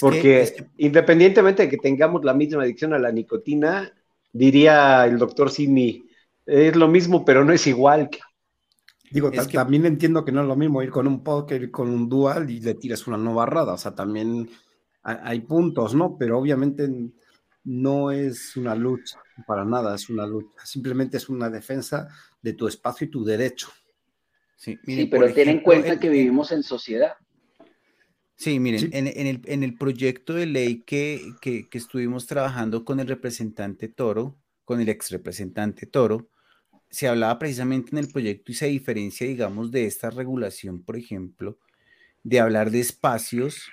Porque 0.00 0.68
independientemente 0.78 1.64
de 1.64 1.68
que 1.68 1.76
tengamos 1.76 2.24
la 2.24 2.32
misma 2.32 2.62
adicción 2.62 2.94
a 2.94 2.98
la 2.98 3.10
nicotina, 3.10 3.92
diría 4.32 5.04
el 5.04 5.18
doctor 5.18 5.50
Simi, 5.50 6.08
es 6.46 6.76
lo 6.76 6.88
mismo, 6.88 7.24
pero 7.24 7.44
no 7.44 7.52
es 7.52 7.66
igual. 7.66 8.08
Digo, 9.10 9.30
también 9.30 9.86
entiendo 9.86 10.24
que 10.24 10.32
no 10.32 10.42
es 10.42 10.46
lo 10.46 10.56
mismo 10.56 10.82
ir 10.82 10.90
con 10.90 11.06
un 11.06 11.22
póker, 11.22 11.70
con 11.70 11.88
un 11.88 12.08
dual 12.08 12.50
y 12.50 12.60
le 12.60 12.74
tiras 12.74 13.06
una 13.06 13.16
nueva 13.16 13.46
rada. 13.46 13.74
O 13.74 13.78
sea, 13.78 13.94
también 13.94 14.48
hay 15.04 15.40
puntos, 15.42 15.94
¿no? 15.94 16.16
Pero 16.18 16.38
obviamente 16.38 16.88
no 17.64 18.10
es 18.10 18.56
una 18.56 18.74
lucha, 18.74 19.18
para 19.46 19.64
nada 19.64 19.94
es 19.94 20.08
una 20.08 20.26
lucha, 20.26 20.64
simplemente 20.64 21.16
es 21.18 21.28
una 21.28 21.50
defensa 21.50 22.08
de 22.42 22.54
tu 22.54 22.66
espacio 22.66 23.06
y 23.06 23.10
tu 23.10 23.24
derecho. 23.24 23.68
Sí, 24.56 24.78
pero 25.10 25.32
ten 25.32 25.48
en 25.48 25.60
cuenta 25.60 26.00
que 26.00 26.08
vivimos 26.08 26.50
en 26.52 26.62
sociedad. 26.62 27.14
Sí, 28.36 28.58
miren, 28.58 28.90
En, 28.92 29.62
el, 29.62 29.74
proyecto 29.76 30.34
de 30.34 30.46
ley 30.46 30.82
que, 30.82 31.34
que, 31.40 31.68
estuvimos 31.72 32.26
trabajando 32.26 32.84
con 32.84 32.98
el 32.98 33.06
representante 33.06 33.88
Toro, 33.88 34.36
con 34.64 34.80
el 34.80 34.88
ex 34.88 35.10
representante 35.10 35.86
Toro, 35.86 36.28
se 36.90 37.08
hablaba 37.08 37.38
precisamente 37.38 37.90
en 37.92 37.98
el 37.98 38.08
proyecto 38.08 38.52
y 38.52 38.54
se 38.54 38.66
diferencia, 38.66 39.26
digamos, 39.26 39.70
de 39.70 39.86
esta 39.86 40.10
regulación, 40.10 40.82
por 40.82 40.96
ejemplo, 40.96 41.58
de 42.22 42.40
hablar 42.40 42.70
de 42.70 42.80
espacios 42.80 43.70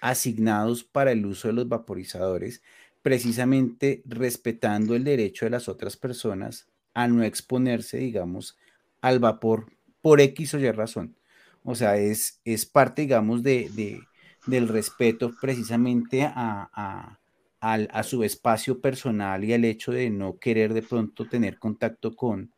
asignados 0.00 0.84
para 0.84 1.12
el 1.12 1.26
uso 1.26 1.48
de 1.48 1.54
los 1.54 1.68
vaporizadores, 1.68 2.62
precisamente 3.02 4.02
respetando 4.04 4.94
el 4.94 5.04
derecho 5.04 5.46
de 5.46 5.50
las 5.50 5.68
otras 5.68 5.96
personas 5.96 6.68
a 6.94 7.08
no 7.08 7.22
exponerse, 7.22 7.98
digamos, 7.98 8.58
al 9.00 9.18
vapor 9.18 9.72
por 10.02 10.20
X 10.20 10.54
o 10.54 10.58
Y 10.58 10.70
razón. 10.70 11.16
O 11.64 11.74
sea, 11.74 11.96
es, 11.96 12.40
es 12.44 12.66
parte, 12.66 13.02
digamos, 13.02 13.42
de, 13.42 14.00
del 14.46 14.68
respeto 14.68 15.32
precisamente 15.40 16.22
a, 16.22 17.18
a, 17.60 18.02
su 18.02 18.24
espacio 18.24 18.80
personal 18.80 19.44
y 19.44 19.52
al 19.52 19.64
hecho 19.64 19.92
de 19.92 20.10
no 20.10 20.38
querer 20.38 20.72
de 20.72 20.82
pronto 20.82 21.26
tener 21.26 21.58
contacto 21.58 22.16
con, 22.16 22.52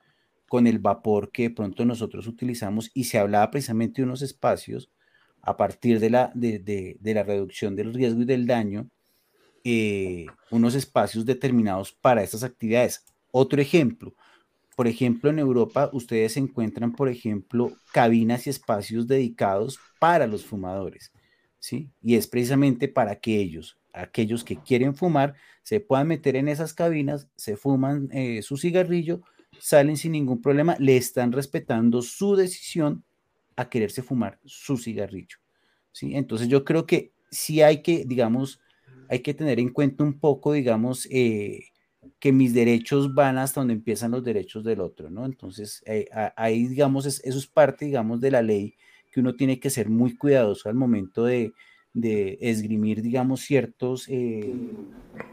con 0.49 0.67
el 0.67 0.79
vapor 0.79 1.33
que 1.33 1.45
de 1.45 1.51
pronto 1.51 1.85
nosotros 1.85 2.27
utilizamos 2.29 2.91
y 2.95 3.05
se 3.05 3.19
hablaba 3.19 3.51
precisamente 3.51 4.01
de 4.01 4.07
unos 4.07 4.23
espacios 4.23 4.91
a 5.43 5.57
partir 5.57 5.99
de 5.99 6.11
la, 6.11 6.31
de, 6.35 6.97
la 7.03 7.23
reducción 7.25 7.77
del 7.77 7.93
riesgo 7.93 8.23
y 8.23 8.25
del 8.25 8.47
daño, 8.47 8.89
eh, 9.65 10.27
unos 10.51 10.75
espacios 10.75 11.27
determinados 11.27 11.93
para 11.93 12.23
estas 12.23 12.43
actividades. 12.45 13.05
Otro 13.33 13.61
ejemplo, 13.61 14.15
por 14.77 14.87
ejemplo, 14.87 15.31
en 15.31 15.39
Europa 15.39 15.91
ustedes 15.93 16.37
encuentran, 16.37 16.93
por 16.93 17.09
ejemplo, 17.09 17.73
cabinas 17.93 18.47
y 18.47 18.51
espacios 18.51 19.07
dedicados 19.07 19.79
para 19.99 20.27
los 20.27 20.45
fumadores, 20.45 21.13
¿sí? 21.59 21.91
Y 22.01 22.15
es 22.15 22.27
precisamente 22.27 22.89
para 22.89 23.17
que 23.17 23.37
ellos, 23.37 23.79
aquellos 23.93 24.45
que 24.45 24.57
quieren 24.57 24.95
fumar, 24.95 25.35
se 25.63 25.81
puedan 25.81 26.09
meter 26.09 26.37
en 26.37 26.49
esas 26.49 26.73
cabinas, 26.73 27.29
se 27.37 27.57
fuman 27.57 28.09
eh, 28.13 28.43
su 28.43 28.57
cigarrillo, 28.57 29.23
salen 29.59 29.97
sin 29.97 30.13
ningún 30.13 30.41
problema, 30.41 30.77
le 30.79 30.97
están 30.97 31.33
respetando 31.33 32.01
su 32.03 32.35
decisión 32.35 33.05
a 33.57 33.69
quererse 33.69 34.03
fumar 34.03 34.39
su 34.45 34.77
cigarrillo. 34.77 35.39
¿sí? 35.93 36.17
Entonces 36.17 36.49
yo 36.49 36.65
creo 36.65 36.87
que 36.87 37.13
sí 37.31 37.63
hay 37.63 37.83
que, 37.83 38.05
digamos, 38.05 38.61
hay 39.09 39.21
que 39.21 39.35
tener 39.35 39.61
en 39.61 39.71
cuenta 39.71 40.05
un 40.05 40.19
poco, 40.19 40.53
digamos, 40.53 41.07
eh, 41.11 41.65
que 42.19 42.33
mis 42.33 42.55
derechos 42.55 43.15
van 43.15 43.39
hasta 43.39 43.61
donde 43.61 43.75
empiezan 43.75 44.13
los 44.13 44.25
derechos 44.25 44.65
del 44.65 44.81
otro, 44.81 45.11
¿no? 45.11 45.25
Entonces, 45.25 45.83
eh, 45.87 46.09
ahí, 46.37 46.67
digamos, 46.67 47.07
eso 47.07 47.39
es 47.39 47.47
parte, 47.47 47.85
digamos, 47.85 48.21
de 48.21 48.31
la 48.31 48.43
ley 48.43 48.75
que 49.11 49.21
uno 49.21 49.35
tiene 49.35 49.61
que 49.61 49.71
ser 49.71 49.89
muy 49.89 50.17
cuidadoso 50.17 50.69
al 50.69 50.75
momento 50.75 51.25
de, 51.25 51.53
esgrimir, 52.41 53.03
digamos, 53.03 53.43
ciertos 53.43 54.07
eh, 54.09 54.55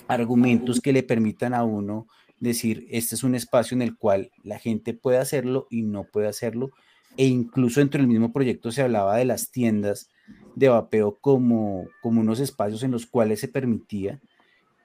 argumentos 0.10 0.82
que 0.82 0.92
le 0.92 1.04
permitan 1.04 1.54
a 1.54 1.64
uno 1.64 2.08
decir, 2.40 2.86
este 2.90 3.16
es 3.16 3.24
un 3.24 3.34
espacio 3.34 3.76
en 3.76 3.82
el 3.82 3.98
cual 3.98 4.32
la 4.44 4.60
gente 4.60 4.94
puede 4.94 5.20
hacerlo 5.20 5.68
y 5.70 5.84
no 5.84 6.04
puede 6.04 6.28
hacerlo, 6.28 6.72
e 7.18 7.26
incluso 7.26 7.80
dentro 7.80 8.00
del 8.00 8.08
mismo 8.08 8.32
proyecto 8.32 8.72
se 8.72 8.82
hablaba 8.82 9.18
de 9.18 9.26
las 9.26 9.52
tiendas 9.52 10.10
de 10.56 10.70
vapeo 10.70 11.18
como, 11.20 11.88
como 12.02 12.22
unos 12.22 12.40
espacios 12.40 12.84
en 12.84 12.92
los 12.92 13.06
cuales 13.06 13.40
se 13.40 13.48
permitía. 13.48 14.22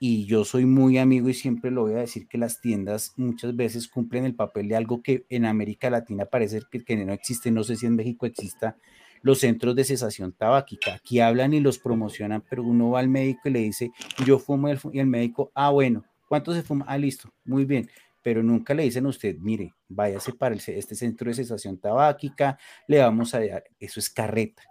Y 0.00 0.26
yo 0.26 0.44
soy 0.44 0.66
muy 0.66 0.98
amigo 0.98 1.28
y 1.28 1.34
siempre 1.34 1.70
lo 1.70 1.82
voy 1.82 1.94
a 1.94 1.98
decir 1.98 2.26
que 2.28 2.36
las 2.36 2.60
tiendas 2.60 3.14
muchas 3.16 3.56
veces 3.56 3.88
cumplen 3.88 4.24
el 4.24 4.34
papel 4.34 4.68
de 4.68 4.76
algo 4.76 5.02
que 5.02 5.24
en 5.30 5.46
América 5.46 5.88
Latina 5.88 6.26
parece 6.26 6.60
que, 6.70 6.96
no 6.96 7.12
existe, 7.12 7.50
no 7.50 7.64
sé 7.64 7.76
si 7.76 7.86
en 7.86 7.96
México 7.96 8.26
exista, 8.26 8.76
los 9.22 9.38
centros 9.38 9.74
de 9.74 9.84
cesación 9.84 10.32
tabáquica. 10.32 10.94
Aquí 10.94 11.20
hablan 11.20 11.54
y 11.54 11.60
los 11.60 11.78
promocionan, 11.78 12.42
pero 12.48 12.64
uno 12.64 12.90
va 12.90 13.00
al 13.00 13.08
médico 13.08 13.48
y 13.48 13.52
le 13.52 13.60
dice, 13.60 13.92
yo 14.26 14.38
fumo 14.38 14.68
y 14.68 14.98
el, 14.98 15.06
médico, 15.06 15.50
ah, 15.54 15.70
bueno, 15.70 16.04
¿cuánto 16.28 16.52
se 16.52 16.62
fuma? 16.62 16.84
Ah, 16.86 16.98
listo, 16.98 17.32
muy 17.44 17.64
bien 17.64 17.88
pero 18.24 18.42
nunca 18.42 18.72
le 18.72 18.84
dicen 18.84 19.04
a 19.04 19.10
usted, 19.10 19.36
mire, 19.36 19.74
váyase 19.86 20.32
para 20.32 20.54
este 20.54 20.94
centro 20.94 21.28
de 21.28 21.34
cesación 21.34 21.76
tabáquica, 21.76 22.58
le 22.88 22.98
vamos 23.00 23.34
a 23.34 23.40
dar, 23.40 23.64
eso 23.78 24.00
es 24.00 24.08
carreta, 24.08 24.62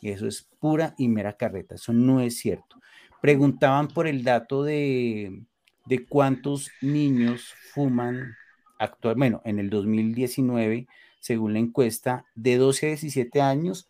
eso 0.00 0.28
es 0.28 0.48
pura 0.60 0.94
y 0.96 1.08
mera 1.08 1.36
carreta, 1.36 1.74
eso 1.74 1.92
no 1.92 2.20
es 2.20 2.38
cierto. 2.38 2.76
preguntaban 3.20 3.88
por 3.88 4.06
el 4.06 4.22
dato 4.22 4.62
de, 4.62 5.42
de 5.86 6.06
cuántos 6.06 6.70
niños 6.80 7.52
fuman 7.74 8.36
actual, 8.78 9.16
bueno, 9.16 9.42
en 9.44 9.58
el 9.58 9.70
2019, 9.70 10.86
según 11.18 11.52
la 11.52 11.58
encuesta, 11.58 12.24
de 12.36 12.58
12 12.58 12.86
a 12.86 12.88
17 12.90 13.40
años, 13.40 13.88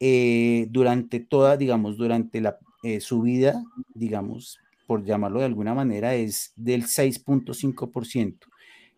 eh, 0.00 0.66
durante 0.68 1.18
toda, 1.18 1.56
digamos, 1.56 1.96
durante 1.96 2.42
la, 2.42 2.58
eh, 2.82 3.00
su 3.00 3.22
vida, 3.22 3.64
digamos, 3.94 4.60
por 4.86 5.02
llamarlo 5.02 5.38
de 5.38 5.46
alguna 5.46 5.72
manera, 5.72 6.14
es 6.14 6.52
del 6.56 6.84
6.5%. 6.84 8.49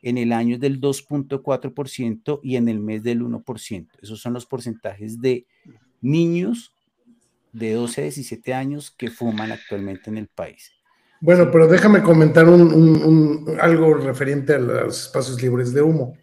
En 0.02 0.18
el 0.18 0.32
año 0.32 0.56
es 0.56 0.60
del 0.60 0.80
2.4% 0.80 2.40
y 2.42 2.56
en 2.56 2.68
el 2.68 2.80
mes 2.80 3.02
del 3.02 3.22
1%. 3.22 3.88
Esos 4.02 4.20
son 4.20 4.32
los 4.34 4.46
porcentajes 4.46 5.20
de 5.20 5.46
niños 6.00 6.74
de 7.52 7.72
12 7.72 8.00
a 8.00 8.04
17 8.04 8.54
años 8.54 8.90
que 8.90 9.10
fuman 9.10 9.52
actualmente 9.52 10.10
en 10.10 10.18
el 10.18 10.28
país. 10.28 10.72
Bueno, 11.20 11.50
pero 11.52 11.68
déjame 11.68 12.02
comentar 12.02 12.46
algo 12.46 13.94
referente 13.94 14.54
a 14.54 14.58
los 14.58 15.02
espacios 15.02 15.40
libres 15.40 15.72
de 15.72 15.80
humo. 15.80 16.18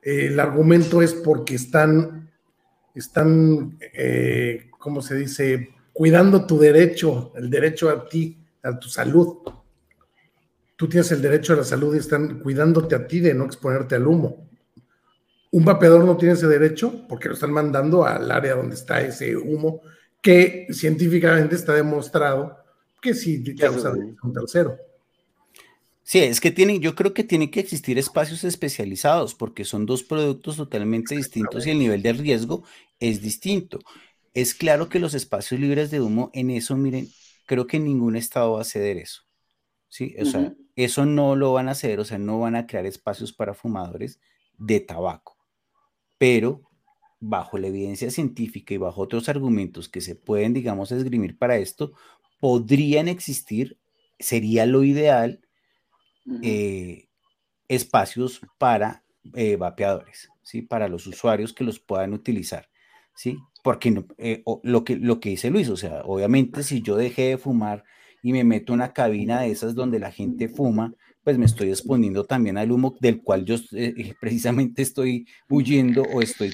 El 0.00 0.38
argumento 0.38 1.02
es 1.02 1.12
porque 1.12 1.56
están, 1.56 2.30
están 2.94 3.76
eh, 3.94 4.70
¿cómo 4.78 5.02
se 5.02 5.16
dice?, 5.16 5.70
cuidando 5.92 6.46
tu 6.46 6.56
derecho, 6.56 7.32
el 7.34 7.50
derecho 7.50 7.90
a 7.90 8.08
ti, 8.08 8.38
a 8.62 8.78
tu 8.78 8.88
salud. 8.88 9.38
Tú 10.78 10.88
tienes 10.88 11.10
el 11.10 11.20
derecho 11.20 11.54
a 11.54 11.56
la 11.56 11.64
salud 11.64 11.92
y 11.96 11.98
están 11.98 12.38
cuidándote 12.38 12.94
a 12.94 13.04
ti 13.04 13.18
de 13.18 13.34
no 13.34 13.46
exponerte 13.46 13.96
al 13.96 14.06
humo. 14.06 14.48
Un 15.50 15.64
vapeador 15.64 16.04
no 16.04 16.16
tiene 16.16 16.34
ese 16.34 16.46
derecho 16.46 17.04
porque 17.08 17.26
lo 17.26 17.34
están 17.34 17.50
mandando 17.50 18.06
al 18.06 18.30
área 18.30 18.54
donde 18.54 18.76
está 18.76 19.00
ese 19.00 19.36
humo 19.36 19.80
que 20.22 20.68
científicamente 20.70 21.56
está 21.56 21.74
demostrado 21.74 22.58
que 23.02 23.12
sí 23.12 23.42
causa 23.56 23.90
un 23.90 24.32
tercero. 24.32 24.78
Sí, 26.04 26.20
es 26.20 26.40
que 26.40 26.52
tienen, 26.52 26.80
yo 26.80 26.94
creo 26.94 27.12
que 27.12 27.24
tienen 27.24 27.50
que 27.50 27.58
existir 27.58 27.98
espacios 27.98 28.44
especializados 28.44 29.34
porque 29.34 29.64
son 29.64 29.84
dos 29.84 30.04
productos 30.04 30.58
totalmente 30.58 31.16
distintos 31.16 31.66
y 31.66 31.70
el 31.70 31.80
nivel 31.80 32.02
de 32.02 32.12
riesgo 32.12 32.62
es 33.00 33.20
distinto. 33.20 33.80
Es 34.32 34.54
claro 34.54 34.88
que 34.88 35.00
los 35.00 35.14
espacios 35.14 35.60
libres 35.60 35.90
de 35.90 36.00
humo, 36.00 36.30
en 36.34 36.50
eso, 36.50 36.76
miren, 36.76 37.08
creo 37.46 37.66
que 37.66 37.80
ningún 37.80 38.14
estado 38.14 38.52
va 38.52 38.60
a 38.60 38.64
ceder 38.64 38.96
eso. 38.96 39.22
Sí, 39.88 40.14
o 40.20 40.24
sea, 40.24 40.54
eso 40.78 41.04
no 41.06 41.34
lo 41.34 41.52
van 41.52 41.66
a 41.68 41.72
hacer, 41.72 41.98
o 41.98 42.04
sea, 42.04 42.18
no 42.18 42.38
van 42.38 42.54
a 42.54 42.68
crear 42.68 42.86
espacios 42.86 43.32
para 43.32 43.52
fumadores 43.52 44.20
de 44.58 44.78
tabaco. 44.78 45.36
Pero 46.18 46.62
bajo 47.18 47.58
la 47.58 47.66
evidencia 47.66 48.12
científica 48.12 48.74
y 48.74 48.76
bajo 48.76 49.02
otros 49.02 49.28
argumentos 49.28 49.88
que 49.88 50.00
se 50.00 50.14
pueden, 50.14 50.54
digamos, 50.54 50.92
esgrimir 50.92 51.36
para 51.36 51.56
esto, 51.56 51.94
podrían 52.38 53.08
existir, 53.08 53.76
sería 54.20 54.66
lo 54.66 54.84
ideal, 54.84 55.40
eh, 56.42 57.08
espacios 57.66 58.40
para 58.58 59.02
eh, 59.34 59.56
vapeadores, 59.56 60.28
¿sí? 60.44 60.62
Para 60.62 60.86
los 60.86 61.08
usuarios 61.08 61.52
que 61.52 61.64
los 61.64 61.80
puedan 61.80 62.12
utilizar, 62.12 62.68
¿sí? 63.16 63.36
Porque 63.64 63.90
no, 63.90 64.06
eh, 64.16 64.44
lo, 64.62 64.84
que, 64.84 64.94
lo 64.94 65.18
que 65.18 65.30
dice 65.30 65.50
Luis, 65.50 65.68
o 65.70 65.76
sea, 65.76 66.02
obviamente 66.04 66.62
si 66.62 66.82
yo 66.82 66.94
dejé 66.94 67.30
de 67.30 67.38
fumar 67.38 67.82
y 68.22 68.32
me 68.32 68.44
meto 68.44 68.72
en 68.72 68.80
una 68.80 68.92
cabina 68.92 69.42
de 69.42 69.50
esas 69.50 69.74
donde 69.74 69.98
la 69.98 70.10
gente 70.10 70.48
fuma, 70.48 70.94
pues 71.22 71.38
me 71.38 71.46
estoy 71.46 71.68
exponiendo 71.70 72.24
también 72.24 72.56
al 72.58 72.72
humo 72.72 72.96
del 73.00 73.22
cual 73.22 73.44
yo 73.44 73.56
precisamente 74.20 74.82
estoy 74.82 75.26
huyendo 75.48 76.02
o 76.02 76.22
estoy 76.22 76.52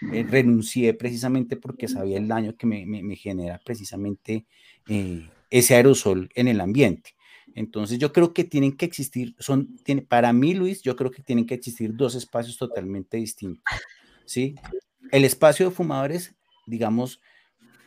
renuncié 0.00 0.94
precisamente 0.94 1.56
porque 1.56 1.88
sabía 1.88 2.18
el 2.18 2.28
daño 2.28 2.56
que 2.56 2.66
me, 2.66 2.84
me 2.86 3.16
genera 3.16 3.60
precisamente 3.64 4.46
eh, 4.88 5.28
ese 5.50 5.74
aerosol 5.74 6.30
en 6.34 6.48
el 6.48 6.60
ambiente. 6.60 7.14
Entonces 7.54 7.98
yo 7.98 8.12
creo 8.12 8.34
que 8.34 8.44
tienen 8.44 8.76
que 8.76 8.84
existir, 8.84 9.34
son, 9.38 9.76
tiene, 9.78 10.02
para 10.02 10.32
mí 10.32 10.52
Luis, 10.52 10.82
yo 10.82 10.94
creo 10.94 11.10
que 11.10 11.22
tienen 11.22 11.46
que 11.46 11.54
existir 11.54 11.94
dos 11.94 12.14
espacios 12.14 12.58
totalmente 12.58 13.16
distintos. 13.16 13.64
¿sí? 14.26 14.56
El 15.10 15.24
espacio 15.24 15.66
de 15.66 15.74
fumadores, 15.74 16.34
digamos, 16.66 17.20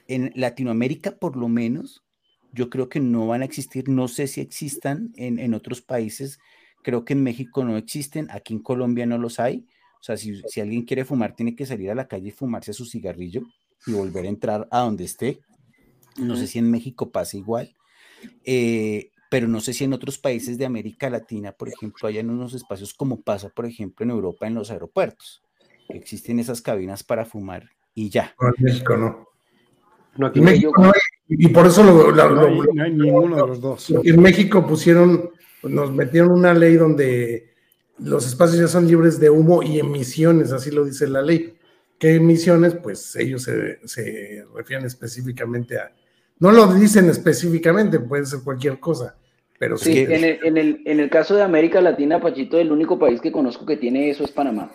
en 0.08 0.32
Latinoamérica 0.34 1.18
por 1.18 1.36
lo 1.36 1.48
menos, 1.48 2.04
yo 2.52 2.70
creo 2.70 2.90
que 2.90 3.00
no 3.00 3.28
van 3.28 3.42
a 3.42 3.46
existir, 3.46 3.90
no 3.90 4.08
sé 4.08 4.28
si 4.28 4.42
existan 4.42 5.12
en, 5.16 5.40
en 5.40 5.54
otros 5.54 5.82
países, 5.82 6.40
creo 6.82 7.06
que 7.06 7.14
en 7.14 7.24
México 7.24 7.64
no 7.64 7.78
existen, 7.78 8.28
aquí 8.32 8.54
en 8.54 8.60
Colombia 8.60 9.06
no 9.06 9.18
los 9.18 9.40
hay. 9.40 9.66
O 10.00 10.04
sea, 10.04 10.18
si, 10.18 10.42
si 10.48 10.62
alguien 10.62 10.84
quiere 10.84 11.06
fumar, 11.06 11.36
tiene 11.36 11.56
que 11.56 11.66
salir 11.66 11.92
a 11.92 11.96
la 11.96 12.08
calle 12.08 12.30
y 12.30 12.32
fumarse 12.32 12.74
su 12.74 12.86
cigarrillo 12.86 13.42
y 13.86 13.92
volver 13.92 14.26
a 14.26 14.30
entrar 14.30 14.68
a 14.72 14.80
donde 14.80 15.04
esté. 15.04 15.42
No 16.18 16.36
sé 16.36 16.48
si 16.48 16.60
en 16.60 16.72
México 16.72 17.12
pasa 17.12 17.38
igual, 17.38 17.76
eh, 18.44 19.12
pero 19.30 19.48
no 19.48 19.62
sé 19.62 19.74
si 19.74 19.84
en 19.84 19.94
otros 19.94 20.18
países 20.18 20.58
de 20.58 20.66
América 20.66 21.10
Latina, 21.10 21.52
por 21.52 21.70
ejemplo, 21.70 22.08
hayan 22.08 22.30
unos 22.30 22.54
espacios 22.54 22.94
como 22.94 23.22
pasa, 23.22 23.50
por 23.50 23.66
ejemplo, 23.66 24.04
en 24.04 24.10
Europa, 24.10 24.48
en 24.48 24.56
los 24.56 24.72
aeropuertos. 24.72 25.44
Que 25.88 25.98
existen 25.98 26.40
esas 26.40 26.62
cabinas 26.62 27.04
para 27.04 27.26
fumar 27.26 27.70
y 27.94 28.10
ya. 28.10 28.36
en 28.58 28.64
México 28.64 28.98
no. 28.98 29.28
no 30.18 30.32
en 30.34 30.44
México 30.44 30.82
no 30.82 30.92
y 31.30 31.48
por 31.50 31.68
eso 31.68 31.84
lo, 31.84 32.12
no, 32.12 32.82
hay, 32.82 32.92
ninguno 32.92 33.36
de 33.36 33.48
los 33.48 33.62
dos. 33.62 33.94
En 34.04 34.20
México 34.20 34.66
pusieron, 34.66 35.30
nos 35.64 35.92
metieron 35.92 36.32
una 36.32 36.54
ley 36.54 36.76
donde 36.76 37.54
los 38.00 38.26
espacios 38.26 38.60
ya 38.60 38.68
son 38.68 38.88
libres 38.88 39.20
de 39.20 39.30
humo 39.30 39.62
y 39.62 39.80
emisiones, 39.80 40.52
así 40.52 40.72
lo 40.72 40.86
dice 40.86 41.08
la 41.08 41.22
ley. 41.22 41.54
¿Qué 42.00 42.16
emisiones? 42.16 42.76
Pues 42.76 43.16
ellos 43.16 43.44
se, 43.44 43.80
se 43.86 44.44
refieren 44.56 44.88
específicamente 44.88 45.78
a, 45.78 45.92
no 46.40 46.52
lo 46.52 46.74
dicen 46.74 47.10
específicamente, 47.10 48.00
puede 48.00 48.26
ser 48.26 48.40
cualquier 48.44 48.80
cosa, 48.80 49.16
pero 49.60 49.78
sí. 49.78 50.00
en, 50.00 50.12
el, 50.12 50.40
en, 50.44 50.58
el, 50.58 50.82
en, 50.86 51.00
el, 51.02 51.10
caso 51.10 51.36
de 51.36 51.44
América 51.44 51.82
Latina, 51.82 52.22
Pachito, 52.22 52.58
el 52.58 52.72
único 52.72 52.98
país 52.98 53.20
que 53.20 53.32
conozco 53.32 53.66
que 53.66 53.78
tiene 53.78 54.10
eso 54.10 54.24
es 54.24 54.32
Panamá. 54.32 54.72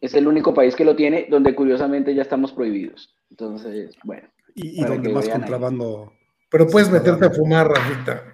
Es 0.00 0.14
el 0.14 0.26
único 0.26 0.52
país 0.54 0.76
que 0.76 0.84
lo 0.84 0.94
tiene, 0.94 1.26
donde 1.30 1.54
curiosamente 1.54 2.14
ya 2.14 2.22
estamos 2.22 2.52
prohibidos. 2.52 3.14
Entonces, 3.30 3.96
bueno. 4.04 4.28
Y, 4.54 4.82
donde 4.84 5.10
más 5.10 5.28
contrabando. 5.28 6.12
Pero 6.50 6.66
puedes 6.66 6.90
meterte 6.90 7.26
a 7.26 7.30
fumar, 7.30 7.68
Rafita. 7.68 8.24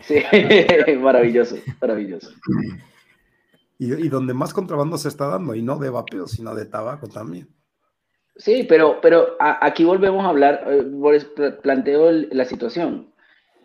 Sí, 0.00 0.22
maravilloso, 1.00 1.56
maravilloso. 1.80 2.30
Y, 3.78 3.92
y, 3.94 4.08
donde 4.08 4.34
más 4.34 4.52
contrabando 4.54 4.98
se 4.98 5.08
está 5.08 5.26
dando, 5.26 5.54
y 5.54 5.62
no 5.62 5.78
de 5.78 5.90
vapeo, 5.90 6.26
sino 6.26 6.54
de 6.54 6.66
tabaco 6.66 7.08
también. 7.08 7.48
Sí, 8.38 8.64
pero, 8.68 9.00
pero 9.02 9.36
aquí 9.40 9.84
volvemos 9.84 10.24
a 10.24 10.28
hablar, 10.28 10.64
eh, 10.68 11.56
planteo 11.60 12.12
la 12.12 12.44
situación. 12.44 13.12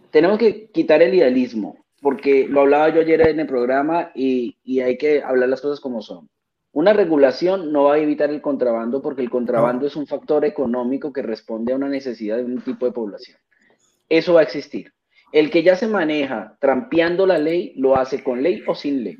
Tenemos 0.10 0.40
que 0.40 0.72
quitar 0.72 1.04
el 1.04 1.14
idealismo, 1.14 1.86
porque 2.02 2.48
lo 2.50 2.62
hablaba 2.62 2.90
yo 2.90 3.02
ayer 3.02 3.22
en 3.28 3.40
el 3.40 3.48
programa 3.48 4.12
y, 4.16 4.58
hay 4.82 4.98
que 4.98 5.22
hablar 5.22 5.50
las 5.50 5.62
cosas 5.62 5.80
como 5.80 6.02
son. 6.02 6.28
Una 6.74 6.92
regulación 6.92 7.72
no 7.72 7.86
va 7.86 7.96
a 7.96 8.00
evitar 8.00 8.32
el 8.32 8.42
contrabando 8.42 9.02
porque 9.02 9.22
el 9.22 9.30
contrabando 9.30 9.86
es 9.86 9.96
un 9.96 10.08
factor 10.08 10.44
económico 10.44 11.14
que 11.14 11.22
responde 11.22 11.72
a 11.72 11.76
una 11.76 11.88
necesidad 11.88 12.38
de 12.38 12.46
un 12.46 12.62
tipo 12.62 12.88
de 12.88 12.92
población. 12.92 13.38
Eso 14.10 14.34
va 14.34 14.40
a 14.40 14.44
existir. 14.44 14.92
El 15.32 15.52
que 15.52 15.62
ya 15.62 15.76
se 15.76 15.88
maneja 15.88 16.58
trampeando 16.60 17.28
la 17.28 17.38
ley, 17.38 17.74
lo 17.76 17.96
hace 17.96 18.24
con 18.24 18.42
ley 18.42 18.64
o 18.66 18.74
sin 18.74 19.04
ley. 19.04 19.20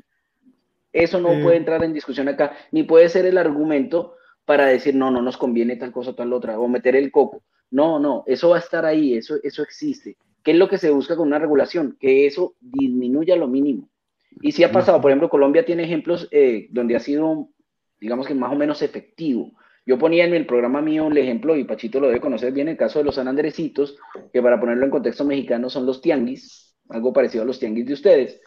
Eso 0.92 1.20
no 1.20 1.28
puede 1.42 1.56
entrar 1.56 1.82
en 1.84 1.92
discusión 1.92 2.28
acá, 2.28 2.56
ni 2.72 2.82
puede 2.82 3.08
ser 3.08 3.24
el 3.24 3.38
argumento 3.38 4.14
para 4.44 4.66
decir, 4.66 4.96
no, 4.96 5.12
no 5.12 5.22
nos 5.22 5.36
conviene 5.36 5.76
tal 5.76 5.92
cosa 5.92 6.10
o 6.10 6.14
tal 6.14 6.32
otra, 6.32 6.58
o 6.58 6.66
meter 6.68 6.96
el 6.96 7.12
coco. 7.12 7.42
No, 7.70 8.00
no, 8.00 8.24
eso 8.26 8.50
va 8.50 8.56
a 8.56 8.60
estar 8.60 8.84
ahí, 8.84 9.16
eso, 9.16 9.36
eso 9.42 9.62
existe. 9.62 10.16
¿Qué 10.42 10.52
es 10.52 10.56
lo 10.56 10.68
que 10.68 10.78
se 10.78 10.90
busca 10.90 11.16
con 11.16 11.28
una 11.28 11.38
regulación? 11.38 11.96
Que 11.98 12.26
eso 12.26 12.54
disminuya 12.60 13.36
lo 13.36 13.48
mínimo. 13.48 13.88
Y 14.40 14.52
si 14.52 14.64
ha 14.64 14.72
pasado, 14.72 15.00
por 15.00 15.10
ejemplo, 15.10 15.28
Colombia 15.28 15.64
tiene 15.64 15.84
ejemplos 15.84 16.28
eh, 16.30 16.68
donde 16.70 16.96
ha 16.96 17.00
sido, 17.00 17.50
digamos 18.00 18.26
que 18.26 18.34
más 18.34 18.52
o 18.52 18.56
menos 18.56 18.82
efectivo. 18.82 19.52
Yo 19.86 19.98
ponía 19.98 20.24
en 20.24 20.34
el 20.34 20.46
programa 20.46 20.80
mío 20.80 21.08
el 21.08 21.18
ejemplo, 21.18 21.56
y 21.56 21.64
Pachito 21.64 22.00
lo 22.00 22.08
debe 22.08 22.20
conocer 22.20 22.52
bien, 22.52 22.68
el 22.68 22.76
caso 22.76 22.98
de 22.98 23.04
los 23.04 23.16
San 23.16 23.28
Andresitos, 23.28 23.96
que 24.32 24.42
para 24.42 24.58
ponerlo 24.58 24.84
en 24.84 24.90
contexto 24.90 25.24
mexicano 25.24 25.68
son 25.68 25.84
los 25.86 26.00
tianguis, 26.00 26.76
algo 26.88 27.12
parecido 27.12 27.42
a 27.42 27.46
los 27.46 27.58
tianguis 27.58 27.86
de 27.86 27.92
ustedes, 27.92 28.40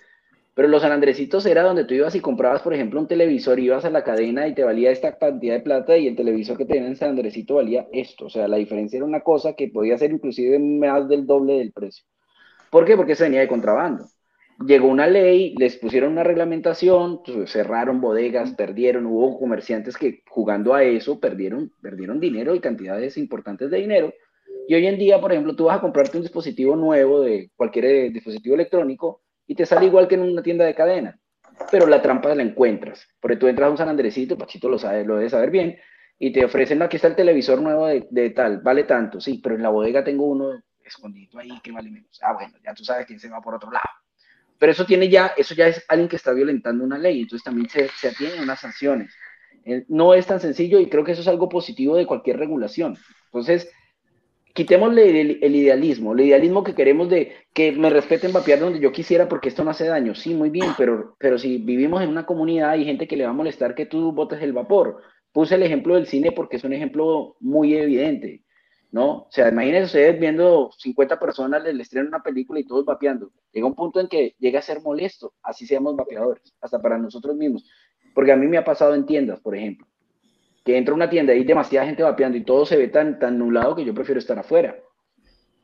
pero 0.57 0.69
los 0.69 0.81
San 0.81 0.91
Andresitos 0.91 1.45
era 1.45 1.61
donde 1.61 1.85
tú 1.85 1.93
ibas 1.93 2.15
y 2.15 2.19
comprabas, 2.19 2.63
por 2.63 2.73
ejemplo, 2.73 2.99
un 2.99 3.07
televisor, 3.07 3.59
ibas 3.59 3.85
a 3.85 3.91
la 3.91 4.03
cadena 4.03 4.47
y 4.47 4.55
te 4.55 4.63
valía 4.63 4.89
esta 4.89 5.15
cantidad 5.15 5.53
de 5.53 5.59
plata 5.61 5.95
y 5.95 6.07
el 6.07 6.15
televisor 6.15 6.57
que 6.57 6.65
tenía 6.65 6.87
en 6.87 6.95
San 6.95 7.09
Andresito 7.09 7.53
valía 7.53 7.87
esto. 7.91 8.25
O 8.25 8.29
sea, 8.31 8.47
la 8.47 8.57
diferencia 8.57 8.97
era 8.97 9.05
una 9.05 9.19
cosa 9.19 9.53
que 9.53 9.67
podía 9.67 9.99
ser 9.99 10.09
inclusive 10.09 10.57
más 10.57 11.07
del 11.07 11.27
doble 11.27 11.59
del 11.59 11.71
precio. 11.71 12.05
¿Por 12.71 12.85
qué? 12.85 12.97
Porque 12.97 13.13
se 13.13 13.25
venía 13.25 13.41
de 13.41 13.47
contrabando. 13.47 14.07
Llegó 14.65 14.87
una 14.87 15.05
ley, 15.05 15.53
les 15.57 15.77
pusieron 15.77 16.13
una 16.13 16.23
reglamentación, 16.23 17.21
pues, 17.23 17.51
cerraron 17.51 18.01
bodegas, 18.01 18.53
perdieron, 18.53 19.05
hubo 19.05 19.37
comerciantes 19.39 19.97
que 19.97 20.23
jugando 20.27 20.73
a 20.73 20.83
eso 20.83 21.19
perdieron, 21.19 21.71
perdieron 21.81 22.19
dinero 22.19 22.55
y 22.55 22.59
cantidades 22.59 23.17
importantes 23.17 23.69
de 23.69 23.77
dinero. 23.77 24.13
Y 24.67 24.73
hoy 24.73 24.87
en 24.87 24.97
día, 24.97 25.21
por 25.21 25.31
ejemplo, 25.31 25.55
tú 25.55 25.65
vas 25.65 25.77
a 25.77 25.81
comprarte 25.81 26.17
un 26.17 26.23
dispositivo 26.23 26.75
nuevo 26.75 27.21
de 27.21 27.51
cualquier 27.55 27.85
eh, 27.85 28.09
dispositivo 28.09 28.55
electrónico 28.55 29.21
y 29.45 29.55
te 29.55 29.65
sale 29.65 29.85
igual 29.85 30.07
que 30.07 30.15
en 30.15 30.23
una 30.23 30.41
tienda 30.41 30.65
de 30.65 30.75
cadena. 30.75 31.19
Pero 31.71 31.87
la 31.87 32.01
trampa 32.01 32.33
la 32.35 32.43
encuentras. 32.43 33.07
Porque 33.19 33.37
tú 33.37 33.47
entras 33.47 33.67
a 33.67 33.71
un 33.71 33.77
San 33.77 33.89
Andresito, 33.89 34.37
Pachito 34.37 34.69
lo 34.69 34.77
sabe, 34.79 35.05
lo 35.05 35.17
debe 35.17 35.29
saber 35.29 35.51
bien, 35.51 35.77
y 36.19 36.33
te 36.33 36.43
ofrecen, 36.43 36.81
aquí 36.81 36.95
está 36.95 37.07
el 37.07 37.15
televisor 37.15 37.61
nuevo 37.61 37.87
de, 37.87 38.29
tal, 38.31 38.59
vale 38.61 38.83
tanto, 38.83 39.21
sí, 39.21 39.39
pero 39.41 39.55
en 39.55 39.61
la 39.61 39.69
bodega 39.69 40.03
tengo 40.03 40.25
uno 40.25 40.63
escondido 40.83 41.39
ahí 41.39 41.59
que 41.61 41.71
vale 41.71 41.91
menos. 41.91 42.19
Ah, 42.23 42.33
bueno, 42.33 42.53
ya 42.63 42.73
tú 42.73 42.83
sabes 42.83 43.05
quién 43.05 43.19
se 43.19 43.29
va 43.29 43.39
por 43.39 43.53
otro 43.53 43.71
lado. 43.71 43.85
Pero 44.59 44.71
eso 44.71 44.85
tiene 44.85 45.09
ya, 45.09 45.33
eso 45.37 45.53
ya 45.53 45.67
es 45.67 45.83
alguien 45.87 46.09
que 46.09 46.15
está 46.15 46.33
violentando 46.33 46.83
una 46.83 46.97
ley, 46.97 47.21
entonces 47.21 47.43
también 47.43 47.69
se, 47.69 47.89
se 47.89 48.09
atienen 48.09 48.41
unas 48.41 48.59
sanciones. 48.59 49.13
Eh, 49.65 49.85
no 49.89 50.13
es 50.13 50.25
tan 50.25 50.39
sencillo 50.39 50.79
y 50.79 50.87
creo 50.87 51.03
que 51.03 51.11
eso 51.11 51.21
es 51.21 51.27
algo 51.27 51.49
positivo 51.49 51.95
de 51.95 52.05
cualquier 52.05 52.37
regulación. 52.37 52.97
Entonces, 53.25 53.69
quitémosle 54.53 55.21
el, 55.21 55.39
el, 55.41 55.55
idealismo, 55.55 56.13
el 56.13 56.21
idealismo 56.21 56.63
que 56.63 56.73
queremos 56.73 57.09
de 57.09 57.33
que 57.53 57.71
me 57.73 57.89
respeten 57.91 58.33
vapear 58.33 58.59
donde 58.59 58.79
yo 58.79 58.91
quisiera 58.91 59.27
porque 59.27 59.49
esto 59.49 59.63
no 59.63 59.69
hace 59.69 59.85
daño. 59.85 60.15
Sí, 60.15 60.33
muy 60.33 60.49
bien, 60.49 60.71
pero, 60.77 61.15
pero 61.19 61.37
si 61.37 61.59
vivimos 61.59 62.01
en 62.01 62.09
una 62.09 62.25
comunidad 62.25 62.71
hay 62.71 62.85
gente 62.85 63.07
que 63.07 63.17
le 63.17 63.25
va 63.25 63.29
a 63.31 63.33
molestar 63.33 63.75
que 63.75 63.85
tú 63.85 64.11
botes 64.13 64.41
el 64.41 64.53
vapor. 64.53 65.01
Puse 65.31 65.55
el 65.55 65.63
ejemplo 65.63 65.93
del 65.93 66.07
cine 66.07 66.31
porque 66.31 66.57
es 66.57 66.63
un 66.63 66.73
ejemplo 66.73 67.35
muy 67.39 67.75
evidente, 67.75 68.45
¿no? 68.91 69.09
O 69.11 69.27
sea, 69.29 69.49
imagínense 69.49 69.85
ustedes 69.85 70.19
viendo 70.19 70.71
50 70.77 71.19
personas 71.19 71.63
les 71.63 71.79
estreno 71.79 72.07
una 72.07 72.23
película 72.23 72.59
y 72.59 72.65
todos 72.65 72.85
vapeando. 72.85 73.31
Llega 73.51 73.67
un 73.67 73.75
punto 73.75 73.99
en 73.99 74.07
que 74.07 74.35
llega 74.39 74.59
a 74.59 74.61
ser 74.63 74.81
molesto, 74.81 75.33
así 75.43 75.65
seamos 75.65 75.95
vapeadores, 75.95 76.53
hasta 76.61 76.81
para 76.81 76.97
nosotros 76.97 77.35
mismos. 77.35 77.69
Porque 78.13 78.31
a 78.31 78.35
mí 78.35 78.47
me 78.47 78.57
ha 78.57 78.63
pasado 78.63 78.95
en 78.95 79.05
tiendas, 79.05 79.39
por 79.39 79.55
ejemplo, 79.55 79.87
que 80.63 80.77
entra 80.77 80.93
una 80.93 81.09
tienda 81.09 81.33
y 81.33 81.39
hay 81.39 81.43
demasiada 81.43 81.85
gente 81.85 82.03
vapeando 82.03 82.37
y 82.37 82.43
todo 82.43 82.65
se 82.65 82.77
ve 82.77 82.87
tan, 82.87 83.19
tan 83.19 83.39
que 83.75 83.85
yo 83.85 83.93
prefiero 83.93 84.19
estar 84.19 84.39
afuera. 84.39 84.75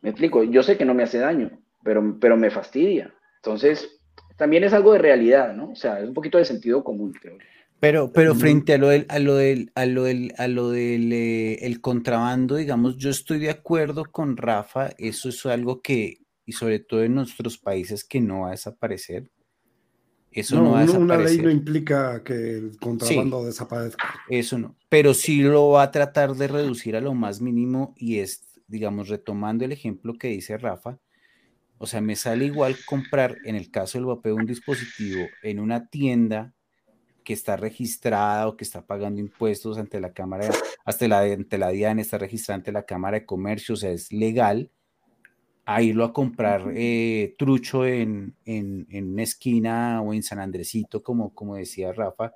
Me 0.01 0.09
explico, 0.09 0.43
yo 0.43 0.63
sé 0.63 0.77
que 0.77 0.85
no 0.85 0.93
me 0.93 1.03
hace 1.03 1.19
daño, 1.19 1.51
pero, 1.83 2.17
pero 2.19 2.35
me 2.37 2.51
fastidia. 2.51 3.13
Entonces, 3.37 3.99
también 4.37 4.63
es 4.63 4.73
algo 4.73 4.93
de 4.93 4.99
realidad, 4.99 5.53
¿no? 5.53 5.71
O 5.71 5.75
sea, 5.75 5.99
es 5.99 6.07
un 6.07 6.13
poquito 6.13 6.37
de 6.37 6.45
sentido 6.45 6.83
común, 6.83 7.13
creo. 7.13 7.37
Pero, 7.84 8.14
pero 8.14 8.34
frente 8.34 8.73
a 8.73 8.77
lo 8.77 8.88
del, 8.88 9.05
a 9.10 9.19
lo 9.19 9.35
del, 9.35 9.69
a 9.76 9.85
lo 9.85 10.03
del, 10.03 10.34
a 10.38 10.47
lo 10.47 10.69
del 10.69 11.11
eh, 11.11 11.65
el 11.65 11.81
contrabando, 11.81 12.55
digamos, 12.55 12.95
yo 12.95 13.10
estoy 13.10 13.39
de 13.39 13.49
acuerdo 13.49 14.05
con 14.05 14.38
Rafa, 14.38 14.91
eso 14.97 15.27
es 15.27 15.45
algo 15.45 15.81
que, 15.81 16.22
y 16.45 16.53
sobre 16.53 16.80
todo 16.80 17.03
en 17.03 17.15
nuestros 17.15 17.57
países, 17.57 18.05
que 18.05 18.22
no 18.22 18.43
va 18.43 18.47
a 18.47 18.51
desaparecer. 18.51 19.30
Eso 20.31 20.61
no, 20.61 20.72
va 20.72 20.84
a 20.84 20.91
Una 20.91 21.18
ley 21.18 21.39
no 21.39 21.51
implica 21.51 22.23
que 22.23 22.55
el 22.55 22.77
contrabando 22.80 23.43
desaparezca. 23.43 24.15
Eso 24.30 24.57
no, 24.57 24.77
pero 24.88 25.14
sí 25.14 25.41
lo 25.41 25.72
va 25.72 25.84
a 25.84 25.91
tratar 25.91 26.35
de 26.35 26.47
reducir 26.47 26.95
a 26.95 27.01
lo 27.01 27.14
más 27.14 27.41
mínimo 27.41 27.95
y 27.97 28.19
es, 28.19 28.61
digamos, 28.65 29.10
retomando 29.10 29.65
el 29.65 29.73
ejemplo 29.73 30.14
que 30.14 30.30
dice 30.30 30.57
Rafa, 30.57 30.99
o 31.80 31.85
sea, 31.85 31.99
me 31.99 32.15
sale 32.15 32.45
igual 32.45 32.77
comprar, 32.85 33.35
en 33.43 33.57
el 33.57 33.69
caso 33.72 33.97
del 33.97 34.05
vapeo, 34.05 34.38
un 34.38 34.45
dispositivo 34.45 35.27
en 35.41 35.60
una 35.60 35.89
tienda 35.89 36.53
que 37.23 37.33
está 37.33 37.57
registrada 37.57 38.47
o 38.47 38.57
que 38.57 38.63
está 38.63 38.85
pagando 38.85 39.19
impuestos 39.19 39.77
ante 39.77 39.99
la 39.99 40.13
Cámara, 40.13 40.49
hasta 40.85 41.07
la, 41.07 41.21
ante 41.21 41.57
la 41.57 41.69
DIAN, 41.69 41.99
está 41.99 42.17
registrada 42.17 42.57
ante 42.57 42.71
la 42.71 42.85
Cámara 42.85 43.19
de 43.19 43.25
Comercio, 43.25 43.73
o 43.73 43.77
sea, 43.77 43.91
es 43.91 44.11
legal, 44.11 44.69
a 45.65 45.81
irlo 45.81 46.03
a 46.03 46.13
comprar 46.13 46.71
eh, 46.75 47.35
trucho 47.37 47.85
en, 47.85 48.35
en, 48.45 48.85
en, 48.89 49.13
una 49.13 49.23
esquina 49.23 50.01
o 50.01 50.13
en 50.13 50.23
San 50.23 50.39
Andresito, 50.39 51.01
como, 51.01 51.33
como 51.33 51.55
decía 51.55 51.93
Rafa, 51.93 52.33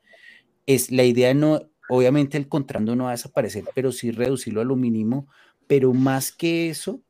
es 0.65 0.91
la 0.91 1.03
idea 1.03 1.33
no, 1.33 1.61
obviamente 1.89 2.37
el 2.37 2.47
contrabando 2.47 2.95
no 2.95 3.05
va 3.05 3.09
a 3.11 3.13
desaparecer, 3.13 3.65
pero 3.75 3.91
sí 3.91 4.11
reducirlo 4.11 4.61
a 4.61 4.65
lo 4.65 4.75
mínimo, 4.75 5.27
pero 5.67 5.93
más 5.93 6.31
que 6.31 6.69
eso, 6.69 7.01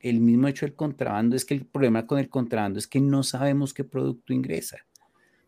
el 0.00 0.20
mismo 0.20 0.48
hecho 0.48 0.66
del 0.66 0.76
contrabando 0.76 1.34
es 1.34 1.44
que 1.44 1.54
el 1.54 1.66
problema 1.66 2.06
con 2.06 2.18
el 2.18 2.28
contrabando 2.28 2.78
es 2.78 2.86
que 2.86 3.00
no 3.00 3.22
sabemos 3.22 3.74
qué 3.74 3.84
producto 3.84 4.32
ingresa. 4.32 4.86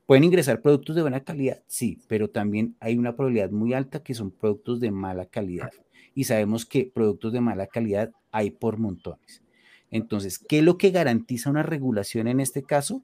Pueden 0.06 0.22
ingresar 0.22 0.62
productos 0.62 0.94
de 0.94 1.02
buena 1.02 1.24
calidad, 1.24 1.64
sí, 1.66 1.98
pero 2.06 2.30
también 2.30 2.76
hay 2.78 2.96
una 2.96 3.16
probabilidad 3.16 3.50
muy 3.50 3.74
alta 3.74 4.04
que 4.04 4.14
son 4.14 4.30
productos 4.30 4.78
de 4.78 4.92
mala 4.92 5.26
calidad. 5.26 5.70
Y 6.14 6.24
sabemos 6.24 6.64
que 6.64 6.90
productos 6.94 7.32
de 7.32 7.40
mala 7.40 7.66
calidad 7.66 8.12
hay 8.30 8.52
por 8.52 8.78
montones. 8.78 9.42
Entonces, 9.90 10.38
¿qué 10.38 10.58
es 10.58 10.64
lo 10.64 10.78
que 10.78 10.90
garantiza 10.90 11.50
una 11.50 11.64
regulación 11.64 12.28
en 12.28 12.38
este 12.38 12.62
caso? 12.62 13.02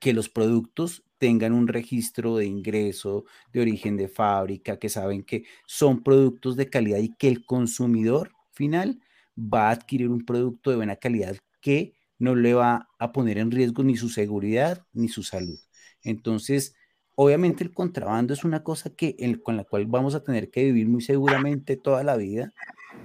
Que 0.00 0.12
los 0.12 0.28
productos 0.28 1.02
tengan 1.16 1.54
un 1.54 1.66
registro 1.66 2.36
de 2.36 2.44
ingreso, 2.44 3.24
de 3.52 3.62
origen 3.62 3.96
de 3.96 4.08
fábrica, 4.08 4.78
que 4.78 4.90
saben 4.90 5.22
que 5.22 5.44
son 5.66 6.02
productos 6.02 6.56
de 6.56 6.68
calidad 6.68 6.98
y 6.98 7.14
que 7.14 7.28
el 7.28 7.46
consumidor 7.46 8.32
final 8.52 9.00
va 9.38 9.68
a 9.68 9.72
adquirir 9.72 10.10
un 10.10 10.26
producto 10.26 10.68
de 10.68 10.76
buena 10.76 10.96
calidad 10.96 11.36
que 11.62 11.94
no 12.18 12.34
le 12.34 12.52
va 12.52 12.88
a 12.98 13.12
poner 13.12 13.38
en 13.38 13.50
riesgo 13.50 13.82
ni 13.82 13.96
su 13.96 14.10
seguridad 14.10 14.84
ni 14.92 15.08
su 15.08 15.22
salud. 15.22 15.58
Entonces, 16.04 16.74
obviamente 17.14 17.64
el 17.64 17.72
contrabando 17.72 18.32
es 18.32 18.44
una 18.44 18.62
cosa 18.62 18.90
que, 18.90 19.16
con 19.42 19.56
la 19.56 19.64
cual 19.64 19.86
vamos 19.86 20.14
a 20.14 20.22
tener 20.22 20.50
que 20.50 20.64
vivir 20.64 20.88
muy 20.88 21.02
seguramente 21.02 21.76
toda 21.76 22.04
la 22.04 22.16
vida, 22.16 22.52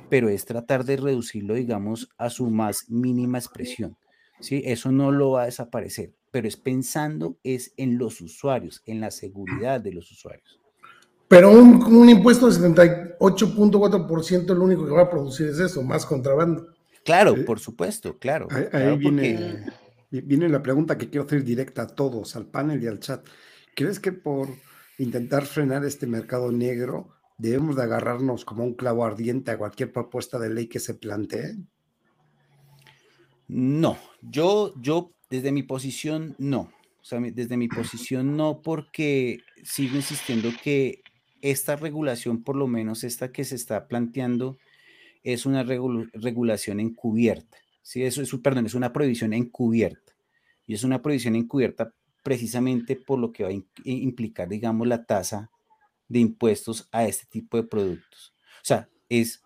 pero 0.10 0.30
es 0.30 0.45
tratar 0.45 0.86
de 0.86 0.98
reducirlo, 0.98 1.53
digamos, 1.53 2.10
a 2.18 2.30
su 2.30 2.49
más 2.49 2.90
mínima 2.90 3.38
expresión. 3.38 3.98
¿sí? 4.40 4.61
Eso 4.65 4.91
no 4.91 5.11
lo 5.11 5.32
va 5.32 5.44
a 5.44 5.45
desaparecer, 5.45 6.14
pero 6.32 6.48
es 6.48 6.57
pensando 6.57 7.38
es 7.44 7.74
en 7.78 7.98
los 7.98 8.22
usuarios, 8.22 8.82
en 8.86 9.02
la 9.02 9.11
seguridad 9.11 9.82
de 9.82 9.94
los 9.94 10.11
usuarios. 10.11 10.60
Pero 11.28 11.52
un, 11.52 11.84
un 11.84 12.10
impuesto 12.10 12.49
de 12.49 12.53
78.4% 12.53 14.56
lo 14.56 14.64
único 14.64 14.86
que 14.86 14.91
va 14.91 15.03
a 15.03 15.10
producir 15.10 15.48
es 15.48 15.60
eso, 15.60 15.84
más 15.84 16.06
contrabando. 16.06 16.68
Claro, 17.03 17.36
por 17.45 17.60
supuesto, 17.60 18.18
claro. 18.18 18.48
Ahí, 18.72 18.98
viene, 18.98 19.65
viene 20.10 20.50
la 20.50 20.64
pregunta 20.64 20.98
que 20.98 21.10
quiero 21.10 21.26
hacer 21.26 21.44
directa 21.44 21.84
a 21.84 21.88
todos, 21.88 22.36
al 22.36 22.48
panel 22.48 22.84
y 22.84 22.88
al 22.88 23.00
chat. 23.00 23.26
¿Crees 23.76 24.00
que 24.00 24.12
por 24.12 24.50
intentar 24.98 25.46
frenar 25.46 25.86
este 25.86 26.08
mercado 26.08 26.52
negro 26.52 27.10
debemos 27.38 27.76
de 27.76 27.84
agarrarnos 27.84 28.46
como 28.46 28.64
un 28.64 28.74
clavo 28.74 29.06
ardiente 29.06 29.52
a 29.52 29.58
cualquier 29.58 29.92
propuesta 29.92 30.40
de 30.40 30.50
ley 30.50 30.68
que 30.68 30.80
se 30.80 30.96
plantee? 30.96 31.56
No, 33.48 33.98
yo, 34.22 34.74
yo 34.82 35.14
desde 35.30 35.52
mi 35.52 35.64
posición 35.64 36.36
no. 36.38 36.72
O 37.00 37.06
sea, 37.10 37.20
desde 37.20 37.56
mi 37.56 37.70
posición 37.70 38.36
no, 38.36 38.62
porque 38.62 39.40
sigo 39.64 39.96
insistiendo 39.96 40.50
que 40.62 41.02
esta 41.42 41.76
regulación, 41.76 42.44
por 42.44 42.56
lo 42.56 42.68
menos 42.68 43.04
esta 43.04 43.32
que 43.32 43.46
se 43.46 43.56
está 43.56 43.88
planteando, 43.88 44.58
es 45.24 45.46
una 45.46 45.64
regulación 45.64 46.80
encubierta. 46.80 47.58
Sí, 47.88 48.03
eso 48.03 48.22
es, 48.22 48.30
perdón, 48.43 48.65
es 48.65 48.73
una 48.73 48.91
prohibición 48.91 49.31
encubierta. 49.31 50.11
Y 50.65 50.73
es 50.73 50.84
una 50.84 51.01
prohibición 51.01 51.38
encubierta 51.38 51.93
precisamente 52.22 52.97
por 52.97 53.18
lo 53.18 53.31
que 53.31 53.43
va 53.45 53.49
a 53.49 53.53
implicar, 53.85 54.49
digamos, 54.49 54.85
la 54.89 55.05
tasa 55.05 55.51
de 56.09 56.19
impuestos 56.19 56.89
a 56.91 57.05
este 57.05 57.27
tipo 57.27 57.55
de 57.55 57.64
productos. 57.64 58.35
O 58.57 58.65
sea, 58.65 58.89
es, 59.07 59.41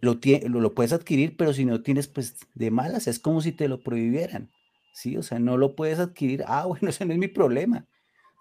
lo, 0.00 0.20
lo, 0.48 0.74
puedes 0.76 0.92
adquirir, 0.92 1.36
pero 1.36 1.52
si 1.52 1.64
no 1.64 1.82
tienes, 1.82 2.06
pues 2.06 2.36
de 2.54 2.70
malas, 2.70 3.08
es 3.08 3.18
como 3.18 3.40
si 3.40 3.50
te 3.50 3.66
lo 3.66 3.82
prohibieran, 3.82 4.52
¿sí? 4.94 5.16
O 5.16 5.24
sea, 5.24 5.40
no 5.40 5.56
lo 5.56 5.74
puedes 5.74 5.98
adquirir, 5.98 6.44
ah, 6.46 6.66
bueno, 6.68 6.88
ese 6.88 7.04
no 7.04 7.14
es 7.14 7.18
mi 7.18 7.26
problema, 7.26 7.88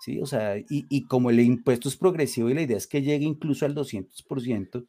¿sí? 0.01 0.21
O 0.21 0.27
sea, 0.27 0.59
y, 0.59 0.65
y 0.69 1.07
como 1.07 1.31
el 1.31 1.39
impuesto 1.39 1.89
es 1.89 1.97
progresivo 1.97 2.47
y 2.51 2.53
la 2.53 2.61
idea 2.61 2.77
es 2.77 2.85
que 2.85 3.01
llegue 3.01 3.25
incluso 3.25 3.65
al 3.65 3.73
200%, 3.73 4.85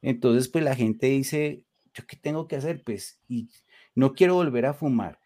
entonces, 0.00 0.46
pues 0.46 0.62
la 0.62 0.76
gente 0.76 1.08
dice, 1.08 1.66
¿yo 1.96 2.06
qué 2.06 2.16
tengo 2.16 2.46
que 2.46 2.56
hacer? 2.56 2.82
Pues, 2.84 3.20
y 3.28 3.48
no 3.94 4.12
quiero 4.12 4.34
volver 4.34 4.66
a 4.66 4.74
fumar. 4.74 5.18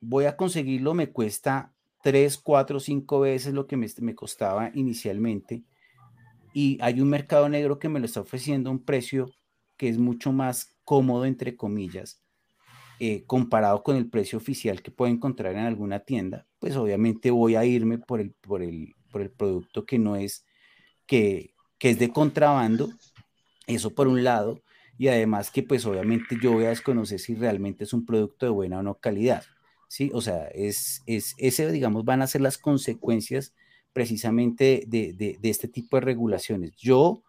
Voy 0.00 0.24
a 0.24 0.36
conseguirlo, 0.36 0.94
me 0.94 1.10
cuesta 1.10 1.72
tres, 2.02 2.38
cuatro, 2.38 2.80
cinco 2.80 3.20
veces 3.20 3.54
lo 3.54 3.66
que 3.66 3.76
me, 3.76 4.14
costaba 4.14 4.70
inicialmente. 4.74 5.62
Y 6.52 6.78
hay 6.80 7.00
un 7.00 7.08
mercado 7.08 7.48
negro 7.48 7.78
que 7.78 7.88
me 7.88 8.00
lo 8.00 8.06
está 8.06 8.20
ofreciendo 8.20 8.70
a 8.70 8.72
un 8.72 8.84
precio 8.84 9.30
que 9.76 9.88
es 9.88 9.98
mucho 9.98 10.32
más 10.32 10.76
cómodo, 10.84 11.24
entre 11.24 11.56
comillas, 11.56 12.22
eh, 12.98 13.24
comparado 13.26 13.82
con 13.82 13.96
el 13.96 14.10
precio 14.10 14.38
oficial 14.38 14.82
que 14.82 14.90
puedo 14.90 15.12
encontrar 15.12 15.54
en 15.54 15.64
alguna 15.64 16.00
tienda, 16.00 16.46
pues 16.58 16.76
obviamente 16.76 17.30
voy 17.30 17.54
a 17.54 17.64
irme 17.64 17.98
por 17.98 18.20
el, 18.20 18.32
por 18.32 18.62
el, 18.62 18.94
por 19.10 19.22
el 19.22 19.30
producto 19.30 19.86
que 19.86 19.98
no 19.98 20.16
es, 20.16 20.44
que, 21.06 21.54
que 21.78 21.90
es 21.90 21.98
de 21.98 22.10
contrabando, 22.10 22.90
eso 23.66 23.94
por 23.94 24.08
un 24.08 24.22
lado, 24.22 24.60
y 25.00 25.08
además 25.08 25.50
que 25.50 25.62
pues 25.62 25.86
obviamente 25.86 26.36
yo 26.42 26.52
voy 26.52 26.66
a 26.66 26.68
desconocer 26.68 27.18
si 27.20 27.34
realmente 27.34 27.84
es 27.84 27.94
un 27.94 28.04
producto 28.04 28.44
de 28.44 28.50
buena 28.50 28.80
o 28.80 28.82
no 28.82 28.96
calidad. 28.96 29.44
¿sí? 29.88 30.10
O 30.12 30.20
sea, 30.20 30.48
es, 30.48 31.02
es, 31.06 31.34
ese, 31.38 31.72
digamos, 31.72 32.04
van 32.04 32.20
a 32.20 32.26
ser 32.26 32.42
las 32.42 32.58
consecuencias 32.58 33.54
precisamente 33.94 34.84
de, 34.86 35.14
de, 35.14 35.48
este 35.48 35.68
tipo 35.68 35.96
de 35.96 36.02
regulaciones. 36.02 36.72
Yo 36.76 37.22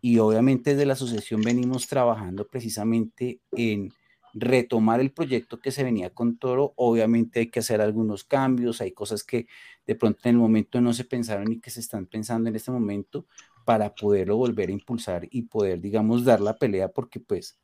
y 0.00 0.18
obviamente 0.18 0.70
desde 0.70 0.86
la 0.86 0.92
asociación 0.92 1.42
venimos 1.42 1.88
trabajando 1.88 2.46
precisamente 2.46 3.40
en 3.56 3.92
retomar 4.32 5.00
el 5.00 5.10
proyecto 5.10 5.58
que 5.58 5.72
se 5.72 5.82
venía 5.82 6.10
con 6.10 6.38
Toro. 6.38 6.74
Obviamente 6.76 7.40
hay 7.40 7.50
que 7.50 7.58
hacer 7.58 7.80
algunos 7.80 8.22
cambios, 8.22 8.80
hay 8.80 8.92
cosas 8.92 9.24
que 9.24 9.48
de 9.84 9.96
pronto 9.96 10.20
en 10.28 10.36
el 10.36 10.40
momento 10.40 10.80
no 10.80 10.92
se 10.92 11.02
pensaron 11.02 11.50
y 11.50 11.58
que 11.58 11.70
se 11.70 11.80
están 11.80 12.06
pensando 12.06 12.48
en 12.48 12.54
este 12.54 12.70
momento 12.70 13.26
para 13.64 13.94
poderlo 13.94 14.36
volver 14.36 14.68
a 14.68 14.72
impulsar 14.72 15.28
y 15.30 15.42
poder, 15.42 15.80
digamos, 15.80 16.24
dar 16.24 16.40
la 16.40 16.56
pelea, 16.56 16.88
porque 16.88 17.20
pues, 17.20 17.58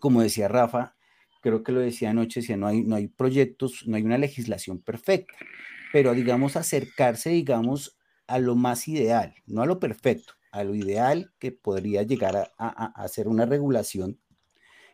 como 0.00 0.22
decía 0.22 0.48
Rafa, 0.48 0.96
creo 1.40 1.62
que 1.62 1.72
lo 1.72 1.80
decía 1.80 2.10
anoche, 2.10 2.40
decía, 2.40 2.56
no 2.56 2.66
hay, 2.66 2.82
no 2.82 2.96
hay 2.96 3.08
proyectos, 3.08 3.84
no 3.86 3.96
hay 3.96 4.02
una 4.02 4.18
legislación 4.18 4.80
perfecta, 4.80 5.34
pero 5.92 6.14
digamos 6.14 6.56
acercarse, 6.56 7.30
digamos, 7.30 7.98
a 8.26 8.38
lo 8.38 8.54
más 8.54 8.88
ideal, 8.88 9.34
no 9.46 9.62
a 9.62 9.66
lo 9.66 9.78
perfecto, 9.78 10.34
a 10.50 10.64
lo 10.64 10.74
ideal 10.74 11.32
que 11.38 11.52
podría 11.52 12.02
llegar 12.02 12.52
a, 12.58 13.02
hacer 13.02 13.28
una 13.28 13.44
regulación 13.44 14.18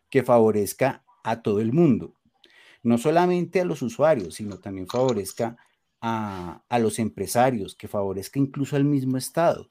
que 0.08 0.24
favorezca 0.24 1.04
a 1.22 1.42
todo 1.42 1.60
el 1.60 1.72
mundo, 1.72 2.14
no 2.82 2.98
solamente 2.98 3.60
a 3.60 3.64
los 3.64 3.82
usuarios, 3.82 4.34
sino 4.34 4.58
también 4.58 4.88
favorezca 4.88 5.56
a, 6.00 6.62
a 6.68 6.78
los 6.78 6.98
empresarios, 6.98 7.76
que 7.76 7.88
favorezca 7.88 8.40
incluso 8.40 8.74
al 8.74 8.84
mismo 8.84 9.16
Estado, 9.18 9.68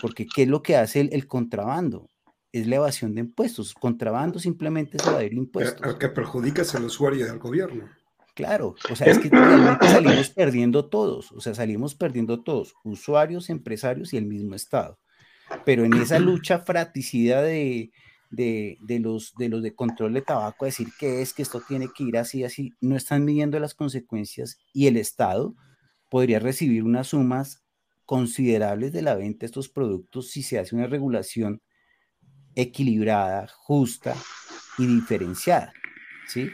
porque 0.00 0.26
¿qué 0.26 0.42
es 0.42 0.48
lo 0.48 0.62
que 0.62 0.76
hace 0.76 1.00
el, 1.00 1.10
el 1.12 1.26
contrabando? 1.26 2.08
Es 2.52 2.66
la 2.66 2.76
evasión 2.76 3.14
de 3.14 3.20
impuestos. 3.20 3.74
Contrabando 3.74 4.38
simplemente 4.38 4.96
es 4.96 5.06
evadir 5.06 5.34
impuestos. 5.34 5.82
Al 5.82 5.98
que 5.98 6.08
perjudica 6.08 6.62
es 6.62 6.74
el 6.74 6.84
usuario 6.84 7.26
y 7.26 7.28
al 7.28 7.38
gobierno. 7.38 7.88
Claro, 8.34 8.74
o 8.90 8.96
sea, 8.96 9.08
es 9.08 9.18
que 9.18 9.28
realmente 9.28 9.88
salimos 9.88 10.30
perdiendo 10.30 10.88
todos, 10.88 11.30
o 11.32 11.40
sea, 11.40 11.54
salimos 11.54 11.94
perdiendo 11.94 12.42
todos, 12.42 12.74
usuarios, 12.84 13.50
empresarios 13.50 14.14
y 14.14 14.16
el 14.16 14.26
mismo 14.26 14.54
Estado. 14.54 14.98
Pero 15.64 15.84
en 15.84 15.94
esa 15.94 16.18
lucha 16.18 16.60
fratricida 16.60 17.42
de, 17.42 17.92
de, 18.30 18.78
de, 18.80 18.98
los, 19.00 19.34
de 19.36 19.48
los 19.48 19.62
de 19.62 19.74
control 19.74 20.14
de 20.14 20.22
tabaco, 20.22 20.64
decir 20.64 20.88
que 20.98 21.20
es 21.20 21.34
que 21.34 21.42
esto 21.42 21.60
tiene 21.66 21.88
que 21.94 22.04
ir 22.04 22.16
así, 22.16 22.44
así, 22.44 22.72
no 22.80 22.96
están 22.96 23.24
midiendo 23.24 23.58
las 23.58 23.74
consecuencias 23.74 24.58
y 24.72 24.86
el 24.86 24.96
Estado 24.96 25.54
podría 26.08 26.38
recibir 26.38 26.84
unas 26.84 27.08
sumas 27.08 27.59
considerables 28.10 28.92
de 28.92 29.02
la 29.02 29.14
venta 29.14 29.38
de 29.38 29.46
estos 29.46 29.68
productos 29.68 30.32
si 30.32 30.42
se 30.42 30.58
hace 30.58 30.74
una 30.74 30.88
regulación 30.88 31.62
equilibrada, 32.56 33.46
justa 33.46 34.16
y 34.78 34.86
diferenciada, 34.88 35.72
¿sí? 36.26 36.50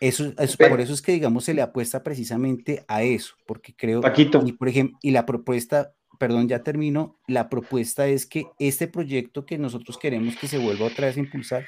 Eso, 0.00 0.32
es 0.38 0.56
por 0.56 0.80
eso 0.80 0.94
es 0.94 1.02
que, 1.02 1.12
digamos, 1.12 1.44
se 1.44 1.52
le 1.52 1.60
apuesta 1.60 2.02
precisamente 2.02 2.82
a 2.88 3.02
eso, 3.02 3.34
porque 3.46 3.76
creo, 3.76 4.00
Paquito. 4.00 4.42
y 4.46 4.52
por 4.52 4.70
ejemplo, 4.70 4.96
y 5.02 5.10
la 5.10 5.26
propuesta, 5.26 5.92
perdón, 6.18 6.48
ya 6.48 6.62
termino, 6.62 7.20
la 7.26 7.50
propuesta 7.50 8.06
es 8.06 8.24
que 8.24 8.46
este 8.58 8.88
proyecto 8.88 9.44
que 9.44 9.58
nosotros 9.58 9.98
queremos 9.98 10.34
que 10.36 10.48
se 10.48 10.56
vuelva 10.56 10.86
otra 10.86 11.08
vez 11.08 11.18
a 11.18 11.20
impulsar, 11.20 11.66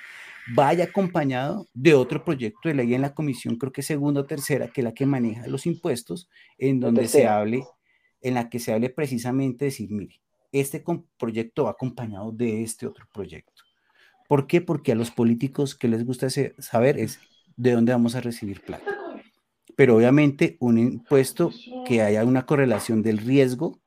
vaya 0.54 0.84
acompañado 0.84 1.68
de 1.74 1.92
otro 1.92 2.24
proyecto 2.24 2.70
de 2.70 2.76
ley 2.76 2.94
en 2.94 3.02
la 3.02 3.12
comisión, 3.12 3.56
creo 3.56 3.72
que 3.72 3.82
segunda 3.82 4.22
o 4.22 4.24
tercera, 4.24 4.68
que 4.68 4.80
es 4.80 4.84
la 4.86 4.94
que 4.94 5.04
maneja 5.04 5.46
los 5.48 5.66
impuestos, 5.66 6.30
en 6.56 6.80
donde 6.80 7.06
se 7.08 7.26
hable, 7.26 7.62
en 8.20 8.34
la 8.34 8.48
que 8.48 8.58
se 8.58 8.72
hable 8.72 8.90
precisamente 8.90 9.64
de 9.64 9.70
decir, 9.70 9.90
mire, 9.90 10.20
este 10.52 10.82
proyecto 11.18 11.64
va 11.64 11.70
acompañado 11.70 12.32
de 12.32 12.62
este 12.62 12.86
otro 12.86 13.06
proyecto. 13.12 13.62
¿Por 14.28 14.46
qué? 14.46 14.60
Porque 14.60 14.92
a 14.92 14.94
los 14.94 15.10
políticos 15.10 15.74
que 15.74 15.88
les 15.88 16.04
gusta 16.04 16.28
saber 16.30 16.98
es 16.98 17.18
de 17.56 17.72
dónde 17.72 17.92
vamos 17.92 18.14
a 18.14 18.20
recibir 18.20 18.60
plata. 18.62 18.84
Pero 19.76 19.96
obviamente 19.96 20.56
un 20.60 20.78
impuesto 20.78 21.50
que 21.86 22.02
haya 22.02 22.24
una 22.24 22.44
correlación 22.44 23.02
del 23.02 23.18
riesgo 23.18 23.80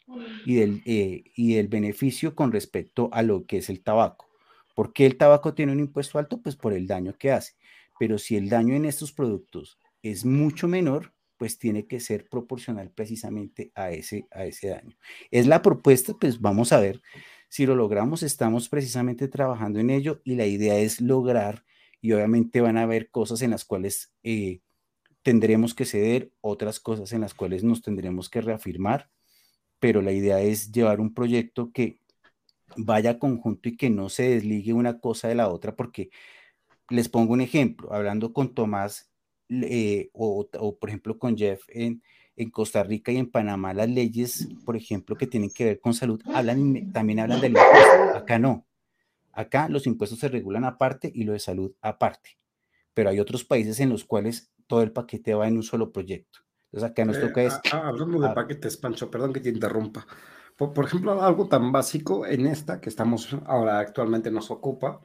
y 0.45 0.55
del, 0.55 0.81
eh, 0.85 1.23
y 1.35 1.55
del 1.55 1.67
beneficio 1.67 2.33
con 2.33 2.51
respecto 2.51 3.09
a 3.11 3.21
lo 3.23 3.45
que 3.45 3.57
es 3.57 3.69
el 3.69 3.81
tabaco. 3.83 4.29
¿Por 4.75 4.93
qué 4.93 5.05
el 5.05 5.17
tabaco 5.17 5.53
tiene 5.53 5.73
un 5.73 5.79
impuesto 5.79 6.17
alto? 6.17 6.41
Pues 6.41 6.55
por 6.55 6.73
el 6.73 6.87
daño 6.87 7.13
que 7.17 7.31
hace. 7.31 7.53
Pero 7.99 8.17
si 8.17 8.35
el 8.35 8.49
daño 8.49 8.73
en 8.73 8.85
estos 8.85 9.11
productos 9.11 9.77
es 10.01 10.25
mucho 10.25 10.67
menor, 10.67 11.13
pues 11.41 11.57
tiene 11.57 11.87
que 11.87 11.99
ser 11.99 12.29
proporcional 12.29 12.91
precisamente 12.91 13.71
a 13.73 13.89
ese, 13.89 14.27
a 14.29 14.45
ese 14.45 14.67
daño. 14.67 14.95
Es 15.31 15.47
la 15.47 15.63
propuesta, 15.63 16.13
pues 16.13 16.39
vamos 16.39 16.71
a 16.71 16.79
ver 16.79 17.01
si 17.49 17.65
lo 17.65 17.73
logramos. 17.73 18.21
Estamos 18.21 18.69
precisamente 18.69 19.27
trabajando 19.27 19.79
en 19.79 19.89
ello 19.89 20.21
y 20.23 20.35
la 20.35 20.45
idea 20.45 20.77
es 20.77 21.01
lograr 21.01 21.65
y 21.99 22.11
obviamente 22.11 22.61
van 22.61 22.77
a 22.77 22.83
haber 22.83 23.09
cosas 23.09 23.41
en 23.41 23.49
las 23.49 23.65
cuales 23.65 24.13
eh, 24.21 24.61
tendremos 25.23 25.73
que 25.73 25.85
ceder, 25.85 26.31
otras 26.41 26.79
cosas 26.79 27.11
en 27.11 27.21
las 27.21 27.33
cuales 27.33 27.63
nos 27.63 27.81
tendremos 27.81 28.29
que 28.29 28.41
reafirmar, 28.41 29.09
pero 29.79 30.03
la 30.03 30.11
idea 30.11 30.41
es 30.41 30.71
llevar 30.71 30.99
un 30.99 31.11
proyecto 31.11 31.71
que 31.71 32.01
vaya 32.77 33.17
conjunto 33.17 33.67
y 33.67 33.77
que 33.77 33.89
no 33.89 34.09
se 34.09 34.29
desligue 34.29 34.73
una 34.73 34.99
cosa 34.99 35.27
de 35.27 35.33
la 35.33 35.49
otra, 35.49 35.75
porque 35.75 36.11
les 36.87 37.09
pongo 37.09 37.33
un 37.33 37.41
ejemplo, 37.41 37.91
hablando 37.91 38.31
con 38.31 38.53
Tomás 38.53 39.10
eh, 39.51 40.09
o, 40.13 40.47
o, 40.59 40.77
por 40.77 40.89
ejemplo 40.89 41.19
con 41.19 41.37
Jeff 41.37 41.63
en, 41.67 42.01
en 42.35 42.49
Costa 42.49 42.83
Rica 42.83 43.11
y 43.11 43.17
en 43.17 43.29
Panamá, 43.29 43.73
las 43.73 43.89
leyes, 43.89 44.47
por 44.65 44.77
ejemplo, 44.77 45.15
que 45.15 45.27
tienen 45.27 45.51
que 45.51 45.65
ver 45.65 45.79
con 45.79 45.93
salud, 45.93 46.21
hablan, 46.33 46.91
también 46.91 47.19
hablan 47.19 47.41
del 47.41 47.51
impuesto, 47.51 48.17
acá 48.17 48.39
no. 48.39 48.65
Acá 49.33 49.69
los 49.69 49.87
impuestos 49.87 50.19
se 50.19 50.27
regulan 50.27 50.63
aparte 50.63 51.11
y 51.13 51.23
lo 51.23 51.33
de 51.33 51.39
salud 51.39 51.73
aparte, 51.81 52.37
pero 52.93 53.09
hay 53.09 53.19
otros 53.19 53.43
países 53.43 53.79
en 53.79 53.89
los 53.89 54.03
cuales 54.05 54.51
todo 54.67 54.81
el 54.81 54.91
paquete 54.91 55.33
va 55.33 55.47
en 55.47 55.57
un 55.57 55.63
solo 55.63 55.91
proyecto. 55.91 56.39
Entonces 56.65 56.89
acá 56.89 57.05
nos 57.05 57.19
toca 57.19 57.43
es... 57.43 57.59
Ah, 57.71 57.89
hablando 57.89 58.19
de 58.19 58.29
paquetes, 58.29 58.77
Pancho, 58.77 59.11
perdón 59.11 59.33
que 59.33 59.41
te 59.41 59.49
interrumpa. 59.49 60.05
Por, 60.57 60.73
por, 60.73 60.85
ejemplo, 60.85 61.21
algo 61.21 61.47
tan 61.47 61.71
básico 61.71 62.25
en 62.25 62.45
esta 62.45 62.79
que 62.79 62.89
estamos 62.89 63.35
ahora 63.45 63.79
actualmente 63.79 64.31
nos 64.31 64.51
ocupa, 64.51 65.01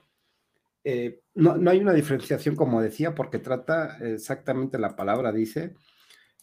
eh, 0.89 1.21
no, 1.35 1.57
no, 1.57 1.71
hay 1.71 1.81
una 1.81 1.93
diferenciación, 1.93 2.55
como 2.55 2.81
decía, 2.81 3.15
porque 3.15 3.39
trata 3.39 3.99
exactamente 3.99 4.79
la 4.79 4.95
palabra, 4.95 5.33
dice, 5.33 5.75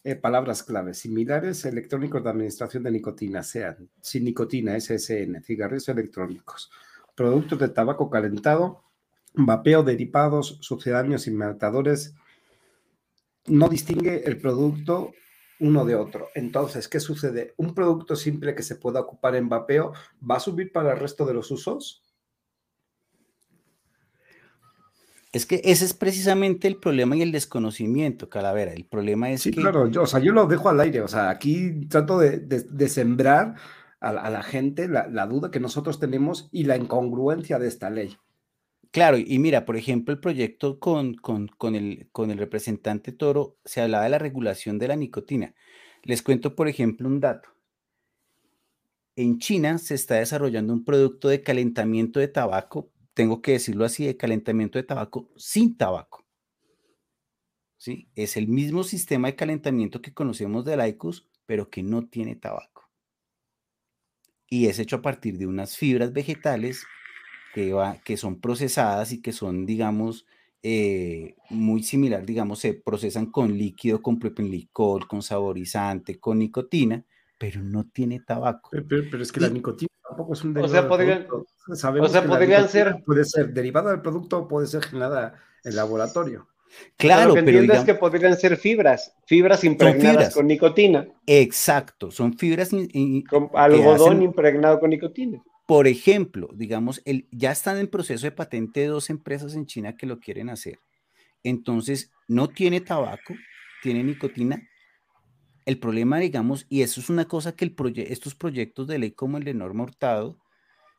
eh, 0.04 0.16
palabras 0.16 0.62
claves, 0.62 0.98
similares, 0.98 1.64
electrónicos 1.64 2.22
de 2.22 2.30
administración 2.30 2.82
de 2.82 2.90
nicotina, 2.90 3.42
sean 3.42 3.88
sin 4.00 4.24
nicotina, 4.24 4.78
SSN, 4.78 5.42
cigarrillos 5.42 5.88
electrónicos 5.88 6.70
productos 7.14 7.58
de 7.58 7.68
tabaco 7.68 8.10
calentado, 8.10 8.82
vapeo, 9.34 9.82
derivados, 9.82 10.58
sucedáneos 10.60 11.26
y 11.26 11.30
matadores, 11.30 12.14
no 13.46 13.68
distingue 13.68 14.24
el 14.24 14.38
producto 14.38 15.12
uno 15.60 15.84
de 15.84 15.94
otro. 15.94 16.28
Entonces, 16.34 16.88
¿qué 16.88 17.00
sucede? 17.00 17.54
Un 17.56 17.74
producto 17.74 18.16
simple 18.16 18.54
que 18.54 18.62
se 18.62 18.76
pueda 18.76 19.00
ocupar 19.00 19.36
en 19.36 19.48
vapeo 19.48 19.92
va 20.28 20.36
a 20.36 20.40
subir 20.40 20.72
para 20.72 20.92
el 20.92 20.98
resto 20.98 21.24
de 21.24 21.34
los 21.34 21.50
usos. 21.50 22.03
Es 25.34 25.46
que 25.46 25.60
ese 25.64 25.84
es 25.84 25.94
precisamente 25.94 26.68
el 26.68 26.76
problema 26.76 27.16
y 27.16 27.22
el 27.22 27.32
desconocimiento, 27.32 28.28
Calavera. 28.28 28.72
El 28.72 28.84
problema 28.84 29.32
es 29.32 29.42
sí, 29.42 29.50
que... 29.50 29.60
claro, 29.60 29.88
yo, 29.88 30.02
o 30.02 30.06
sea, 30.06 30.20
yo 30.20 30.32
lo 30.32 30.46
dejo 30.46 30.68
al 30.68 30.78
aire, 30.78 31.00
o 31.00 31.08
sea, 31.08 31.28
aquí 31.28 31.86
trato 31.88 32.20
de, 32.20 32.38
de, 32.38 32.62
de 32.62 32.88
sembrar 32.88 33.56
a, 33.98 34.10
a 34.10 34.30
la 34.30 34.44
gente 34.44 34.86
la, 34.86 35.08
la, 35.08 35.26
duda 35.26 35.50
que 35.50 35.58
nosotros 35.58 35.98
tenemos 35.98 36.48
y 36.52 36.62
la 36.62 36.76
incongruencia 36.76 37.58
de 37.58 37.66
esta 37.66 37.90
ley. 37.90 38.16
Claro, 38.92 39.18
y 39.18 39.40
mira, 39.40 39.64
por 39.64 39.76
ejemplo, 39.76 40.14
el 40.14 40.20
proyecto 40.20 40.78
con, 40.78 41.14
con, 41.14 41.48
con, 41.48 41.74
el, 41.74 42.08
con 42.12 42.30
el 42.30 42.38
representante 42.38 43.10
Toro 43.10 43.56
se 43.64 43.80
hablaba 43.80 44.04
de 44.04 44.10
la 44.10 44.20
regulación 44.20 44.78
de 44.78 44.86
la 44.86 44.94
nicotina. 44.94 45.52
Les 46.04 46.22
cuento, 46.22 46.54
por 46.54 46.68
ejemplo, 46.68 47.08
un 47.08 47.18
dato. 47.18 47.48
En 49.16 49.40
China 49.40 49.78
se 49.78 49.96
está 49.96 50.14
desarrollando 50.14 50.72
un 50.72 50.84
producto 50.84 51.28
de 51.28 51.42
calentamiento 51.42 52.20
de 52.20 52.28
tabaco, 52.28 52.92
tengo 53.14 53.42
que 53.42 53.52
decirlo 53.52 53.84
así, 53.84 54.06
de 54.06 54.16
calentamiento 54.16 54.78
de 54.78 54.84
tabaco 54.84 55.30
sin 55.36 55.76
tabaco. 55.76 56.24
¿Sí? 57.76 58.08
Es 58.14 58.36
el 58.36 58.48
mismo 58.48 58.82
sistema 58.82 59.28
de 59.28 59.36
calentamiento 59.36 60.00
que 60.00 60.14
conocemos 60.14 60.64
del 60.64 60.86
ICUS, 60.86 61.28
pero 61.46 61.70
que 61.70 61.82
no 61.82 62.06
tiene 62.06 62.34
tabaco 62.36 62.74
y 64.54 64.66
es 64.66 64.78
hecho 64.78 64.96
a 64.96 65.02
partir 65.02 65.36
de 65.36 65.48
unas 65.48 65.76
fibras 65.76 66.12
vegetales 66.12 66.86
que, 67.54 67.72
va, 67.72 67.98
que 68.04 68.16
son 68.16 68.40
procesadas 68.40 69.12
y 69.12 69.20
que 69.20 69.32
son, 69.32 69.66
digamos, 69.66 70.26
eh, 70.62 71.34
muy 71.50 71.82
similar, 71.82 72.24
digamos, 72.24 72.60
se 72.60 72.74
procesan 72.74 73.26
con 73.26 73.58
líquido, 73.58 74.00
con 74.00 74.18
propenlicol, 74.18 75.08
con 75.08 75.22
saborizante, 75.22 76.20
con 76.20 76.38
nicotina, 76.38 77.04
pero 77.38 77.62
no 77.62 77.84
tiene 77.84 78.20
tabaco. 78.20 78.70
Pero, 78.70 78.86
pero, 78.88 79.02
pero 79.10 79.22
es 79.24 79.32
que 79.32 79.40
y, 79.40 79.42
la 79.42 79.48
nicotina 79.50 79.88
tampoco 80.14 80.34
es 80.34 80.44
un 80.44 80.54
derivado. 80.54 80.72
O 80.72 80.80
sea, 80.80 80.88
podrían, 80.88 81.26
Sabemos 81.74 82.10
o 82.10 82.12
sea, 82.12 82.22
que 82.22 82.28
podrían 82.28 82.68
ser. 82.68 83.02
Puede 83.04 83.24
ser 83.24 83.52
derivada 83.52 83.90
del 83.90 84.00
producto, 84.00 84.46
puede 84.46 84.66
ser 84.66 84.84
generada 84.84 85.42
en 85.64 85.76
laboratorio. 85.76 86.48
Claro, 86.96 87.28
lo 87.28 87.34
que 87.34 87.42
pero 87.42 87.60
digamos, 87.60 87.80
es 87.80 87.86
que 87.86 87.94
podrían 87.94 88.36
ser 88.36 88.56
fibras, 88.56 89.14
fibras 89.26 89.62
impregnadas 89.64 90.16
fibras. 90.16 90.34
con 90.34 90.46
nicotina. 90.46 91.08
Exacto, 91.26 92.10
son 92.10 92.36
fibras 92.36 92.72
in, 92.72 92.88
in, 92.92 93.22
con 93.22 93.48
algodón 93.54 93.94
hacen, 93.94 94.22
impregnado 94.22 94.80
con 94.80 94.90
nicotina. 94.90 95.40
Por 95.66 95.86
ejemplo, 95.86 96.48
digamos, 96.52 97.00
el, 97.04 97.28
ya 97.30 97.52
están 97.52 97.78
en 97.78 97.86
proceso 97.86 98.26
de 98.26 98.32
patente 98.32 98.80
de 98.80 98.86
dos 98.88 99.08
empresas 99.08 99.54
en 99.54 99.66
China 99.66 99.96
que 99.96 100.06
lo 100.06 100.18
quieren 100.18 100.50
hacer. 100.50 100.78
Entonces, 101.44 102.10
no 102.26 102.48
tiene 102.48 102.80
tabaco, 102.80 103.34
tiene 103.82 104.02
nicotina. 104.02 104.60
El 105.66 105.78
problema, 105.78 106.18
digamos, 106.18 106.66
y 106.68 106.82
eso 106.82 107.00
es 107.00 107.08
una 107.08 107.26
cosa 107.26 107.56
que 107.56 107.64
el 107.64 107.74
proye 107.74 108.12
estos 108.12 108.34
proyectos 108.34 108.86
de 108.86 108.98
ley 108.98 109.12
como 109.12 109.38
el 109.38 109.44
de 109.44 109.54
Norma 109.54 109.84
Hurtado 109.84 110.38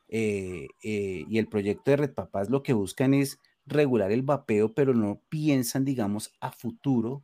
eh, 0.08 0.68
eh, 0.84 1.26
y 1.28 1.38
el 1.38 1.48
proyecto 1.48 1.92
de 1.92 1.98
Red 1.98 2.14
Papás 2.14 2.50
lo 2.50 2.64
que 2.64 2.74
buscan 2.74 3.14
es 3.14 3.40
regular 3.66 4.12
el 4.12 4.24
vapeo, 4.24 4.74
pero 4.74 4.94
no 4.94 5.22
piensan, 5.30 5.86
digamos, 5.86 6.34
a 6.40 6.52
futuro 6.52 7.24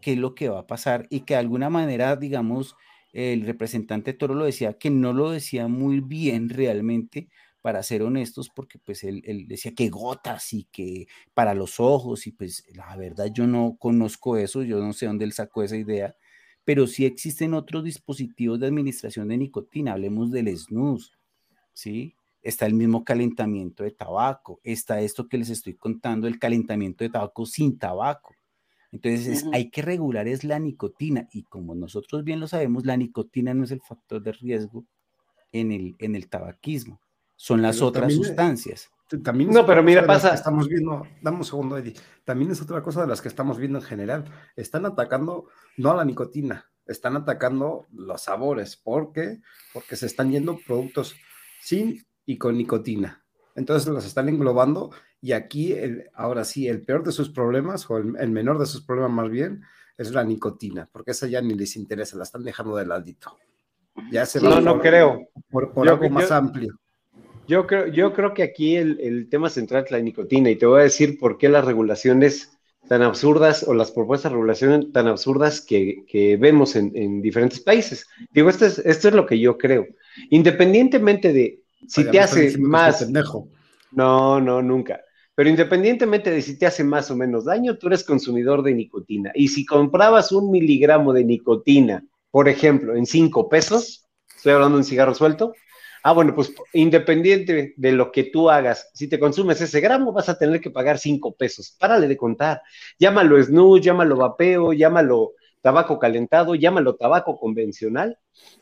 qué 0.00 0.12
es 0.12 0.18
lo 0.18 0.34
que 0.34 0.48
va 0.48 0.60
a 0.60 0.66
pasar 0.66 1.06
y 1.10 1.20
que 1.20 1.34
de 1.34 1.40
alguna 1.40 1.70
manera, 1.70 2.16
digamos, 2.16 2.76
el 3.12 3.42
representante 3.44 4.12
Toro 4.12 4.34
lo 4.34 4.44
decía, 4.44 4.74
que 4.74 4.90
no 4.90 5.12
lo 5.12 5.30
decía 5.30 5.68
muy 5.68 6.00
bien 6.00 6.48
realmente, 6.48 7.28
para 7.62 7.82
ser 7.82 8.02
honestos, 8.02 8.50
porque 8.54 8.78
pues 8.78 9.04
él, 9.04 9.22
él, 9.26 9.46
decía 9.46 9.74
que 9.74 9.88
gotas 9.88 10.52
y 10.52 10.64
que 10.64 11.06
para 11.34 11.54
los 11.54 11.78
ojos, 11.78 12.26
y 12.26 12.32
pues 12.32 12.64
la 12.74 12.96
verdad 12.96 13.30
yo 13.32 13.46
no 13.46 13.76
conozco 13.78 14.36
eso, 14.36 14.62
yo 14.62 14.80
no 14.80 14.92
sé 14.92 15.06
dónde 15.06 15.24
él 15.24 15.32
sacó 15.32 15.62
esa 15.62 15.76
idea, 15.76 16.16
pero 16.64 16.86
sí 16.86 17.04
existen 17.04 17.54
otros 17.54 17.84
dispositivos 17.84 18.60
de 18.60 18.66
administración 18.66 19.28
de 19.28 19.38
nicotina, 19.38 19.92
hablemos 19.92 20.30
del 20.30 20.56
snus, 20.56 21.12
¿sí? 21.72 22.14
Está 22.42 22.66
el 22.66 22.74
mismo 22.74 23.04
calentamiento 23.04 23.84
de 23.84 23.90
tabaco, 23.90 24.60
está 24.64 25.00
esto 25.00 25.28
que 25.28 25.38
les 25.38 25.50
estoy 25.50 25.74
contando, 25.74 26.26
el 26.26 26.38
calentamiento 26.38 27.04
de 27.04 27.10
tabaco 27.10 27.44
sin 27.46 27.78
tabaco. 27.78 28.34
Entonces 28.92 29.44
hay 29.52 29.70
que 29.70 29.82
regular 29.82 30.26
es 30.26 30.42
la 30.42 30.58
nicotina 30.58 31.28
y 31.32 31.44
como 31.44 31.74
nosotros 31.74 32.24
bien 32.24 32.40
lo 32.40 32.48
sabemos, 32.48 32.84
la 32.84 32.96
nicotina 32.96 33.54
no 33.54 33.64
es 33.64 33.70
el 33.70 33.80
factor 33.80 34.22
de 34.22 34.32
riesgo 34.32 34.84
en 35.52 35.70
el, 35.70 35.96
en 35.98 36.16
el 36.16 36.28
tabaquismo, 36.28 37.00
son 37.36 37.62
las 37.62 37.82
otras 37.82 38.14
sustancias. 38.14 38.90
También 39.18 39.50
no, 39.50 39.66
pero 39.66 39.82
mira, 39.82 40.06
pasa. 40.06 40.34
Estamos 40.34 40.68
viendo, 40.68 41.06
dame 41.20 41.38
un 41.38 41.44
segundo, 41.44 41.76
Eddie. 41.76 41.94
También 42.24 42.50
es 42.52 42.62
otra 42.62 42.82
cosa 42.82 43.02
de 43.02 43.08
las 43.08 43.20
que 43.20 43.28
estamos 43.28 43.58
viendo 43.58 43.78
en 43.78 43.84
general. 43.84 44.24
Están 44.56 44.86
atacando 44.86 45.46
no 45.76 45.90
a 45.90 45.96
la 45.96 46.04
nicotina, 46.04 46.70
están 46.86 47.16
atacando 47.16 47.86
los 47.92 48.22
sabores. 48.22 48.76
¿Por 48.76 49.12
qué? 49.12 49.40
Porque 49.72 49.96
se 49.96 50.06
están 50.06 50.30
yendo 50.30 50.58
productos 50.64 51.16
sin 51.60 52.06
y 52.24 52.38
con 52.38 52.56
nicotina. 52.56 53.24
Entonces 53.56 53.88
los 53.88 54.06
están 54.06 54.28
englobando 54.28 54.92
y 55.20 55.32
aquí, 55.32 55.72
el, 55.72 56.08
ahora 56.14 56.44
sí, 56.44 56.66
el 56.68 56.82
peor 56.82 57.04
de 57.04 57.12
sus 57.12 57.28
problemas, 57.28 57.90
o 57.90 57.98
el, 57.98 58.30
menor 58.30 58.58
de 58.58 58.66
sus 58.66 58.82
problemas 58.82 59.12
más 59.12 59.30
bien, 59.30 59.62
es 59.98 60.12
la 60.12 60.24
nicotina, 60.24 60.88
porque 60.90 61.10
esa 61.10 61.26
ya 61.26 61.42
ni 61.42 61.54
les 61.54 61.76
interesa, 61.76 62.16
la 62.16 62.22
están 62.22 62.42
dejando 62.42 62.76
de 62.76 62.86
ladito. 62.86 63.36
Ya 64.10 64.24
se 64.24 64.40
no, 64.40 64.60
no 64.60 64.80
creo. 64.80 65.28
Por, 65.50 65.72
algo 65.88 66.08
más 66.08 66.30
amplio. 66.30 66.79
Yo 67.50 67.66
creo, 67.66 67.88
yo 67.88 68.12
creo 68.12 68.32
que 68.32 68.44
aquí 68.44 68.76
el, 68.76 69.26
tema 69.28 69.50
central 69.50 69.82
es 69.84 69.90
la 69.90 69.98
nicotina 69.98 70.50
y 70.50 70.54
te 70.54 70.66
voy 70.66 70.82
a 70.82 70.84
decir 70.84 71.18
por 71.18 71.36
qué 71.36 71.48
las 71.48 71.64
regulaciones 71.64 72.56
tan 72.88 73.02
absurdas 73.02 73.64
o 73.66 73.74
las 73.74 73.90
propuestas 73.90 74.30
de 74.30 74.36
regulación 74.36 74.92
tan 74.92 75.08
absurdas 75.08 75.60
que, 75.60 76.04
vemos 76.40 76.76
en, 76.76 77.20
diferentes 77.20 77.58
países. 77.58 78.06
Digo, 78.30 78.50
esto 78.50 78.66
es, 78.66 78.78
esto 78.78 79.08
es 79.08 79.14
lo 79.14 79.26
que 79.26 79.40
yo 79.40 79.58
creo. 79.58 79.84
Independientemente 80.28 81.32
de 81.32 81.64
si 81.88 82.04
te 82.04 82.20
hace 82.20 82.56
más... 82.56 83.10
No, 83.90 84.40
no, 84.40 84.62
nunca. 84.62 85.00
Pero 85.34 85.50
independientemente 85.50 86.30
de 86.30 86.42
si 86.42 86.56
te 86.56 86.66
hace 86.66 86.84
más 86.84 87.10
o 87.10 87.16
menos 87.16 87.46
daño, 87.46 87.78
tú 87.78 87.88
eres 87.88 88.04
consumidor 88.04 88.62
de 88.62 88.74
nicotina. 88.74 89.32
Y 89.34 89.48
si 89.48 89.66
comprabas 89.66 90.30
un 90.30 90.52
miligramo 90.52 91.12
de 91.12 91.24
nicotina, 91.24 92.04
por 92.30 92.48
ejemplo, 92.48 92.94
en 92.94 93.06
cinco 93.06 93.48
pesos, 93.48 94.06
estoy 94.36 94.52
hablando 94.52 94.76
de 94.76 94.82
un 94.82 94.84
cigarro 94.84 95.14
suelto, 95.14 95.52
Ah, 96.02 96.12
bueno, 96.12 96.34
pues 96.34 96.54
independiente 96.72 97.74
de 97.76 97.92
lo 97.92 98.10
que 98.10 98.24
tú 98.24 98.48
hagas, 98.48 98.90
si 98.94 99.08
te 99.08 99.18
consumes 99.18 99.60
ese 99.60 99.80
gramo, 99.80 100.12
vas 100.12 100.30
a 100.30 100.38
tener 100.38 100.60
que 100.60 100.70
pagar 100.70 100.98
cinco 100.98 101.34
pesos. 101.34 101.76
Párale 101.78 102.08
de 102.08 102.16
contar. 102.16 102.62
Llámalo 102.98 103.42
snus, 103.42 103.82
llámalo 103.82 104.16
vapeo, 104.16 104.72
llámalo 104.72 105.34
tabaco 105.60 105.98
calentado, 105.98 106.54
llámalo 106.54 106.96
tabaco 106.96 107.38
convencional. 107.38 108.18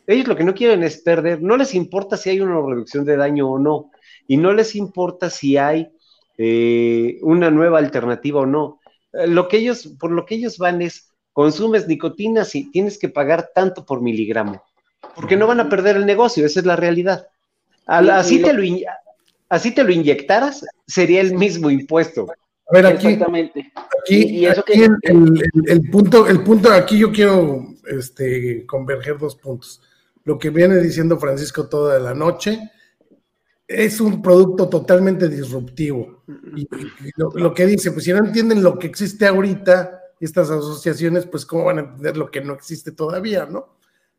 Ellos 0.06 0.26
lo 0.26 0.36
que 0.36 0.44
no 0.44 0.54
quieren 0.54 0.82
es 0.82 1.00
perder, 1.02 1.40
no 1.40 1.56
les 1.56 1.74
importa 1.74 2.16
si 2.16 2.30
hay 2.30 2.40
una 2.40 2.60
reducción 2.60 3.04
de 3.04 3.16
daño 3.16 3.48
o 3.48 3.58
no, 3.58 3.90
y 4.26 4.36
no 4.36 4.52
les 4.52 4.74
importa 4.74 5.30
si 5.30 5.56
hay 5.56 5.92
eh, 6.38 7.18
una 7.22 7.50
nueva 7.50 7.78
alternativa 7.78 8.40
o 8.40 8.46
no. 8.46 8.80
Eh, 9.12 9.28
lo 9.28 9.46
que 9.46 9.58
ellos, 9.58 9.94
por 10.00 10.10
lo 10.10 10.26
que 10.26 10.34
ellos 10.34 10.58
van 10.58 10.82
es, 10.82 11.14
consumes 11.32 11.86
nicotina 11.86 12.44
si 12.44 12.70
tienes 12.72 12.98
que 12.98 13.08
pagar 13.08 13.50
tanto 13.54 13.86
por 13.86 14.02
miligramo 14.02 14.60
porque 15.18 15.36
no 15.36 15.48
van 15.48 15.58
a 15.58 15.68
perder 15.68 15.96
el 15.96 16.06
negocio, 16.06 16.46
esa 16.46 16.60
es 16.60 16.66
la 16.66 16.76
realidad. 16.76 17.26
así, 17.86 18.40
te 18.40 18.52
lo, 18.52 18.62
así 19.48 19.74
te 19.74 19.82
lo 19.82 19.90
inyectaras, 19.90 20.64
sería 20.86 21.20
el 21.20 21.34
mismo 21.34 21.72
impuesto. 21.72 22.28
A 22.70 22.74
ver, 22.74 22.86
aquí, 22.86 23.08
Exactamente. 23.08 23.72
aquí, 24.00 24.44
el, 25.66 25.90
punto, 25.90 26.28
el 26.28 26.44
punto, 26.44 26.70
aquí 26.70 26.98
yo 26.98 27.10
quiero 27.10 27.66
este, 27.86 28.64
converger 28.64 29.18
dos 29.18 29.34
puntos. 29.34 29.82
Lo 30.22 30.38
que 30.38 30.50
viene 30.50 30.76
diciendo 30.76 31.18
Francisco 31.18 31.68
toda 31.68 31.98
la 31.98 32.14
noche 32.14 32.70
es 33.66 34.00
un 34.00 34.22
producto 34.22 34.68
totalmente 34.68 35.28
disruptivo. 35.28 36.22
Y, 36.54 36.68
lo, 37.16 37.30
lo, 37.34 37.52
que 37.52 37.66
dice, 37.66 37.90
pues 37.90 38.04
si 38.04 38.12
no 38.12 38.18
entienden 38.18 38.62
lo 38.62 38.78
que 38.78 38.86
existe 38.86 39.26
ahorita, 39.26 40.00
estas 40.20 40.48
asociaciones, 40.48 41.26
pues 41.26 41.44
cómo 41.44 41.64
van 41.64 41.78
a 41.78 41.80
entender 41.80 42.16
lo 42.16 42.30
que 42.30 42.40
no 42.40 42.52
existe 42.54 42.92
todavía, 42.92 43.46
¿no? 43.46 43.77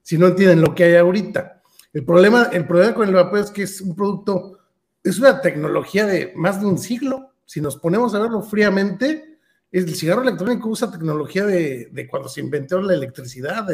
Si 0.10 0.18
no 0.18 0.26
entienden 0.26 0.62
lo 0.62 0.74
que 0.74 0.86
hay 0.86 0.96
ahorita. 0.96 1.62
El 1.94 2.04
problema, 2.04 2.50
el 2.52 2.66
problema 2.66 2.96
con 2.96 3.08
el 3.08 3.14
vapeo 3.14 3.44
es 3.44 3.52
que 3.52 3.62
es 3.62 3.80
un 3.80 3.96
producto, 3.96 4.58
es 5.04 5.20
una 5.20 5.40
tecnología 5.40 6.08
de 6.08 6.34
más 6.36 6.60
de 6.60 6.66
un 6.66 6.80
siglo. 6.80 7.34
Si 7.46 7.62
nos 7.62 7.78
ponemos 7.78 8.16
a 8.16 8.20
verlo 8.20 8.42
fríamente, 8.42 9.38
el 9.72 9.94
cigarro 9.94 10.24
electrónico 10.24 10.68
usa 10.68 10.90
tecnología 10.90 11.46
de, 11.46 12.08
cuando 12.10 12.28
se 12.28 12.42
inventó 12.42 12.82
la 12.82 12.96
electricidad, 12.96 13.68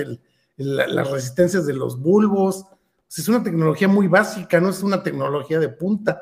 las 0.58 1.10
resistencias 1.10 1.66
de 1.66 1.74
los 1.74 2.02
bulbos. 2.02 2.66
Es 3.08 3.30
una 3.30 3.42
tecnología 3.42 3.88
muy 3.88 4.10
básica, 4.10 4.60
no 4.60 4.72
es 4.72 4.84
una 4.84 5.02
tecnología 5.02 5.58
de 5.58 5.70
punta. 5.70 6.22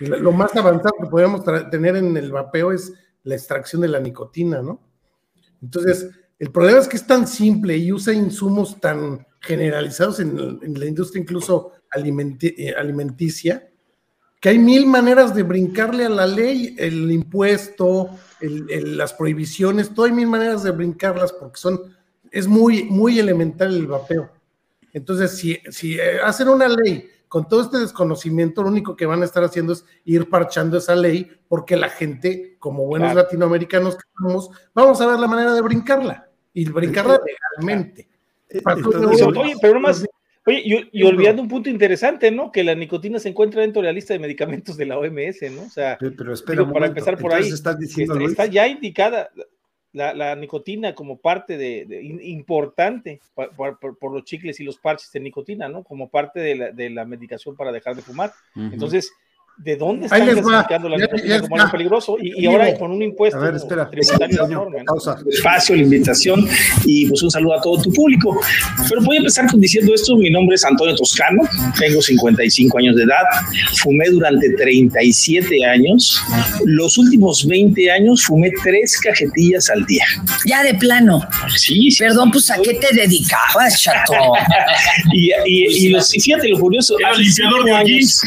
Lo 0.00 0.32
más 0.32 0.54
avanzado 0.54 0.96
que 1.00 1.08
podríamos 1.08 1.42
tener 1.70 1.96
en 1.96 2.14
el 2.14 2.30
vapeo 2.30 2.72
es 2.72 2.92
la 3.22 3.36
extracción 3.36 3.80
de 3.80 3.88
la 3.88 4.00
nicotina, 4.00 4.60
¿no? 4.60 4.82
Entonces, 5.62 6.10
el 6.38 6.52
problema 6.52 6.78
es 6.78 6.88
que 6.88 6.98
es 6.98 7.06
tan 7.06 7.26
simple 7.26 7.74
y 7.78 7.90
usa 7.90 8.12
insumos 8.12 8.78
tan 8.78 9.24
generalizados 9.40 10.20
en, 10.20 10.60
la 10.78 10.86
industria 10.86 11.22
incluso 11.22 11.72
eh, 11.94 12.74
alimenticia, 12.76 13.68
que 14.40 14.50
hay 14.50 14.58
mil 14.58 14.86
maneras 14.86 15.34
de 15.34 15.42
brincarle 15.42 16.04
a 16.04 16.10
la 16.10 16.26
ley, 16.26 16.74
el 16.78 17.10
impuesto, 17.10 18.10
las 18.40 19.14
prohibiciones, 19.14 19.94
todo 19.94 20.06
hay 20.06 20.12
mil 20.12 20.26
maneras 20.26 20.62
de 20.62 20.70
brincarlas 20.70 21.32
porque 21.32 21.58
son, 21.58 21.80
es 22.30 22.46
muy, 22.46 22.84
muy 22.84 23.18
elemental 23.18 23.74
el 23.74 23.86
vapeo. 23.86 24.30
Entonces, 24.92 25.36
si, 25.36 25.58
si 25.70 25.98
eh, 25.98 26.20
hacen 26.22 26.48
una 26.48 26.68
ley 26.68 27.08
con 27.28 27.48
todo 27.48 27.62
este 27.62 27.78
desconocimiento, 27.78 28.62
lo 28.62 28.68
único 28.68 28.96
que 28.96 29.06
van 29.06 29.22
a 29.22 29.24
estar 29.24 29.42
haciendo 29.42 29.72
es 29.72 29.84
ir 30.04 30.30
parchando 30.30 30.78
esa 30.78 30.94
ley 30.94 31.30
porque 31.48 31.76
la 31.76 31.88
gente, 31.88 32.56
como 32.58 32.86
buenos 32.86 33.14
latinoamericanos 33.14 33.96
que 33.96 34.04
somos, 34.16 34.50
vamos 34.74 35.00
a 35.00 35.06
ver 35.06 35.18
la 35.18 35.26
manera 35.26 35.52
de 35.54 35.60
brincarla 35.60 36.28
y 36.52 36.68
brincarla 36.70 37.20
legalmente. 37.24 38.08
Eh, 38.50 38.60
oye, 38.64 39.54
pero 39.60 39.80
más, 39.80 40.04
oye, 40.46 40.88
y, 40.92 41.02
olvidando 41.02 41.42
un 41.42 41.48
punto 41.48 41.68
interesante, 41.68 42.30
¿no? 42.30 42.52
Que 42.52 42.64
la 42.64 42.74
nicotina 42.74 43.18
se 43.18 43.28
encuentra 43.28 43.62
dentro 43.62 43.82
de 43.82 43.86
la 43.86 43.92
lista 43.92 44.14
de 44.14 44.20
medicamentos 44.20 44.76
de 44.76 44.86
la 44.86 44.98
OMS, 44.98 45.42
¿no? 45.52 45.62
O 45.62 45.70
sea, 45.70 45.98
pero 45.98 46.32
espera 46.32 46.68
para 46.70 46.86
empezar 46.86 47.18
por 47.18 47.34
ahí, 47.34 47.48
está, 47.48 48.46
ya 48.46 48.68
indicada 48.68 49.30
la, 49.92 50.36
nicotina 50.36 50.94
como 50.94 51.18
parte 51.18 51.56
de, 51.56 52.02
importante 52.22 53.20
por, 53.34 54.12
los 54.12 54.24
chicles 54.24 54.60
y 54.60 54.64
los 54.64 54.78
parches 54.78 55.10
de 55.12 55.20
nicotina, 55.20 55.68
¿no? 55.68 55.82
Como 55.82 56.08
parte 56.08 56.40
de 56.40 56.54
la, 56.54 56.70
de 56.70 56.90
la 56.90 57.04
medicación 57.04 57.56
para 57.56 57.72
dejar 57.72 57.96
de 57.96 58.02
fumar. 58.02 58.32
Entonces, 58.54 59.12
de 59.58 59.76
dónde 59.76 60.06
están 60.06 60.22
clasificando 60.26 60.88
la 60.88 60.96
nicotina 60.98 61.40
como 61.40 61.56
algo 61.56 61.70
peligroso 61.72 62.16
y, 62.20 62.42
y, 62.42 62.46
ahora 62.46 62.76
con 62.76 62.90
un 62.90 63.02
impuesto 63.02 63.38
a 63.38 63.42
ver, 63.42 63.54
espera, 63.54 63.88
tributario 63.88 64.44
enorme. 64.44 64.84
Espacio, 65.30 65.76
la 65.76 65.82
invitación 65.82 66.46
y 66.84 67.06
pues 67.06 67.22
un 67.22 67.30
saludo 67.30 67.54
a 67.54 67.60
todo 67.62 67.82
tu 67.82 67.92
público. 67.92 68.38
Pero 68.88 69.02
voy 69.02 69.16
a 69.16 69.18
empezar 69.20 69.46
diciendo 69.54 69.94
esto, 69.94 70.16
mi 70.16 70.30
nombre 70.30 70.56
es 70.56 70.64
Antonio 70.64 70.94
Toscano, 70.94 71.42
tengo 71.78 72.02
55 72.02 72.78
años 72.78 72.96
de 72.96 73.04
edad, 73.04 73.22
fumé 73.76 74.08
durante 74.10 74.50
37 74.50 75.64
años, 75.64 76.22
los 76.64 76.98
últimos 76.98 77.46
20 77.46 77.90
años 77.90 78.24
fumé 78.24 78.50
tres 78.62 78.98
cajetillas 79.00 79.70
al 79.70 79.84
día. 79.86 80.04
Ya 80.46 80.62
de 80.62 80.74
plano. 80.74 81.26
Sí. 81.56 81.90
sí 81.90 82.04
Perdón, 82.04 82.30
pues 82.30 82.50
a 82.50 82.56
qué 82.62 82.74
te 82.74 82.94
dedicabas, 82.94 83.80
chato. 83.80 84.14
y, 85.12 85.30
y, 85.46 85.86
y, 85.86 85.88
los, 85.88 86.10
fíjate 86.10 86.48
lo 86.48 86.58
curioso. 86.58 86.96
Era 86.98 87.14
limpiador 87.14 87.64
de 87.64 87.72
años, 87.72 88.22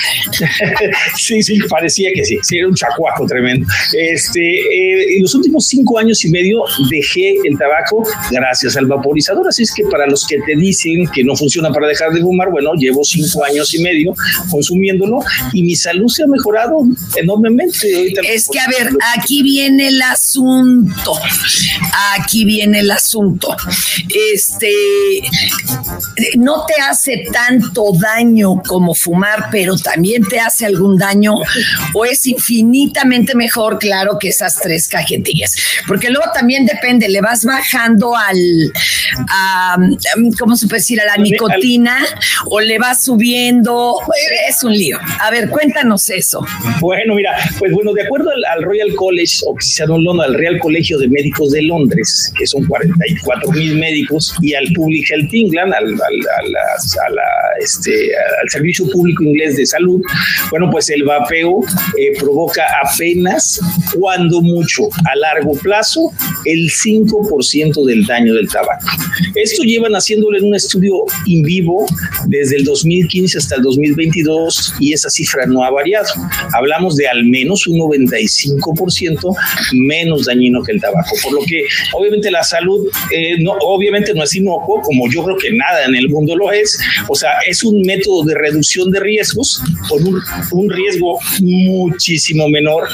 Sí, 1.20 1.44
sí, 1.44 1.60
parecía 1.70 2.12
que 2.14 2.24
sí, 2.24 2.38
sí, 2.42 2.58
era 2.58 2.68
un 2.68 2.76
chacuaco 2.76 3.26
tremendo. 3.26 3.68
Este, 3.94 4.40
eh, 4.40 5.18
en 5.18 5.22
los 5.24 5.36
últimos 5.36 5.68
cinco 5.68 6.00
años 6.00 6.24
y 6.24 6.30
medio 6.30 6.64
dejé 6.90 7.36
el 7.44 7.58
tabaco 7.58 8.04
gracias 8.32 8.78
al 8.78 8.86
vaporizador, 8.86 9.48
así 9.48 9.64
es 9.64 9.74
que 9.74 9.84
para 9.84 10.08
los 10.08 10.26
que 10.26 10.38
te 10.46 10.56
dicen 10.56 11.08
que 11.14 11.24
no 11.24 11.36
funciona 11.36 11.72
para 11.72 11.88
dejar 11.88 12.12
de 12.12 12.22
fumar, 12.22 12.50
bueno, 12.50 12.74
llevo 12.74 13.04
cinco 13.04 13.44
años 13.44 13.74
y 13.74 13.82
medio 13.82 14.14
consumiéndolo 14.50 15.20
y 15.54 15.64
mi 15.64 15.76
salud 15.76 16.08
se 16.08 16.24
ha 16.24 16.28
mejorado 16.28 16.86
enormemente. 17.16 18.14
es 18.24 18.48
que, 18.48 18.60
a 18.60 18.68
ver, 18.68 18.90
aquí 19.16 19.44
viene 19.44 19.90
el 19.90 20.02
asunto, 20.02 21.14
aquí 22.18 22.46
viene 22.46 22.80
el 22.80 22.92
asunto. 22.92 23.56
Este, 24.34 24.72
no 26.38 26.66
te 26.66 26.82
hace 26.82 27.26
tanto 27.32 27.92
daño 27.94 28.62
como 28.66 28.96
fumar, 28.96 29.50
pero 29.52 29.76
también 29.78 30.24
te 30.24 30.40
hace 30.40 30.66
algún 30.66 30.98
daño 30.98 31.09
daño 31.10 31.36
o 31.94 32.06
es 32.06 32.26
infinitamente 32.28 33.36
mejor, 33.36 33.80
claro, 33.80 34.18
que 34.20 34.30
esas 34.30 34.60
tres 34.62 34.88
cajetillas. 34.88 35.56
Porque 35.88 36.10
luego 36.10 36.32
también 36.34 36.66
depende, 36.66 37.10
le 37.10 37.22
vas 37.22 37.46
bajando 37.46 38.16
al, 38.16 38.72
a, 39.30 39.78
¿cómo 40.40 40.56
se 40.56 40.68
puede 40.68 40.80
decir? 40.80 41.02
A 41.02 41.06
la 41.06 41.18
nicotina 41.18 41.98
o 42.46 42.60
le 42.60 42.78
vas 42.78 43.04
subiendo. 43.04 43.96
Es 44.48 44.64
un 44.64 44.74
lío. 44.74 44.98
A 45.20 45.32
ver, 45.32 45.50
cuéntanos 45.50 46.10
eso. 46.10 46.46
Bueno, 46.80 47.16
mira, 47.16 47.36
pues 47.58 47.72
bueno, 47.74 47.94
de 47.94 48.04
acuerdo 48.04 48.30
al, 48.30 48.64
Royal 48.64 48.94
College, 48.96 49.40
o 49.46 49.56
se 49.60 49.86
llama 49.86 50.24
al 50.24 50.34
Real 50.34 50.60
Colegio 50.60 50.98
de 50.98 51.08
Médicos 51.08 51.52
de 51.52 51.62
Londres, 51.64 52.32
que 52.38 52.46
son 52.46 52.66
44 52.66 53.52
mil 53.52 53.76
médicos, 53.76 54.36
y 54.42 54.54
al 54.54 54.66
Public 54.74 55.10
Health 55.10 55.34
England, 55.34 55.74
al, 55.74 55.96
este, 57.62 58.12
al 58.42 58.50
Servicio 58.50 58.88
Público 58.90 59.24
Inglés 59.24 59.58
de 59.58 59.66
Salud, 59.66 60.02
bueno, 60.52 60.70
pues 60.72 60.90
el 60.90 60.99
vapeo 61.04 61.62
eh, 61.98 62.18
provoca 62.20 62.64
apenas, 62.84 63.60
cuando 63.98 64.42
mucho, 64.42 64.90
a 65.10 65.16
largo 65.16 65.54
plazo, 65.54 66.12
el 66.46 66.70
5% 66.70 67.86
del 67.86 68.06
daño 68.06 68.34
del 68.34 68.48
tabaco. 68.50 68.86
Esto 69.36 69.64
llevan 69.64 69.94
haciéndolo 69.94 70.38
en 70.38 70.46
un 70.46 70.56
estudio 70.56 71.06
in 71.26 71.44
vivo 71.44 71.86
desde 72.28 72.58
el 72.58 72.64
2015 72.64 73.38
hasta 73.38 73.56
el 73.56 73.64
2022 73.64 74.76
y 74.80 74.94
esa 74.94 75.10
cifra 75.10 75.46
no 75.46 75.64
ha 75.64 75.70
variado. 75.70 76.08
Hablamos 76.54 76.96
de 76.96 77.08
al 77.08 77.24
menos 77.26 77.68
un 77.68 77.80
95% 77.80 79.36
menos 79.74 80.26
dañino 80.26 80.64
que 80.64 80.74
el 80.74 80.82
tabaco, 80.82 81.16
por 81.24 81.34
lo 81.34 81.42
que 81.42 81.66
obviamente 81.94 82.32
la 82.32 82.44
salud 82.44 82.88
eh, 83.12 83.38
no, 83.40 83.54
obviamente 83.62 84.14
no 84.14 84.24
es 84.24 84.36
inocuo, 84.36 84.82
como 84.82 85.10
yo 85.10 85.24
creo 85.24 85.38
que 85.38 85.52
nada 85.52 85.86
en 85.86 85.96
el 85.96 86.10
mundo 86.10 86.36
lo 86.36 86.52
es, 86.52 86.80
o 87.08 87.16
sea, 87.16 87.32
es 87.48 87.64
un 87.64 87.82
método 87.82 88.24
de 88.24 88.36
reducción 88.36 88.92
de 88.92 89.00
riesgos 89.00 89.62
con 89.88 90.06
un, 90.08 90.22
un 90.52 90.70
riesgo 90.70 90.89
muchísimo 91.42 92.48
menor 92.50 92.88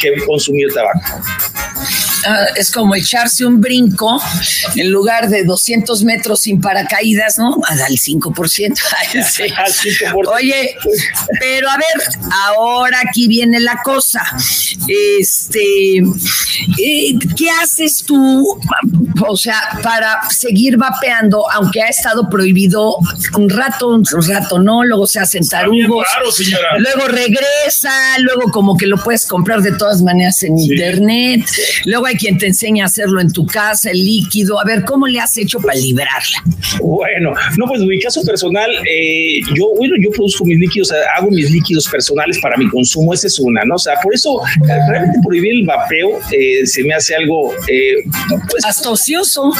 que 0.00 0.16
consumir 0.24 0.72
tabaco. 0.72 1.00
Es 2.56 2.70
como 2.70 2.94
echarse 2.94 3.44
un 3.44 3.60
brinco 3.60 4.20
en 4.76 4.90
lugar 4.90 5.28
de 5.28 5.44
200 5.44 6.04
metros 6.04 6.40
sin 6.40 6.60
paracaídas, 6.60 7.38
¿no? 7.38 7.58
Al 7.68 7.78
5%. 7.78 8.78
Oye, 10.34 10.76
pero 11.40 11.70
a 11.70 11.76
ver, 11.76 11.86
ahora 12.46 12.98
aquí 13.08 13.28
viene 13.28 13.60
la 13.60 13.80
cosa. 13.82 14.22
Este, 14.88 15.98
eh, 15.98 17.18
¿qué 17.36 17.50
haces 17.62 18.04
tú, 18.04 18.58
o 19.26 19.36
sea, 19.36 19.78
para 19.82 20.28
seguir 20.30 20.76
vapeando, 20.76 21.50
aunque 21.50 21.82
ha 21.82 21.88
estado 21.88 22.28
prohibido 22.28 22.96
un 23.36 23.50
rato, 23.50 23.88
un 23.88 24.04
rato 24.04 24.58
no, 24.58 24.84
luego 24.84 25.06
se 25.06 25.20
hacen 25.20 25.46
tarugos, 25.46 26.06
luego 26.78 27.08
regresa, 27.08 28.18
luego 28.20 28.50
como 28.50 28.76
que 28.76 28.86
lo 28.86 28.96
puedes 28.96 29.26
comprar 29.26 29.62
de 29.62 29.72
todas 29.72 30.02
maneras 30.02 30.42
en 30.42 30.58
internet, 30.58 31.48
luego 31.84 32.06
hay 32.08 32.16
quien 32.16 32.38
te 32.38 32.46
enseña 32.46 32.84
a 32.84 32.86
hacerlo 32.86 33.20
en 33.20 33.32
tu 33.32 33.46
casa, 33.46 33.90
el 33.90 34.04
líquido. 34.04 34.60
A 34.60 34.64
ver, 34.64 34.84
¿cómo 34.84 35.06
le 35.06 35.20
has 35.20 35.36
hecho 35.36 35.60
para 35.60 35.74
librarla? 35.74 36.42
Bueno, 36.80 37.34
no, 37.56 37.66
pues 37.66 37.80
en 37.80 37.88
mi 37.88 38.00
caso 38.00 38.22
personal, 38.22 38.70
eh, 38.90 39.40
yo, 39.54 39.74
bueno, 39.76 39.94
yo 40.00 40.10
produzco 40.10 40.44
mis 40.44 40.58
líquidos, 40.58 40.92
hago 41.16 41.30
mis 41.30 41.50
líquidos 41.50 41.88
personales 41.88 42.38
para 42.40 42.56
mi 42.56 42.68
consumo, 42.68 43.14
esa 43.14 43.26
es 43.26 43.38
una, 43.38 43.62
¿no? 43.64 43.74
O 43.76 43.78
sea, 43.78 43.94
por 44.02 44.14
eso 44.14 44.40
realmente 44.88 45.18
prohibir 45.22 45.52
el 45.52 45.66
vapeo 45.66 46.18
eh, 46.32 46.66
se 46.66 46.82
me 46.84 46.94
hace 46.94 47.14
algo... 47.14 47.52
Eh, 47.68 47.94
pues, 48.50 48.64
Hasta 48.64 48.90
ocioso. 48.90 49.52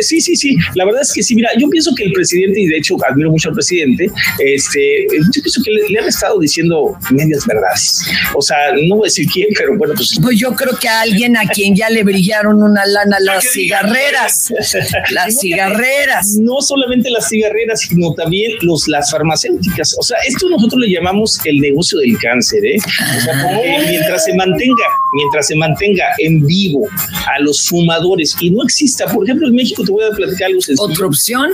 sí, 0.00 0.20
sí, 0.20 0.36
sí. 0.36 0.56
La 0.74 0.84
verdad 0.84 1.02
es 1.02 1.12
que 1.12 1.22
sí, 1.22 1.34
mira, 1.34 1.50
yo 1.58 1.68
pienso 1.68 1.94
que 1.94 2.04
el 2.04 2.12
presidente, 2.12 2.60
y 2.60 2.66
de 2.66 2.78
hecho 2.78 2.96
admiro 3.08 3.30
mucho 3.30 3.48
al 3.48 3.54
presidente, 3.54 4.10
este, 4.38 5.06
yo 5.34 5.42
pienso 5.42 5.62
que 5.62 5.70
le, 5.70 5.98
han 5.98 6.06
estado 6.06 6.38
diciendo 6.38 6.96
medias 7.10 7.46
verdades. 7.46 8.06
O 8.34 8.42
sea, 8.42 8.56
no 8.88 8.96
voy 8.96 9.06
a 9.06 9.08
decir 9.08 9.26
quién, 9.32 9.48
pero 9.56 9.76
bueno, 9.76 9.94
pues... 9.96 10.18
Pues 10.22 10.38
yo 10.38 10.54
creo 10.54 10.76
que 10.78 10.88
a 10.88 11.00
alguien 11.00 11.36
a 11.36 11.46
quien 11.46 11.74
ya 11.74 11.90
le 11.90 11.95
brillaron 12.02 12.62
una 12.62 12.84
lana 12.86 13.18
las 13.20 13.50
cigarreras. 13.52 14.52
las 15.10 15.40
cigarreras. 15.40 16.36
No 16.40 16.60
solamente 16.60 17.10
las 17.10 17.28
cigarreras, 17.28 17.80
sino 17.80 18.14
también 18.14 18.52
los, 18.62 18.88
las 18.88 19.10
farmacéuticas. 19.10 19.96
O 19.98 20.02
sea, 20.02 20.18
esto 20.26 20.48
nosotros 20.48 20.80
le 20.80 20.92
llamamos 20.92 21.38
el 21.44 21.60
negocio 21.60 21.98
del 21.98 22.18
cáncer, 22.18 22.64
¿eh? 22.64 22.76
O 22.78 23.20
sea, 23.20 23.60
mientras 23.88 24.24
se 24.24 24.34
mantenga, 24.34 24.84
mientras 25.14 25.46
se 25.46 25.56
mantenga 25.56 26.04
en 26.18 26.44
vivo 26.46 26.86
a 27.26 27.40
los 27.40 27.66
fumadores 27.66 28.36
y 28.40 28.50
no 28.50 28.62
exista, 28.62 29.06
por 29.06 29.24
ejemplo, 29.24 29.48
en 29.48 29.54
México 29.54 29.82
te 29.84 29.92
voy 29.92 30.04
a 30.04 30.10
platicar 30.10 30.48
algo 30.48 30.60
¿Otra 30.78 31.06
opción? 31.06 31.50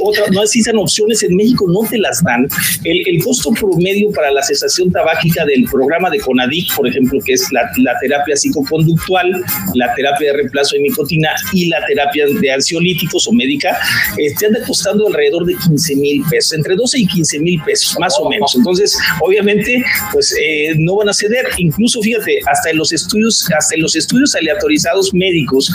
otra, 0.00 0.24
no 0.32 0.42
existen 0.42 0.76
opciones 0.76 1.22
en 1.22 1.36
México, 1.36 1.66
no 1.68 1.88
te 1.88 1.98
las 1.98 2.22
dan. 2.22 2.48
El, 2.84 3.02
el, 3.06 3.22
costo 3.22 3.50
promedio 3.50 4.10
para 4.10 4.30
la 4.30 4.42
cesación 4.42 4.90
tabáquica 4.90 5.44
del 5.44 5.64
programa 5.64 6.10
de 6.10 6.18
CONADIC, 6.18 6.74
por 6.74 6.88
ejemplo, 6.88 7.20
que 7.24 7.34
es 7.34 7.50
la, 7.52 7.62
la 7.78 7.98
terapia 8.00 8.36
psicoconductual, 8.36 9.44
la 9.74 9.94
terapia 9.94 10.28
de 10.28 10.36
reemplazo 10.38 10.76
de 10.76 10.82
nicotina 10.82 11.30
y 11.52 11.68
la 11.68 11.84
terapia 11.86 12.26
de 12.26 12.52
ansiolíticos 12.52 13.26
o 13.28 13.32
médica, 13.32 13.78
este 14.16 14.46
anda 14.46 14.60
costando 14.66 15.06
alrededor 15.06 15.44
de 15.44 15.54
15 15.56 15.96
mil 15.96 16.24
pesos, 16.30 16.52
entre 16.54 16.76
12 16.76 16.98
y 16.98 17.06
15 17.06 17.38
mil 17.40 17.62
pesos, 17.62 17.96
más 17.98 18.14
o 18.18 18.28
menos. 18.28 18.54
Entonces, 18.54 18.96
obviamente, 19.20 19.82
pues 20.12 20.34
eh, 20.40 20.74
no 20.76 20.96
van 20.96 21.08
a 21.08 21.12
ceder. 21.12 21.46
Incluso, 21.58 22.00
fíjate, 22.02 22.40
hasta 22.46 22.70
en 22.70 22.78
los 22.78 22.92
estudios, 22.92 23.48
hasta 23.56 23.74
en 23.74 23.82
los 23.82 23.96
estudios 23.96 24.34
aleatorizados 24.34 25.12
médicos, 25.14 25.70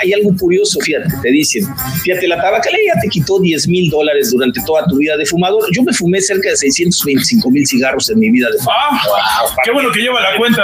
hay 0.00 0.12
algo 0.12 0.34
curioso, 0.38 0.78
fíjate, 0.80 1.08
te 1.22 1.30
dicen, 1.30 1.66
fíjate, 2.02 2.28
la 2.28 2.40
tabacalera 2.40 2.82
ya 2.94 3.00
te 3.00 3.08
quitó 3.08 3.38
10 3.40 3.68
mil 3.68 3.90
dólares 3.90 4.30
durante 4.30 4.60
toda 4.66 4.84
tu 4.86 4.96
vida 4.98 5.16
de 5.16 5.26
fumador. 5.26 5.64
Yo 5.72 5.82
me 5.82 5.92
fumé 5.92 6.20
cerca 6.20 6.50
de 6.50 6.56
625 6.56 7.50
mil 7.50 7.66
cigarros 7.66 8.10
en 8.10 8.18
mi 8.18 8.30
vida 8.30 8.48
de 8.50 8.58
fumador. 8.58 8.72
Ah, 8.72 9.44
qué 9.64 9.70
bueno 9.72 9.90
que 9.92 10.00
lleva 10.00 10.20
la 10.20 10.36
cuenta. 10.36 10.62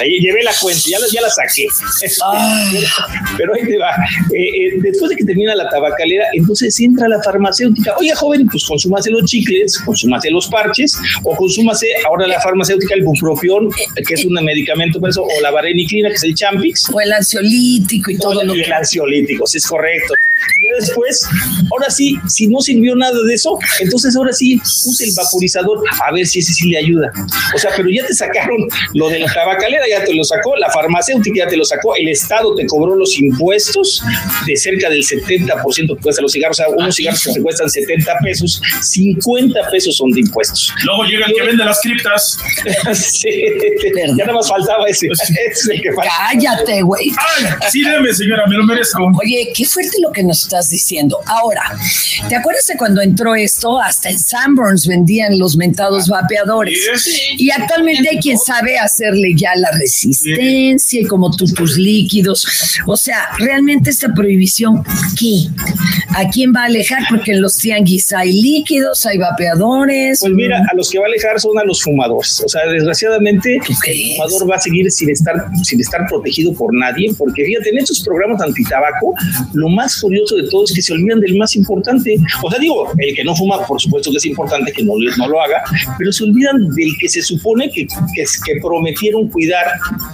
Ahí 0.00 0.20
llevé 0.20 0.42
la 0.42 0.52
cuenta, 0.60 0.82
ya 0.86 0.98
ya 1.12 1.20
la 1.20 1.30
saqué. 1.30 1.61
Pero 3.36 3.54
ahí 3.54 3.64
te 3.64 3.78
va. 3.78 3.90
Eh, 4.32 4.42
eh, 4.42 4.72
después 4.82 5.10
de 5.10 5.16
que 5.16 5.24
termina 5.24 5.54
la 5.54 5.68
tabacalera, 5.68 6.26
entonces 6.32 6.78
entra 6.80 7.08
la 7.08 7.22
farmacéutica. 7.22 7.94
Oye, 7.98 8.14
joven, 8.14 8.48
pues 8.48 8.64
consúmase 8.64 9.10
los 9.10 9.24
chicles, 9.24 9.78
consúmase 9.78 10.30
los 10.30 10.48
parches, 10.48 10.96
o 11.22 11.36
consúmase 11.36 11.86
ahora 12.06 12.26
la 12.26 12.40
farmacéutica 12.40 12.94
el 12.94 13.02
bupropión, 13.02 13.70
que 14.06 14.14
es 14.14 14.24
un 14.24 14.34
medicamento 14.44 15.00
para 15.00 15.10
eso, 15.10 15.22
o 15.22 15.40
la 15.40 15.50
vareniclina, 15.50 16.08
que 16.08 16.14
es 16.14 16.24
el 16.24 16.34
champix. 16.34 16.90
O 16.90 17.00
el 17.00 17.12
ansiolítico 17.12 18.10
y 18.10 18.18
todo 18.18 18.42
lo 18.42 18.54
que... 18.54 18.62
El 18.62 18.72
ansiolítico, 18.72 19.46
sí 19.46 19.58
es 19.58 19.66
correcto. 19.66 20.14
Y 20.60 20.80
después, 20.80 21.26
ahora 21.70 21.90
sí, 21.90 22.16
si 22.28 22.46
no 22.46 22.60
sirvió 22.60 22.94
nada 22.94 23.18
de 23.26 23.34
eso, 23.34 23.58
entonces 23.80 24.16
ahora 24.16 24.32
sí, 24.32 24.60
use 24.86 25.04
el 25.04 25.12
vaporizador 25.14 25.82
a 26.06 26.12
ver 26.12 26.26
si 26.26 26.38
ese 26.38 26.52
sí 26.52 26.68
le 26.68 26.78
ayuda. 26.78 27.12
O 27.54 27.58
sea, 27.58 27.70
pero 27.76 27.88
ya 27.90 28.06
te 28.06 28.14
sacaron 28.14 28.68
lo 28.94 29.08
de 29.08 29.20
la 29.20 29.32
tabacalera, 29.32 29.84
ya 29.88 30.04
te 30.04 30.14
lo 30.14 30.24
sacó, 30.24 30.56
la 30.56 30.70
farmacéutica 30.70 31.44
ya 31.44 31.48
te 31.48 31.56
lo 31.56 31.64
sacó, 31.64 31.94
el 31.96 32.08
Estado 32.08 32.54
te 32.54 32.66
cobró 32.66 32.94
los 32.94 33.18
impuestos 33.18 34.02
de 34.46 34.56
cerca 34.56 34.88
del 34.88 35.02
70% 35.02 35.96
que 35.96 36.02
cuestan 36.02 36.22
los 36.22 36.32
cigarros, 36.32 36.60
o 36.60 36.62
sea, 36.62 36.68
unos 36.68 36.94
cigarros 36.94 37.22
que 37.22 37.32
te 37.32 37.42
cuestan 37.42 37.70
70 37.70 38.18
pesos, 38.22 38.60
50 38.82 39.70
pesos 39.70 39.96
son 39.96 40.10
de 40.10 40.20
impuestos. 40.20 40.72
Luego 40.84 41.04
llega 41.04 41.26
el 41.26 41.34
que 41.34 41.42
vende 41.42 41.64
las 41.64 41.80
criptas. 41.80 42.38
sí, 42.94 43.30
ya 44.16 44.24
nada 44.24 44.32
más 44.32 44.48
faltaba 44.48 44.86
ese. 44.86 45.08
ese 45.08 45.74
que 45.74 45.90
Cállate, 45.94 46.82
güey. 46.82 47.10
Sí, 47.70 47.82
deme, 47.82 48.12
señora, 48.14 48.46
me 48.46 48.56
lo 48.56 48.64
merezco. 48.64 49.10
Oye, 49.20 49.52
qué 49.54 49.64
fuerte 49.64 49.98
lo 50.00 50.10
que 50.12 50.22
nos 50.22 50.31
estás 50.32 50.68
diciendo. 50.68 51.18
Ahora, 51.26 51.62
¿te 52.28 52.36
acuerdas 52.36 52.66
de 52.66 52.76
cuando 52.76 53.00
entró 53.00 53.34
esto? 53.34 53.78
Hasta 53.80 54.10
en 54.10 54.18
Sanborns 54.18 54.86
vendían 54.86 55.38
los 55.38 55.56
mentados 55.56 56.08
vapeadores. 56.08 56.80
Y 57.36 57.50
actualmente 57.50 58.08
hay 58.08 58.18
quien 58.18 58.38
sabe 58.38 58.78
hacerle 58.78 59.34
ya 59.36 59.54
la 59.56 59.70
resistencia 59.72 61.00
y 61.00 61.04
como 61.04 61.34
tú, 61.34 61.46
tus 61.46 61.76
líquidos. 61.76 62.78
O 62.86 62.96
sea, 62.96 63.28
realmente 63.38 63.90
esta 63.90 64.12
prohibición, 64.12 64.82
¿qué? 65.18 65.48
¿A 66.10 66.28
quién 66.28 66.52
va 66.54 66.62
a 66.62 66.64
alejar? 66.66 67.02
Porque 67.08 67.32
en 67.32 67.42
los 67.42 67.56
tianguis 67.56 68.12
hay 68.12 68.32
líquidos, 68.32 69.06
hay 69.06 69.18
vapeadores. 69.18 70.20
Pues 70.20 70.32
mira, 70.32 70.64
a 70.70 70.74
los 70.74 70.90
que 70.90 70.98
va 70.98 71.06
a 71.06 71.08
alejar 71.08 71.40
son 71.40 71.58
a 71.58 71.64
los 71.64 71.82
fumadores. 71.82 72.42
O 72.44 72.48
sea, 72.48 72.66
desgraciadamente, 72.66 73.56
el 73.56 74.16
fumador 74.16 74.50
va 74.50 74.56
a 74.56 74.60
seguir 74.60 74.90
sin 74.90 75.10
estar, 75.10 75.46
sin 75.62 75.80
estar 75.80 76.06
protegido 76.08 76.52
por 76.54 76.74
nadie, 76.74 77.12
porque 77.16 77.44
fíjate, 77.44 77.70
en 77.70 77.78
estos 77.78 78.00
programas 78.02 78.40
antitabaco, 78.42 79.14
lo 79.52 79.68
más 79.68 80.00
curioso 80.00 80.21
de 80.30 80.48
todo 80.48 80.64
es 80.64 80.72
que 80.72 80.82
se 80.82 80.92
olvidan 80.92 81.20
del 81.20 81.36
más 81.36 81.54
importante. 81.56 82.16
O 82.42 82.50
sea, 82.50 82.58
digo, 82.58 82.90
el 82.98 83.14
que 83.14 83.24
no 83.24 83.34
fuma, 83.34 83.66
por 83.66 83.80
supuesto 83.80 84.10
que 84.10 84.16
es 84.18 84.26
importante 84.26 84.72
que 84.72 84.82
no, 84.82 84.94
no 85.18 85.28
lo 85.28 85.40
haga, 85.40 85.62
pero 85.98 86.12
se 86.12 86.24
olvidan 86.24 86.68
del 86.70 86.92
que 86.98 87.08
se 87.08 87.22
supone 87.22 87.70
que, 87.70 87.86
que, 87.86 88.24
que 88.44 88.60
prometieron 88.60 89.28
cuidar 89.28 89.66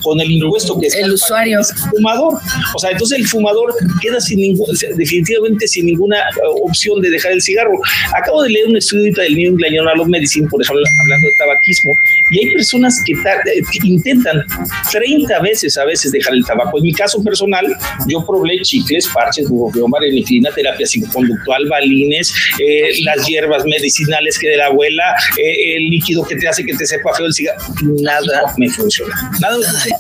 con 0.03 0.21
el 0.21 0.31
impuesto 0.31 0.79
que 0.79 0.87
es 0.87 0.95
el 0.95 1.13
usuario 1.13 1.61
fumador. 1.91 2.39
O 2.75 2.79
sea, 2.79 2.91
entonces 2.91 3.19
el 3.19 3.27
fumador 3.27 3.75
queda 4.01 4.21
sin 4.21 4.41
ningún, 4.41 4.67
definitivamente 4.97 5.69
sin 5.69 5.87
ninguna 5.87 6.17
uh, 6.17 6.69
opción 6.69 7.01
de 7.01 7.11
dejar 7.11 7.33
el 7.33 7.43
cigarro. 7.43 7.73
Acabo 8.17 8.43
de 8.43 8.51
leer 8.51 8.67
un 8.67 8.77
estudio 8.77 9.13
del 9.15 9.35
New 9.35 9.53
England 9.53 9.75
Journal 9.77 10.01
of 10.01 10.09
Medicine, 10.09 10.49
por 10.49 10.63
ejemplo, 10.63 10.85
hablando 11.03 11.27
de 11.27 11.35
tabaquismo, 11.39 11.93
y 12.31 12.39
hay 12.41 12.55
personas 12.55 13.03
que, 13.05 13.13
eh, 13.13 13.63
intentan 13.85 14.45
30 14.91 15.41
veces 15.41 15.77
a 15.79 15.85
veces 15.85 16.13
dejar 16.13 16.35
el 16.35 16.45
tabaco. 16.45 16.79
En 16.79 16.85
mi 16.85 16.93
caso 16.93 17.23
personal, 17.23 17.65
yo 18.09 18.25
probé 18.25 18.61
chicles, 18.63 19.09
parches, 19.09 19.49
bubofión, 19.49 19.91
fumar 19.99 20.05
enifilina, 20.05 20.51
terapia 20.55 20.87
psicoconductual, 20.87 21.67
balines, 21.69 22.33
eh, 22.59 23.03
las 23.05 23.27
hierbas 23.27 23.65
medicinales 23.65 24.39
que 24.39 24.49
de 24.49 24.57
la 24.57 24.67
abuela, 24.67 25.15
eh, 25.37 25.77
el 25.77 25.91
líquido 25.91 26.25
que 26.25 26.37
te 26.37 26.49
hace 26.49 26.65
que 26.65 26.75
te 26.75 26.87
sepa 26.87 27.15
feo 27.15 27.27
el 27.27 27.35
cigarro, 27.35 27.63
nada 28.03 28.55
me 28.57 28.69
funciona. 28.71 29.15
Nada 29.41 29.59
me 29.59 29.65
funciona. 29.65 29.99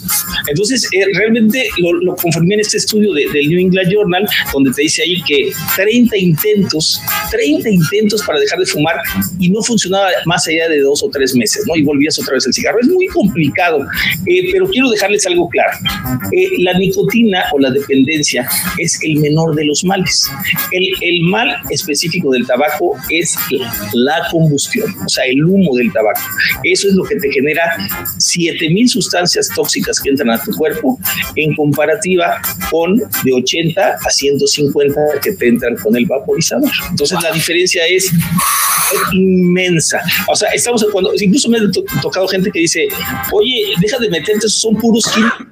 Entonces, 0.48 0.88
eh, 0.92 1.04
realmente 1.14 1.68
lo, 1.78 1.92
lo, 1.94 2.16
confirmé 2.16 2.54
en 2.54 2.60
este 2.60 2.78
estudio 2.78 3.12
de, 3.12 3.28
del 3.32 3.48
New 3.48 3.60
England 3.60 3.92
Journal, 3.92 4.28
donde 4.52 4.70
te 4.72 4.82
dice 4.82 5.02
ahí 5.02 5.22
que 5.22 5.52
30 5.76 6.16
intentos, 6.16 7.00
30 7.30 7.68
intentos 7.68 8.22
para 8.22 8.40
dejar 8.40 8.58
de 8.58 8.66
fumar 8.66 8.96
y 9.38 9.48
no 9.50 9.62
funcionaba 9.62 10.08
más 10.24 10.46
allá 10.48 10.68
de 10.68 10.80
dos 10.80 11.02
o 11.02 11.10
tres 11.10 11.34
meses, 11.34 11.64
¿no? 11.66 11.76
Y 11.76 11.82
volvías 11.82 12.18
otra 12.18 12.34
vez 12.34 12.46
el 12.46 12.52
cigarro. 12.52 12.78
Es 12.80 12.88
muy 12.88 13.06
complicado, 13.08 13.86
eh, 14.26 14.48
pero 14.52 14.68
quiero 14.68 14.90
dejarles 14.90 15.26
algo 15.26 15.48
claro. 15.48 15.78
Eh, 16.32 16.48
la 16.58 16.78
nicotina 16.78 17.44
o 17.52 17.58
la 17.58 17.70
dependencia 17.70 18.48
es 18.78 18.98
el 19.02 19.16
menor 19.16 19.54
de 19.54 19.64
los 19.64 19.77
males. 19.84 20.30
El, 20.72 20.88
el 21.00 21.20
mal 21.22 21.56
específico 21.70 22.30
del 22.30 22.46
tabaco 22.46 22.96
es 23.08 23.36
la 23.92 24.28
combustión, 24.30 24.94
o 25.04 25.08
sea, 25.08 25.24
el 25.24 25.44
humo 25.44 25.76
del 25.76 25.92
tabaco. 25.92 26.20
Eso 26.64 26.88
es 26.88 26.94
lo 26.94 27.04
que 27.04 27.16
te 27.16 27.30
genera 27.30 27.76
7000 28.18 28.88
sustancias 28.88 29.48
tóxicas 29.54 30.00
que 30.00 30.10
entran 30.10 30.30
a 30.30 30.42
tu 30.42 30.52
cuerpo 30.52 30.98
en 31.36 31.54
comparativa 31.54 32.40
con 32.70 32.96
de 32.96 33.32
80 33.32 33.80
a 33.80 34.10
150 34.10 35.00
que 35.22 35.32
te 35.32 35.48
entran 35.48 35.76
con 35.76 35.96
el 35.96 36.06
vaporizador. 36.06 36.70
Entonces 36.90 37.18
la 37.22 37.32
diferencia 37.32 37.86
es 37.86 38.12
inmensa. 39.12 40.00
O 40.28 40.36
sea, 40.36 40.50
estamos 40.50 40.84
cuando 40.92 41.12
incluso 41.20 41.48
me 41.48 41.58
ha 41.58 42.00
tocado 42.00 42.26
gente 42.28 42.50
que 42.50 42.60
dice, 42.60 42.88
oye, 43.32 43.74
deja 43.80 43.98
de 43.98 44.08
meterte, 44.10 44.48
son 44.48 44.76
puros 44.76 45.06
químicos, 45.06 45.46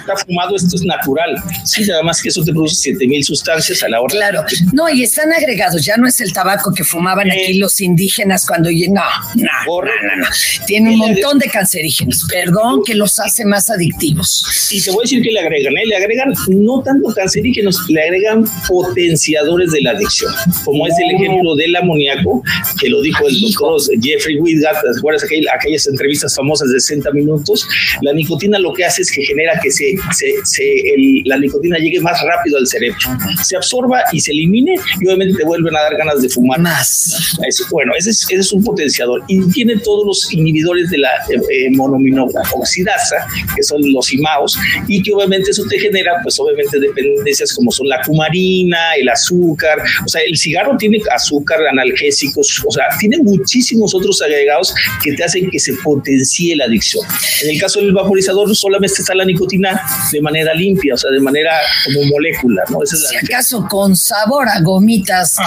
está 0.00 0.16
fumado, 0.16 0.56
esto 0.56 0.76
es 0.76 0.82
natural. 0.82 1.36
Sí, 1.64 1.84
nada 1.84 2.02
más 2.02 2.20
que 2.20 2.28
eso 2.28 2.42
te 2.42 2.52
produce 2.52 2.74
7000 2.74 3.24
sustancias 3.24 3.82
a 3.82 3.88
la 3.88 4.00
hora. 4.00 4.14
Claro, 4.14 4.44
no, 4.72 4.88
y 4.88 5.02
están 5.02 5.32
agregados, 5.32 5.84
ya 5.84 5.96
no 5.96 6.06
es 6.06 6.20
el 6.20 6.32
tabaco 6.32 6.72
que 6.72 6.84
fumaban 6.84 7.30
aquí 7.30 7.54
los 7.54 7.80
indígenas 7.80 8.46
cuando 8.46 8.70
no, 8.70 9.02
no, 9.34 9.42
no, 9.66 9.82
no, 9.82 10.16
no. 10.16 10.26
Tiene 10.66 10.90
un 10.90 10.98
montón 10.98 11.38
de 11.38 11.46
cancerígenos, 11.46 12.26
perdón, 12.30 12.82
que 12.84 12.94
los 12.94 13.18
hace 13.20 13.44
más 13.44 13.70
adictivos. 13.70 14.70
Y 14.72 14.80
te 14.80 14.90
voy 14.90 15.00
a 15.00 15.02
decir 15.02 15.22
que 15.22 15.30
le 15.30 15.40
agregan, 15.40 15.76
¿eh? 15.76 15.86
le 15.86 15.96
agregan 15.96 16.32
no 16.48 16.82
tanto 16.82 17.12
cancerígenos, 17.12 17.78
le 17.88 18.02
agregan 18.02 18.44
potenciadores 18.68 19.72
de 19.72 19.82
la 19.82 19.90
adicción, 19.92 20.32
como 20.64 20.86
es 20.86 20.94
el 20.98 21.16
ejemplo 21.16 21.54
del 21.56 21.74
amoníaco, 21.76 22.42
que 22.78 22.88
lo 22.88 23.02
dijo 23.02 23.26
el 23.28 23.40
doctor 23.40 23.80
Jeffrey 24.00 24.38
Whitgard, 24.38 24.76
¿te 24.80 24.98
acuerdas 24.98 25.24
aquellas 25.24 25.86
entrevistas 25.86 26.34
famosas 26.34 26.70
de 26.70 26.80
60 26.80 27.10
minutos? 27.12 27.66
La 28.02 28.12
nicotina 28.12 28.58
lo 28.58 28.72
que 28.72 28.84
hace 28.84 29.02
es 29.02 29.10
que 29.10 29.22
genera 29.24 29.58
que 29.62 29.70
se, 29.70 29.89
se, 30.12 30.34
se 30.44 30.62
el, 30.94 31.22
la 31.24 31.38
nicotina 31.38 31.78
llegue 31.78 32.00
más 32.00 32.20
rápido 32.22 32.58
al 32.58 32.66
cerebro, 32.66 32.98
se 33.42 33.56
absorba 33.56 34.02
y 34.12 34.20
se 34.20 34.32
elimine 34.32 34.74
y 35.00 35.06
obviamente 35.06 35.38
te 35.38 35.44
vuelven 35.44 35.76
a 35.76 35.82
dar 35.82 35.96
ganas 35.96 36.22
de 36.22 36.28
fumar. 36.28 36.60
Más. 36.60 37.36
Eso, 37.46 37.64
bueno, 37.70 37.92
ese 37.96 38.10
es, 38.10 38.24
ese 38.24 38.36
es, 38.36 38.52
un 38.52 38.62
potenciador 38.64 39.22
y 39.28 39.40
tiene 39.50 39.76
todos 39.78 40.06
los 40.06 40.32
inhibidores 40.32 40.90
de 40.90 40.98
la 40.98 41.08
eh, 41.28 41.40
eh 41.50 41.70
monominoxidasa, 41.70 43.26
que 43.54 43.62
son 43.62 43.80
los 43.92 44.12
IMAOs, 44.12 44.58
y 44.88 45.02
que 45.02 45.12
obviamente 45.12 45.50
eso 45.50 45.64
te 45.68 45.78
genera, 45.78 46.12
pues 46.22 46.38
obviamente 46.38 46.78
dependencias 46.78 47.52
como 47.52 47.70
son 47.70 47.88
la 47.88 48.00
cumarina, 48.02 48.94
el 48.96 49.08
azúcar, 49.08 49.78
o 50.04 50.08
sea, 50.08 50.22
el 50.22 50.36
cigarro 50.36 50.76
tiene 50.76 51.00
azúcar, 51.14 51.60
analgésicos, 51.70 52.62
o 52.66 52.70
sea, 52.70 52.84
tiene 52.98 53.18
muchísimos 53.18 53.94
otros 53.94 54.20
agregados 54.22 54.74
que 55.02 55.12
te 55.12 55.24
hacen 55.24 55.50
que 55.50 55.58
se 55.58 55.74
potencie 55.74 56.56
la 56.56 56.64
adicción. 56.64 57.04
En 57.42 57.50
el 57.50 57.60
caso 57.60 57.80
del 57.80 57.92
vaporizador 57.92 58.54
solamente 58.54 59.00
está 59.00 59.14
la 59.14 59.24
nicotina 59.24 59.79
de 60.12 60.20
manera 60.20 60.54
limpia, 60.54 60.94
o 60.94 60.96
sea, 60.96 61.10
de 61.10 61.20
manera 61.20 61.52
como 61.84 62.04
molécula, 62.06 62.62
¿no? 62.70 62.82
Esa 62.82 62.96
es 62.96 63.08
si 63.08 63.16
acaso 63.16 63.66
con 63.68 63.96
sabor 63.96 64.48
a 64.48 64.60
gomitas. 64.60 65.36
Ah. 65.38 65.46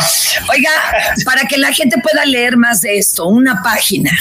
Oiga, 0.51 0.72
para 1.26 1.47
que 1.47 1.57
la 1.57 1.72
gente 1.73 1.97
pueda 2.01 2.26
leer 2.26 2.57
más 2.57 2.81
de 2.81 2.97
esto, 2.97 3.27
una 3.27 3.61
página. 3.64 4.11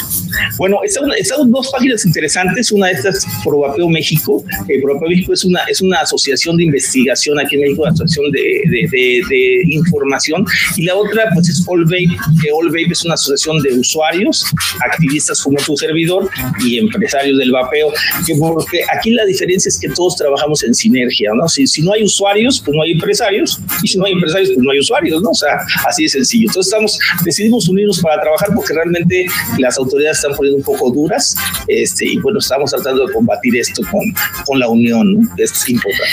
Bueno, 0.57 0.81
están 0.85 1.51
dos 1.51 1.71
páginas 1.71 2.05
interesantes, 2.05 2.73
una 2.73 2.89
de 2.89 2.93
estas 2.95 3.27
Probapeo 3.45 3.89
México, 3.89 4.45
eh, 4.69 4.81
Probapeo 4.81 5.09
México 5.09 5.33
es 5.33 5.45
una, 5.45 5.61
es 5.65 5.81
una 5.81 6.01
asociación 6.01 6.57
de 6.57 6.65
investigación 6.65 7.39
aquí 7.39 7.57
en 7.57 7.63
México, 7.63 7.87
asociación 7.87 8.31
de, 8.31 8.63
de, 8.67 8.89
de, 8.91 9.23
de 9.29 9.63
información, 9.75 10.45
y 10.77 10.85
la 10.85 10.95
otra 10.97 11.31
pues 11.35 11.49
es 11.49 11.65
All 11.67 11.85
Vape, 11.85 12.17
que 12.41 12.51
All 12.53 12.69
Vape 12.69 12.93
es 12.93 13.05
una 13.05 13.15
asociación 13.15 13.61
de 13.63 13.79
usuarios, 13.79 14.47
activistas 14.85 15.43
como 15.43 15.57
tu 15.59 15.77
servidor 15.77 16.29
y 16.61 16.79
empresarios 16.79 17.39
del 17.39 17.53
vapeo, 17.53 17.93
que 18.27 18.35
porque 18.37 18.81
aquí 18.95 19.11
la 19.11 19.25
diferencia 19.25 19.69
es 19.69 19.79
que 19.79 19.89
todos 20.03 20.17
trabajamos 20.17 20.65
en 20.65 20.75
sinergia, 20.75 21.31
¿no? 21.33 21.49
Si, 21.49 21.65
si 21.65 21.81
no 21.81 21.93
hay 21.93 22.03
usuarios, 22.03 22.61
pues 22.65 22.77
no 22.77 22.83
hay 22.83 22.91
empresarios, 22.91 23.61
y 23.85 23.87
si 23.87 23.99
no 23.99 24.05
hay 24.05 24.13
empresarios, 24.13 24.51
pues 24.53 24.65
no 24.65 24.71
hay 24.73 24.81
usuarios, 24.81 25.23
¿no? 25.23 25.31
O 25.31 25.35
sea, 25.35 25.61
así 25.87 26.03
de 26.03 26.09
sencillo. 26.09 26.49
Entonces 26.49 26.73
estamos, 26.73 26.99
decidimos 27.25 27.69
unirnos 27.69 28.01
para 28.01 28.21
trabajar 28.21 28.49
porque 28.53 28.75
realmente 28.75 29.27
las 29.59 29.79
autoridades 29.79 30.17
están 30.17 30.35
poniendo 30.35 30.59
un 30.59 30.65
poco 30.65 30.91
duras, 30.91 31.37
este, 31.69 32.07
y 32.07 32.19
bueno, 32.19 32.41
estamos 32.41 32.73
tratando 32.73 33.07
de 33.07 33.13
combatir 33.13 33.57
esto 33.57 33.83
con, 33.93 34.03
con 34.45 34.59
la 34.59 34.69
unión, 34.69 35.15
¿no? 35.15 35.21
Esto 35.39 35.59
es 35.63 35.69
importante. 35.69 36.13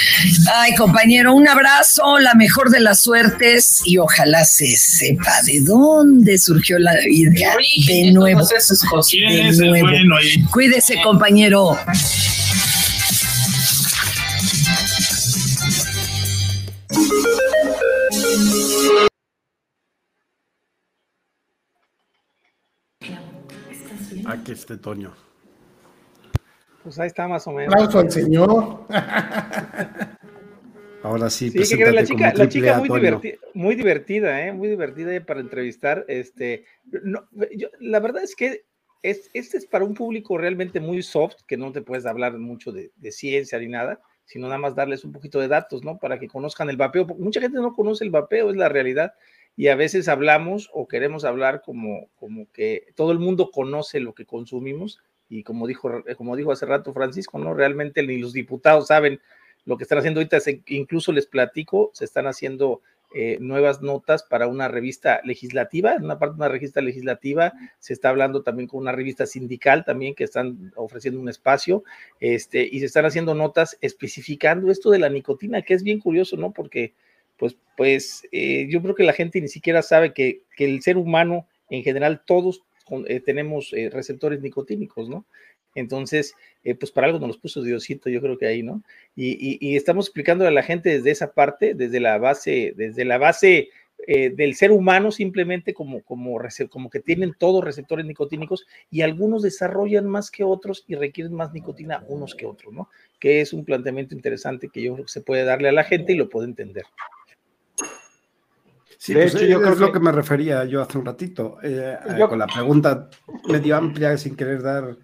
Ay, 0.53 0.75
compañero, 0.75 1.33
un 1.33 1.47
abrazo, 1.47 2.19
la 2.19 2.35
mejor 2.35 2.69
de 2.69 2.81
las 2.81 3.01
suertes, 3.01 3.81
y 3.85 3.97
ojalá 3.97 4.45
se 4.45 4.67
sepa 4.75 5.41
de 5.47 5.61
dónde 5.61 6.37
surgió 6.37 6.77
la 6.77 6.93
idea 7.09 7.55
de 7.87 8.11
nuevo. 8.11 8.37
De 8.37 9.63
nuevo. 9.71 9.81
Bueno 9.81 10.15
Cuídese, 10.51 11.01
compañero. 11.01 11.75
Este 24.69 24.81
Toño. 24.81 25.15
Pues 26.83 26.99
ahí 26.99 27.07
está 27.07 27.27
más 27.27 27.47
o 27.47 27.51
menos. 27.51 27.73
Aplauso 27.73 27.97
al 27.99 28.11
señor. 28.11 28.85
Ahora 31.01 31.29
sí, 31.29 31.49
sí 31.49 31.77
que 31.77 31.91
la 31.91 32.03
chica, 32.03 32.33
la 32.35 32.49
chica 32.49 32.77
muy, 32.79 32.99
divertida, 32.99 33.37
muy 33.53 33.75
divertida, 33.75 34.45
¿eh? 34.45 34.51
muy 34.53 34.67
divertida 34.67 35.25
para 35.25 35.39
entrevistar. 35.39 36.05
Este, 36.07 36.65
no, 37.03 37.25
yo, 37.55 37.69
la 37.79 37.99
verdad 38.01 38.21
es 38.21 38.35
que 38.35 38.65
es, 39.01 39.31
este 39.33 39.57
es 39.57 39.65
para 39.65 39.85
un 39.85 39.93
público 39.93 40.37
realmente 40.37 40.81
muy 40.81 41.01
soft, 41.01 41.37
que 41.47 41.55
no 41.55 41.71
te 41.71 41.81
puedes 41.81 42.05
hablar 42.05 42.37
mucho 42.37 42.73
de, 42.73 42.91
de, 42.97 43.11
ciencia 43.13 43.57
ni 43.59 43.69
nada, 43.69 44.01
sino 44.25 44.47
nada 44.47 44.59
más 44.59 44.75
darles 44.75 45.05
un 45.05 45.13
poquito 45.13 45.39
de 45.39 45.47
datos, 45.47 45.85
¿no? 45.85 45.97
Para 45.97 46.19
que 46.19 46.27
conozcan 46.27 46.69
el 46.69 46.75
vapeo. 46.77 47.05
Mucha 47.17 47.39
gente 47.39 47.59
no 47.59 47.73
conoce 47.73 48.03
el 48.03 48.11
vapeo, 48.11 48.49
es 48.49 48.57
la 48.57 48.67
realidad. 48.67 49.13
Y 49.59 49.67
a 49.67 49.75
veces 49.75 50.07
hablamos 50.07 50.69
o 50.71 50.87
queremos 50.87 51.25
hablar 51.25 51.61
como, 51.61 52.07
como 52.15 52.49
que 52.53 52.93
todo 52.95 53.11
el 53.11 53.19
mundo 53.19 53.51
conoce 53.51 53.99
lo 53.99 54.13
que 54.13 54.25
consumimos. 54.25 55.01
Y 55.27 55.43
como 55.43 55.67
dijo, 55.67 56.01
como 56.15 56.37
dijo 56.37 56.53
hace 56.53 56.65
rato 56.65 56.93
Francisco, 56.93 57.39
¿no? 57.39 57.53
Realmente 57.53 58.01
ni 58.03 58.19
los 58.19 58.31
diputados 58.31 58.87
saben 58.87 59.19
lo 59.65 59.75
que 59.75 59.83
están 59.83 59.97
haciendo 59.97 60.21
ahorita. 60.21 60.37
Incluso 60.67 61.11
les 61.11 61.25
platico, 61.25 61.91
se 61.93 62.05
están 62.05 62.25
haciendo 62.25 62.79
eh, 63.13 63.37
nuevas 63.41 63.81
notas 63.81 64.23
para 64.23 64.47
una 64.47 64.69
revista 64.69 65.19
legislativa, 65.25 65.93
en 65.93 66.05
una 66.05 66.19
parte 66.19 66.35
de 66.35 66.37
una 66.37 66.47
revista 66.47 66.79
legislativa, 66.79 67.51
se 67.79 67.91
está 67.91 68.07
hablando 68.07 68.43
también 68.43 68.69
con 68.69 68.79
una 68.79 68.93
revista 68.93 69.25
sindical 69.25 69.83
también 69.83 70.15
que 70.15 70.23
están 70.23 70.71
ofreciendo 70.77 71.19
un 71.19 71.27
espacio, 71.27 71.83
este, 72.21 72.65
y 72.65 72.79
se 72.79 72.85
están 72.85 73.03
haciendo 73.03 73.35
notas 73.35 73.77
especificando 73.81 74.71
esto 74.71 74.89
de 74.89 74.99
la 74.99 75.09
nicotina, 75.09 75.63
que 75.63 75.73
es 75.73 75.83
bien 75.83 75.99
curioso, 75.99 76.37
¿no? 76.37 76.53
Porque, 76.53 76.93
pues, 77.39 77.57
pues 77.75 78.27
eh, 78.31 78.67
yo 78.69 78.81
creo 78.81 78.93
que 78.93 79.03
la 79.03 79.13
gente 79.13 79.41
ni 79.41 79.47
siquiera 79.47 79.81
sabe 79.81 80.13
que, 80.13 80.43
que 80.55 80.65
el 80.65 80.81
ser 80.83 80.97
humano, 80.97 81.47
en 81.69 81.83
general, 81.83 82.21
todos 82.25 82.63
eh, 83.07 83.19
tenemos 83.19 83.73
eh, 83.73 83.89
receptores 83.91 84.41
nicotínicos, 84.41 85.09
¿no? 85.09 85.25
Entonces, 85.75 86.33
eh, 86.63 86.73
pues 86.75 86.91
para 86.91 87.07
algo 87.07 87.19
nos 87.19 87.27
los 87.27 87.37
puso 87.37 87.61
Diosito, 87.61 88.09
yo 88.09 88.21
creo 88.21 88.37
que 88.37 88.47
ahí, 88.47 88.63
¿no? 88.63 88.83
Y, 89.15 89.57
y, 89.61 89.75
estamos 89.75 90.07
explicándole 90.07 90.49
a 90.49 90.53
la 90.53 90.63
gente 90.63 90.89
desde 90.89 91.11
esa 91.11 91.33
parte, 91.33 91.75
desde 91.75 91.99
la 91.99 92.17
base, 92.17 92.73
desde 92.75 93.05
la 93.05 93.17
base 93.17 93.69
del 94.07 94.55
ser 94.55 94.71
humano, 94.71 95.11
simplemente 95.11 95.73
como, 95.73 96.01
como, 96.01 96.39
como 96.69 96.89
que 96.89 96.99
tienen 97.01 97.35
todos 97.37 97.63
receptores 97.63 98.05
nicotínicos 98.05 98.65
y 98.89 99.01
algunos 99.01 99.43
desarrollan 99.43 100.07
más 100.07 100.31
que 100.31 100.45
otros 100.45 100.85
y 100.87 100.95
requieren 100.95 101.33
más 101.33 101.51
nicotina 101.53 102.03
unos 102.07 102.33
que 102.33 102.45
otros, 102.45 102.73
¿no? 102.73 102.89
Que 103.19 103.41
es 103.41 103.51
un 103.51 103.65
planteamiento 103.65 104.15
interesante 104.15 104.69
que 104.69 104.81
yo 104.81 104.93
creo 104.93 105.05
que 105.05 105.11
se 105.11 105.21
puede 105.21 105.43
darle 105.43 105.67
a 105.67 105.73
la 105.73 105.83
gente 105.83 106.13
y 106.13 106.15
lo 106.15 106.29
puede 106.29 106.47
entender. 106.47 106.85
Sí, 109.01 109.13
de 109.13 109.21
pues 109.21 109.35
hecho, 109.35 109.45
yo 109.45 109.61
creo 109.61 109.71
es 109.71 109.79
lo 109.79 109.93
que 109.93 110.01
me 110.01 110.11
refería 110.11 110.65
yo 110.65 110.81
hace 110.81 110.97
un 110.97 111.05
ratito, 111.05 111.57
eh, 111.63 111.97
yo, 112.17 112.27
con 112.27 112.37
la 112.37 112.47
pregunta 112.47 113.09
medio 113.47 113.77
amplia, 113.77 114.17
sin 114.17 114.35
querer 114.35 114.61
dar 114.61 114.97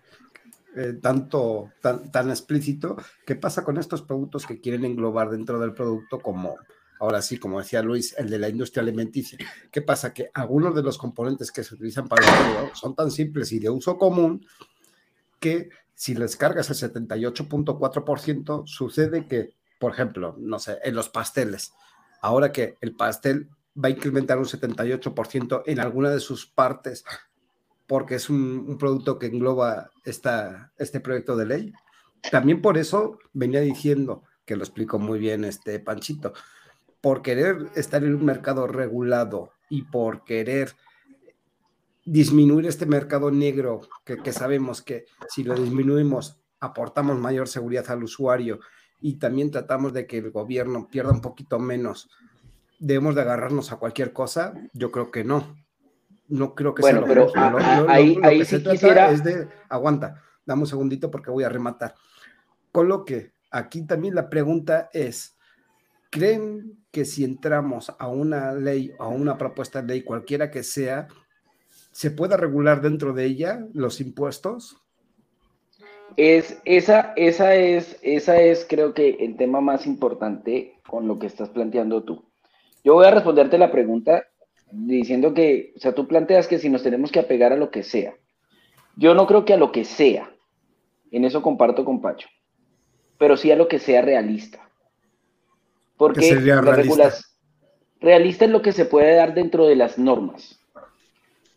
eh, 0.75 0.95
tanto, 1.01 1.71
tan, 1.81 2.11
tan 2.11 2.29
explícito, 2.29 2.97
¿qué 3.25 3.35
pasa 3.35 3.63
con 3.63 3.77
estos 3.77 4.01
productos 4.01 4.45
que 4.45 4.59
quieren 4.59 4.83
englobar 4.83 5.29
dentro 5.29 5.61
del 5.61 5.71
producto 5.71 6.19
como, 6.19 6.57
ahora 6.99 7.21
sí, 7.21 7.37
como 7.37 7.59
decía 7.59 7.81
Luis, 7.81 8.13
el 8.17 8.29
de 8.29 8.37
la 8.37 8.49
industria 8.49 8.83
alimenticia? 8.83 9.39
¿Qué 9.71 9.81
pasa? 9.81 10.13
Que 10.13 10.29
algunos 10.33 10.75
de 10.75 10.83
los 10.83 10.97
componentes 10.97 11.49
que 11.49 11.63
se 11.63 11.75
utilizan 11.75 12.09
para 12.09 12.25
el 12.25 12.33
juego 12.33 12.75
son 12.75 12.95
tan 12.95 13.09
simples 13.11 13.53
y 13.53 13.59
de 13.59 13.69
uso 13.69 13.97
común 13.97 14.45
que 15.39 15.69
si 15.93 16.15
les 16.15 16.35
cargas 16.35 16.69
el 16.69 16.91
78.4%, 16.91 18.67
sucede 18.67 19.25
que, 19.25 19.51
por 19.79 19.93
ejemplo, 19.93 20.35
no 20.37 20.59
sé, 20.59 20.79
en 20.83 20.95
los 20.95 21.07
pasteles, 21.07 21.71
ahora 22.21 22.51
que 22.51 22.75
el 22.81 22.93
pastel 22.93 23.47
va 23.75 23.87
a 23.87 23.91
incrementar 23.91 24.37
un 24.37 24.45
78% 24.45 25.63
en 25.65 25.79
alguna 25.79 26.09
de 26.09 26.19
sus 26.19 26.45
partes 26.45 27.03
porque 27.87 28.15
es 28.15 28.29
un, 28.29 28.77
producto 28.79 29.19
que 29.19 29.27
engloba 29.27 29.91
esta, 30.03 30.71
este 30.77 30.99
proyecto 30.99 31.35
de 31.35 31.45
ley. 31.45 31.73
También 32.31 32.61
por 32.61 32.77
eso 32.77 33.19
venía 33.33 33.61
diciendo, 33.61 34.23
que 34.45 34.55
lo 34.55 34.63
explicó 34.63 34.99
muy 34.99 35.19
bien 35.19 35.43
este 35.43 35.79
Panchito, 35.79 36.33
por 37.01 37.21
querer 37.21 37.69
estar 37.75 38.03
en 38.03 38.15
un 38.15 38.25
mercado 38.25 38.67
regulado 38.67 39.51
y 39.69 39.83
por 39.83 40.23
querer 40.23 40.75
disminuir 42.03 42.65
este 42.65 42.85
mercado 42.85 43.29
negro, 43.31 43.81
que, 44.03 44.17
que 44.17 44.31
sabemos 44.31 44.81
que 44.81 45.05
si 45.29 45.43
lo 45.43 45.55
disminuimos 45.55 46.39
aportamos 46.59 47.19
mayor 47.19 47.47
seguridad 47.47 47.89
al 47.89 48.03
usuario 48.03 48.59
y 49.01 49.15
también 49.15 49.51
tratamos 49.51 49.93
de 49.93 50.07
que 50.07 50.17
el 50.17 50.31
gobierno 50.31 50.87
pierda 50.87 51.11
un 51.11 51.21
poquito 51.21 51.59
menos, 51.59 52.09
debemos 52.79 53.15
de 53.15 53.21
agarrarnos 53.21 53.71
a 53.71 53.77
cualquier 53.77 54.13
cosa, 54.13 54.53
yo 54.73 54.91
creo 54.91 55.11
que 55.11 55.23
no 55.23 55.55
no 56.27 56.55
creo 56.55 56.73
que 56.73 56.81
bueno, 56.81 57.05
sea 57.05 57.07
pero 57.07 57.31
ahí, 57.89 58.17
ahí 58.23 58.45
sí 58.45 58.63
quisiera... 58.63 59.11
es 59.11 59.23
de, 59.23 59.47
aguanta, 59.69 60.21
dame 60.45 60.61
un 60.61 60.67
segundito 60.67 61.11
porque 61.11 61.31
voy 61.31 61.43
a 61.43 61.49
rematar. 61.49 61.95
Con 62.71 62.87
lo 62.87 63.05
que 63.05 63.31
aquí 63.51 63.83
también 63.83 64.15
la 64.15 64.29
pregunta 64.29 64.89
es, 64.93 65.37
¿creen 66.09 66.77
que 66.91 67.05
si 67.05 67.23
entramos 67.23 67.93
a 67.97 68.07
una 68.07 68.53
ley 68.53 68.93
o 68.97 69.03
a 69.03 69.07
una 69.09 69.37
propuesta 69.37 69.81
de 69.81 69.87
ley, 69.87 70.01
cualquiera 70.03 70.49
que 70.49 70.63
sea, 70.63 71.07
se 71.91 72.11
pueda 72.11 72.37
regular 72.37 72.81
dentro 72.81 73.13
de 73.13 73.25
ella 73.25 73.65
los 73.73 74.01
impuestos? 74.01 74.77
Es, 76.17 76.59
esa, 76.65 77.13
esa, 77.15 77.55
es, 77.55 77.99
esa 78.01 78.39
es, 78.39 78.65
creo 78.67 78.93
que, 78.93 79.17
el 79.19 79.35
tema 79.37 79.59
más 79.61 79.85
importante 79.85 80.79
con 80.87 81.07
lo 81.07 81.19
que 81.19 81.27
estás 81.27 81.49
planteando 81.49 82.03
tú. 82.03 82.24
Yo 82.85 82.93
voy 82.93 83.07
a 83.07 83.11
responderte 83.11 83.57
la 83.57 83.71
pregunta 83.71 84.27
diciendo 84.71 85.33
que, 85.33 85.73
o 85.75 85.79
sea, 85.79 85.95
tú 85.95 86.07
planteas 86.07 86.47
que 86.47 86.59
si 86.59 86.69
nos 86.69 86.83
tenemos 86.83 87.11
que 87.11 87.19
apegar 87.19 87.51
a 87.51 87.57
lo 87.57 87.71
que 87.71 87.81
sea. 87.81 88.13
Yo 88.95 89.15
no 89.15 89.25
creo 89.25 89.43
que 89.43 89.53
a 89.53 89.57
lo 89.57 89.71
que 89.71 89.83
sea, 89.83 90.31
en 91.09 91.25
eso 91.25 91.41
comparto 91.41 91.83
con 91.83 91.99
Pacho, 91.99 92.29
pero 93.17 93.37
sí 93.37 93.51
a 93.51 93.55
lo 93.55 93.67
que 93.67 93.79
sea 93.79 94.03
realista. 94.03 94.69
Porque 95.97 96.35
realista? 96.35 97.11
realista 97.99 98.45
es 98.45 98.51
lo 98.51 98.61
que 98.61 98.71
se 98.71 98.85
puede 98.85 99.15
dar 99.15 99.33
dentro 99.33 99.65
de 99.65 99.75
las 99.75 99.97
normas. 99.97 100.59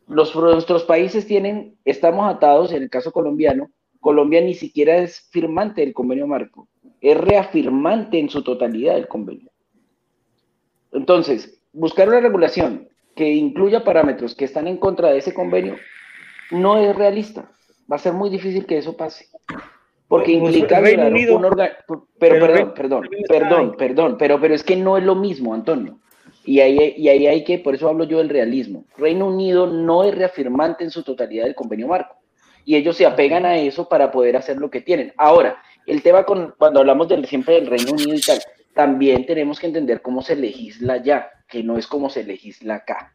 Los, 0.07 0.35
nuestros 0.35 0.85
países 0.85 1.27
tienen, 1.27 1.77
estamos 1.85 2.27
atados, 2.35 2.73
en 2.73 2.83
el 2.83 2.89
caso 2.89 3.13
colombiano, 3.13 3.71
Colombia 4.01 4.41
ni 4.41 4.55
siquiera 4.55 4.97
es 4.97 5.29
firmante 5.31 5.83
del 5.83 5.93
convenio 5.93 6.27
marco, 6.27 6.69
es 7.03 7.19
reafirmante 7.19 8.19
en 8.19 8.31
su 8.31 8.43
totalidad 8.43 8.95
del 8.95 9.09
convenio. 9.09 9.48
Entonces, 10.93 11.61
buscar 11.73 12.09
una 12.09 12.21
regulación 12.21 12.89
que 13.15 13.33
incluya 13.33 13.85
parámetros 13.85 14.35
que 14.35 14.45
están 14.45 14.69
en 14.69 14.77
contra 14.77 15.11
de 15.11 15.19
ese 15.19 15.35
convenio 15.35 15.77
no 16.51 16.79
es 16.79 16.95
realista. 16.95 17.51
Va 17.91 17.97
a 17.97 18.01
ser 18.01 18.13
muy 18.13 18.31
difícil 18.31 18.67
que 18.67 18.79
eso 18.79 18.97
pase. 18.97 19.27
Porque 20.07 20.39
pues, 20.39 20.57
implica 20.57 20.81
un 20.81 21.45
órgano. 21.45 21.75
Pero, 22.19 22.41
perdón, 22.41 22.75
perdón, 22.75 23.09
perdón, 23.29 23.77
perdón, 23.77 24.17
pero, 24.19 24.41
pero 24.41 24.55
es 24.55 24.63
que 24.63 24.77
no 24.77 24.97
es 24.97 25.05
lo 25.05 25.15
mismo, 25.15 25.53
Antonio. 25.53 25.99
Y 26.45 26.61
ahí, 26.61 26.95
y 26.97 27.09
ahí 27.09 27.27
hay 27.27 27.45
que, 27.45 27.59
por 27.59 27.75
eso 27.75 27.89
hablo 27.89 28.05
yo 28.05 28.19
del 28.19 28.31
realismo. 28.31 28.87
Reino 28.97 29.27
Unido 29.27 29.67
no 29.67 30.05
es 30.05 30.15
reafirmante 30.15 30.83
en 30.83 30.91
su 30.91 31.03
totalidad 31.03 31.45
del 31.45 31.55
convenio 31.55 31.89
marco. 31.89 32.17
Y 32.65 32.77
ellos 32.77 32.97
se 32.97 33.05
apegan 33.05 33.45
a 33.45 33.59
eso 33.59 33.89
para 33.89 34.11
poder 34.11 34.37
hacer 34.37 34.57
lo 34.57 34.71
que 34.71 34.81
tienen. 34.81 35.13
Ahora, 35.19 35.61
el 35.87 36.03
tema 36.03 36.25
con, 36.25 36.55
cuando 36.57 36.81
hablamos 36.81 37.09
del, 37.09 37.27
siempre 37.27 37.55
del 37.55 37.67
Reino 37.67 37.93
Unido 37.93 38.15
y 38.15 38.21
tal, 38.21 38.39
también 38.79 39.27
tenemos 39.27 39.59
que 39.59 39.67
entender 39.67 40.03
cómo 40.03 40.23
se 40.23 40.37
legisla 40.37 41.03
ya, 41.03 41.33
que 41.49 41.65
no 41.65 41.79
es 41.79 41.89
como 41.89 42.09
se 42.09 42.23
legisla 42.23 42.77
acá. 42.77 43.13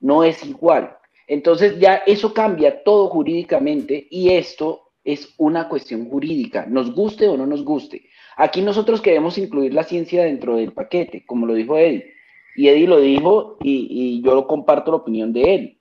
No 0.00 0.24
es 0.24 0.42
igual. 0.42 0.96
Entonces 1.26 1.78
ya 1.78 1.96
eso 2.06 2.32
cambia 2.32 2.82
todo 2.82 3.08
jurídicamente 3.08 4.06
y 4.10 4.30
esto 4.30 4.88
es 5.04 5.34
una 5.36 5.68
cuestión 5.68 6.08
jurídica, 6.08 6.64
nos 6.64 6.94
guste 6.94 7.28
o 7.28 7.36
no 7.36 7.44
nos 7.44 7.62
guste. 7.62 8.08
Aquí 8.38 8.62
nosotros 8.62 9.02
queremos 9.02 9.36
incluir 9.36 9.74
la 9.74 9.84
ciencia 9.84 10.24
dentro 10.24 10.56
del 10.56 10.72
paquete, 10.72 11.26
como 11.26 11.44
lo 11.44 11.52
dijo 11.52 11.76
Eddie. 11.76 12.10
Y 12.56 12.68
Eddie 12.68 12.88
lo 12.88 12.98
dijo 12.98 13.58
y, 13.60 13.88
y 13.90 14.22
yo 14.22 14.46
comparto 14.46 14.92
la 14.92 14.96
opinión 14.96 15.34
de 15.34 15.54
él. 15.54 15.78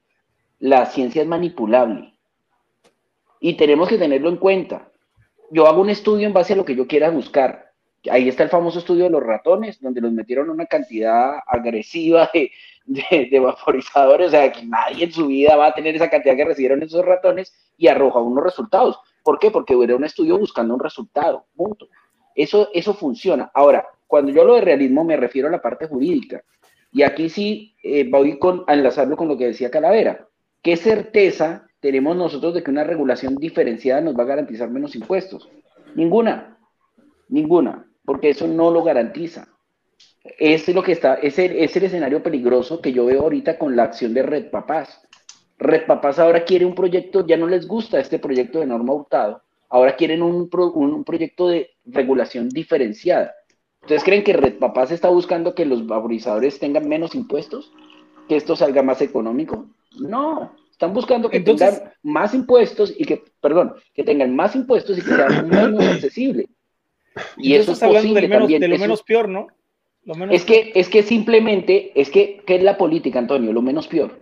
La 0.59 0.87
ciencia 0.87 1.21
es 1.21 1.27
manipulable 1.29 2.15
y 3.39 3.53
tenemos 3.53 3.87
que 3.87 3.97
tenerlo 3.97 4.27
en 4.27 4.35
cuenta. 4.35 4.91
Yo 5.51 5.67
hago 5.67 5.79
un 5.79 5.89
estudio 5.89 6.27
en 6.27 6.33
base 6.33 6.51
a 6.51 6.57
lo 6.57 6.65
que 6.65 6.75
yo 6.75 6.85
quiera 6.85 7.09
buscar 7.09 7.70
Ahí 8.09 8.27
está 8.27 8.43
el 8.43 8.49
famoso 8.49 8.79
estudio 8.79 9.03
de 9.03 9.11
los 9.11 9.21
ratones, 9.21 9.79
donde 9.79 10.01
los 10.01 10.11
metieron 10.11 10.49
una 10.49 10.65
cantidad 10.65 11.39
agresiva 11.45 12.29
de, 12.33 12.51
de, 12.85 13.39
vaporizadores, 13.39 14.27
o 14.27 14.31
sea, 14.31 14.51
que 14.51 14.65
nadie 14.65 15.05
en 15.05 15.11
su 15.11 15.27
vida 15.27 15.55
va 15.55 15.67
a 15.67 15.73
tener 15.73 15.95
esa 15.95 16.09
cantidad 16.09 16.35
que 16.35 16.45
recibieron 16.45 16.81
esos 16.81 17.05
ratones 17.05 17.53
y 17.77 17.87
arroja 17.87 18.19
unos 18.19 18.43
resultados. 18.43 18.99
¿Por 19.23 19.37
qué? 19.39 19.51
Porque 19.51 19.77
era 19.81 19.95
un 19.95 20.03
estudio 20.03 20.37
buscando 20.37 20.73
un 20.73 20.79
resultado, 20.79 21.45
punto. 21.55 21.87
Eso, 22.35 22.69
eso 22.73 22.93
funciona. 22.93 23.51
Ahora, 23.53 23.85
cuando 24.07 24.31
yo 24.31 24.41
hablo 24.41 24.55
de 24.55 24.61
realismo 24.61 25.03
me 25.03 25.17
refiero 25.17 25.47
a 25.47 25.51
la 25.51 25.61
parte 25.61 25.87
jurídica. 25.87 26.43
Y 26.91 27.03
aquí 27.03 27.29
sí 27.29 27.75
eh, 27.83 28.07
voy 28.09 28.37
con, 28.39 28.63
a 28.67 28.73
enlazarlo 28.73 29.15
con 29.15 29.27
lo 29.27 29.37
que 29.37 29.47
decía 29.47 29.71
Calavera. 29.71 30.27
¿Qué 30.61 30.75
certeza 30.75 31.67
tenemos 31.79 32.15
nosotros 32.15 32.53
de 32.53 32.63
que 32.63 32.71
una 32.71 32.83
regulación 32.83 33.35
diferenciada 33.35 34.01
nos 34.01 34.17
va 34.17 34.23
a 34.23 34.27
garantizar 34.27 34.69
menos 34.69 34.95
impuestos? 34.95 35.49
Ninguna, 35.95 36.57
ninguna 37.29 37.90
porque 38.05 38.29
eso 38.29 38.47
no 38.47 38.71
lo 38.71 38.83
garantiza. 38.83 39.47
Es 40.23 40.67
lo 40.67 40.83
que 40.83 40.91
está, 40.91 41.15
es 41.15 41.39
el, 41.39 41.53
es 41.57 41.75
el 41.75 41.85
escenario 41.85 42.21
peligroso 42.21 42.81
que 42.81 42.91
yo 42.91 43.05
veo 43.05 43.21
ahorita 43.21 43.57
con 43.57 43.75
la 43.75 43.83
acción 43.83 44.13
de 44.13 44.23
Red 44.23 44.51
Papás. 44.51 45.01
Red 45.57 45.85
Papás 45.85 46.19
ahora 46.19 46.43
quiere 46.43 46.65
un 46.65 46.75
proyecto, 46.75 47.25
ya 47.25 47.37
no 47.37 47.47
les 47.47 47.67
gusta 47.67 47.99
este 47.99 48.19
proyecto 48.19 48.59
de 48.59 48.65
norma 48.65 48.93
hurtado, 48.93 49.43
ahora 49.69 49.95
quieren 49.95 50.21
un, 50.21 50.49
un, 50.51 51.03
proyecto 51.03 51.47
de 51.47 51.69
regulación 51.85 52.49
diferenciada. 52.49 53.33
¿Ustedes 53.81 54.03
creen 54.03 54.23
que 54.23 54.33
Red 54.33 54.59
Papás 54.59 54.91
está 54.91 55.09
buscando 55.09 55.55
que 55.55 55.65
los 55.65 55.85
vaporizadores 55.85 56.59
tengan 56.59 56.87
menos 56.87 57.15
impuestos? 57.15 57.71
¿Que 58.27 58.35
esto 58.35 58.55
salga 58.55 58.83
más 58.83 59.01
económico? 59.01 59.67
No, 59.99 60.51
están 60.71 60.93
buscando 60.93 61.29
que 61.29 61.39
tengan 61.39 61.93
más 62.01 62.33
impuestos 62.33 62.93
y 62.97 63.05
que, 63.05 63.23
perdón, 63.39 63.73
que 63.93 64.03
tengan 64.03 64.35
más 64.35 64.55
impuestos 64.55 64.97
y 64.97 65.01
que 65.01 65.15
sea 65.15 65.43
menos 65.43 65.83
accesible. 65.85 66.49
Y 67.37 67.55
eso 67.55 67.73
es 67.73 67.83
hablando 67.83 68.13
de 68.13 68.67
lo 68.67 68.77
menos 68.77 69.03
peor, 69.03 69.29
¿no? 69.29 69.47
es, 70.31 70.45
que, 70.45 70.71
es 70.75 70.89
que 70.89 71.03
simplemente, 71.03 71.91
es 71.99 72.09
que, 72.09 72.41
¿qué 72.45 72.55
es 72.55 72.63
la 72.63 72.77
política, 72.77 73.19
Antonio? 73.19 73.53
Lo 73.53 73.61
menos 73.61 73.87
peor. 73.87 74.19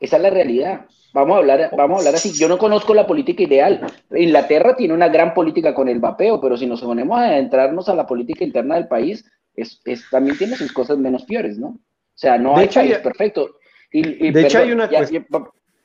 Esa 0.00 0.16
es 0.16 0.22
la 0.22 0.30
realidad. 0.30 0.86
Vamos 1.12 1.36
a 1.36 1.38
hablar, 1.38 1.70
vamos 1.76 1.96
a 1.96 1.98
hablar 2.00 2.14
así. 2.16 2.32
Yo 2.38 2.48
no 2.48 2.58
conozco 2.58 2.94
la 2.94 3.06
política 3.06 3.42
ideal. 3.42 3.86
Inglaterra 4.14 4.76
tiene 4.76 4.94
una 4.94 5.08
gran 5.08 5.32
política 5.32 5.74
con 5.74 5.88
el 5.88 5.98
vapeo, 5.98 6.40
pero 6.40 6.56
si 6.56 6.66
nos 6.66 6.82
ponemos 6.82 7.18
a 7.18 7.38
entrarnos 7.38 7.88
a 7.88 7.94
la 7.94 8.06
política 8.06 8.44
interna 8.44 8.74
del 8.74 8.88
país, 8.88 9.24
es, 9.54 9.80
también 10.10 10.36
tiene 10.36 10.56
sus 10.56 10.72
cosas 10.72 10.98
menos 10.98 11.24
peores, 11.24 11.58
¿no? 11.58 11.68
O 11.68 12.18
sea, 12.18 12.36
no 12.38 12.56
hay 12.56 12.68
país 12.68 12.98
perfecto. 12.98 13.56
Y, 13.90 14.30
de 14.30 14.42
hecho, 14.42 14.58
hay 14.58 14.72
una 14.72 14.88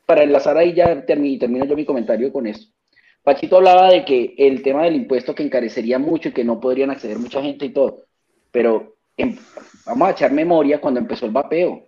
para 0.06 0.23
enlazar 0.23 0.57
ahí 0.57 0.73
ya 0.73 1.06
termino, 1.06 1.40
termino 1.40 1.64
yo 1.64 1.76
mi 1.76 1.86
comentario 1.86 2.34
con 2.34 2.45
esto. 2.45 2.69
Pachito 3.23 3.57
hablaba 3.57 3.89
de 3.89 4.03
que 4.03 4.34
el 4.38 4.64
tema 4.64 4.84
del 4.84 4.95
impuesto 4.95 5.35
que 5.35 5.43
encarecería 5.43 5.99
mucho 5.99 6.30
y 6.30 6.31
que 6.31 6.43
no 6.43 6.60
podrían 6.60 6.89
acceder 6.89 7.19
mucha 7.19 7.41
gente 7.41 7.65
y 7.65 7.69
todo, 7.69 8.06
pero 8.52 8.95
vamos 9.85 10.07
a 10.07 10.11
echar 10.11 10.31
memoria 10.31 10.81
cuando 10.81 10.99
empezó 10.99 11.26
el 11.26 11.31
vapeo. 11.31 11.88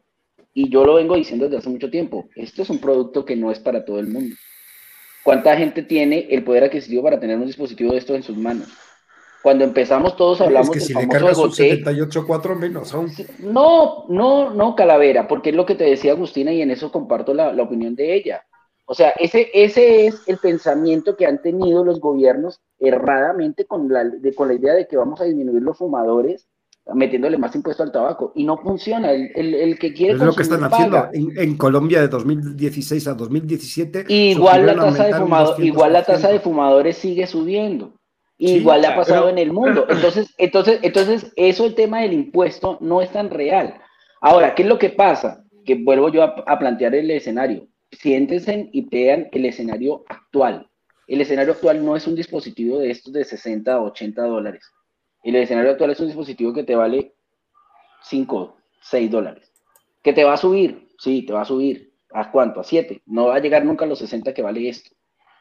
Y 0.54 0.70
yo 0.70 0.86
lo 0.86 0.96
vengo 0.96 1.16
diciendo 1.16 1.46
desde 1.46 1.58
hace 1.58 1.70
mucho 1.70 1.90
tiempo, 1.90 2.30
esto 2.36 2.62
es 2.62 2.70
un 2.70 2.80
producto 2.80 3.26
que 3.26 3.36
no 3.36 3.52
es 3.52 3.60
para 3.60 3.84
todo 3.84 4.00
el 4.00 4.08
mundo. 4.08 4.36
¿Cuánta 5.24 5.58
gente 5.58 5.82
tiene 5.82 6.28
el 6.30 6.44
poder 6.44 6.66
adquisitivo 6.66 7.02
para 7.02 7.20
tener 7.20 7.38
un 7.38 7.48
dispositivo 7.48 7.94
de 7.94 7.98
estos 7.98 8.16
en 8.16 8.24
sus 8.24 8.38
manos? 8.38 8.68
Cuando 9.42 9.64
empezamos 9.64 10.16
todos 10.16 10.40
hablamos 10.42 10.70
es 10.70 10.74
que 10.74 10.80
si 10.80 10.94
le 10.94 11.08
cargas 11.08 11.38
un 11.38 11.50
78.4 11.50 12.56
menos 12.56 12.94
aún. 12.94 13.12
No, 13.40 14.06
no, 14.08 14.54
no, 14.54 14.76
Calavera, 14.76 15.28
porque 15.28 15.50
es 15.50 15.56
lo 15.56 15.66
que 15.66 15.76
te 15.76 15.86
decía 15.86 16.12
Agustina 16.12 16.54
y 16.54 16.62
en 16.62 16.72
eso 16.72 16.92
comparto 16.92 17.34
la, 17.34 17.52
la 17.52 17.64
opinión 17.64 17.96
de 17.96 18.16
ella. 18.16 18.46
O 18.86 18.94
sea, 18.94 19.12
ese, 19.12 19.50
ese 19.54 20.08
es 20.08 20.28
el 20.28 20.38
pensamiento 20.38 21.16
que 21.16 21.26
han 21.26 21.42
tenido 21.42 21.86
los 21.86 22.00
gobiernos 22.02 22.60
erradamente 22.80 23.66
con 23.66 23.88
la, 23.88 24.04
con 24.36 24.50
la 24.50 24.54
idea 24.56 24.74
de 24.74 24.88
que 24.88 24.98
vamos 24.98 25.22
a 25.22 25.24
disminuir 25.24 25.62
los 25.62 25.78
fumadores 25.78 26.50
metiéndole 26.94 27.38
más 27.38 27.56
impuesto 27.56 27.82
al 27.82 27.94
tabaco. 27.94 28.34
Y 28.36 28.44
no 28.44 28.58
funciona. 28.58 29.14
El, 29.14 29.80
que 29.80 29.94
quiere... 29.94 30.16
Es 30.16 30.20
lo 30.20 30.34
que 30.34 30.44
están 30.44 30.66
haciendo. 30.66 31.08
En, 31.14 31.56
Colombia 31.56 32.02
de 32.02 32.10
2016 32.10 33.08
a 33.08 33.14
2017. 33.14 34.06
Igual 34.10 34.66
la, 34.66 34.76
tasa 34.76 35.06
de 35.06 35.66
igual 35.66 35.94
la 35.94 36.04
tasa 36.04 36.30
de 36.30 36.42
fumadores 36.42 36.98
sigue 36.98 37.26
subiendo. 37.26 37.94
Igual 38.38 38.82
le 38.82 38.88
ha 38.88 38.96
pasado 38.98 39.30
en 39.30 39.38
el 39.38 39.54
mundo. 39.54 39.86
Entonces, 39.88 40.34
entonces, 40.38 40.80
entonces, 40.82 41.32
eso 41.38 41.66
el 41.66 41.76
tema 41.76 42.02
del 42.02 42.12
impuesto 42.12 42.78
no 42.82 43.02
es 43.02 43.10
tan 43.12 43.30
real. 43.30 43.76
Ahora, 44.20 44.54
¿qué 44.54 44.64
es 44.64 44.68
lo 44.68 44.78
que 44.78 44.90
pasa? 44.90 45.46
Que 45.66 45.76
vuelvo 45.76 46.10
yo 46.10 46.24
a 46.24 46.60
plantear 46.60 46.96
el 46.96 47.10
escenario 47.12 47.70
siéntense 47.96 48.70
y 48.72 48.82
vean 48.90 49.30
el 49.32 49.46
escenario 49.46 50.04
actual. 50.08 50.70
El 51.08 51.22
escenario 51.22 51.54
actual 51.54 51.84
no 51.86 51.96
es 51.96 52.08
un 52.08 52.16
dispositivo 52.16 52.80
de 52.80 52.92
estos 52.92 53.14
de 53.14 53.26
60 53.26 53.80
o 53.80 53.86
80 53.86 54.24
dólares. 54.24 54.72
El 55.24 55.36
escenario 55.36 55.72
actual 55.72 55.92
es 55.92 56.00
un 56.00 56.08
dispositivo 56.08 56.54
que 56.54 56.64
te 56.64 56.76
vale 56.76 57.16
5, 58.04 58.58
6 58.82 59.12
dólares. 59.12 59.52
¿Que 60.02 60.14
te 60.14 60.24
va 60.24 60.34
a 60.34 60.38
subir? 60.38 60.90
Sí, 60.98 61.26
te 61.26 61.34
va 61.34 61.42
a 61.42 61.46
subir. 61.46 61.94
¿A 62.12 62.32
cuánto? 62.32 62.60
A 62.60 62.64
7. 62.64 63.02
No 63.06 63.28
va 63.28 63.36
a 63.36 63.40
llegar 63.40 63.66
nunca 63.66 63.86
a 63.86 63.88
los 63.88 64.00
60 64.00 64.34
que 64.34 64.42
vale 64.42 64.68
esto. 64.68 64.92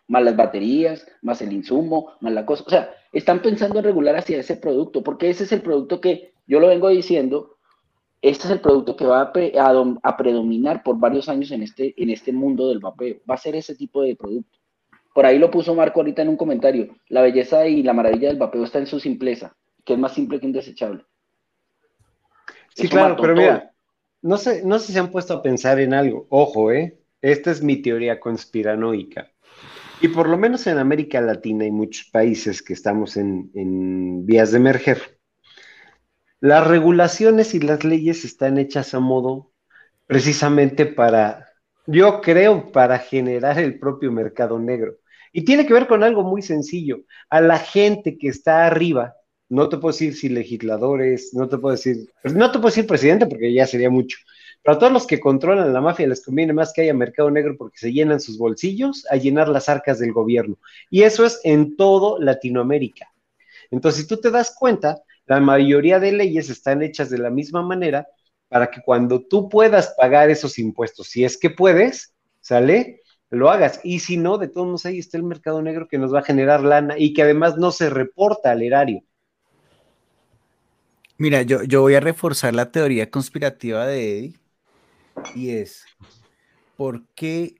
Más 0.08 0.22
las 0.22 0.36
baterías, 0.36 1.06
más 1.20 1.42
el 1.42 1.52
insumo, 1.52 2.12
más 2.20 2.32
la 2.32 2.46
cosa. 2.46 2.64
O 2.66 2.70
sea, 2.70 2.94
están 3.12 3.42
pensando 3.42 3.78
en 3.78 3.84
regular 3.84 4.16
hacia 4.16 4.38
ese 4.38 4.56
producto, 4.56 5.02
porque 5.02 5.30
ese 5.30 5.44
es 5.44 5.52
el 5.52 5.62
producto 5.62 6.00
que 6.00 6.34
yo 6.46 6.60
lo 6.60 6.68
vengo 6.68 6.88
diciendo. 6.88 7.51
Este 8.23 8.47
es 8.47 8.53
el 8.53 8.61
producto 8.61 8.94
que 8.94 9.05
va 9.05 9.20
a, 9.20 9.32
a, 10.03 10.16
predominar 10.16 10.85
por 10.85 10.97
varios 10.97 11.28
años 11.28 11.51
en 11.51 11.65
este, 11.65 11.93
en 12.01 12.09
este 12.09 12.32
mundo 12.32 12.69
del 12.69 12.78
vapeo. 12.78 13.16
Va 13.28 13.35
a 13.35 13.39
ser 13.39 13.57
ese 13.57 13.74
tipo 13.74 14.03
de 14.03 14.15
producto. 14.15 14.59
Por 15.12 15.27
ahí 15.27 15.40
lo 15.40 15.51
puso 15.51 15.74
Marco 15.74 16.01
ahorita 16.01 16.23
en 16.23 16.28
un 16.28 16.36
comentario. 16.36 16.94
La 17.09 17.20
belleza 17.20 17.66
y 17.66 17.82
la 17.82 17.93
maravilla 17.93 18.28
del 18.28 18.39
vapeo 18.39 18.62
está 18.62 18.78
en 18.78 18.86
su 18.86 19.01
simpleza, 19.01 19.57
que 19.85 19.94
es 19.94 19.99
más 19.99 20.15
simple 20.15 20.39
que 20.39 20.47
un 20.47 20.53
desechable. 20.53 21.05
Sí, 22.77 22.89
claro, 22.89 23.16
pero 23.20 23.35
mira, 23.35 23.74
no 24.23 24.36
sé, 24.36 24.62
no 24.65 24.78
sé 24.78 24.86
si 24.86 24.93
se 24.93 25.01
han 25.01 25.11
puesto 25.11 25.35
a 25.35 25.43
pensar 25.43 25.81
en 25.81 25.93
algo. 25.93 26.28
Ojo, 26.31 26.70
¿eh? 26.70 27.01
Esta 27.20 27.51
es 27.51 27.61
mi 27.61 27.82
teoría 27.82 28.20
conspiranoica. 28.20 29.32
Y 30.01 30.09
por 30.09 30.28
lo 30.28 30.39
menos 30.39 30.66
en 30.69 30.78
América 30.78 31.20
Latina 31.20 31.65
hay 31.65 31.73
muchos 31.73 32.09
países 32.09 32.62
que 32.62 32.73
estamos 32.73 33.16
en, 33.16 33.51
en 33.55 34.24
vías 34.24 34.53
de 34.53 34.59
emerger. 34.59 35.22
Las 36.43 36.66
regulaciones 36.66 37.55
y 37.55 37.60
las 37.60 37.85
leyes 37.85 38.24
están 38.24 38.59
hechas 38.59 38.94
a 38.94 38.98
modo 38.98 39.52
precisamente 40.09 40.86
para, 40.86 41.47
yo 41.86 42.20
creo, 42.20 42.73
para 42.73 42.98
generar 42.98 43.60
el 43.60 43.78
propio 43.78 44.10
mercado 44.10 44.59
negro. 44.59 44.97
Y 45.32 45.44
tiene 45.44 45.64
que 45.64 45.73
ver 45.73 45.86
con 45.86 46.02
algo 46.02 46.24
muy 46.24 46.43
sencillo. 46.43 47.02
A 47.31 47.40
la 47.40 47.60
gente 47.60 48.19
que 48.19 48.27
está 48.27 48.66
arriba, 48.66 49.14
no 49.48 49.69
te 49.69 49.77
puedo 49.77 49.93
decir 49.93 50.16
si 50.16 50.31
legisladores, 50.31 51.32
no 51.32 51.48
te 51.48 51.59
puedo 51.59 51.77
decir, 51.77 52.10
pues, 52.20 52.35
no 52.35 52.51
te 52.51 52.59
puedo 52.59 52.70
decir 52.70 52.89
presidente 52.89 53.27
porque 53.27 53.55
ya 53.55 53.69
sería 53.69 53.89
mucho, 53.89 54.19
pero 54.64 54.74
a 54.74 54.78
todos 54.81 54.93
los 54.93 55.06
que 55.06 55.20
controlan 55.20 55.73
la 55.73 55.81
mafia 55.81 56.09
les 56.09 56.24
conviene 56.24 56.52
más 56.52 56.73
que 56.73 56.82
haya 56.82 56.93
mercado 56.93 57.31
negro 57.31 57.55
porque 57.56 57.78
se 57.78 57.93
llenan 57.93 58.20
sus 58.20 58.36
bolsillos 58.36 59.06
a 59.10 59.14
llenar 59.14 59.48
las 59.48 59.69
arcas 59.69 60.01
del 60.01 60.12
gobierno. 60.12 60.59
Y 60.90 61.05
eso 61.05 61.24
es 61.24 61.40
en 61.44 61.77
todo 61.77 62.19
Latinoamérica. 62.19 63.06
Entonces, 63.70 64.02
si 64.02 64.09
tú 64.09 64.16
te 64.16 64.32
das 64.32 64.52
cuenta, 64.59 65.02
la 65.27 65.40
mayoría 65.40 66.01
de 66.01 66.12
leyes 66.12 66.51
están 66.51 66.82
hechas 66.82 67.11
de 67.11 67.19
la 67.19 67.31
misma 67.31 67.62
manera 67.62 68.07
para 68.49 68.70
que 68.70 68.82
cuando 68.82 69.27
tú 69.27 69.49
puedas 69.49 69.94
pagar 69.97 70.31
esos 70.31 70.59
impuestos, 70.59 71.09
si 71.09 71.24
es 71.24 71.39
que 71.39 71.51
puedes, 71.51 72.15
¿sale? 72.40 73.03
lo 73.32 73.51
hagas. 73.51 73.81
Y 73.82 74.01
si 74.01 74.16
no, 74.16 74.39
de 74.39 74.49
todos 74.49 74.66
modos 74.66 74.86
ahí 74.86 74.99
está 74.99 75.16
el 75.16 75.23
mercado 75.24 75.62
negro 75.62 75.89
que 75.89 75.99
nos 75.99 76.15
va 76.15 76.20
a 76.20 76.24
generar 76.24 76.62
lana 76.62 76.99
y 76.99 77.15
que 77.15 77.23
además 77.23 77.57
no 77.57 77.73
se 77.73 77.90
reporta 77.90 78.51
al 78.53 78.62
erario. 78.62 79.03
Mira, 81.16 81.43
yo, 81.43 81.62
yo 81.62 81.81
voy 81.81 81.94
a 81.94 82.01
reforzar 82.01 82.55
la 82.55 82.70
teoría 82.70 83.11
conspirativa 83.11 83.86
de 83.86 84.19
Eddie 84.19 84.40
y 85.35 85.51
es, 85.51 85.85
¿por 86.77 87.07
qué 87.15 87.57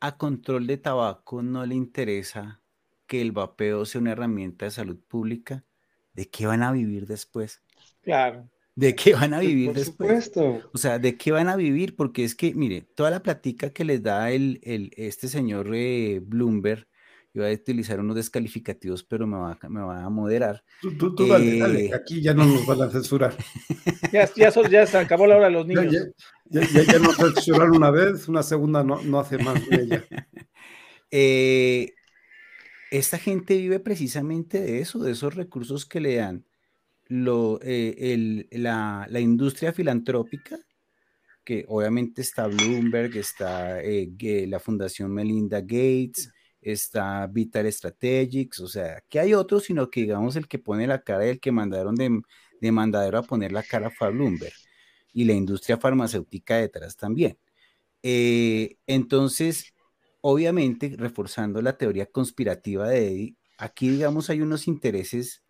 a 0.00 0.16
control 0.16 0.66
de 0.66 0.78
tabaco 0.78 1.42
no 1.42 1.66
le 1.66 1.74
interesa 1.74 2.62
que 3.06 3.20
el 3.20 3.32
vapeo 3.32 3.84
sea 3.84 4.00
una 4.00 4.12
herramienta 4.12 4.66
de 4.66 4.70
salud 4.70 4.98
pública? 5.08 5.64
¿De 6.12 6.28
qué 6.28 6.46
van 6.46 6.62
a 6.62 6.72
vivir 6.72 7.06
después? 7.06 7.62
Claro. 8.02 8.48
¿De 8.74 8.94
qué 8.94 9.14
van 9.14 9.34
a 9.34 9.40
vivir 9.40 9.72
después? 9.72 10.24
Supuesto. 10.26 10.70
O 10.72 10.78
sea, 10.78 10.98
¿de 10.98 11.16
qué 11.16 11.32
van 11.32 11.48
a 11.48 11.56
vivir? 11.56 11.96
Porque 11.96 12.24
es 12.24 12.34
que, 12.34 12.54
mire, 12.54 12.82
toda 12.94 13.10
la 13.10 13.22
platica 13.22 13.70
que 13.70 13.84
les 13.84 14.02
da 14.02 14.30
el, 14.30 14.60
el 14.62 14.90
este 14.96 15.28
señor 15.28 15.70
eh, 15.74 16.20
Bloomberg, 16.22 16.86
iba 17.34 17.48
a 17.48 17.52
utilizar 17.52 18.00
unos 18.00 18.16
descalificativos, 18.16 19.04
pero 19.04 19.26
me 19.26 19.36
va, 19.36 19.58
me 19.68 19.80
va 19.80 20.04
a 20.04 20.10
moderar. 20.10 20.64
Tú, 20.80 21.14
tú, 21.14 21.28
dale, 21.28 21.58
dale, 21.58 21.86
eh, 21.86 21.94
aquí 21.94 22.20
ya 22.20 22.34
no 22.34 22.44
nos 22.44 22.66
van 22.66 22.82
a 22.82 22.90
censurar. 22.90 23.36
ya, 24.12 24.28
ya, 24.34 24.50
ya, 24.68 24.86
se 24.86 24.98
acabó 24.98 25.26
la 25.26 25.36
hora 25.36 25.46
de 25.46 25.52
los 25.52 25.66
niños. 25.66 25.92
Ya, 26.46 26.62
ya, 26.62 26.82
ya 26.82 26.98
nos 26.98 27.16
censuraron 27.16 27.76
una 27.76 27.90
vez, 27.90 28.28
una 28.28 28.42
segunda 28.42 28.82
no, 28.82 29.00
no 29.02 29.20
hace 29.20 29.38
más 29.38 29.66
de 29.68 29.76
ella. 29.76 30.04
Eh, 31.12 31.92
esta 32.90 33.18
gente 33.18 33.56
vive 33.56 33.80
precisamente 33.80 34.60
de 34.60 34.80
eso, 34.80 34.98
de 34.98 35.12
esos 35.12 35.34
recursos 35.34 35.86
que 35.86 36.00
le 36.00 36.16
dan 36.16 36.44
eh, 37.08 38.46
la, 38.52 39.20
industria 39.20 39.72
filantrópica, 39.72 40.58
que 41.44 41.64
obviamente 41.68 42.22
está 42.22 42.46
Bloomberg, 42.46 43.16
está 43.16 43.80
eh, 43.82 44.46
la 44.48 44.60
Fundación 44.60 45.12
Melinda 45.12 45.60
Gates, 45.60 46.30
está 46.60 47.26
Vital 47.26 47.72
Strategics, 47.72 48.60
o 48.60 48.68
sea, 48.68 49.02
que 49.08 49.18
hay 49.18 49.34
otros, 49.34 49.64
sino 49.64 49.90
que 49.90 50.02
digamos 50.02 50.36
el 50.36 50.46
que 50.46 50.58
pone 50.58 50.86
la 50.86 51.02
cara 51.02 51.26
y 51.26 51.30
el 51.30 51.40
que 51.40 51.52
mandaron 51.52 51.94
de 51.96 52.72
mandadero 52.72 53.18
a 53.18 53.22
poner 53.22 53.52
la 53.52 53.62
cara 53.62 53.90
fue 53.90 54.08
a 54.08 54.10
Bloomberg, 54.10 54.52
y 55.12 55.24
la 55.24 55.32
industria 55.32 55.78
farmacéutica 55.78 56.56
detrás 56.56 56.96
también. 56.96 57.38
Eh, 58.02 58.76
entonces, 58.86 59.74
obviamente, 60.20 60.94
reforzando 60.96 61.62
la 61.62 61.76
teoría 61.76 62.06
conspirativa 62.06 62.88
de 62.88 63.08
Eddie, 63.08 63.36
aquí 63.58 63.88
digamos 63.88 64.30
hay 64.30 64.40
unos 64.40 64.68
intereses 64.68 65.42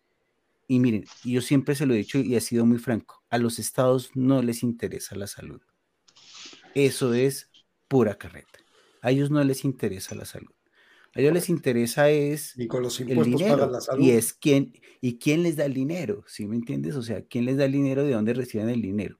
y 0.67 0.79
miren, 0.79 1.05
yo 1.25 1.41
siempre 1.41 1.75
se 1.75 1.85
lo 1.85 1.93
he 1.93 1.97
dicho 1.97 2.17
y 2.19 2.35
he 2.35 2.41
sido 2.41 2.65
muy 2.65 2.77
franco, 2.77 3.23
a 3.29 3.37
los 3.37 3.59
estados 3.59 4.11
no 4.15 4.41
les 4.41 4.63
interesa 4.63 5.15
la 5.15 5.27
salud. 5.27 5.61
Eso 6.73 7.13
es 7.13 7.49
pura 7.89 8.17
carreta. 8.17 8.59
A 9.01 9.11
ellos 9.11 9.31
no 9.31 9.43
les 9.43 9.65
interesa 9.65 10.15
la 10.15 10.23
salud. 10.25 10.53
A 11.13 11.19
ellos 11.19 11.33
les 11.33 11.49
interesa 11.49 12.09
es 12.09 12.57
y 12.57 12.67
con 12.67 12.83
los 12.83 13.01
el 13.01 13.21
dinero 13.23 13.69
la 13.69 13.81
salud. 13.81 14.01
y 14.01 14.11
es 14.11 14.33
quién 14.33 14.71
y 15.01 15.17
quién 15.17 15.43
les 15.43 15.57
da 15.57 15.65
el 15.65 15.73
dinero, 15.73 16.23
¿sí 16.27 16.47
me 16.47 16.55
entiendes? 16.55 16.95
O 16.95 17.01
sea, 17.01 17.21
quién 17.23 17.43
les 17.43 17.57
da 17.57 17.65
el 17.65 17.73
dinero, 17.73 18.05
de 18.05 18.13
dónde 18.13 18.33
reciben 18.33 18.69
el 18.69 18.81
dinero. 18.81 19.19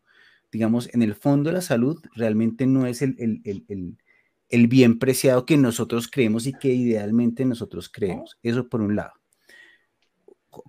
Digamos, 0.54 0.90
en 0.94 1.02
el 1.02 1.16
fondo 1.16 1.52
la 1.52 1.62
salud 1.62 2.02
realmente 2.16 2.66
no 2.66 2.86
es 2.86 3.02
el, 3.02 3.16
el, 3.20 3.42
el, 3.44 3.66
el 3.68 3.98
bien 4.68 5.00
preciado 5.00 5.46
que 5.46 5.58
nosotros 5.58 6.08
creemos 6.08 6.46
y 6.46 6.54
que 6.54 6.70
idealmente 6.70 7.46
nosotros 7.46 7.90
creemos. 7.90 8.38
Eso 8.44 8.70
por 8.70 8.82
un 8.82 8.96
lado 8.96 9.14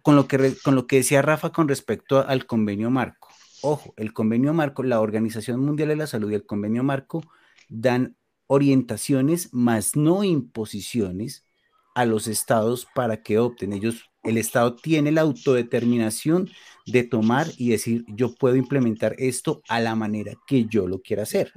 con 0.03 0.17
lo, 0.17 0.29
que, 0.29 0.55
con 0.63 0.75
lo 0.75 0.87
que 0.87 0.97
decía 0.97 1.23
Rafa 1.23 1.51
con 1.51 1.69
respecto 1.69 2.27
al 2.27 2.47
convenio 2.47 2.91
marco. 2.91 3.29
Ojo, 3.63 3.95
el 3.97 4.13
convenio 4.13 4.55
marco, 4.55 4.83
la 4.83 5.01
Organización 5.01 5.61
Mundial 5.61 5.89
de 5.89 5.97
la 5.97 6.07
Salud 6.07 6.31
y 6.31 6.35
el 6.35 6.47
convenio 6.47 6.83
marco 6.83 7.23
dan 7.69 8.17
orientaciones, 8.47 9.53
más 9.53 9.97
no 9.97 10.25
imposiciones 10.25 11.47
a 11.95 12.05
los 12.07 12.27
estados 12.27 12.87
para 12.95 13.23
que 13.23 13.39
opten. 13.39 13.73
Ellos, 13.73 14.11
el 14.23 14.39
estado 14.39 14.77
tiene 14.77 15.13
la 15.13 15.23
autodeterminación 15.23 16.51
de 16.87 17.05
tomar 17.05 17.47
y 17.57 17.71
decir, 17.71 18.05
yo 18.09 18.35
puedo 18.35 18.57
implementar 18.57 19.15
esto 19.19 19.63
a 19.69 19.81
la 19.81 19.95
manera 19.95 20.33
que 20.47 20.67
yo 20.67 20.87
lo 20.87 21.01
quiera 21.01 21.23
hacer. 21.25 21.53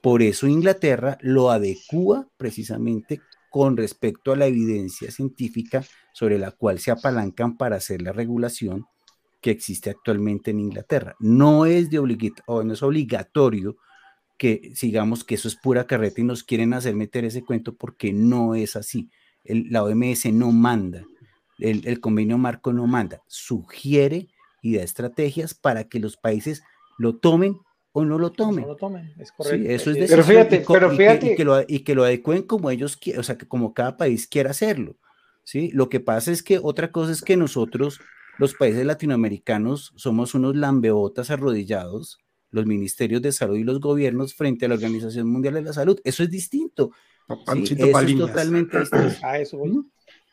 Por 0.00 0.22
eso 0.22 0.46
Inglaterra 0.46 1.18
lo 1.20 1.50
adecua 1.50 2.28
precisamente 2.36 3.20
con 3.50 3.76
respecto 3.76 4.32
a 4.32 4.36
la 4.36 4.46
evidencia 4.46 5.10
científica 5.10 5.84
sobre 6.12 6.38
la 6.38 6.50
cual 6.50 6.78
se 6.78 6.90
apalancan 6.90 7.56
para 7.56 7.76
hacer 7.76 8.02
la 8.02 8.12
regulación 8.12 8.86
que 9.40 9.50
existe 9.50 9.90
actualmente 9.90 10.50
en 10.50 10.60
Inglaterra. 10.60 11.14
No 11.20 11.66
es, 11.66 11.88
de 11.90 11.98
o 12.46 12.62
no 12.62 12.72
es 12.72 12.82
obligatorio 12.82 13.76
que 14.38 14.72
sigamos 14.74 15.24
que 15.24 15.36
eso 15.36 15.48
es 15.48 15.56
pura 15.56 15.86
carreta 15.86 16.20
y 16.20 16.24
nos 16.24 16.44
quieren 16.44 16.74
hacer 16.74 16.94
meter 16.94 17.24
ese 17.24 17.42
cuento 17.42 17.74
porque 17.74 18.12
no 18.12 18.54
es 18.54 18.76
así. 18.76 19.08
El, 19.48 19.66
la 19.70 19.82
OMS 19.84 20.26
no 20.32 20.52
manda, 20.52 21.04
el, 21.58 21.86
el, 21.86 22.00
convenio 22.00 22.38
marco 22.38 22.72
no 22.72 22.86
manda, 22.86 23.22
sugiere 23.26 24.28
y 24.62 24.76
da 24.76 24.82
estrategias 24.82 25.54
para 25.54 25.84
que 25.84 26.00
los 26.00 26.16
países 26.16 26.62
lo 26.98 27.16
tomen 27.16 27.58
o 27.92 28.04
no 28.04 28.18
lo 28.18 28.30
tomen. 28.30 28.62
No 28.62 28.68
lo 28.68 28.76
tomen, 28.76 29.14
es 29.18 29.32
correcto. 29.32 29.66
Sí, 29.66 29.72
eso 29.72 29.90
es 29.90 30.10
pero 30.10 30.22
fíjate, 30.22 30.64
pero 30.68 30.90
fíjate. 30.90 31.26
Y 31.26 31.28
que, 31.28 31.32
y 31.32 31.36
que, 31.36 31.44
lo, 31.44 31.60
y 31.66 31.80
que 31.80 31.94
lo 31.94 32.04
adecuen 32.04 32.42
como 32.42 32.70
ellos 32.70 32.96
quieran, 32.96 33.20
o 33.20 33.22
sea, 33.22 33.38
que 33.38 33.48
como 33.48 33.72
cada 33.72 33.96
país 33.96 34.26
quiera 34.26 34.50
hacerlo. 34.50 34.96
¿sí? 35.44 35.70
Lo 35.72 35.88
que 35.88 36.00
pasa 36.00 36.30
es 36.32 36.42
que 36.42 36.58
otra 36.62 36.92
cosa 36.92 37.12
es 37.12 37.22
que 37.22 37.36
nosotros, 37.36 38.00
los 38.38 38.54
países 38.54 38.84
latinoamericanos, 38.84 39.94
somos 39.96 40.34
unos 40.34 40.56
lambeotas 40.56 41.30
arrodillados, 41.30 42.18
los 42.56 42.66
ministerios 42.66 43.22
de 43.22 43.32
salud 43.32 43.56
y 43.56 43.64
los 43.64 43.80
gobiernos 43.80 44.34
frente 44.34 44.66
a 44.66 44.68
la 44.68 44.74
Organización 44.74 45.28
Mundial 45.28 45.54
de 45.54 45.62
la 45.62 45.72
Salud. 45.72 46.00
Eso 46.02 46.22
es 46.22 46.30
distinto. 46.30 46.90
¿sí? 47.28 47.74
Eso 47.74 48.00
es 48.00 48.18
totalmente 48.18 48.78
distinto. 48.80 49.14
A 49.22 49.38
eso 49.38 49.58
voy. 49.58 49.82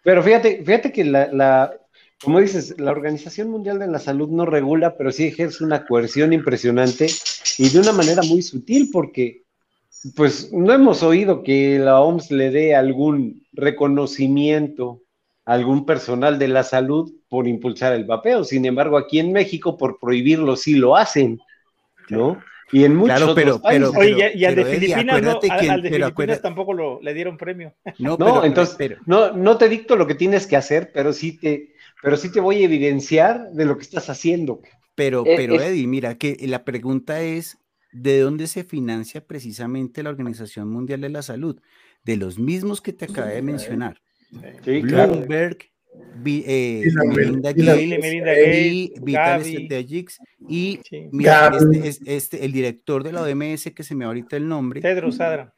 Pero 0.04 0.24
fíjate, 0.24 0.64
fíjate 0.66 0.92
que 0.92 1.04
la, 1.06 1.32
la, 1.32 1.74
como 2.24 2.40
dices, 2.40 2.76
la 2.80 2.92
Organización 2.92 3.50
Mundial 3.50 3.80
de 3.80 3.88
la 3.88 4.00
Salud 4.00 4.30
no 4.30 4.46
regula, 4.46 4.98
pero 4.98 5.12
sí 5.12 5.26
ejerce 5.26 5.64
una 5.64 5.86
coerción 5.86 6.34
impresionante 6.34 7.08
y 7.58 7.70
de 7.70 7.80
una 7.80 7.92
manera 7.92 8.22
muy 8.24 8.42
sutil, 8.42 8.90
porque 8.92 9.44
pues 10.16 10.52
no 10.52 10.74
hemos 10.74 11.04
oído 11.04 11.44
que 11.44 11.80
la 11.80 12.02
OMS 12.02 12.32
le 12.32 12.50
dé 12.52 12.76
algún 12.76 13.46
reconocimiento 13.54 15.04
algún 15.46 15.86
personal 15.86 16.40
de 16.40 16.48
la 16.48 16.64
salud 16.64 17.12
por 17.28 17.48
impulsar 17.48 17.94
el 17.94 18.06
vapeo. 18.06 18.44
Sin 18.44 18.66
embargo, 18.66 18.98
aquí 18.98 19.20
en 19.20 19.32
México, 19.32 19.78
por 19.78 20.00
prohibirlo, 20.00 20.56
sí 20.56 20.76
lo 20.76 20.96
hacen, 20.96 21.40
¿no? 22.14 22.44
Y 22.72 22.86
en 22.86 22.96
muchos 22.96 23.18
claro, 23.18 23.36
pero, 23.36 23.62
países. 23.62 23.92
Pero, 23.92 24.00
Oye, 24.00 24.32
y 24.34 24.46
al 24.46 24.56
de 24.56 24.66
Filipinas, 24.66 25.22
no, 25.22 25.40
al, 25.50 25.82
de 25.82 25.90
Filipinas 25.92 26.42
tampoco 26.42 26.74
lo, 26.74 27.02
le 27.02 27.14
dieron 27.14 27.38
premio. 27.38 27.76
No, 28.00 28.18
No, 28.18 28.18
pero- 28.18 28.46
entonces, 28.46 28.76
pero- 28.78 28.98
no, 29.06 29.32
no 29.34 29.58
te 29.58 29.70
dicto 29.70 29.96
lo 29.96 30.08
que 30.08 30.16
tienes 30.16 30.48
que 30.48 30.56
hacer, 30.56 30.92
pero 30.94 31.14
sí 31.14 31.38
te, 31.38 31.74
pero 32.02 32.18
sí 32.18 32.32
te 32.32 32.40
voy 32.40 32.62
a 32.62 32.66
evidenciar 32.66 33.52
de 33.52 33.66
lo 33.66 33.78
que 33.78 33.84
estás 33.84 34.10
haciendo. 34.10 34.62
Pero, 34.96 35.24
pero 35.24 35.60
Eddie, 35.62 35.88
mira 35.88 36.18
que 36.18 36.38
la 36.48 36.64
pregunta 36.64 37.22
es, 37.22 37.58
¿de 37.92 38.20
dónde 38.20 38.48
se 38.48 38.64
financia 38.64 39.26
precisamente 39.26 40.02
la 40.04 40.10
Organización 40.10 40.70
Mundial 40.70 41.02
de 41.02 41.10
la 41.10 41.22
Salud? 41.22 41.60
De 42.04 42.18
los 42.18 42.40
mismos 42.40 42.82
que 42.82 42.94
te 42.94 43.06
acabé 43.06 43.36
de 43.36 43.42
mencionar. 43.42 44.02
Bloomberg, 44.66 45.58
eh, 46.26 46.84
Melinda 47.14 47.54
Vital 49.02 49.44
Strategics 49.44 50.20
y 50.48 50.80
mira, 51.12 51.52
este, 51.84 52.16
este, 52.16 52.46
el 52.46 52.52
director 52.52 53.04
de 53.04 53.12
la 53.12 53.24
OMS 53.24 53.72
que 53.76 53.84
se 53.84 53.96
me 53.96 54.06
va 54.06 54.10
ahorita 54.10 54.38
el 54.38 54.48
nombre. 54.48 54.82
Pedro 54.82 55.12
Sadra. 55.12 55.54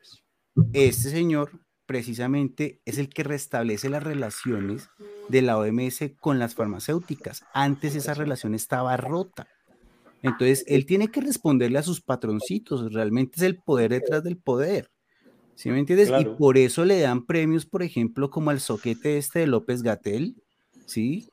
Este 0.73 1.09
señor 1.09 1.51
precisamente 1.85 2.81
es 2.85 2.97
el 2.97 3.09
que 3.09 3.23
restablece 3.23 3.89
las 3.89 4.03
relaciones 4.03 4.89
de 5.29 5.41
la 5.41 5.57
OMS 5.57 5.99
con 6.19 6.39
las 6.39 6.55
farmacéuticas. 6.55 7.43
Antes 7.53 7.95
esa 7.95 8.13
relación 8.13 8.55
estaba 8.55 8.97
rota. 8.97 9.47
Entonces, 10.21 10.63
él 10.67 10.85
tiene 10.85 11.09
que 11.09 11.21
responderle 11.21 11.77
a 11.77 11.83
sus 11.83 12.01
patroncitos. 12.01 12.91
Realmente 12.91 13.35
es 13.37 13.43
el 13.43 13.57
poder 13.57 13.91
detrás 13.91 14.23
del 14.23 14.37
poder. 14.37 14.89
¿Sí 15.55 15.69
me 15.69 15.79
entiendes? 15.79 16.11
Y 16.19 16.25
por 16.25 16.57
eso 16.57 16.83
le 16.83 16.99
dan 16.99 17.25
premios, 17.25 17.65
por 17.65 17.81
ejemplo, 17.81 18.29
como 18.29 18.49
al 18.49 18.59
soquete 18.59 19.17
este 19.17 19.39
de 19.39 19.47
López 19.47 19.81
Gatel, 19.83 20.35
¿sí? 20.85 21.29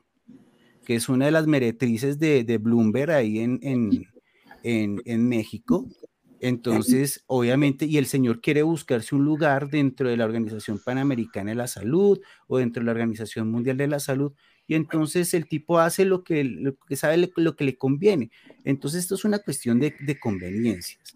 Que 0.85 0.95
es 0.95 1.09
una 1.09 1.25
de 1.25 1.31
las 1.31 1.45
meretrices 1.45 2.19
de, 2.19 2.43
de 2.43 2.57
Bloomberg 2.57 3.11
ahí 3.11 3.39
en, 3.39 3.59
en, 3.61 4.07
en, 4.63 5.01
en 5.05 5.27
México. 5.27 5.87
Entonces, 6.39 7.23
obviamente, 7.27 7.85
y 7.85 7.97
el 7.97 8.05
señor 8.05 8.41
quiere 8.41 8.63
buscarse 8.63 9.15
un 9.15 9.23
lugar 9.23 9.69
dentro 9.69 10.09
de 10.09 10.17
la 10.17 10.25
Organización 10.25 10.77
Panamericana 10.77 11.51
de 11.51 11.55
la 11.55 11.67
Salud 11.67 12.19
o 12.47 12.57
dentro 12.57 12.81
de 12.81 12.85
la 12.85 12.91
Organización 12.91 13.49
Mundial 13.49 13.77
de 13.77 13.87
la 13.87 13.99
Salud, 13.99 14.33
y 14.67 14.75
entonces 14.75 15.33
el 15.33 15.47
tipo 15.47 15.79
hace 15.79 16.03
lo 16.05 16.23
que, 16.23 16.43
lo 16.43 16.75
que 16.75 16.95
sabe 16.95 17.31
lo 17.35 17.55
que 17.55 17.63
le 17.63 17.77
conviene. 17.77 18.29
Entonces, 18.63 19.03
esto 19.03 19.15
es 19.15 19.23
una 19.25 19.39
cuestión 19.39 19.79
de, 19.79 19.95
de 19.99 20.19
conveniencias. 20.19 21.13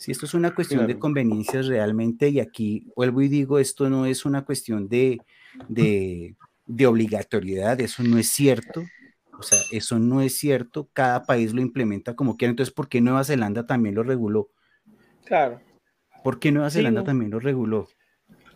Si 0.00 0.12
esto 0.12 0.24
es 0.24 0.32
una 0.32 0.54
cuestión 0.54 0.86
de 0.86 0.98
conveniencias 0.98 1.66
realmente, 1.66 2.30
y 2.30 2.40
aquí 2.40 2.86
vuelvo 2.96 3.20
y 3.20 3.28
digo, 3.28 3.58
esto 3.58 3.90
no 3.90 4.06
es 4.06 4.24
una 4.24 4.46
cuestión 4.46 4.88
de, 4.88 5.18
de, 5.68 6.36
de 6.64 6.86
obligatoriedad, 6.86 7.78
eso 7.82 8.02
no 8.02 8.16
es 8.16 8.30
cierto. 8.30 8.82
O 9.38 9.42
sea, 9.42 9.58
eso 9.70 9.98
no 9.98 10.22
es 10.22 10.38
cierto. 10.38 10.88
Cada 10.94 11.24
país 11.24 11.52
lo 11.52 11.60
implementa 11.60 12.16
como 12.16 12.38
quiera. 12.38 12.48
Entonces, 12.48 12.74
¿por 12.74 12.88
qué 12.88 13.02
Nueva 13.02 13.24
Zelanda 13.24 13.66
también 13.66 13.94
lo 13.94 14.02
reguló? 14.02 14.48
Claro. 15.26 15.60
¿Por 16.24 16.40
qué 16.40 16.50
Nueva 16.50 16.70
Zelanda 16.70 17.04
también 17.04 17.30
lo 17.30 17.38
reguló? 17.38 17.86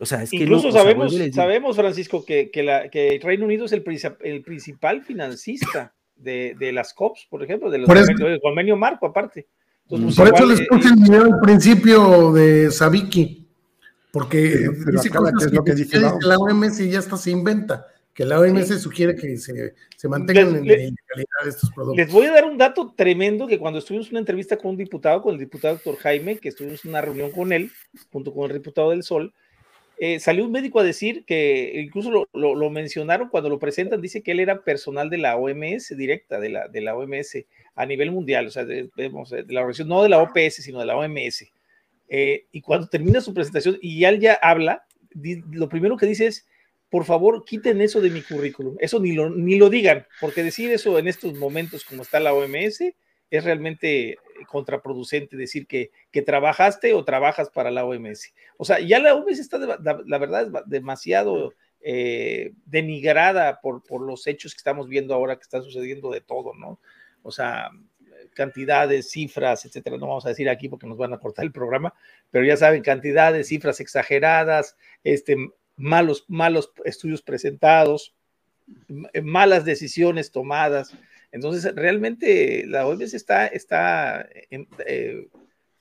O 0.00 0.06
sea, 0.06 0.22
es 0.22 0.30
que 0.30 0.38
Incluso 0.38 0.72
sabemos, 0.72 1.14
sabemos, 1.34 1.76
Francisco, 1.76 2.24
que, 2.24 2.50
que, 2.50 2.62
la, 2.62 2.88
que, 2.88 3.20
Reino 3.22 3.44
Unido 3.44 3.66
es 3.66 3.72
el, 3.72 3.84
el 4.22 4.42
principal 4.42 5.02
financista 5.02 5.94
de, 6.16 6.56
de, 6.58 6.72
las 6.72 6.94
COPs, 6.94 7.26
por 7.28 7.42
ejemplo, 7.44 7.68
de 7.70 7.78
los 7.78 7.88
del 7.88 8.40
convenio 8.40 8.78
marco, 8.78 9.04
aparte. 9.04 9.46
Entonces, 9.90 10.16
pues, 10.16 10.30
por 10.30 10.34
eso 10.34 10.46
les 10.46 10.60
eh, 10.60 10.66
puse 10.68 10.88
el 10.88 10.96
video 10.96 11.22
al 11.24 11.40
principio 11.40 12.32
de 12.32 12.70
Sabiki, 12.70 13.46
porque 14.10 14.70
dice 14.92 15.10
que, 15.10 15.44
es 15.44 15.52
lo 15.52 15.64
que 15.64 15.74
dice 15.74 16.00
la 16.00 16.36
OMS 16.38 16.78
ya 16.78 17.00
está 17.00 17.16
se 17.16 17.30
inventa 17.30 17.86
que 18.14 18.24
la 18.24 18.38
OMS 18.38 18.80
sugiere 18.80 19.16
que 19.16 19.36
se, 19.36 19.74
se 19.96 20.08
mantengan 20.08 20.56
en 20.56 20.66
la 20.66 20.72
ilegalidad 20.74 21.42
de 21.42 21.50
estos 21.50 21.70
productos. 21.72 21.96
Les 21.96 22.12
voy 22.12 22.26
a 22.26 22.32
dar 22.32 22.44
un 22.44 22.56
dato 22.56 22.94
tremendo 22.96 23.48
que 23.48 23.58
cuando 23.58 23.80
estuvimos 23.80 24.06
en 24.06 24.12
una 24.12 24.20
entrevista 24.20 24.56
con 24.56 24.70
un 24.70 24.76
diputado, 24.76 25.20
con 25.20 25.34
el 25.34 25.40
diputado 25.40 25.74
doctor 25.74 25.96
Jaime, 25.96 26.38
que 26.38 26.50
estuvimos 26.50 26.84
en 26.84 26.92
una 26.92 27.00
reunión 27.00 27.32
con 27.32 27.52
él, 27.52 27.72
junto 28.12 28.32
con 28.32 28.48
el 28.48 28.56
diputado 28.56 28.90
del 28.90 29.02
Sol, 29.02 29.34
eh, 29.98 30.18
salió 30.18 30.44
un 30.44 30.52
médico 30.52 30.80
a 30.80 30.84
decir 30.84 31.24
que 31.24 31.80
incluso 31.84 32.10
lo, 32.10 32.28
lo, 32.32 32.70
mencionaron 32.70 33.28
cuando 33.28 33.48
lo 33.48 33.58
presentan, 33.58 34.00
dice 34.00 34.22
que 34.22 34.32
él 34.32 34.40
era 34.40 34.62
personal 34.62 35.08
de 35.10 35.18
la 35.18 35.36
OMS 35.36 35.96
directa, 35.96 36.40
de 36.40 36.48
la, 36.48 36.68
de 36.68 36.80
la 36.80 36.96
OMS 36.96 37.44
a 37.74 37.86
nivel 37.86 38.10
mundial, 38.10 38.46
o 38.46 38.50
sea, 38.50 38.64
de, 38.64 38.90
de, 38.96 39.10
la 39.48 39.60
organización, 39.60 39.88
no 39.88 40.02
de 40.02 40.08
la 40.08 40.20
OPS, 40.20 40.56
sino 40.56 40.80
de 40.80 40.86
la 40.86 40.96
OMS. 40.96 41.44
Eh, 42.08 42.46
y 42.52 42.60
cuando 42.60 42.88
termina 42.88 43.20
su 43.20 43.32
presentación 43.32 43.78
y 43.80 44.04
él 44.04 44.20
ya 44.20 44.34
habla, 44.34 44.84
lo 45.50 45.68
primero 45.68 45.96
que 45.96 46.06
dice 46.06 46.26
es, 46.26 46.46
por 46.90 47.04
favor, 47.04 47.44
quiten 47.44 47.80
eso 47.80 48.00
de 48.00 48.10
mi 48.10 48.22
currículum. 48.22 48.76
Eso 48.78 49.00
ni 49.00 49.12
lo, 49.12 49.30
ni 49.30 49.56
lo 49.58 49.70
digan, 49.70 50.06
porque 50.20 50.42
decir 50.44 50.70
eso 50.70 50.98
en 50.98 51.08
estos 51.08 51.34
momentos 51.34 51.84
como 51.84 52.02
está 52.02 52.20
la 52.20 52.34
OMS 52.34 52.82
es 53.30 53.44
realmente 53.44 54.18
contraproducente 54.48 55.36
decir 55.36 55.66
que, 55.66 55.90
que 56.10 56.22
trabajaste 56.22 56.94
o 56.94 57.04
trabajas 57.04 57.50
para 57.50 57.70
la 57.70 57.84
OMS. 57.84 58.34
O 58.56 58.64
sea, 58.64 58.80
ya 58.80 58.98
la 58.98 59.14
OMS 59.14 59.38
está, 59.38 59.58
la, 59.58 60.18
verdad, 60.18 60.42
es 60.42 60.52
demasiado 60.66 61.54
eh, 61.80 62.52
denigrada 62.66 63.60
por, 63.60 63.82
por 63.82 64.02
los 64.02 64.26
hechos 64.26 64.54
que 64.54 64.58
estamos 64.58 64.88
viendo 64.88 65.14
ahora 65.14 65.36
que 65.36 65.42
están 65.42 65.62
sucediendo 65.62 66.10
de 66.10 66.20
todo, 66.20 66.54
¿no? 66.54 66.78
O 67.22 67.30
sea, 67.30 67.70
cantidades, 68.34 69.10
cifras, 69.10 69.64
etcétera. 69.64 69.96
No 69.96 70.08
vamos 70.08 70.26
a 70.26 70.30
decir 70.30 70.48
aquí 70.48 70.68
porque 70.68 70.86
nos 70.86 70.98
van 70.98 71.14
a 71.14 71.18
cortar 71.18 71.44
el 71.44 71.52
programa, 71.52 71.94
pero 72.30 72.44
ya 72.44 72.56
saben, 72.56 72.82
cantidades, 72.82 73.48
cifras 73.48 73.80
exageradas, 73.80 74.76
este, 75.02 75.36
malos, 75.76 76.24
malos 76.28 76.72
estudios 76.84 77.22
presentados, 77.22 78.14
malas 79.22 79.64
decisiones 79.64 80.30
tomadas. 80.30 80.94
Entonces, 81.34 81.74
realmente 81.74 82.64
la 82.66 82.86
OMS 82.86 83.12
está, 83.12 83.48
está 83.48 84.28
eh, 84.86 85.26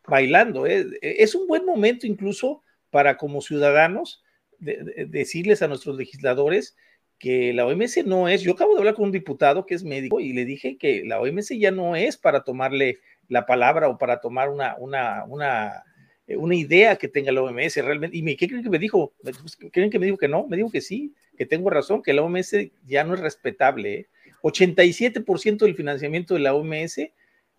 bailando. 0.08 0.66
¿eh? 0.66 0.88
Es 1.02 1.36
un 1.36 1.46
buen 1.46 1.64
momento 1.64 2.08
incluso 2.08 2.64
para 2.90 3.18
como 3.18 3.40
ciudadanos 3.42 4.24
decirles 4.60 5.62
a 5.62 5.68
nuestros 5.68 5.98
legisladores 5.98 6.76
que 7.20 7.54
la 7.54 7.68
OMS 7.68 8.06
no 8.06 8.28
es, 8.28 8.42
yo 8.42 8.54
acabo 8.54 8.74
de 8.74 8.80
hablar 8.80 8.96
con 8.96 9.06
un 9.06 9.12
diputado 9.12 9.66
que 9.66 9.76
es 9.76 9.84
médico 9.84 10.20
y 10.20 10.34
le 10.34 10.46
dije 10.46 10.78
que 10.78 11.04
la 11.06 11.20
OMS 11.20 11.50
ya 11.50 11.70
no 11.70 11.96
es 11.96 12.18
para 12.18 12.44
tomarle 12.44 13.00
la 13.28 13.46
palabra 13.46 13.90
o 13.90 13.98
para 13.98 14.22
tomar 14.22 14.50
una, 14.50 14.76
una, 14.78 15.24
una 15.26 15.84
eh, 16.26 16.38
una 16.38 16.56
idea 16.56 16.96
que 16.96 17.08
tenga 17.08 17.32
la 17.32 17.42
OMS 17.42 17.76
realmente. 17.78 18.18
¿Y 18.18 18.24
me, 18.24 18.36
qué 18.36 18.48
creen 18.48 18.64
que 18.64 18.70
me 18.70 18.80
dijo? 18.80 19.14
¿Creen 19.72 19.90
que 19.90 20.00
me 20.00 20.06
dijo 20.06 20.18
que 20.18 20.28
no? 20.28 20.48
Me 20.48 20.58
dijo 20.58 20.72
que 20.72 20.82
sí, 20.82 21.14
que 21.38 21.46
tengo 21.46 21.70
razón, 21.70 22.02
que 22.02 22.14
la 22.14 22.22
OMS 22.22 22.56
ya 22.86 23.04
no 23.04 23.14
es 23.14 23.20
respetable. 23.20 24.08
87% 24.44 25.46
¿eh? 25.46 25.66
del 25.66 25.76
financiamiento 25.76 26.34
de 26.36 26.42
la 26.42 26.54
OMS 26.54 27.00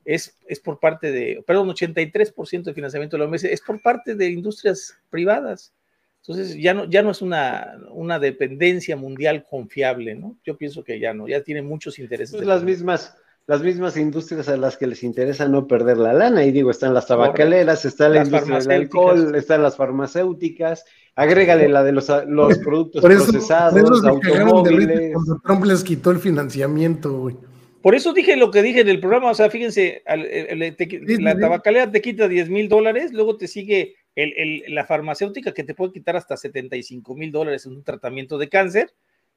es, 0.05 0.37
es 0.47 0.61
por 0.61 0.79
parte 0.79 1.11
de, 1.11 1.43
perdón, 1.47 1.69
83% 1.69 2.63
del 2.63 2.75
financiamiento 2.75 3.17
de 3.17 3.25
la 3.25 3.29
OMS 3.29 3.45
es 3.45 3.61
por 3.63 3.81
parte 3.81 4.15
de 4.15 4.29
industrias 4.29 4.97
privadas. 5.11 5.73
Entonces 6.21 6.57
ya 6.57 6.73
no, 6.73 6.85
ya 6.89 7.03
no 7.03 7.11
es 7.11 7.21
una, 7.21 7.79
una 7.91 8.19
dependencia 8.19 8.97
mundial 8.97 9.45
confiable, 9.49 10.15
¿no? 10.15 10.39
Yo 10.45 10.57
pienso 10.57 10.83
que 10.83 10.99
ya 10.99 11.13
no, 11.13 11.29
ya 11.29 11.43
tiene 11.43 11.61
muchos 11.61 11.99
intereses. 11.99 12.35
Pues 12.35 12.47
las 12.47 12.63
mismas, 12.63 13.15
las 13.47 13.63
mismas 13.63 13.97
industrias 13.97 14.49
a 14.49 14.57
las 14.57 14.77
que 14.77 14.87
les 14.87 15.03
interesa 15.03 15.49
no 15.49 15.67
perder 15.67 15.99
la 15.99 16.13
lana. 16.13 16.45
Y 16.45 16.53
digo, 16.53 16.71
están 16.71 16.95
las 16.95 17.07
tabacaleras, 17.07 17.85
está 17.85 18.09
la 18.09 18.25
industria 18.25 18.59
del 18.59 18.71
alcohol, 18.71 19.35
están 19.35 19.63
las 19.63 19.77
farmacéuticas, 19.77 20.85
agrégale 21.15 21.69
la 21.69 21.85
de 21.85 21.93
los, 21.93 22.11
los 22.27 22.59
productos 22.59 23.03
procesados, 23.03 23.81
por 23.83 23.99
eso 23.99 24.09
automóviles. 24.09 25.13
Cuando 25.13 25.41
Trump 25.45 25.65
les 25.65 25.85
quitó 25.85 26.11
el 26.11 26.19
financiamiento, 26.19 27.19
güey. 27.19 27.37
Por 27.83 27.95
eso 27.95 28.15
dije 28.15 28.39
lo 28.39 28.51
que 28.51 28.63
dije 28.63 28.81
en 28.81 28.89
el 28.89 28.99
programa, 28.99 29.31
o 29.31 29.35
sea, 29.35 29.51
fíjense, 29.51 30.03
la 30.07 31.39
tabacalera 31.39 31.91
te 31.91 32.01
quita 32.01 32.29
10 32.29 32.49
mil 32.49 32.67
dólares, 32.71 33.13
luego 33.13 33.37
te 33.37 33.47
sigue 33.47 33.97
la 34.69 34.87
farmacéutica 34.87 35.53
que 35.53 35.65
te 35.65 35.75
puede 35.75 35.93
quitar 35.93 36.17
hasta 36.17 36.35
75 36.39 37.15
mil 37.15 37.31
dólares 37.31 37.67
en 37.67 37.73
un 37.73 37.85
tratamiento 37.85 38.39
de 38.39 38.49
cáncer, 38.49 38.95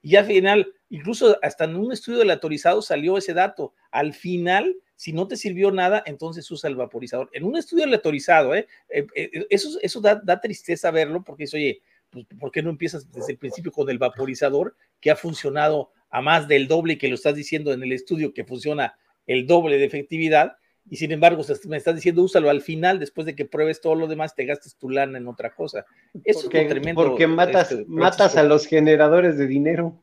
y 0.08 0.16
al 0.16 0.24
final, 0.24 0.74
incluso 0.88 1.38
hasta 1.42 1.66
en 1.66 1.76
un 1.76 1.92
estudio 1.92 2.20
del 2.20 2.32
autorizado 2.32 2.82
salió 2.82 3.18
ese 3.18 3.34
dato. 3.34 3.74
Al 3.92 4.14
final, 4.14 4.78
si 4.96 5.12
no 5.12 5.28
te 5.28 5.36
sirvió 5.36 5.70
nada, 5.70 6.02
entonces 6.06 6.50
usa 6.50 6.70
el 6.70 6.78
vaporizador. 6.78 7.30
En 7.34 7.44
un 7.44 7.58
estudio 7.58 7.84
aleatorizado, 7.84 8.56
¿eh? 8.56 8.68
eh, 8.88 9.06
eh 9.14 9.46
eso, 9.50 9.78
eso 9.82 10.00
da, 10.00 10.40
tristeza 10.40 10.92
verlo 10.92 11.26
porque 11.26 11.44
dice, 11.44 11.58
oye, 11.58 11.82
pues, 12.10 12.26
¿por 12.40 12.54
qué 12.54 12.64
no 12.64 12.70
empiezas 12.70 13.12
desde 13.12 13.34
el 13.34 13.38
principio 13.38 13.70
con 13.70 13.90
el 13.90 13.98
vaporizador 13.98 14.78
que 15.02 15.12
ha 15.12 15.18
funcionado 15.18 15.92
a 16.10 16.22
más 16.22 16.48
del 16.48 16.70
doble 16.70 16.98
que 16.98 17.10
lo 17.10 17.16
estás 17.16 17.36
diciendo 17.36 17.74
en 17.74 17.84
el 17.84 17.92
estudio 17.92 18.34
que 18.34 18.46
funciona 18.46 18.98
el 19.26 19.46
doble 19.46 19.78
de 19.78 19.84
efectividad? 19.84 20.56
Y 20.90 20.96
sin 20.96 21.12
embargo 21.12 21.44
me 21.68 21.78
estás 21.78 21.96
diciendo 21.96 22.24
úsalo 22.24 22.50
al 22.50 22.62
final, 22.62 23.00
después 23.00 23.26
de 23.26 23.36
que 23.36 23.46
pruebes 23.46 23.82
todo 23.82 23.96
lo 23.96 24.08
demás, 24.08 24.36
te 24.36 24.46
gastes 24.46 24.76
tu 24.76 24.90
lana 24.90 25.18
en 25.18 25.28
otra 25.28 25.54
cosa. 25.54 25.86
Eso 26.24 26.44
porque, 26.44 26.62
es 26.62 26.70
tremendo. 26.70 27.04
Porque 27.04 27.28
matas, 27.28 27.72
este, 27.72 27.86
matas 27.88 28.38
a 28.38 28.44
los 28.44 28.66
generadores 28.66 29.38
de 29.38 29.48
dinero. 29.48 30.02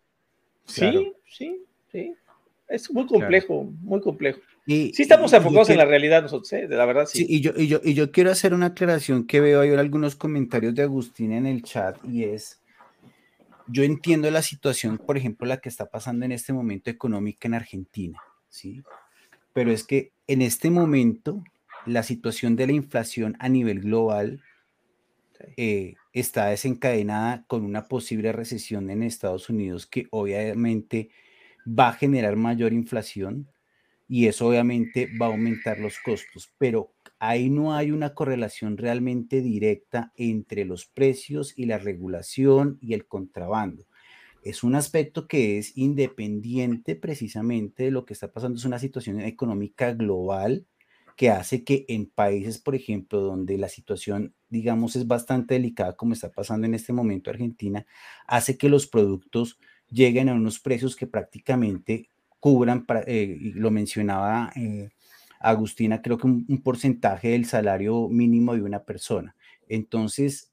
Sí, 0.67 1.13
sí, 1.27 1.65
sí. 1.91 2.15
Es 2.69 2.91
muy 2.91 3.07
complejo, 3.07 3.65
muy 3.81 4.01
complejo. 4.01 4.41
Y, 4.67 4.93
sí 4.95 5.03
estamos 5.03 5.33
enfocados 5.33 5.69
en 5.71 5.77
la 5.77 5.85
realidad 5.85 6.23
nosotros, 6.23 6.51
¿eh? 6.55 6.67
de 6.67 6.77
la 6.77 6.87
verdad 6.87 7.05
sí. 7.07 7.27
y, 7.29 7.43
yo, 7.43 7.53
y, 7.55 7.67
yo, 7.67 7.81
y 7.85 7.93
yo 7.93 8.11
quiero 8.11 8.31
hacer 8.31 8.55
una 8.55 8.67
aclaración 8.67 9.27
que 9.27 9.41
veo 9.41 9.61
ahí 9.61 9.71
algunos 9.75 10.17
comentarios 10.17 10.75
de 10.75 10.83
Agustín 10.83 11.33
en 11.33 11.45
el 11.45 11.63
chat 11.63 11.99
y 12.03 12.25
es, 12.25 12.63
yo 13.67 13.83
entiendo 13.83 14.31
la 14.31 14.41
situación, 14.41 14.97
por 14.97 15.19
ejemplo, 15.19 15.47
la 15.47 15.59
que 15.59 15.69
está 15.69 15.91
pasando 15.91 16.25
en 16.25 16.33
este 16.33 16.55
momento 16.55 16.89
económica 16.89 17.47
en 17.47 17.55
Argentina, 17.55 18.19
¿sí? 18.49 18.83
pero 19.53 19.71
es 19.71 19.85
que 19.85 20.14
en 20.27 20.43
este 20.43 20.71
momento 20.71 21.45
la 21.87 22.03
situación 22.03 22.57
de 22.57 22.67
la 22.67 22.73
inflación 22.73 23.37
a 23.39 23.49
nivel 23.49 23.81
global 23.81 24.43
eh, 25.57 25.95
está 26.13 26.47
desencadenada 26.47 27.45
con 27.47 27.65
una 27.65 27.89
posible 27.89 28.33
recesión 28.33 28.89
en 28.91 29.03
Estados 29.03 29.51
Unidos 29.51 29.87
que 29.87 30.07
obviamente 30.11 31.11
va 31.67 31.89
a 31.89 31.93
generar 31.95 32.37
mayor 32.37 32.73
inflación 32.73 33.49
y 34.09 34.27
eso 34.27 34.49
obviamente 34.49 35.09
va 35.21 35.27
a 35.27 35.31
aumentar 35.31 35.79
los 35.81 35.99
costos, 35.99 36.53
pero 36.59 36.93
ahí 37.19 37.49
no 37.49 37.75
hay 37.75 37.91
una 37.91 38.15
correlación 38.15 38.77
realmente 38.77 39.41
directa 39.41 40.13
entre 40.17 40.65
los 40.65 40.87
precios 40.87 41.55
y 41.57 41.67
la 41.67 41.79
regulación 41.79 42.79
y 42.81 42.95
el 42.95 43.07
contrabando. 43.07 43.87
Es 44.45 44.63
un 44.63 44.75
aspecto 44.75 45.27
que 45.27 45.59
es 45.59 45.77
independiente 45.77 46.97
precisamente 46.97 47.85
de 47.85 47.91
lo 47.91 48.05
que 48.05 48.13
está 48.13 48.31
pasando. 48.31 48.59
Es 48.59 48.65
una 48.67 48.79
situación 48.79 49.21
económica 49.21 49.95
global 49.95 50.67
que 51.17 51.31
hace 51.31 51.65
que 51.65 51.87
en 51.89 52.07
países, 52.07 52.59
por 52.59 52.75
ejemplo, 52.75 53.21
donde 53.21 53.57
la 53.57 53.69
situación, 53.69 54.35
digamos, 54.51 54.97
es 54.97 55.07
bastante 55.07 55.55
delicada, 55.55 55.97
como 55.97 56.13
está 56.13 56.31
pasando 56.31 56.67
en 56.67 56.75
este 56.75 56.93
momento 56.93 57.31
Argentina, 57.31 57.87
hace 58.27 58.59
que 58.59 58.69
los 58.69 58.87
productos 58.87 59.59
lleguen 59.91 60.29
a 60.29 60.35
unos 60.35 60.59
precios 60.61 60.97
que 60.97 61.07
prácticamente 61.07 62.09
cubran, 62.41 62.85
eh, 63.07 63.39
lo 63.55 63.71
mencionaba 63.71 64.53
eh, 64.57 64.91
Agustina, 65.41 66.03
creo 66.03 66.19
que 66.19 66.27
un, 66.27 66.63
porcentaje 66.63 67.29
del 67.29 67.47
salario 67.47 68.09
mínimo 68.09 68.55
de 68.55 68.63
una 68.63 68.85
persona. 68.85 69.37
Entonces, 69.69 70.53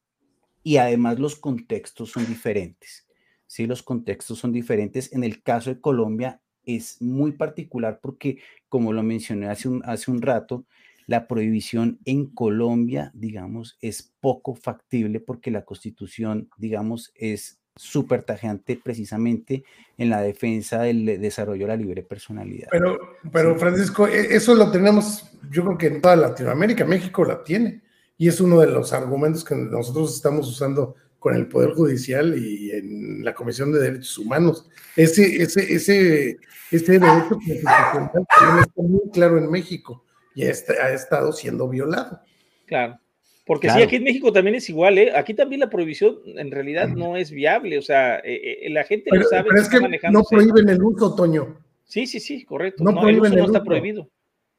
y 0.64 0.78
además 0.78 1.20
los 1.20 1.36
contextos 1.36 2.12
son 2.12 2.26
diferentes. 2.26 3.08
Sí, 3.52 3.68
los 3.68 3.84
contextos 3.84 4.40
son 4.40 4.54
diferentes. 4.54 5.12
En 5.12 5.26
el 5.26 5.44
caso 5.44 5.72
de 5.72 5.82
Colombia 5.82 6.40
es 6.64 7.02
muy 7.02 7.34
particular 7.34 8.00
porque, 8.02 8.38
como 8.70 8.94
lo 8.94 9.04
mencioné 9.04 9.50
hace 9.50 9.68
un, 9.68 9.82
hace 9.84 10.10
un 10.10 10.22
rato, 10.22 10.64
la 11.06 11.28
prohibición 11.28 12.00
en 12.06 12.28
Colombia, 12.28 13.12
digamos, 13.14 13.78
es 13.82 14.14
poco 14.22 14.56
factible 14.56 15.20
porque 15.20 15.52
la 15.52 15.66
constitución, 15.66 16.50
digamos, 16.56 17.12
es 17.14 17.60
súper 17.76 18.24
tajante 18.24 18.80
precisamente 18.82 19.66
en 19.98 20.10
la 20.10 20.22
defensa 20.22 20.84
del 20.84 21.20
desarrollo 21.20 21.66
de 21.66 21.74
la 21.74 21.76
libre 21.76 22.04
personalidad. 22.04 22.70
Pero, 22.72 22.98
pero 23.34 23.60
Francisco, 23.60 24.08
e, 24.08 24.34
eso 24.34 24.56
lo 24.56 24.72
tenemos, 24.72 25.30
yo 25.52 25.66
creo 25.66 25.78
que 25.78 25.88
en 25.88 26.02
toda 26.02 26.16
Latinoamérica, 26.16 26.86
México 26.86 27.26
la 27.26 27.44
tiene, 27.44 27.82
y 28.18 28.30
es 28.30 28.40
uno 28.40 28.62
de 28.62 28.68
los 28.68 28.94
argumentos 28.94 29.44
que 29.44 29.56
nosotros 29.56 30.16
estamos 30.16 30.48
usando 30.48 30.96
con 31.22 31.36
el 31.36 31.48
Poder 31.48 31.74
Judicial 31.74 32.36
y 32.36 32.72
en 32.72 33.24
la 33.24 33.36
Comisión 33.36 33.72
de 33.72 33.80
Derechos 33.80 34.18
Humanos. 34.18 34.68
Ese, 34.96 35.44
ese, 35.44 35.72
ese, 35.72 36.40
ese 36.72 36.92
derecho 36.94 37.30
constitucional 37.30 38.12
también 38.12 38.60
está 38.60 38.82
muy 38.82 39.12
claro 39.14 39.38
en 39.38 39.52
México 39.52 40.04
y 40.34 40.46
ha 40.46 40.50
estado 40.50 41.32
siendo 41.32 41.70
violado. 41.70 42.22
Claro. 42.66 43.00
Porque 43.46 43.70
sí, 43.70 43.84
aquí 43.84 43.98
en 43.98 44.04
México 44.04 44.34
también 44.34 44.56
es 44.56 44.68
igual, 44.70 44.98
¿eh? 44.98 45.12
Aquí 45.16 45.36
también 45.36 45.60
la 45.60 45.70
prohibición 45.70 46.22
en 46.26 46.50
realidad 46.50 46.88
no 46.88 47.16
es 47.16 47.30
viable, 47.30 47.78
o 47.78 47.84
sea, 47.84 48.18
eh, 48.18 48.64
eh, 48.64 48.70
la 48.72 48.84
gente 48.84 49.12
pero, 49.12 49.24
sabe. 49.26 49.50
Pero 49.50 49.62
es 49.62 49.70
que 49.70 50.10
no 50.10 50.24
prohíben 50.24 50.70
el 50.70 50.82
uso, 50.82 51.14
Toño. 51.14 51.60
Sí, 51.86 52.08
sí, 52.08 52.20
sí, 52.20 52.46
correcto. 52.46 52.84
No, 52.84 53.08
el 53.08 53.20
uso 53.22 53.36
no 53.36 53.46
está 53.46 53.64
prohibido, 53.64 54.10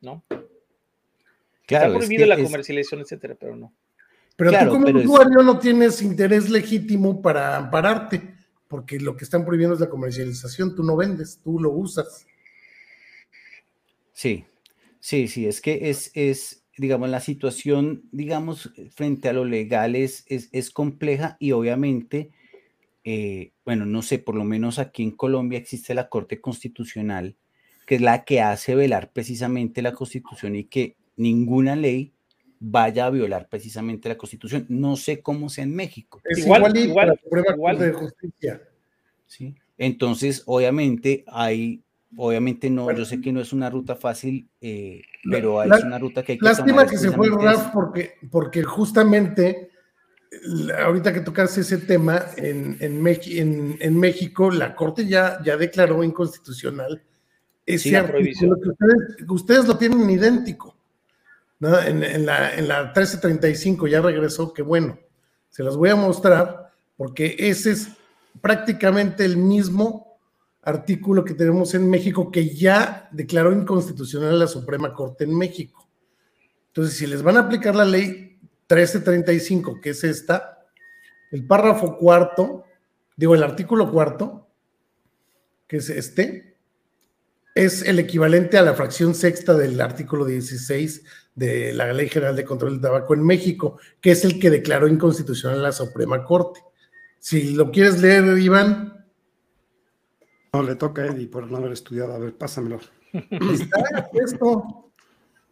¿no? 0.01 0.25
Claro, 1.67 1.87
está 1.87 1.99
prohibido 1.99 2.27
la 2.27 2.41
comercialización, 2.41 3.01
etcétera, 3.01 3.35
pero 3.35 3.57
no. 3.57 3.73
Pero 4.37 4.53
tú 4.53 4.71
como 4.71 4.99
usuario 4.99 5.43
no 5.43 5.59
tienes 5.59 6.03
interés 6.03 6.49
legítimo 6.49 7.21
para 7.21 7.57
ampararte, 7.57 8.35
porque 8.69 8.99
lo 8.99 9.17
que 9.17 9.25
están 9.25 9.45
prohibiendo 9.45 9.75
es 9.75 9.81
la 9.81 9.91
comercialización, 9.91 10.75
tú 10.75 10.83
no 10.83 10.97
vendes, 10.97 11.39
tú 11.43 11.61
lo 11.61 11.71
usas. 11.71 12.27
Sí, 14.13 14.45
sí, 15.01 15.29
sí, 15.29 15.47
es 15.47 15.61
que 15.61 15.91
es, 15.91 16.11
es, 16.15 16.65
digamos, 16.77 17.09
la 17.11 17.21
situación, 17.21 18.05
digamos, 18.13 18.73
frente 18.95 19.29
a 19.29 19.33
lo 19.33 19.45
legal 19.45 19.97
es, 19.97 20.25
es, 20.29 20.71
compleja 20.71 21.37
y 21.39 21.53
obviamente, 21.53 22.31
eh, 23.05 23.53
bueno, 23.65 23.85
no 23.85 24.03
sé, 24.03 24.19
por 24.19 24.35
lo 24.35 24.45
menos 24.45 24.79
aquí 24.79 25.03
en 25.03 25.11
Colombia 25.11 25.59
existe 25.59 25.95
la 25.95 26.09
Corte 26.09 26.41
Constitucional, 26.41 27.37
que 27.87 27.97
es 27.97 28.01
la 28.01 28.25
que 28.25 28.41
hace 28.41 28.75
velar 28.75 29.13
precisamente 29.13 29.83
la 29.83 29.93
Constitución 29.93 30.57
y 30.57 30.65
que 30.65 30.97
ninguna 31.17 31.77
ley 31.77 32.12
vaya 32.65 33.07
a 33.07 33.11
violar 33.11 33.49
precisamente 33.49 34.09
la 34.09 34.17
Constitución. 34.17 34.67
No 34.69 34.97
sé 34.97 35.21
cómo 35.21 35.49
sea 35.49 35.65
en 35.65 35.75
México. 35.75 36.21
Es 36.25 36.39
igual, 36.39 36.77
igual, 36.77 37.19
igual, 37.55 37.79
de 37.79 37.93
justicia. 37.93 38.63
Sí. 39.27 39.55
Entonces, 39.77 40.43
obviamente, 40.47 41.25
hay 41.27 41.83
Obviamente 42.17 42.69
no, 42.69 42.93
yo 42.93 43.07
sé 43.07 43.23
que 43.23 43.33
no 43.33 43.41
es 43.41 43.55
una 43.55 43.71
ruta 43.71 43.97
fácil, 43.97 44.47
eh, 44.61 45.01
pero 45.31 45.63
es 45.63 45.83
una 45.83 45.99
ruta 45.99 46.23
que 46.23 46.33
hay 46.33 46.39
que 46.39 46.45
Lástima 46.45 46.87
que 46.87 46.99
se 46.99 47.11
fue 47.11 47.29
el 47.29 47.41
RAF 47.41 47.73
porque, 47.73 48.17
porque 48.31 48.63
justamente 48.63 49.71
ahorita 50.79 51.13
que 51.13 51.21
tocaste 51.21 51.63
ese 51.63 51.79
tema, 51.79 52.23
en, 52.37 52.77
en, 52.81 53.77
en, 53.81 53.99
México 53.99 54.51
la 54.51 54.75
Corte 54.75 55.07
ya, 55.07 55.41
ya 55.43 55.57
declaró 55.57 56.05
inconstitucional 56.05 57.03
ese 57.65 57.91
sí, 57.91 57.95
artículo 57.95 58.61
que 58.61 58.69
ustedes, 58.69 59.31
ustedes, 59.31 59.67
lo 59.67 59.79
tienen 59.79 60.09
idéntico. 60.11 60.77
¿No? 61.63 61.81
En, 61.81 62.27
la, 62.27 62.57
en 62.57 62.67
la 62.67 62.83
1335 62.87 63.87
ya 63.87 64.01
regresó, 64.01 64.53
que 64.53 64.63
bueno, 64.63 64.99
se 65.49 65.63
los 65.63 65.77
voy 65.77 65.91
a 65.91 65.95
mostrar 65.95 66.73
porque 66.97 67.37
ese 67.39 67.71
es 67.71 67.89
prácticamente 68.41 69.25
el 69.25 69.37
mismo 69.37 70.19
artículo 70.61 71.25
que 71.25 71.35
tenemos 71.35 71.73
en 71.75 71.89
México 71.89 72.33
que 72.33 72.53
ya 72.53 73.09
declaró 73.13 73.53
inconstitucional 73.53 74.41
la 74.41 74.49
Suprema 74.49 74.93
Corte 74.93 75.23
en 75.23 75.39
México. 75.39 75.89
Entonces, 76.67 76.97
si 76.97 77.07
les 77.07 77.23
van 77.23 77.37
a 77.37 77.43
aplicar 77.43 77.77
la 77.77 77.85
ley 77.85 78.41
1335, 78.69 79.81
que 79.81 79.91
es 79.91 80.03
esta, 80.03 80.67
el 81.31 81.47
párrafo 81.47 81.97
cuarto, 81.97 82.65
digo, 83.17 83.37
el 83.37 83.43
artículo 83.45 83.89
cuarto, 83.89 84.49
que 85.69 85.77
es 85.77 85.89
este, 85.91 86.57
es 87.55 87.83
el 87.83 88.01
equivalente 88.01 88.59
a 88.59 88.63
la 88.63 88.75
fracción 88.75 89.15
sexta 89.15 89.55
del 89.55 89.81
artículo 89.81 90.25
16 90.25 91.05
de 91.35 91.73
la 91.73 91.93
Ley 91.93 92.09
General 92.09 92.37
de 92.37 92.45
Control 92.45 92.73
del 92.73 92.81
Tabaco 92.81 93.15
en 93.15 93.25
México, 93.25 93.79
que 94.01 94.11
es 94.11 94.25
el 94.25 94.39
que 94.39 94.51
declaró 94.51 94.89
inconstitucional 94.89 95.63
la 95.63 95.73
Suprema 95.73 96.25
Corte. 96.25 96.61
Si 97.19 97.55
lo 97.55 97.71
quieres 97.71 98.01
leer, 98.01 98.39
Iván, 98.39 98.93
no, 100.55 100.63
le 100.63 100.77
toca 100.77 101.01
a 101.01 101.07
Eddie 101.07 101.29
por 101.29 101.51
no 101.51 101.57
haber 101.57 101.73
estudiado. 101.73 102.13
A 102.13 102.19
ver, 102.19 102.37
pásamelo. 102.37 102.79
Está 103.13 104.11
esto. 104.13 104.93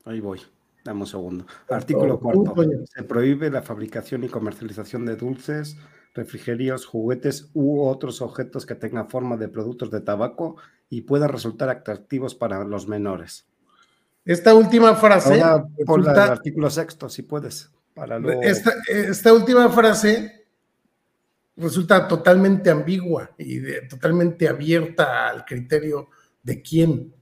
Ahí 0.04 0.20
voy. 0.20 0.42
Dame 0.84 1.00
un 1.00 1.06
segundo. 1.06 1.46
Artículo 1.70 2.20
cuarto. 2.20 2.54
Se 2.84 3.02
prohíbe 3.04 3.50
la 3.50 3.62
fabricación 3.62 4.24
y 4.24 4.28
comercialización 4.28 5.06
de 5.06 5.16
dulces, 5.16 5.78
refrigerios, 6.14 6.84
juguetes 6.84 7.50
u 7.54 7.82
otros 7.82 8.20
objetos 8.20 8.66
que 8.66 8.74
tengan 8.74 9.08
forma 9.08 9.38
de 9.38 9.48
productos 9.48 9.90
de 9.90 10.02
tabaco 10.02 10.56
y 10.90 11.02
puedan 11.02 11.30
resultar 11.30 11.70
atractivos 11.70 12.34
para 12.34 12.62
los 12.64 12.86
menores. 12.86 13.49
Esta 14.24 14.54
última 14.54 14.94
frase. 14.94 15.42
por 15.86 16.00
el 16.00 16.08
artículo 16.08 16.70
sexto, 16.70 17.08
si 17.08 17.22
puedes. 17.22 17.70
Para 17.94 18.20
esta 18.42 19.32
última 19.32 19.68
frase 19.70 20.46
resulta 21.56 22.08
totalmente 22.08 22.70
ambigua 22.70 23.30
y 23.36 23.60
totalmente 23.88 24.48
abierta 24.48 25.28
al 25.28 25.44
criterio 25.44 26.08
de 26.42 26.62
quién. 26.62 27.14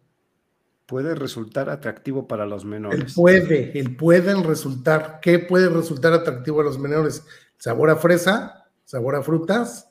Puede 0.87 1.15
resultar 1.15 1.69
atractivo 1.69 2.27
para 2.27 2.47
los 2.47 2.65
menores. 2.65 3.01
El 3.01 3.15
puede, 3.15 3.79
el 3.79 3.97
pueden 3.97 4.45
resultar. 4.45 5.19
¿Qué 5.20 5.39
puede 5.39 5.69
resultar 5.69 6.12
atractivo 6.15 6.61
a 6.61 6.65
los 6.65 6.79
menores? 6.79 7.25
Sabor 7.59 7.91
a 7.91 7.97
fresa, 7.97 8.70
sabor 8.85 9.16
a 9.16 9.23
frutas, 9.23 9.91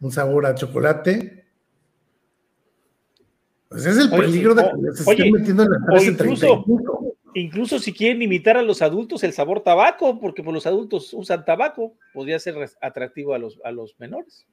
un 0.00 0.12
sabor 0.12 0.44
a 0.44 0.54
chocolate. 0.54 1.37
Pues 3.68 3.86
es 3.86 3.98
el 3.98 4.10
peligro 4.10 4.54
de 4.54 4.62
que 4.62 4.96
se 4.96 5.10
estén 5.10 5.32
metiendo 5.32 5.62
en 5.64 5.70
la 5.70 5.78
1335 5.78 7.08
incluso 7.34 7.78
si 7.78 7.92
quieren 7.92 8.22
imitar 8.22 8.56
a 8.56 8.62
los 8.62 8.82
adultos 8.82 9.22
el 9.24 9.32
sabor 9.32 9.60
tabaco, 9.60 10.18
porque 10.18 10.42
pues, 10.42 10.54
los 10.54 10.66
adultos 10.66 11.12
usan 11.14 11.44
tabaco, 11.44 11.94
podría 12.12 12.38
ser 12.38 12.56
atractivo 12.80 13.34
a 13.34 13.38
los, 13.38 13.60
a 13.64 13.70
los 13.70 13.98
menores. 13.98 14.46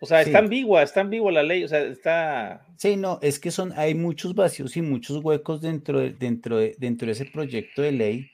O 0.00 0.06
sea, 0.06 0.22
está 0.22 0.38
ambigua, 0.38 0.82
está 0.82 1.00
ambigua 1.00 1.32
la 1.32 1.42
ley, 1.42 1.64
o 1.64 1.68
sea, 1.68 1.80
está... 1.82 2.64
Sí, 2.76 2.96
no, 2.96 3.18
es 3.20 3.40
que 3.40 3.50
son, 3.50 3.72
hay 3.76 3.96
muchos 3.96 4.34
vacíos 4.34 4.76
y 4.76 4.82
muchos 4.82 5.24
huecos 5.24 5.60
dentro 5.60 5.98
de, 5.98 6.12
dentro 6.12 6.58
de, 6.58 6.76
dentro 6.78 7.06
de 7.06 7.12
ese 7.12 7.24
proyecto 7.24 7.82
de 7.82 7.92
ley 7.92 8.30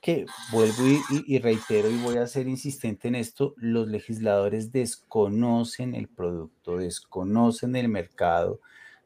que 0.00 0.26
vuelvo 0.50 0.86
y, 0.86 1.00
y, 1.26 1.38
reitero 1.38 1.90
y 1.90 1.96
voy 1.96 2.16
a 2.16 2.26
ser 2.26 2.48
insistente 2.48 3.08
en 3.08 3.14
esto, 3.14 3.54
los 3.56 3.88
legisladores 3.88 4.72
desconocen 4.72 5.94
el 5.94 6.08
producto, 6.08 6.76
desconocen 6.78 7.76
el 7.76 7.88
mercado, 7.88 8.60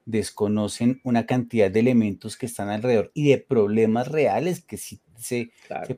desconocen 0.07 1.01
una 1.05 1.27
cantidad 1.27 1.71
de 1.71 1.81
elementos 1.81 2.37
que 2.37 2.47
están 2.47 2.71
alrededor 2.71 3.11
y 3.13 3.29
de 3.29 3.39
problemas 3.39 4.09
reales 4.09 4.65
que 4.65 4.77
sí 4.77 5.01
se, 5.19 5.51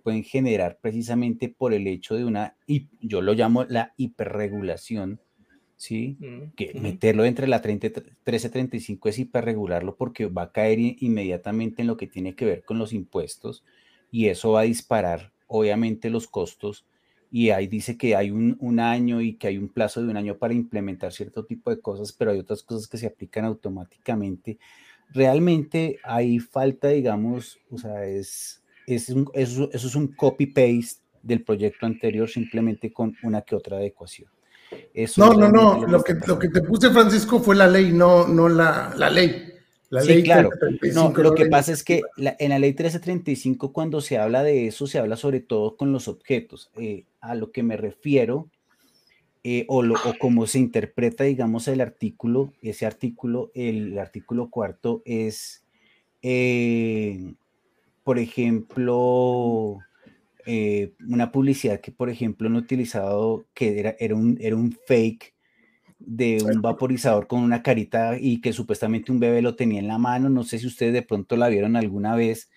pueden 0.03 0.25
generar 0.25 0.79
precisamente 0.81 1.49
por 1.49 1.75
el 1.75 1.87
hecho 1.87 2.17
de 2.17 2.25
una, 2.25 2.57
yo 3.01 3.21
lo 3.21 3.35
llamo 3.35 3.65
la 3.65 3.93
hiperregulación, 3.97 5.21
¿sí? 5.77 6.17
Mm, 6.21 6.55
que 6.57 6.75
meterlo 6.81 7.25
entre 7.25 7.47
la 7.47 7.61
30, 7.61 7.89
1335 7.89 9.09
es 9.09 9.19
hiperregularlo 9.19 9.97
porque 9.97 10.27
va 10.27 10.43
a 10.43 10.53
caer 10.53 10.79
inmediatamente 10.81 11.83
en 11.83 11.89
lo 11.89 11.97
que 11.97 12.07
tiene 12.07 12.35
que 12.35 12.45
ver 12.45 12.65
con 12.65 12.79
los 12.79 12.93
impuestos 12.93 13.65
y 14.11 14.27
eso 14.27 14.53
va 14.53 14.61
a 14.61 14.65
disparar 14.65 15.33
obviamente 15.47 16.11
los 16.11 16.27
costos 16.29 16.85
y 17.31 17.51
ahí 17.51 17.67
dice 17.67 17.99
que 17.99 18.17
hay 18.17 18.31
un, 18.31 18.57
un, 18.61 18.81
año 18.81 19.21
y 19.21 19.35
que 19.35 19.49
hay 19.49 19.59
un 19.59 19.69
plazo 19.69 20.03
de 20.03 20.09
un 20.09 20.17
año 20.17 20.39
para 20.39 20.55
implementar 20.55 21.13
cierto 21.13 21.45
tipo 21.45 21.71
de 21.71 21.81
cosas, 21.81 22.13
pero 22.13 22.31
hay 22.31 22.39
otras 22.39 22.63
cosas 22.63 22.89
que 22.89 22.97
se 22.97 23.07
aplican 23.07 23.45
automáticamente. 23.45 24.59
Realmente 25.11 25.99
hay 26.05 26.39
falta, 26.39 26.89
digamos, 26.89 27.59
o 27.71 27.77
sea, 27.77 28.07
es, 28.07 28.63
es 28.87 29.11
eso, 29.11 29.71
eso 29.73 29.87
es 29.87 29.95
un 29.95 30.09
copy-paste 30.09 31.03
del 31.23 31.43
proyecto 31.43 31.85
anterior 31.85 32.29
simplemente 32.29 32.93
con 32.93 33.15
una 33.23 33.43
que 33.43 33.55
otra 33.55 33.77
adecuación. 33.77 34.31
Eso 34.93 35.27
no, 35.27 35.35
no, 35.35 35.51
no, 35.51 35.87
lo 35.87 36.03
que, 36.03 36.15
lo 36.27 36.39
que 36.39 36.49
te 36.49 36.63
puse, 36.63 36.91
Francisco, 36.91 37.41
fue 37.41 37.57
la 37.57 37.67
ley, 37.67 37.93
no, 37.93 38.27
no 38.27 38.49
la, 38.49 38.95
la 38.97 39.09
ley. 39.11 39.48
La 39.91 40.03
sí, 40.03 40.23
claro. 40.23 40.51
No, 40.95 41.13
lo 41.17 41.35
que 41.35 41.47
pasa 41.47 41.73
es 41.73 41.83
que 41.83 42.03
en 42.17 42.51
la 42.51 42.59
ley 42.59 42.71
1335, 42.71 43.73
cuando 43.73 44.01
se 44.01 44.19
habla 44.19 44.43
de 44.43 44.67
eso, 44.67 44.87
se 44.87 44.99
habla 44.99 45.17
sobre 45.17 45.41
todo 45.41 45.77
con 45.77 45.93
los 45.93 46.09
objetos. 46.09 46.71
Eh, 46.77 47.05
a 47.21 47.35
lo 47.35 47.53
que 47.53 47.63
me 47.63 47.77
refiero, 47.77 48.51
eh, 49.45 49.65
o, 49.69 49.83
lo, 49.83 49.95
o 49.95 50.15
como 50.19 50.47
se 50.47 50.59
interpreta, 50.59 51.25
digamos, 51.25 51.69
el 51.69 51.81
artículo, 51.81 52.53
ese 52.61 52.85
artículo, 52.85 53.51
el, 53.55 53.99
artículo 53.99 54.51
cuarto 54.51 55.01
es, 55.07 55.65
eh, 56.21 57.33
por 58.05 58.19
ejemplo, 58.19 59.79
una 61.07 61.31
publicidad 61.31 61.81
que, 61.81 61.93
por 61.93 62.09
ejemplo, 62.11 62.49
han 62.49 62.57
utilizado, 62.57 63.47
que 63.55 63.79
era, 63.81 63.97
era, 63.99 64.15
un, 64.15 64.39
era 64.41 64.57
un 64.57 64.73
fake 64.87 65.35
de 65.99 66.39
un 66.45 66.63
vaporizador 66.63 67.27
con 67.27 67.41
una 67.41 67.63
carita 67.63 68.19
y 68.19 68.41
que 68.41 68.53
supuestamente 68.53 69.11
un 69.11 69.19
bebé 69.19 69.43
lo 69.43 69.57
tenía 69.57 69.81
en 69.81 69.89
la 69.89 69.99
mano. 69.99 70.29
No 70.29 70.45
sé 70.45 70.59
si 70.59 70.67
ustedes 70.67 70.93
de 70.93 71.03
pronto 71.03 71.37
la 71.37 71.49
vieron 71.49 71.77
alguna 71.77 72.15
vez, 72.15 72.51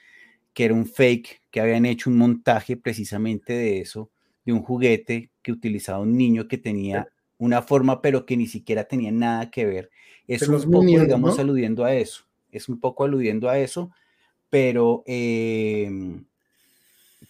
que 0.54 0.66
era 0.66 0.74
un 0.74 0.86
fake, 0.86 1.42
que 1.50 1.62
habían 1.62 1.86
hecho 1.86 2.10
un 2.10 2.18
montaje 2.18 2.78
precisamente 2.78 3.54
de 3.54 3.80
eso, 3.80 4.10
de 4.46 4.54
un 4.54 4.62
juguete 4.62 5.32
que 5.42 5.52
utilizaba 5.52 6.00
un 6.00 6.18
niño 6.18 6.48
que 6.48 6.58
tenía 6.58 7.08
una 7.38 7.62
forma, 7.64 8.02
pero 8.02 8.26
que 8.26 8.38
ni 8.38 8.46
siquiera 8.46 8.84
tenía 8.84 9.12
nada 9.12 9.50
que 9.50 9.66
ver. 9.66 9.90
Es 10.28 10.48
un 10.48 10.62
poco, 10.72 10.86
digamos, 10.86 11.40
aludiendo 11.40 11.84
a 11.84 11.96
eso. 11.96 12.26
Es 12.52 12.70
un 12.70 12.80
poco 12.80 13.04
aludiendo 13.04 13.50
a 13.50 13.58
eso, 13.58 13.92
pero, 14.50 15.04
em, 15.08 16.26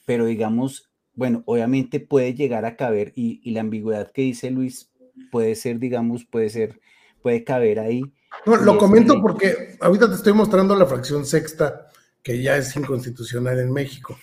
pero 0.05 0.25
digamos, 0.25 0.89
bueno, 1.13 1.43
obviamente 1.45 1.99
puede 1.99 2.33
llegar 2.33 2.65
a 2.65 2.75
caber 2.75 3.13
y, 3.15 3.39
y 3.43 3.51
la 3.51 3.61
ambigüedad 3.61 4.11
que 4.11 4.23
dice 4.23 4.51
Luis 4.51 4.90
puede 5.31 5.55
ser, 5.55 5.79
digamos, 5.79 6.25
puede 6.25 6.49
ser, 6.49 6.79
puede 7.21 7.43
caber 7.43 7.79
ahí. 7.79 8.01
No, 8.45 8.55
lo 8.57 8.77
comento 8.77 9.21
porque 9.21 9.77
ahorita 9.79 10.09
te 10.09 10.15
estoy 10.15 10.33
mostrando 10.33 10.75
la 10.75 10.85
fracción 10.85 11.25
sexta, 11.25 11.87
que 12.23 12.41
ya 12.41 12.55
es 12.57 12.75
inconstitucional 12.75 13.59
en 13.59 13.71
México, 13.71 14.17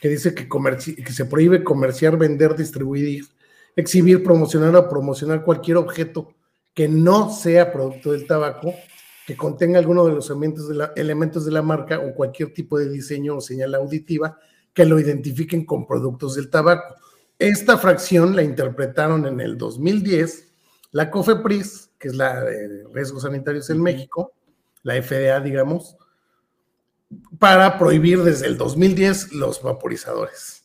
que 0.00 0.08
dice 0.08 0.34
que, 0.34 0.48
que 0.48 1.12
se 1.12 1.24
prohíbe 1.24 1.64
comerciar, 1.64 2.16
vender, 2.16 2.54
distribuir, 2.54 3.24
exhibir, 3.76 4.22
promocionar 4.22 4.74
o 4.76 4.88
promocionar 4.88 5.44
cualquier 5.44 5.76
objeto 5.76 6.34
que 6.74 6.88
no 6.88 7.30
sea 7.30 7.72
producto 7.72 8.12
del 8.12 8.26
tabaco, 8.26 8.74
que 9.26 9.36
contenga 9.36 9.78
alguno 9.78 10.06
de 10.06 10.12
los 10.12 10.30
elementos 10.30 10.68
de 10.68 10.74
la, 10.74 10.92
elementos 10.96 11.44
de 11.44 11.52
la 11.52 11.62
marca 11.62 12.00
o 12.00 12.14
cualquier 12.14 12.52
tipo 12.52 12.78
de 12.78 12.88
diseño 12.88 13.36
o 13.36 13.40
señal 13.40 13.74
auditiva 13.74 14.38
que 14.72 14.84
lo 14.84 14.98
identifiquen 14.98 15.64
con 15.64 15.86
productos 15.86 16.36
del 16.36 16.50
tabaco. 16.50 16.94
Esta 17.40 17.78
fracción 17.78 18.36
la 18.36 18.42
interpretaron 18.42 19.24
en 19.26 19.40
el 19.40 19.56
2010 19.56 20.52
la 20.92 21.10
COFEPRIS, 21.10 21.90
que 21.98 22.08
es 22.08 22.14
la 22.14 22.44
de 22.44 22.84
riesgos 22.92 23.22
sanitarios 23.22 23.70
en 23.70 23.80
México, 23.82 24.34
la 24.82 25.00
FDA, 25.00 25.40
digamos, 25.40 25.96
para 27.38 27.78
prohibir 27.78 28.22
desde 28.22 28.46
el 28.46 28.58
2010 28.58 29.32
los 29.32 29.62
vaporizadores. 29.62 30.64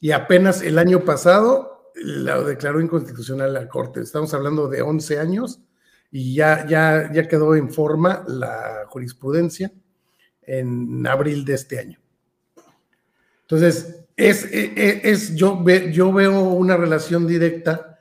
Y 0.00 0.12
apenas 0.12 0.62
el 0.62 0.78
año 0.78 1.04
pasado 1.04 1.90
la 1.96 2.40
declaró 2.40 2.80
inconstitucional 2.80 3.52
la 3.52 3.68
Corte. 3.68 4.00
Estamos 4.00 4.32
hablando 4.32 4.68
de 4.68 4.80
11 4.80 5.18
años 5.18 5.60
y 6.12 6.36
ya, 6.36 6.68
ya, 6.68 7.10
ya 7.12 7.26
quedó 7.26 7.56
en 7.56 7.68
forma 7.72 8.24
la 8.28 8.84
jurisprudencia 8.86 9.72
en 10.42 11.04
abril 11.04 11.44
de 11.44 11.54
este 11.54 11.80
año. 11.80 11.98
Entonces, 13.40 14.03
es, 14.16 14.44
e, 14.52 14.72
e, 14.76 15.00
es, 15.10 15.34
yo, 15.34 15.64
yo 15.90 16.12
veo 16.12 16.40
una 16.40 16.76
relación 16.76 17.26
directa 17.26 17.94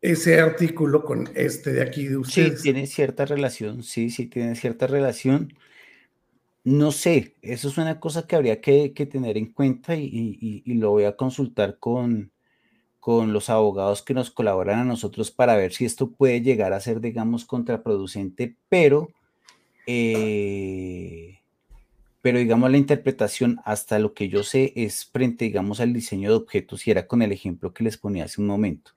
ese 0.00 0.40
artículo 0.40 1.04
con 1.04 1.28
este 1.34 1.72
de 1.72 1.82
aquí 1.82 2.06
de 2.06 2.16
ustedes. 2.16 2.58
Sí, 2.58 2.62
tiene 2.62 2.86
cierta 2.86 3.24
relación, 3.26 3.82
sí, 3.82 4.10
sí, 4.10 4.26
tiene 4.26 4.54
cierta 4.56 4.86
relación. 4.86 5.52
No 6.64 6.92
sé, 6.92 7.36
eso 7.42 7.68
es 7.68 7.78
una 7.78 8.00
cosa 8.00 8.26
que 8.26 8.36
habría 8.36 8.60
que, 8.60 8.90
tener 9.10 9.36
en 9.36 9.52
cuenta 9.52 9.96
y, 9.96 10.62
lo 10.66 10.90
voy 10.90 11.04
a 11.04 11.16
consultar 11.16 11.78
con, 11.78 12.32
con 12.98 13.32
los 13.32 13.48
abogados 13.48 14.02
que 14.02 14.14
nos 14.14 14.30
colaboran 14.30 14.80
a 14.80 14.84
nosotros 14.84 15.30
para 15.30 15.56
ver 15.56 15.72
si 15.72 15.86
esto 15.86 16.10
puede 16.10 16.42
llegar 16.42 16.72
a 16.72 16.80
ser, 16.80 17.00
digamos, 17.00 17.46
contraproducente, 17.46 18.56
pero 18.68 19.08
eh, 19.86 21.39
pero 22.22 22.38
digamos 22.38 22.70
la 22.70 22.76
interpretación 22.76 23.60
hasta 23.64 23.98
lo 23.98 24.14
que 24.14 24.28
yo 24.28 24.42
sé 24.42 24.72
es 24.76 25.06
frente, 25.06 25.46
digamos, 25.46 25.80
al 25.80 25.92
diseño 25.92 26.30
de 26.30 26.36
objetos 26.36 26.86
y 26.86 26.90
era 26.90 27.06
con 27.06 27.22
el 27.22 27.32
ejemplo 27.32 27.72
que 27.72 27.84
les 27.84 27.96
ponía 27.96 28.24
hace 28.24 28.40
un 28.40 28.46
momento. 28.46 28.92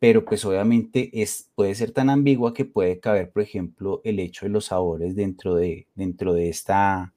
Pero 0.00 0.24
pues 0.24 0.44
obviamente 0.44 1.10
es, 1.22 1.50
puede 1.54 1.74
ser 1.74 1.92
tan 1.92 2.10
ambigua 2.10 2.54
que 2.54 2.64
puede 2.64 3.00
caber, 3.00 3.30
por 3.30 3.42
ejemplo, 3.42 4.00
el 4.04 4.18
hecho 4.18 4.46
de 4.46 4.50
los 4.50 4.66
sabores 4.66 5.14
dentro 5.14 5.54
de, 5.54 5.86
dentro 5.94 6.32
de 6.32 6.48
esta 6.48 7.14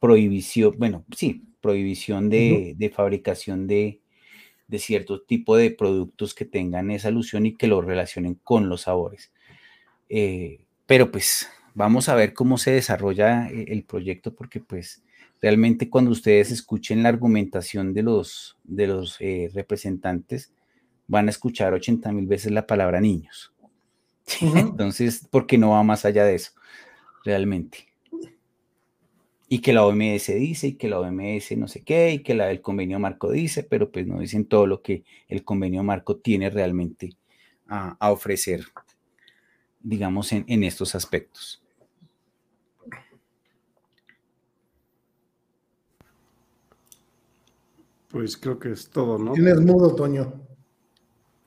prohibición, 0.00 0.74
bueno, 0.78 1.04
sí, 1.16 1.44
prohibición 1.60 2.28
de, 2.30 2.92
fabricación 2.94 3.66
de, 3.66 4.00
de 4.66 4.78
cierto 4.78 5.22
tipo 5.22 5.56
de 5.56 5.70
productos 5.70 6.34
que 6.34 6.44
tengan 6.44 6.90
esa 6.90 7.08
alusión 7.08 7.46
y 7.46 7.54
que 7.54 7.68
lo 7.68 7.82
relacionen 7.82 8.34
con 8.42 8.68
los 8.68 8.82
sabores. 8.82 9.32
Eh, 10.08 10.64
pero 10.86 11.10
pues 11.10 11.48
Vamos 11.74 12.08
a 12.08 12.14
ver 12.14 12.34
cómo 12.34 12.58
se 12.58 12.72
desarrolla 12.72 13.48
eh, 13.48 13.66
el 13.68 13.84
proyecto 13.84 14.34
porque 14.34 14.60
pues 14.60 15.02
realmente 15.40 15.88
cuando 15.88 16.10
ustedes 16.10 16.50
escuchen 16.50 17.02
la 17.02 17.08
argumentación 17.08 17.94
de 17.94 18.02
los, 18.02 18.58
de 18.62 18.86
los 18.86 19.16
eh, 19.20 19.50
representantes 19.54 20.52
van 21.08 21.26
a 21.26 21.30
escuchar 21.30 21.72
80 21.72 22.12
mil 22.12 22.26
veces 22.26 22.52
la 22.52 22.66
palabra 22.66 23.00
niños. 23.00 23.52
Entonces, 24.40 25.26
porque 25.30 25.58
no 25.58 25.70
va 25.70 25.82
más 25.82 26.04
allá 26.04 26.24
de 26.24 26.36
eso, 26.36 26.52
realmente. 27.24 27.88
Y 29.48 29.58
que 29.58 29.72
la 29.72 29.84
OMS 29.84 30.28
dice, 30.28 30.68
y 30.68 30.72
que 30.74 30.88
la 30.88 31.00
OMS 31.00 31.56
no 31.58 31.68
sé 31.68 31.82
qué, 31.82 32.12
y 32.12 32.18
que 32.20 32.34
la 32.34 32.46
del 32.46 32.62
convenio 32.62 32.98
marco 32.98 33.30
dice, 33.30 33.62
pero 33.64 33.90
pues 33.90 34.06
no 34.06 34.20
dicen 34.20 34.46
todo 34.46 34.66
lo 34.66 34.80
que 34.80 35.04
el 35.28 35.44
convenio 35.44 35.82
marco 35.82 36.16
tiene 36.16 36.48
realmente 36.48 37.16
a, 37.68 38.10
ofrecer, 38.10 38.64
digamos, 39.80 40.32
en 40.32 40.64
estos 40.64 40.94
aspectos. 40.94 41.61
Pues 48.12 48.36
creo 48.36 48.58
que 48.58 48.70
es 48.70 48.90
todo, 48.90 49.18
¿no? 49.18 49.32
Tienes 49.32 49.60
mudo, 49.60 49.94
Toño. 49.94 50.32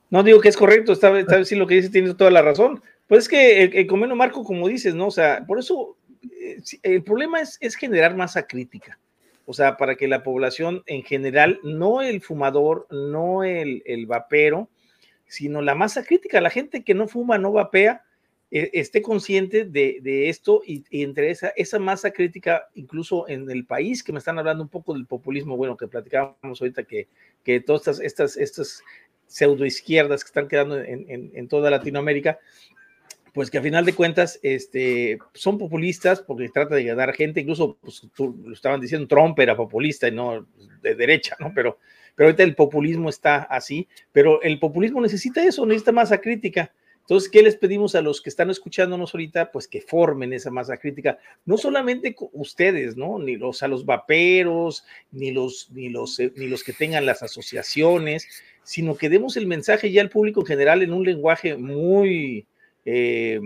No 0.10 0.24
digo 0.24 0.42
que 0.42 0.50
es 0.50 0.58
correcto, 0.58 0.94
esta 0.94 1.12
vez, 1.12 1.26
sí 1.48 1.56
lo 1.56 1.68
que 1.68 1.76
dice 1.76 1.90
tiene 1.90 2.14
toda 2.16 2.32
la 2.32 2.42
razón. 2.42 2.82
Pues 3.08 3.24
es 3.24 3.30
que 3.30 3.64
el, 3.64 3.88
convenio 3.88 4.16
marco, 4.16 4.44
como 4.44 4.68
dices, 4.68 4.96
¿no? 4.96 5.08
O 5.08 5.12
sea, 5.12 5.46
por 5.46 5.60
eso 5.60 5.96
eh, 6.42 6.58
el 6.82 7.04
problema 7.04 7.40
es, 7.40 7.58
es 7.62 7.76
generar 7.76 8.16
masa 8.16 8.48
crítica. 8.48 8.98
O 9.46 9.54
sea, 9.54 9.78
para 9.78 9.96
que 9.96 10.08
la 10.08 10.24
población 10.24 10.82
en 10.88 11.04
general, 11.04 11.60
no 11.64 12.02
el 12.02 12.22
fumador, 12.22 12.88
no 12.90 13.44
el, 13.44 13.84
el 13.86 14.08
vapero, 14.08 14.70
sino 15.28 15.62
la 15.62 15.76
masa 15.76 16.04
crítica, 16.04 16.42
la 16.42 16.50
gente 16.50 16.84
que 16.84 16.96
no 16.96 17.08
fuma, 17.08 17.38
no 17.38 17.52
vapea, 17.52 18.05
e, 18.56 18.69
esté 18.72 19.02
consciente 19.02 19.65
de, 19.65 20.30
esto 20.30 20.61
y, 20.65 20.86
entre 20.90 21.30
esa, 21.30 21.80
masa 21.80 22.11
crítica, 22.11 22.69
incluso 22.73 23.27
en 23.27 23.52
el 23.52 23.65
país, 23.65 24.02
que 24.02 24.14
me 24.14 24.19
están 24.19 24.40
hablando 24.40 24.64
un 24.64 24.69
poco 24.69 24.94
del 24.94 25.06
populismo, 25.06 25.57
bueno, 25.57 25.76
que 25.76 25.90
platicábamos 25.90 26.61
ahorita, 26.61 26.84
que, 26.86 27.10
todas 27.65 27.82
estas, 27.82 27.99
estas, 27.99 28.38
estas 28.38 28.84
pseudoizquierdas 29.27 30.23
que 30.23 30.27
están 30.30 30.48
quedando 30.48 30.80
en, 30.80 31.48
toda 31.49 31.69
Latinoamérica, 31.69 32.40
pues 33.34 33.52
que 33.52 33.57
a 33.57 33.61
final 33.61 33.84
de 33.84 33.94
cuentas 33.94 34.40
este, 34.41 35.19
son 35.34 35.57
populistas 35.57 36.22
porque 36.22 36.48
trata 36.48 36.76
de 36.76 36.86
ganar 36.86 37.14
gente, 37.14 37.41
incluso 37.41 37.77
pues, 37.82 38.07
lo 38.18 38.53
estaban 38.53 38.80
diciendo, 38.80 39.06
Trump 39.06 39.38
era 39.38 39.57
populista 39.57 40.07
y 40.07 40.11
no 40.11 40.48
de 40.82 40.95
derecha, 40.95 41.36
¿no? 41.41 41.52
Pero, 41.53 41.77
pero 42.15 42.30
ahorita 42.30 42.44
el 42.44 42.56
populismo 42.56 43.10
está 43.10 43.40
así, 43.44 43.86
pero 44.14 44.41
el 44.41 44.60
populismo 44.60 45.02
necesita 45.02 45.44
eso, 45.44 45.65
necesita 45.65 45.91
masa 45.91 46.22
crítica. 46.22 46.72
Entonces, 47.06 47.30
¿qué 47.30 47.44
les 47.44 47.56
pedimos 47.56 47.94
a 47.94 48.02
los 48.02 48.19
que 48.19 48.32
están 48.32 48.49
escuchándonos 48.49 49.14
ahorita? 49.14 49.52
Pues 49.52 49.68
que 49.68 49.80
formen 49.80 50.34
esa 50.34 50.49
masa 50.49 50.77
crítica, 50.77 51.19
no 51.45 51.56
solamente 51.56 52.15
ustedes, 52.34 52.98
¿no? 52.98 53.19
Ni 53.19 53.36
los 53.36 53.61
a 53.61 53.68
los 53.68 53.86
vaperos, 53.86 54.84
ni 55.11 55.30
los, 55.30 55.69
ni 55.72 55.90
los, 55.90 56.19
eh, 56.19 56.34
ni 56.36 56.48
los 56.48 56.64
que 56.64 56.73
tengan 56.73 57.06
las 57.06 57.22
asociaciones, 57.22 58.27
sino 58.64 58.98
que 58.98 59.10
demos 59.10 59.38
el 59.38 59.45
mensaje 59.45 59.91
ya 59.91 60.02
al 60.02 60.10
público 60.10 60.40
en 60.40 60.48
general 60.48 60.82
en 60.82 60.94
un 60.94 61.06
lenguaje 61.06 61.56
muy, 61.56 62.48
eh, 62.86 63.40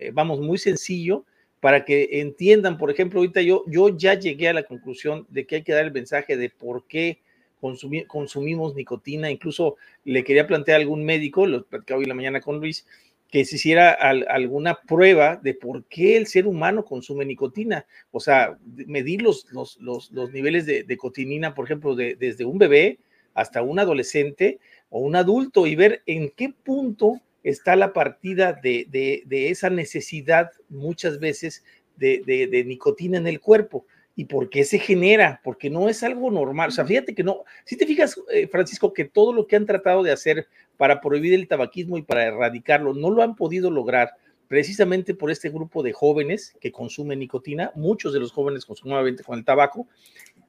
eh, 0.00 0.10
vamos, 0.12 0.40
muy 0.40 0.58
sencillo, 0.58 1.24
para 1.60 1.84
que 1.84 2.20
entiendan, 2.20 2.76
por 2.76 2.90
ejemplo, 2.90 3.20
ahorita 3.20 3.40
yo, 3.40 3.62
yo 3.68 3.96
ya 3.96 4.14
llegué 4.14 4.48
a 4.48 4.52
la 4.52 4.64
conclusión 4.64 5.28
de 5.30 5.46
que 5.46 5.56
hay 5.56 5.62
que 5.62 5.72
dar 5.72 5.84
el 5.84 5.92
mensaje 5.92 6.36
de 6.36 6.50
por 6.50 6.88
qué 6.88 7.20
consumimos 7.60 8.74
nicotina. 8.74 9.30
Incluso 9.30 9.76
le 10.04 10.24
quería 10.24 10.46
plantear 10.46 10.78
a 10.78 10.82
algún 10.82 11.04
médico, 11.04 11.46
lo 11.46 11.64
platicaba 11.64 11.98
hoy 11.98 12.04
en 12.04 12.08
la 12.10 12.14
mañana 12.14 12.40
con 12.40 12.58
Luis, 12.60 12.86
que 13.30 13.44
se 13.44 13.56
hiciera 13.56 13.90
alguna 13.90 14.80
prueba 14.86 15.36
de 15.36 15.54
por 15.54 15.84
qué 15.84 16.16
el 16.16 16.26
ser 16.26 16.46
humano 16.46 16.84
consume 16.84 17.24
nicotina. 17.24 17.86
O 18.12 18.20
sea, 18.20 18.56
medir 18.64 19.22
los, 19.22 19.46
los, 19.52 19.78
los, 19.80 20.32
niveles 20.32 20.66
de, 20.66 20.84
de, 20.84 20.96
cotinina, 20.96 21.54
por 21.54 21.64
ejemplo, 21.64 21.96
desde 21.96 22.44
un 22.44 22.58
bebé 22.58 22.98
hasta 23.34 23.62
un 23.62 23.78
adolescente 23.78 24.60
o 24.88 25.00
un 25.00 25.16
adulto 25.16 25.66
y 25.66 25.74
ver 25.74 26.02
en 26.06 26.30
qué 26.30 26.50
punto 26.50 27.20
está 27.42 27.76
la 27.76 27.92
partida 27.92 28.52
de, 28.52 28.86
de 28.90 29.50
esa 29.50 29.70
necesidad 29.70 30.50
muchas 30.68 31.18
veces 31.18 31.64
de, 31.96 32.64
nicotina 32.66 33.18
en 33.18 33.26
el 33.26 33.40
cuerpo. 33.40 33.86
¿Y 34.16 34.24
por 34.24 34.48
qué 34.48 34.64
se 34.64 34.78
genera? 34.78 35.40
Porque 35.44 35.68
no 35.68 35.88
es 35.88 36.02
algo 36.02 36.30
normal. 36.30 36.70
O 36.70 36.72
sea, 36.72 36.86
fíjate 36.86 37.14
que 37.14 37.22
no, 37.22 37.44
si 37.64 37.76
te 37.76 37.86
fijas, 37.86 38.18
eh, 38.32 38.48
Francisco, 38.48 38.92
que 38.92 39.04
todo 39.04 39.32
lo 39.32 39.46
que 39.46 39.56
han 39.56 39.66
tratado 39.66 40.02
de 40.02 40.10
hacer 40.10 40.48
para 40.78 41.00
prohibir 41.00 41.34
el 41.34 41.46
tabaquismo 41.46 41.98
y 41.98 42.02
para 42.02 42.24
erradicarlo, 42.24 42.94
no 42.94 43.10
lo 43.10 43.22
han 43.22 43.36
podido 43.36 43.70
lograr 43.70 44.10
precisamente 44.48 45.14
por 45.14 45.30
este 45.30 45.50
grupo 45.50 45.82
de 45.82 45.92
jóvenes 45.92 46.54
que 46.60 46.72
consumen 46.72 47.18
nicotina, 47.18 47.72
muchos 47.74 48.12
de 48.12 48.20
los 48.20 48.32
jóvenes 48.32 48.64
consumen 48.64 49.16
con 49.24 49.38
el 49.38 49.44
tabaco, 49.44 49.86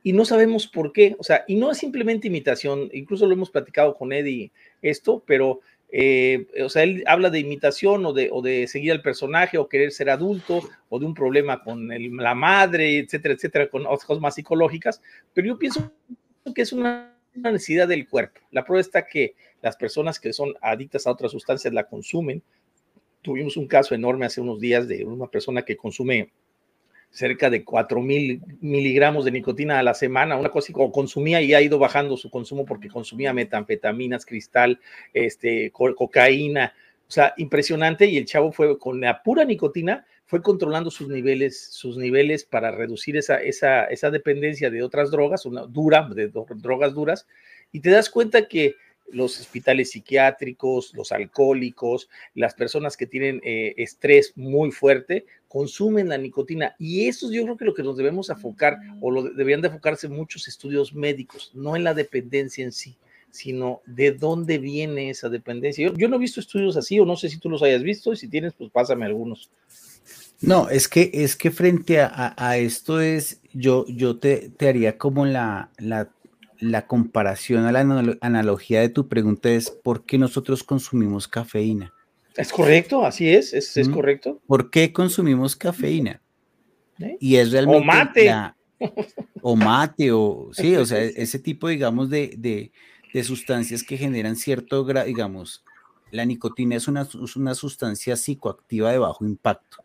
y 0.03 0.13
no 0.13 0.23
sabemos 0.23 0.67
por 0.67 0.93
qué. 0.93 1.15
O 1.19 1.23
sea, 1.23 1.43
y 1.47 1.55
no 1.55 1.71
es 1.71 1.77
simplemente 1.77 2.27
imitación, 2.27 2.89
incluso 2.93 3.25
lo 3.25 3.33
hemos 3.33 3.49
platicado 3.49 3.95
con 3.95 4.13
Eddie 4.13 4.51
esto, 4.81 5.23
pero 5.25 5.61
eh, 5.89 6.47
o 6.63 6.69
sea, 6.69 6.83
él 6.83 7.03
habla 7.07 7.29
de 7.29 7.39
imitación 7.39 8.05
o 8.05 8.13
de, 8.13 8.67
seguir 8.67 8.91
al 8.91 9.01
personaje 9.01 9.57
o 9.57 9.69
querer 9.69 9.91
ser 9.91 10.09
adulto 10.09 10.61
o 10.89 10.99
de 10.99 11.05
un 11.05 11.13
problema 11.13 11.63
con 11.63 11.87
la 11.87 12.35
madre, 12.35 12.99
etcétera, 12.99 13.33
etcétera, 13.35 13.69
con 13.69 13.85
cosas 13.85 14.19
más 14.19 14.35
psicológicas, 14.35 15.01
pero 15.33 15.47
yo 15.47 15.57
pienso 15.57 15.91
que 16.53 16.61
es 16.61 16.73
una, 16.73 17.13
necesidad 17.35 17.87
del 17.87 18.07
cuerpo. 18.07 18.41
La 18.49 18.65
prueba 18.65 18.81
está 18.81 19.05
que 19.05 19.35
las 19.61 19.77
personas 19.77 20.19
que 20.19 20.33
son 20.33 20.55
adictas 20.59 21.05
a 21.05 21.11
otras 21.11 21.31
sustancias 21.31 21.71
la 21.71 21.83
consumen. 21.83 22.41
Tuvimos 23.21 23.57
un 23.57 23.67
caso 23.67 23.93
enorme 23.93 24.25
hace 24.25 24.41
unos 24.41 24.59
días 24.59 24.87
de 24.87 25.05
una 25.05 25.27
persona 25.27 25.61
que 25.61 25.77
consume 25.77 26.31
cerca 27.09 27.49
de 27.49 27.63
4 27.63 28.01
mil 28.01 28.41
miligramos 28.61 29.25
de 29.25 29.31
nicotina 29.31 29.79
a 29.79 29.83
la 29.83 29.93
semana, 29.93 30.37
una 30.37 30.49
cosa 30.49 30.71
como 30.73 30.91
consumía 30.91 31.41
y 31.41 31.53
ha 31.53 31.61
ido 31.61 31.79
bajando 31.79 32.17
su 32.17 32.29
consumo 32.29 32.65
porque 32.65 32.89
consumía 32.89 33.33
metanfetaminas, 33.33 34.25
cristal, 34.25 34.79
este, 35.13 35.71
cocaína, 35.71 36.73
o 37.07 37.11
sea, 37.11 37.33
impresionante 37.37 38.05
y 38.05 38.17
el 38.17 38.25
chavo 38.25 38.51
fue 38.51 38.77
con 38.77 38.99
la 38.99 39.23
pura 39.23 39.45
nicotina, 39.45 40.05
fue 40.25 40.41
controlando 40.41 40.91
sus 40.91 41.07
niveles, 41.07 41.57
sus 41.71 41.97
niveles 41.97 42.43
para 42.43 42.71
reducir 42.71 43.15
esa, 43.15 43.37
esa, 43.37 43.85
esa 43.85 44.11
dependencia 44.11 44.69
de 44.69 44.83
otras 44.83 45.09
drogas, 45.09 45.45
una 45.45 45.61
dura, 45.61 46.07
de 46.13 46.27
drogas 46.27 46.93
duras, 46.93 47.25
y 47.71 47.79
te 47.79 47.89
das 47.89 48.09
cuenta 48.09 48.47
que 48.47 48.75
los 49.09 49.39
hospitales 49.39 49.91
psiquiátricos, 49.91 50.93
los 50.93 51.13
alcohólicos, 51.13 52.09
las 52.33 52.53
personas 52.55 52.97
que 52.97 53.07
tienen 53.07 53.39
eh, 53.43 53.73
estrés 53.77 54.33
muy 54.35 54.71
fuerte, 54.71 55.25
consumen 55.47 56.09
la 56.09 56.17
nicotina. 56.17 56.75
Y 56.77 57.07
eso 57.07 57.31
yo 57.31 57.43
creo 57.43 57.57
que 57.57 57.65
lo 57.65 57.73
que 57.73 57.83
nos 57.83 57.97
debemos 57.97 58.29
enfocar, 58.29 58.77
o 59.01 59.11
lo 59.11 59.23
deberían 59.23 59.61
de 59.61 59.67
enfocarse 59.67 60.07
muchos 60.07 60.47
estudios 60.47 60.93
médicos, 60.93 61.51
no 61.53 61.75
en 61.75 61.83
la 61.83 61.93
dependencia 61.93 62.63
en 62.63 62.71
sí, 62.71 62.97
sino 63.31 63.81
de 63.85 64.11
dónde 64.11 64.57
viene 64.57 65.09
esa 65.09 65.29
dependencia. 65.29 65.91
Yo, 65.95 66.07
no 66.07 66.15
he 66.15 66.19
visto 66.19 66.39
estudios 66.39 66.77
así, 66.77 66.99
o 66.99 67.05
no 67.05 67.15
sé 67.15 67.29
si 67.29 67.37
tú 67.37 67.49
los 67.49 67.63
hayas 67.63 67.83
visto, 67.83 68.13
y 68.13 68.17
si 68.17 68.27
tienes, 68.27 68.53
pues 68.53 68.71
pásame 68.71 69.05
algunos. 69.05 69.51
No, 70.39 70.69
es 70.69 70.87
que, 70.87 71.09
es 71.13 71.35
que 71.35 71.49
frente 71.49 71.99
a, 71.99 72.57
esto 72.57 73.01
es, 73.01 73.41
yo, 73.53 73.85
yo 73.87 74.19
te, 74.19 74.49
te 74.49 74.69
haría 74.69 74.97
como 74.97 75.25
la, 75.25 75.71
la 75.79 76.11
la 76.59 76.87
comparación 76.87 77.65
a 77.65 77.71
la 77.71 77.81
analogía 78.21 78.81
de 78.81 78.89
tu 78.89 79.07
pregunta 79.07 79.49
es 79.49 79.69
¿por 79.69 80.05
qué 80.05 80.17
nosotros 80.17 80.63
consumimos 80.63 81.27
cafeína? 81.27 81.93
Es 82.37 82.51
correcto, 82.51 83.03
así 83.03 83.29
es, 83.29 83.53
es, 83.53 83.89
correcto. 83.89 84.39
¿Por 84.45 84.69
qué 84.69 84.93
consumimos 84.93 85.55
cafeína? 85.55 86.21
¿Eh? 86.99 87.17
Y 87.19 87.35
es 87.35 87.51
realmente... 87.51 87.79
O 87.79 87.83
mate. 87.83 88.33
o 89.41 89.55
mate, 89.55 90.11
o 90.11 90.49
sí, 90.53 90.75
o 90.75 90.85
sea, 90.85 91.01
ese 91.01 91.39
tipo, 91.39 91.67
digamos, 91.67 92.11
de, 92.11 92.35
de, 92.37 92.71
de 93.11 93.23
sustancias 93.23 93.81
que 93.81 93.97
generan 93.97 94.35
cierto, 94.35 94.85
digamos, 95.03 95.63
la 96.11 96.25
nicotina 96.25 96.75
es 96.75 96.87
una, 96.87 97.07
una 97.35 97.55
sustancia 97.55 98.15
psicoactiva 98.15 98.91
de 98.91 98.99
bajo 98.99 99.25
impacto. 99.25 99.83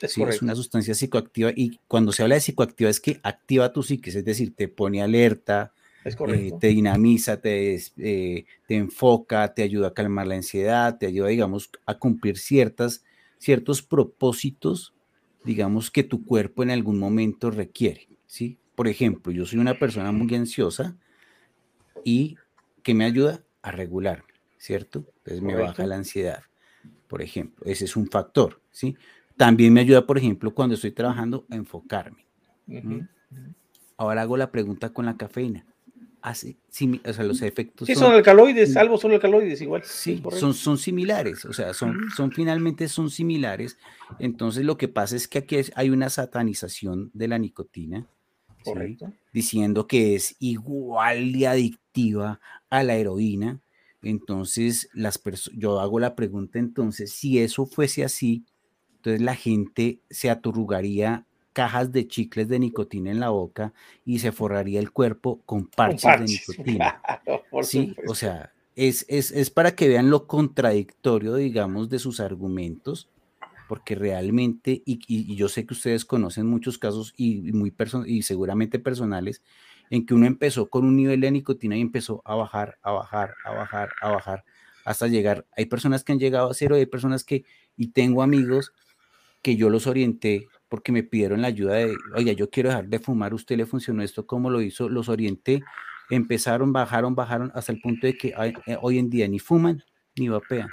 Es, 0.00 0.12
sí, 0.12 0.22
es 0.22 0.42
una 0.42 0.54
sustancia 0.54 0.94
psicoactiva 0.94 1.52
y 1.54 1.78
cuando 1.86 2.10
se 2.10 2.22
habla 2.22 2.34
de 2.34 2.40
psicoactiva 2.40 2.90
es 2.90 3.00
que 3.00 3.20
activa 3.22 3.72
tu 3.72 3.82
psique, 3.82 4.10
es 4.10 4.24
decir, 4.24 4.56
te 4.56 4.66
pone 4.66 5.02
alerta, 5.02 5.72
eh, 6.04 6.52
te 6.58 6.68
dinamiza, 6.68 7.40
te, 7.40 7.74
eh, 7.98 8.44
te 8.66 8.74
enfoca, 8.74 9.54
te 9.54 9.62
ayuda 9.62 9.88
a 9.88 9.94
calmar 9.94 10.26
la 10.26 10.34
ansiedad, 10.34 10.98
te 10.98 11.06
ayuda, 11.06 11.28
digamos, 11.28 11.70
a 11.86 11.98
cumplir 11.98 12.38
ciertas, 12.38 13.04
ciertos 13.38 13.82
propósitos, 13.82 14.94
digamos, 15.44 15.90
que 15.90 16.02
tu 16.02 16.24
cuerpo 16.24 16.62
en 16.62 16.70
algún 16.70 16.98
momento 16.98 17.50
requiere, 17.50 18.08
¿sí? 18.26 18.58
Por 18.74 18.88
ejemplo, 18.88 19.32
yo 19.32 19.46
soy 19.46 19.58
una 19.58 19.78
persona 19.78 20.10
muy 20.12 20.34
ansiosa 20.34 20.96
y 22.04 22.36
que 22.82 22.94
me 22.94 23.04
ayuda 23.04 23.44
a 23.60 23.70
regularme, 23.70 24.32
¿cierto? 24.58 25.04
Entonces 25.18 25.42
me 25.42 25.54
baja 25.54 25.86
la 25.86 25.96
ansiedad, 25.96 26.42
por 27.06 27.22
ejemplo. 27.22 27.64
Ese 27.64 27.84
es 27.84 27.96
un 27.96 28.08
factor, 28.08 28.60
¿sí? 28.72 28.96
También 29.36 29.72
me 29.72 29.80
ayuda, 29.80 30.04
por 30.04 30.18
ejemplo, 30.18 30.52
cuando 30.52 30.74
estoy 30.74 30.90
trabajando 30.90 31.46
a 31.48 31.54
enfocarme. 31.54 32.26
Ahora 33.96 34.22
hago 34.22 34.36
la 34.36 34.50
pregunta 34.50 34.92
con 34.92 35.06
la 35.06 35.16
cafeína 35.16 35.64
así, 36.22 36.56
o 37.04 37.12
sea, 37.12 37.24
los 37.24 37.42
efectos. 37.42 37.86
Sí, 37.86 37.94
son, 37.94 38.12
alcaloides, 38.12 38.76
algo 38.76 38.96
son 38.96 39.12
alcaloides 39.12 39.60
igual. 39.60 39.82
Sí, 39.84 40.22
son, 40.38 40.54
son 40.54 40.78
similares, 40.78 41.44
o 41.44 41.52
sea, 41.52 41.74
son, 41.74 42.08
son 42.16 42.30
finalmente 42.30 42.88
son 42.88 43.10
similares. 43.10 43.76
Entonces 44.18 44.64
lo 44.64 44.78
que 44.78 44.88
pasa 44.88 45.16
es 45.16 45.26
que 45.26 45.38
aquí 45.38 45.56
hay 45.74 45.90
una 45.90 46.08
satanización 46.08 47.10
de 47.12 47.28
la 47.28 47.38
nicotina, 47.38 48.06
Correcto. 48.64 49.12
diciendo 49.32 49.86
que 49.88 50.14
es 50.14 50.36
igual 50.38 51.32
de 51.32 51.48
adictiva 51.48 52.40
a 52.70 52.82
la 52.84 52.94
heroína. 52.94 53.60
Entonces, 54.00 54.88
las 54.94 55.20
yo 55.54 55.80
hago 55.80 56.00
la 56.00 56.16
pregunta 56.16 56.58
entonces, 56.58 57.12
si 57.12 57.38
eso 57.38 57.66
fuese 57.66 58.04
así, 58.04 58.44
entonces 58.96 59.20
la 59.20 59.36
gente 59.36 60.00
se 60.10 60.30
aturrugaría 60.30 61.26
cajas 61.52 61.92
de 61.92 62.08
chicles 62.08 62.48
de 62.48 62.58
nicotina 62.58 63.10
en 63.10 63.20
la 63.20 63.30
boca 63.30 63.72
y 64.04 64.18
se 64.18 64.32
forraría 64.32 64.80
el 64.80 64.90
cuerpo 64.90 65.40
con 65.44 65.66
parches, 65.66 66.20
de 66.20 66.24
nicotina. 66.56 67.00
sí, 67.62 67.94
o 68.06 68.14
sea, 68.14 68.52
es, 68.74 69.04
es, 69.08 69.50
para 69.50 69.74
que 69.74 69.88
vean 69.88 70.10
lo 70.10 70.26
contradictorio, 70.26 71.34
digamos, 71.34 71.88
de 71.90 71.98
sus 71.98 72.20
argumentos, 72.20 73.08
porque 73.68 73.94
realmente, 73.94 74.82
y, 74.84 75.34
yo 75.34 75.48
sé 75.48 75.66
que 75.66 75.74
ustedes 75.74 76.04
conocen 76.04 76.46
muchos 76.46 76.78
casos 76.78 77.14
y, 77.16 77.52
muy 77.52 77.74
y 78.06 78.22
seguramente 78.22 78.78
personales, 78.78 79.42
en 79.90 80.06
que 80.06 80.14
uno 80.14 80.26
empezó 80.26 80.70
con 80.70 80.86
un 80.86 80.96
nivel 80.96 81.20
de 81.20 81.30
nicotina 81.30 81.76
y 81.76 81.82
empezó 81.82 82.22
a 82.24 82.34
bajar, 82.34 82.78
a 82.82 82.92
bajar, 82.92 83.34
a 83.44 83.52
bajar, 83.52 83.90
a 84.00 84.10
bajar, 84.10 84.44
hasta 84.84 85.06
llegar. 85.06 85.46
Hay 85.54 85.66
personas 85.66 86.02
que 86.02 86.12
han 86.12 86.18
llegado 86.18 86.50
a 86.50 86.54
cero, 86.54 86.76
hay 86.76 86.86
personas 86.86 87.24
que, 87.24 87.44
y 87.76 87.88
tengo 87.88 88.22
amigos 88.22 88.72
que 89.42 89.56
yo 89.56 89.68
los 89.68 89.86
orienté 89.86 90.46
porque 90.68 90.92
me 90.92 91.02
pidieron 91.02 91.42
la 91.42 91.48
ayuda 91.48 91.74
de, 91.74 91.94
oye, 92.14 92.34
yo 92.34 92.48
quiero 92.48 92.70
dejar 92.70 92.88
de 92.88 92.98
fumar, 92.98 93.34
usted 93.34 93.56
le 93.56 93.66
funcionó 93.66 94.02
esto, 94.02 94.26
¿cómo 94.26 94.48
lo 94.48 94.62
hizo? 94.62 94.88
Los 94.88 95.10
orienté, 95.10 95.62
empezaron, 96.08 96.72
bajaron, 96.72 97.14
bajaron, 97.14 97.52
hasta 97.54 97.72
el 97.72 97.80
punto 97.80 98.06
de 98.06 98.16
que 98.16 98.28
eh, 98.28 98.78
hoy 98.80 98.98
en 98.98 99.10
día 99.10 99.28
ni 99.28 99.38
fuman 99.38 99.84
ni 100.16 100.28
vapean. 100.28 100.70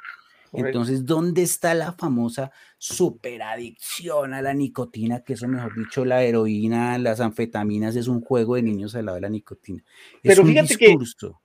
Entonces, 0.54 1.06
¿dónde 1.06 1.44
está 1.44 1.74
la 1.74 1.94
famosa 1.94 2.52
superadicción 2.78 4.34
a 4.34 4.42
la 4.42 4.54
nicotina? 4.54 5.22
Que 5.22 5.34
eso, 5.34 5.48
mejor 5.48 5.76
dicho, 5.76 6.06
la 6.06 6.24
heroína, 6.24 6.98
las 6.98 7.20
anfetaminas 7.20 7.96
es 7.96 8.08
un 8.08 8.22
juego 8.22 8.56
de 8.56 8.64
niños 8.64 8.96
al 8.96 9.06
lado 9.06 9.16
de 9.16 9.22
la 9.22 9.30
nicotina. 9.30 9.84
Es 10.24 10.36
Pero 10.36 10.46
fíjate 10.46 10.76
discurso. 10.78 11.42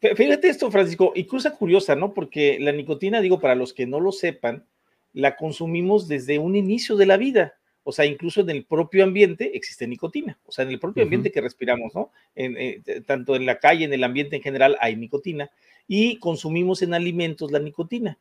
que, 0.00 0.14
fíjate 0.14 0.48
esto, 0.48 0.70
Francisco, 0.70 1.12
y 1.14 1.24
cosa 1.24 1.56
curiosa, 1.56 1.96
¿no? 1.96 2.14
Porque 2.14 2.58
la 2.60 2.72
nicotina, 2.72 3.20
digo, 3.20 3.40
para 3.40 3.54
los 3.54 3.72
que 3.72 3.86
no 3.86 3.98
lo 3.98 4.12
sepan, 4.12 4.66
la 5.14 5.36
consumimos 5.36 6.08
desde 6.08 6.38
un 6.38 6.56
inicio 6.56 6.96
de 6.96 7.06
la 7.06 7.16
vida. 7.16 7.54
O 7.84 7.92
sea, 7.92 8.06
incluso 8.06 8.40
en 8.40 8.50
el 8.50 8.64
propio 8.64 9.04
ambiente 9.04 9.56
existe 9.56 9.86
nicotina. 9.86 10.38
O 10.46 10.52
sea, 10.52 10.64
en 10.64 10.70
el 10.70 10.80
propio 10.80 11.02
ambiente 11.02 11.30
que 11.30 11.40
respiramos, 11.40 11.94
¿no? 11.94 12.10
En, 12.34 12.56
eh, 12.56 12.82
tanto 13.06 13.36
en 13.36 13.46
la 13.46 13.58
calle, 13.58 13.84
en 13.84 13.92
el 13.92 14.04
ambiente 14.04 14.36
en 14.36 14.42
general, 14.42 14.76
hay 14.80 14.96
nicotina. 14.96 15.50
Y 15.86 16.18
consumimos 16.18 16.80
en 16.80 16.94
alimentos 16.94 17.52
la 17.52 17.58
nicotina. 17.58 18.18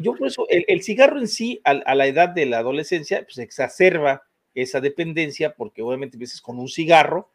Yo 0.00 0.14
por 0.14 0.28
eso, 0.28 0.46
el, 0.48 0.82
cigarro 0.82 1.20
en 1.20 1.28
sí, 1.28 1.60
a, 1.64 1.94
la 1.94 2.06
edad 2.06 2.30
de 2.30 2.46
la 2.46 2.58
adolescencia, 2.58 3.22
pues 3.24 3.36
exacerba 3.38 4.22
esa 4.54 4.80
dependencia, 4.80 5.54
porque 5.54 5.82
obviamente 5.82 6.16
empiezas 6.16 6.40
con 6.40 6.58
un 6.58 6.68
cigarro, 6.68 7.28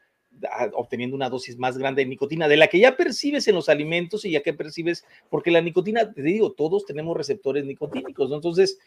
obteniendo 0.73 1.15
una 1.15 1.29
dosis 1.29 1.57
más 1.57 1.77
grande 1.77 2.03
de 2.03 2.09
nicotina, 2.09 2.47
de 2.47 2.57
la 2.57 2.67
que 2.67 2.79
ya 2.79 2.95
percibes 2.95 3.47
en 3.47 3.55
los 3.55 3.69
alimentos 3.69 4.25
y 4.25 4.31
ya 4.31 4.41
que 4.41 4.53
percibes, 4.53 5.05
porque 5.29 5.51
la 5.51 5.61
nicotina, 5.61 6.13
te 6.13 6.21
digo, 6.21 6.53
todos 6.53 6.85
tenemos 6.85 7.15
receptores 7.15 7.65
nicotínicos, 7.65 8.29
¿no? 8.29 8.35
Entonces, 8.35 8.79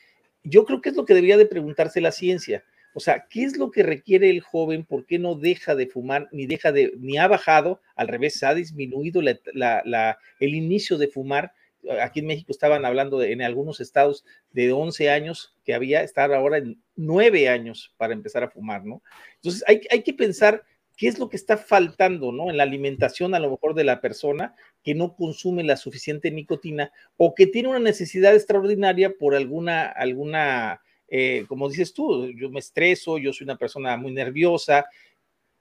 yo 0.45 0.65
creo 0.65 0.81
que 0.81 0.91
es 0.91 0.97
lo 0.97 1.05
que 1.05 1.15
debería 1.15 1.37
de 1.37 1.47
preguntarse 1.47 2.01
la 2.01 2.13
ciencia. 2.13 2.65
O 2.95 3.01
sea, 3.01 3.27
¿qué 3.31 3.45
es 3.45 3.57
lo 3.57 3.71
que 3.71 3.83
requiere 3.83 4.29
el 4.29 4.41
joven? 4.41 4.85
¿Por 4.85 5.07
qué 5.07 5.19
no 5.19 5.35
deja 5.35 5.75
de 5.75 5.87
fumar, 5.87 6.29
ni 6.33 6.47
deja 6.47 6.73
de, 6.73 6.93
ni 6.99 7.17
ha 7.17 7.27
bajado? 7.27 7.81
Al 7.95 8.09
revés, 8.09 8.43
ha 8.43 8.55
disminuido 8.55 9.21
el 9.21 10.55
inicio 10.55 10.99
de 10.99 11.09
fumar. 11.09 11.53
Aquí 12.01 12.21
en 12.21 12.27
México 12.27 12.53
estaban 12.53 12.85
hablando 12.85 13.23
en 13.23 13.43
algunos 13.43 13.81
estados 13.81 14.25
de 14.53 14.73
11 14.73 15.11
años 15.11 15.57
que 15.65 15.75
había, 15.75 16.03
estar 16.03 16.33
ahora 16.33 16.59
en 16.59 16.81
9 16.97 17.49
años 17.49 17.95
para 17.97 18.13
empezar 18.13 18.45
a 18.45 18.51
fumar, 18.51 18.85
¿no? 18.85 19.03
Entonces 19.37 19.65
hay, 19.67 19.81
hay 19.91 20.03
que 20.03 20.13
pensar 20.13 20.63
qué 20.97 21.09
es 21.09 21.19
lo 21.19 21.29
que 21.29 21.37
está 21.37 21.57
faltando, 21.57 22.33
¿no? 22.33 22.51
En 22.51 22.57
la 22.57 22.63
alimentación 22.63 23.35
a 23.35 23.39
lo 23.39 23.51
mejor 23.51 23.75
de 23.75 23.85
la 23.85 24.01
persona 24.01 24.55
que 24.83 24.95
no 24.95 25.15
consume 25.15 25.65
la 25.65 25.77
suficiente 25.77 26.31
nicotina 26.31 26.93
o 27.17 27.35
que 27.35 27.47
tiene 27.47 27.69
una 27.69 27.79
necesidad 27.79 28.35
extraordinaria 28.35 29.15
por 29.19 29.35
alguna, 29.35 29.87
alguna, 29.87 30.81
eh, 31.09 31.45
como 31.49 31.69
dices 31.69 31.93
tú, 31.93 32.31
yo 32.33 32.51
me 32.51 32.61
estreso, 32.61 33.19
yo 33.19 33.33
soy 33.33 33.45
una 33.45 33.57
persona 33.57 33.97
muy 33.97 34.13
nerviosa, 34.13 34.87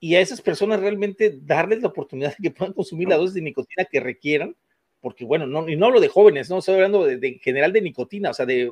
y 0.04 0.16
a 0.16 0.22
esas 0.22 0.42
personas 0.42 0.80
realmente 0.80 1.38
darles 1.44 1.82
la 1.82 1.90
oportunidad 1.90 2.36
de 2.36 2.50
que 2.50 2.52
puedan 2.52 2.74
consumir 2.74 3.08
la 3.08 3.18
dosis 3.18 3.36
de 3.36 3.42
nicotina 3.42 3.86
que 3.86 4.00
requieran, 4.00 4.56
porque 5.00 5.26
bueno, 5.26 5.46
no, 5.46 5.70
y 5.70 5.76
no 5.76 5.86
hablo 5.86 6.00
de 6.00 6.08
jóvenes, 6.08 6.50
no 6.50 6.58
estoy 6.58 6.76
hablando 6.76 7.06
de, 7.06 7.18
de, 7.18 7.28
en 7.28 7.40
general 7.40 7.72
de 7.72 7.82
nicotina, 7.82 8.32
o 8.32 8.34
sea, 8.34 8.48
de 8.48 8.72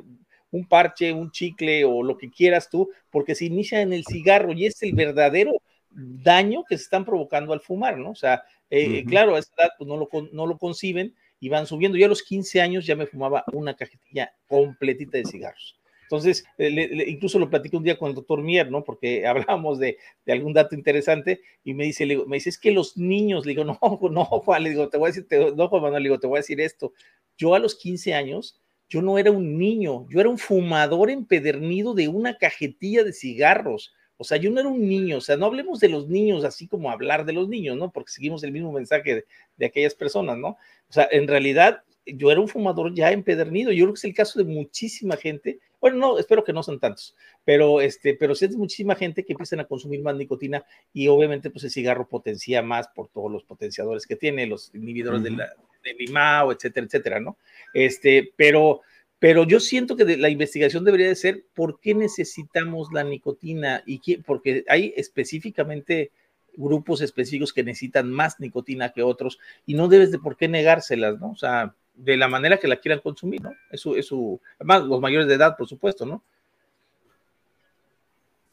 un 0.50 0.66
parche, 0.66 1.12
un 1.12 1.30
chicle 1.30 1.84
o 1.84 2.02
lo 2.02 2.18
que 2.18 2.30
quieras 2.30 2.68
tú, 2.68 2.90
porque 3.10 3.36
se 3.36 3.44
inicia 3.44 3.80
en 3.80 3.92
el 3.92 4.04
cigarro 4.04 4.52
y 4.52 4.66
es 4.66 4.82
el 4.82 4.92
verdadero 4.94 5.62
daño 5.90 6.64
que 6.68 6.76
se 6.76 6.84
están 6.84 7.04
provocando 7.04 7.52
al 7.52 7.60
fumar, 7.60 7.98
¿no? 7.98 8.10
O 8.10 8.14
sea, 8.14 8.42
eh, 8.70 9.04
claro, 9.04 9.34
a 9.34 9.38
esa 9.38 9.52
edad 9.58 9.70
pues 9.76 9.88
no 9.88 9.96
lo, 9.96 10.08
no 10.32 10.46
lo 10.46 10.58
conciben 10.58 11.14
y 11.40 11.48
van 11.48 11.66
subiendo. 11.66 11.98
Yo 11.98 12.06
a 12.06 12.08
los 12.08 12.22
15 12.22 12.60
años 12.60 12.86
ya 12.86 12.96
me 12.96 13.06
fumaba 13.06 13.44
una 13.52 13.74
cajetilla 13.74 14.32
completita 14.46 15.18
de 15.18 15.24
cigarros. 15.24 15.80
Entonces, 16.10 16.44
eh, 16.58 17.04
incluso 17.06 17.38
lo 17.38 17.48
platiqué 17.48 17.76
un 17.76 17.84
día 17.84 17.96
con 17.96 18.08
el 18.08 18.16
doctor 18.16 18.42
Mier, 18.42 18.68
¿no? 18.68 18.82
Porque 18.82 19.24
hablábamos 19.26 19.78
de, 19.78 19.96
de, 20.26 20.32
algún 20.32 20.52
dato 20.52 20.74
interesante 20.74 21.40
y 21.62 21.72
me 21.72 21.84
dice, 21.84 22.04
me 22.04 22.36
dice, 22.36 22.50
es 22.50 22.58
que 22.58 22.72
los 22.72 22.96
niños, 22.96 23.46
le 23.46 23.50
digo, 23.50 23.64
no, 23.64 23.78
no, 24.10 24.24
Juan, 24.24 24.64
le 24.64 24.70
digo, 24.70 24.88
te 24.88 24.98
voy 24.98 25.06
a 25.06 25.12
decir, 25.12 25.28
te, 25.28 25.52
no, 25.52 25.68
Juan 25.68 25.82
Manuel, 25.82 26.02
le 26.02 26.08
digo, 26.08 26.18
te 26.18 26.26
voy 26.26 26.38
a 26.38 26.40
decir 26.40 26.60
esto. 26.60 26.92
Yo 27.38 27.54
a 27.54 27.60
los 27.60 27.76
15 27.76 28.14
años, 28.14 28.60
yo 28.88 29.02
no 29.02 29.18
era 29.18 29.30
un 29.30 29.56
niño, 29.56 30.06
yo 30.10 30.18
era 30.18 30.28
un 30.28 30.38
fumador 30.38 31.10
empedernido 31.10 31.94
de 31.94 32.08
una 32.08 32.38
cajetilla 32.38 33.04
de 33.04 33.12
cigarros. 33.12 33.94
O 34.20 34.24
sea, 34.24 34.36
yo 34.36 34.50
no 34.50 34.60
era 34.60 34.68
un 34.68 34.86
niño, 34.86 35.16
o 35.16 35.20
sea, 35.22 35.38
no 35.38 35.46
hablemos 35.46 35.80
de 35.80 35.88
los 35.88 36.06
niños 36.06 36.44
así 36.44 36.68
como 36.68 36.90
hablar 36.90 37.24
de 37.24 37.32
los 37.32 37.48
niños, 37.48 37.78
¿no? 37.78 37.90
Porque 37.90 38.12
seguimos 38.12 38.44
el 38.44 38.52
mismo 38.52 38.70
mensaje 38.70 39.14
de, 39.14 39.24
de 39.56 39.66
aquellas 39.66 39.94
personas, 39.94 40.36
¿no? 40.36 40.48
O 40.48 40.92
sea, 40.92 41.08
en 41.10 41.26
realidad 41.26 41.82
yo 42.04 42.30
era 42.30 42.38
un 42.40 42.48
fumador 42.48 42.94
ya 42.94 43.12
empedernido. 43.12 43.72
Yo 43.72 43.84
creo 43.84 43.94
que 43.94 43.98
es 43.98 44.04
el 44.04 44.14
caso 44.14 44.38
de 44.38 44.44
muchísima 44.44 45.16
gente. 45.16 45.58
Bueno, 45.80 45.96
no, 45.96 46.18
espero 46.18 46.44
que 46.44 46.52
no 46.52 46.62
son 46.62 46.78
tantos, 46.78 47.16
pero 47.46 47.80
este, 47.80 48.14
pero 48.14 48.34
sí 48.34 48.44
es 48.44 48.56
muchísima 48.56 48.94
gente 48.94 49.24
que 49.24 49.32
empiezan 49.32 49.60
a 49.60 49.64
consumir 49.64 50.02
más 50.02 50.14
nicotina 50.14 50.62
y 50.92 51.08
obviamente 51.08 51.48
pues 51.48 51.64
el 51.64 51.70
cigarro 51.70 52.06
potencia 52.06 52.60
más 52.60 52.88
por 52.88 53.08
todos 53.08 53.32
los 53.32 53.44
potenciadores 53.44 54.06
que 54.06 54.16
tiene, 54.16 54.46
los 54.46 54.74
inhibidores 54.74 55.20
uh 55.20 55.24
-huh. 55.24 55.30
de 55.30 55.30
la, 55.30 55.54
del 55.82 55.96
limao, 55.96 56.52
etcétera, 56.52 56.86
etcétera, 56.86 57.20
¿no? 57.20 57.38
Este, 57.72 58.30
pero 58.36 58.82
pero 59.20 59.44
yo 59.44 59.60
siento 59.60 59.96
que 59.96 60.16
la 60.16 60.30
investigación 60.30 60.82
debería 60.82 61.08
de 61.08 61.14
ser 61.14 61.44
por 61.54 61.78
qué 61.78 61.94
necesitamos 61.94 62.88
la 62.90 63.04
nicotina 63.04 63.82
y 63.86 64.16
porque 64.22 64.64
hay 64.66 64.94
específicamente 64.96 66.10
grupos 66.56 67.02
específicos 67.02 67.52
que 67.52 67.62
necesitan 67.62 68.10
más 68.10 68.40
nicotina 68.40 68.92
que 68.92 69.02
otros 69.02 69.38
y 69.66 69.74
no 69.74 69.88
debes 69.88 70.10
de 70.10 70.18
por 70.18 70.36
qué 70.36 70.48
negárselas, 70.48 71.20
¿no? 71.20 71.32
O 71.32 71.36
sea, 71.36 71.74
de 71.94 72.16
la 72.16 72.28
manera 72.28 72.56
que 72.56 72.66
la 72.66 72.76
quieran 72.80 73.00
consumir, 73.00 73.42
¿no? 73.42 73.52
Eso, 73.70 73.94
eso, 73.94 74.40
además 74.58 74.84
los 74.84 75.02
mayores 75.02 75.28
de 75.28 75.34
edad, 75.34 75.54
por 75.54 75.68
supuesto, 75.68 76.06
¿no? 76.06 76.24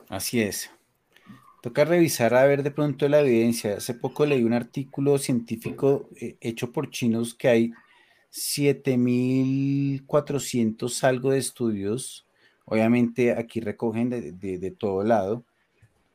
Así 0.09 0.41
es. 0.41 0.69
Toca 1.61 1.85
revisar 1.85 2.33
a 2.33 2.45
ver 2.45 2.61
de 2.61 2.71
pronto 2.71 3.07
la 3.07 3.21
evidencia. 3.21 3.77
Hace 3.77 3.93
poco 3.93 4.25
leí 4.25 4.43
un 4.43 4.53
artículo 4.53 5.17
científico 5.17 6.09
eh, 6.19 6.35
hecho 6.41 6.73
por 6.73 6.89
chinos 6.89 7.33
que 7.33 7.47
hay 7.47 7.71
7.400 8.37 11.03
algo 11.03 11.31
de 11.31 11.39
estudios, 11.39 12.27
obviamente 12.65 13.31
aquí 13.31 13.59
recogen 13.59 14.11
de, 14.11 14.31
de, 14.31 14.59
de 14.59 14.71
todo 14.71 15.03
lado, 15.03 15.43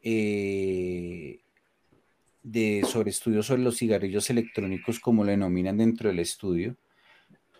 eh, 0.03 1.41
de, 2.45 2.87
sobre 2.89 3.11
estudios 3.11 3.47
sobre 3.47 3.63
los 3.63 3.79
cigarrillos 3.79 4.31
electrónicos, 4.31 5.01
como 5.01 5.25
lo 5.25 5.33
denominan 5.33 5.79
dentro 5.79 6.09
del 6.09 6.21
estudio, 6.21 6.77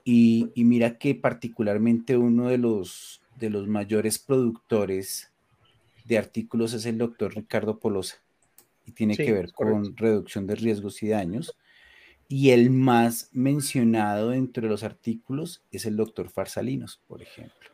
y, 0.05 0.51
y 0.55 0.65
mira 0.65 0.97
que 0.97 1.17
particularmente 1.17 2.17
uno 2.17 2.49
de 2.49 2.59
los, 2.59 3.21
de 3.37 3.51
los 3.51 3.67
mayores 3.67 4.21
productores 4.21 5.33
de 6.05 6.19
artículos 6.19 6.73
es 6.73 6.87
el 6.87 6.99
doctor 6.99 7.35
Ricardo 7.35 7.81
Polosa, 7.81 8.23
y 8.87 8.93
tiene 8.93 9.15
sí, 9.15 9.25
que 9.25 9.33
ver 9.33 9.53
con 9.53 9.97
reducción 9.97 10.47
de 10.47 10.55
riesgos 10.55 11.03
y 11.03 11.09
daños 11.09 11.57
y 12.33 12.49
el 12.49 12.71
más 12.71 13.29
mencionado 13.33 14.33
entre 14.33 14.67
los 14.67 14.85
artículos 14.85 15.63
es 15.71 15.85
el 15.85 15.97
doctor 15.97 16.31
Farsalinos, 16.31 16.99
por 17.07 17.21
ejemplo. 17.21 17.69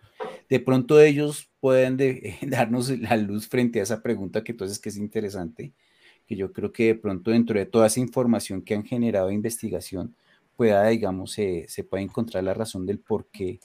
De 0.49 0.59
pronto 0.59 1.01
ellos 1.01 1.49
pueden 1.61 1.97
de, 1.97 2.35
darnos 2.43 2.91
la 2.91 3.17
luz 3.17 3.47
frente 3.47 3.79
a 3.79 3.85
esa 3.85 4.03
pregunta 4.03 4.43
que 4.43 4.51
entonces 4.51 4.81
que 4.81 4.89
es 4.89 4.97
interesante, 4.97 5.71
que 6.27 6.35
yo 6.35 6.53
creo 6.53 6.73
que 6.73 6.87
de 6.87 6.95
pronto 6.97 7.31
dentro 7.31 7.57
de 7.57 7.67
toda 7.67 7.87
esa 7.87 8.01
información 8.01 8.61
que 8.63 8.75
han 8.75 8.83
generado 8.85 9.31
investigación 9.31 10.17
pueda, 10.57 10.89
digamos, 10.89 11.39
eh, 11.39 11.67
se 11.69 11.85
pueda 11.85 12.03
encontrar 12.03 12.43
la 12.43 12.53
razón 12.53 12.85
del 12.85 12.99
por 12.99 13.27
qué, 13.27 13.61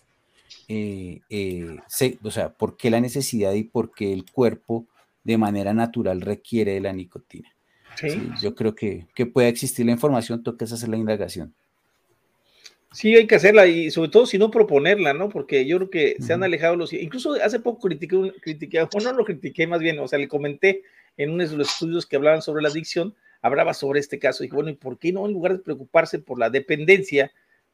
eh, 0.68 1.22
eh, 1.28 1.76
se, 1.88 2.20
o 2.22 2.30
sea, 2.30 2.54
por 2.54 2.78
qué 2.78 2.92
la 2.92 3.02
necesidad 3.02 3.54
y 3.54 3.64
por 3.64 3.96
qué 3.96 4.14
el 4.14 4.30
cuerpo 4.32 4.86
de 5.24 5.40
manera 5.40 5.74
natural 5.74 6.22
requiere 6.22 6.74
de 6.74 6.82
la 6.82 6.94
nicotina. 6.94 7.50
Sí. 7.96 8.10
Sí, 8.10 8.30
yo 8.42 8.56
creo 8.56 8.76
que, 8.76 9.08
que 9.14 9.26
puede 9.26 9.48
existir 9.48 9.86
la 9.86 9.92
información, 9.92 10.44
toca 10.44 10.66
hacer 10.66 10.90
la 10.90 10.98
indagación. 10.98 11.54
Sí, 12.94 13.16
hay 13.16 13.26
que 13.26 13.36
hacerla 13.36 13.66
y 13.66 13.90
sobre 13.90 14.12
todo 14.12 14.28
si 14.28 14.38
no 14.38 14.52
proponerla, 14.52 15.14
¿no? 15.14 15.28
Porque 15.30 15.66
yo 15.66 15.78
creo 15.78 15.90
que 15.90 16.16
se 16.20 16.32
han 16.32 16.44
alejado 16.44 16.76
los... 16.76 16.94
Incluso 16.94 17.34
hace 17.44 17.60
poco 17.60 17.88
critiqué, 17.88 18.34
critiqué, 18.40 18.82
o 18.82 18.88
no 19.02 19.14
lo 19.14 19.26
critiqué 19.26 19.66
más 19.66 19.80
bien, 19.80 19.98
o 19.98 20.08
sea, 20.08 20.20
le 20.20 20.28
comenté 20.28 20.84
en 21.18 21.32
uno 21.32 21.44
de 21.44 21.58
los 21.58 21.72
estudios 21.72 22.06
que 22.06 22.18
hablaban 22.18 22.44
sobre 22.44 22.62
la 22.62 22.70
adicción, 22.70 23.16
hablaba 23.42 23.74
sobre 23.74 24.00
este 24.00 24.20
caso 24.20 24.44
y 24.44 24.48
dije, 24.48 24.56
bueno, 24.56 24.70
¿y 24.70 24.76
por 24.76 25.00
qué 25.00 25.12
no 25.12 25.26
en 25.26 25.34
lugar 25.34 25.54
de 25.54 25.64
preocuparse 25.64 26.20
por 26.20 26.38
la 26.38 26.52
dependencia, 26.52 27.32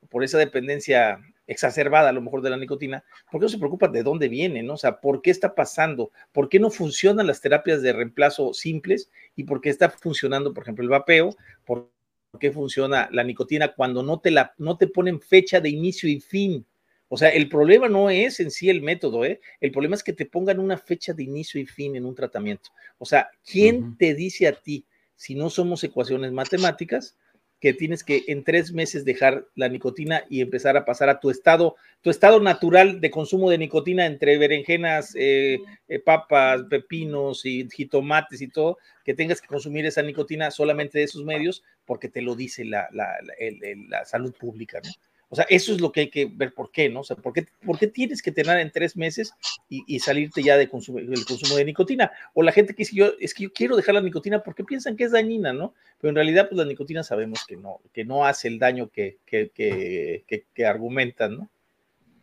por 0.09 0.23
esa 0.23 0.37
dependencia 0.37 1.19
exacerbada 1.49 2.09
a 2.09 2.13
lo 2.13 2.21
mejor 2.21 2.43
de 2.43 2.51
la 2.51 2.57
nicotina, 2.57 3.03
¿por 3.31 3.41
qué 3.41 3.45
no 3.45 3.49
se 3.49 3.57
preocupan 3.57 3.91
de 3.91 4.03
dónde 4.03 4.29
viene, 4.29 4.61
no? 4.61 4.75
O 4.75 4.77
sea, 4.77 5.01
¿por 5.01 5.21
qué 5.21 5.31
está 5.31 5.55
pasando? 5.55 6.11
¿Por 6.31 6.47
qué 6.47 6.59
no 6.59 6.69
funcionan 6.69 7.25
las 7.25 7.41
terapias 7.41 7.81
de 7.81 7.91
reemplazo 7.91 8.53
simples? 8.53 9.09
¿Y 9.35 9.45
por 9.45 9.59
qué 9.59 9.69
está 9.69 9.89
funcionando, 9.89 10.53
por 10.53 10.63
ejemplo, 10.63 10.83
el 10.83 10.89
vapeo? 10.89 11.35
¿Por 11.65 11.91
qué 12.39 12.51
funciona 12.51 13.09
la 13.11 13.23
nicotina 13.23 13.73
cuando 13.73 14.03
no 14.03 14.19
te, 14.19 14.29
la, 14.29 14.53
no 14.59 14.77
te 14.77 14.87
ponen 14.87 15.19
fecha 15.19 15.59
de 15.59 15.69
inicio 15.69 16.07
y 16.07 16.19
fin? 16.19 16.65
O 17.07 17.17
sea, 17.17 17.29
el 17.29 17.49
problema 17.49 17.89
no 17.89 18.11
es 18.11 18.39
en 18.39 18.51
sí 18.51 18.69
el 18.69 18.83
método, 18.83 19.25
¿eh? 19.25 19.41
El 19.59 19.71
problema 19.71 19.95
es 19.95 20.03
que 20.03 20.13
te 20.13 20.27
pongan 20.27 20.59
una 20.59 20.77
fecha 20.77 21.13
de 21.13 21.23
inicio 21.23 21.59
y 21.59 21.65
fin 21.65 21.95
en 21.95 22.05
un 22.05 22.13
tratamiento. 22.13 22.69
O 22.99 23.05
sea, 23.05 23.27
¿quién 23.43 23.83
uh 23.83 23.87
-huh. 23.87 23.97
te 23.97 24.13
dice 24.13 24.47
a 24.47 24.53
ti, 24.53 24.85
si 25.15 25.33
no 25.33 25.49
somos 25.49 25.83
ecuaciones 25.83 26.31
matemáticas, 26.31 27.17
que 27.59 27.73
tienes 27.73 28.03
que 28.03 28.23
en 28.27 28.43
tres 28.43 28.71
meses 28.71 29.03
dejar 29.03 29.45
la 29.55 29.67
nicotina 29.67 30.23
y 30.29 30.41
empezar 30.41 30.77
a 30.77 30.85
pasar 30.85 31.09
a 31.09 31.19
tu 31.19 31.29
estado, 31.29 31.75
tu 32.01 32.09
estado 32.09 32.39
natural 32.39 33.01
de 33.01 33.11
consumo 33.11 33.49
de 33.49 33.57
nicotina 33.57 34.05
entre 34.05 34.37
berenjenas, 34.37 35.13
eh, 35.15 35.59
eh, 35.87 35.99
papas, 35.99 36.63
pepinos 36.69 37.45
y 37.45 37.67
jitomates 37.69 38.41
y 38.41 38.47
todo, 38.47 38.77
que 39.03 39.13
tengas 39.13 39.41
que 39.41 39.47
consumir 39.47 39.85
esa 39.85 40.01
nicotina 40.01 40.51
solamente 40.51 40.99
de 40.99 41.05
esos 41.05 41.25
medios 41.25 41.63
porque 41.85 42.07
te 42.07 42.21
lo 42.21 42.35
dice 42.35 42.63
la, 42.63 42.87
la, 42.91 43.07
la, 43.23 43.33
el, 43.39 43.89
la 43.89 44.05
salud 44.05 44.33
pública, 44.39 44.79
¿no? 44.83 44.89
O 45.31 45.35
sea, 45.35 45.45
eso 45.47 45.73
es 45.73 45.79
lo 45.79 45.91
que 45.91 46.01
hay 46.01 46.09
que 46.09 46.25
ver 46.25 46.53
por 46.55 46.71
qué, 46.71 46.89
¿no? 46.89 47.01
O 47.01 47.03
sea, 47.03 47.15
¿por 47.15 47.33
qué, 47.33 47.45
por 47.63 47.77
qué 47.77 47.85
tienes 47.85 48.23
que 48.23 48.31
tener 48.31 48.57
en 48.57 48.71
tres 48.71 48.97
meses 48.97 49.31
y, 49.69 49.83
y 49.85 49.99
salirte 49.99 50.41
ya 50.41 50.57
de 50.57 50.67
consumo, 50.67 50.97
del 50.99 51.23
consumo 51.23 51.55
de 51.55 51.65
nicotina? 51.65 52.11
O 52.33 52.41
la 52.41 52.51
gente 52.51 52.73
que 52.73 52.81
dice, 52.81 52.95
yo, 52.95 53.11
es 53.19 53.35
que 53.35 53.43
yo 53.43 53.53
quiero 53.53 53.75
dejar 53.75 53.93
la 53.93 54.01
nicotina 54.01 54.41
porque 54.41 54.63
piensan 54.63 54.95
que 54.97 55.03
es 55.03 55.11
dañina, 55.11 55.53
¿no? 55.53 55.75
Pero 56.01 56.09
en 56.09 56.15
realidad, 56.15 56.49
pues 56.49 56.57
la 56.57 56.65
nicotina 56.65 57.03
sabemos 57.03 57.45
que 57.47 57.57
no, 57.57 57.79
que 57.93 58.05
no 58.05 58.25
hace 58.25 58.47
el 58.47 58.57
daño 58.57 58.89
que, 58.89 59.17
que, 59.25 59.51
que, 59.53 60.23
que, 60.27 60.45
que 60.51 60.65
argumentan, 60.65 61.37
¿no? 61.37 61.49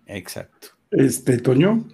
Exacto. 0.06 0.68
Este, 0.90 1.38
Toño. 1.38 1.84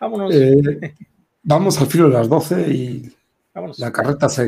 Vámonos. 0.00 0.32
Eh, 0.34 0.94
vamos 1.42 1.80
al 1.80 1.88
filo 1.88 2.08
de 2.08 2.14
las 2.14 2.28
12 2.28 2.68
y 2.72 3.16
Vámonos. 3.52 3.78
la 3.80 3.92
carreta 3.92 4.28
se, 4.28 4.46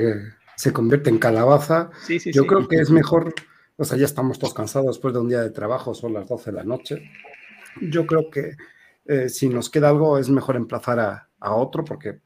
se 0.56 0.72
convierte 0.72 1.10
en 1.10 1.18
calabaza. 1.18 1.90
Sí, 2.06 2.20
sí, 2.20 2.32
yo 2.32 2.42
sí. 2.42 2.48
creo 2.48 2.68
que 2.68 2.76
es 2.76 2.90
mejor 2.90 3.34
o 3.76 3.84
sea, 3.84 3.98
ya 3.98 4.04
estamos 4.04 4.38
todos 4.38 4.54
cansados 4.54 4.88
después 4.88 5.14
de 5.14 5.20
un 5.20 5.28
día 5.28 5.40
de 5.40 5.50
trabajo, 5.50 5.94
son 5.94 6.14
las 6.14 6.28
12 6.28 6.50
de 6.50 6.56
la 6.56 6.64
noche. 6.64 7.10
Yo 7.80 8.06
creo 8.06 8.30
que 8.30 8.56
eh, 9.06 9.28
si 9.28 9.48
nos 9.48 9.70
queda 9.70 9.88
algo 9.88 10.18
es 10.18 10.28
mejor 10.28 10.56
emplazar 10.56 11.00
a, 11.00 11.28
a, 11.40 11.54
otro 11.54 11.84
porque 11.84 12.20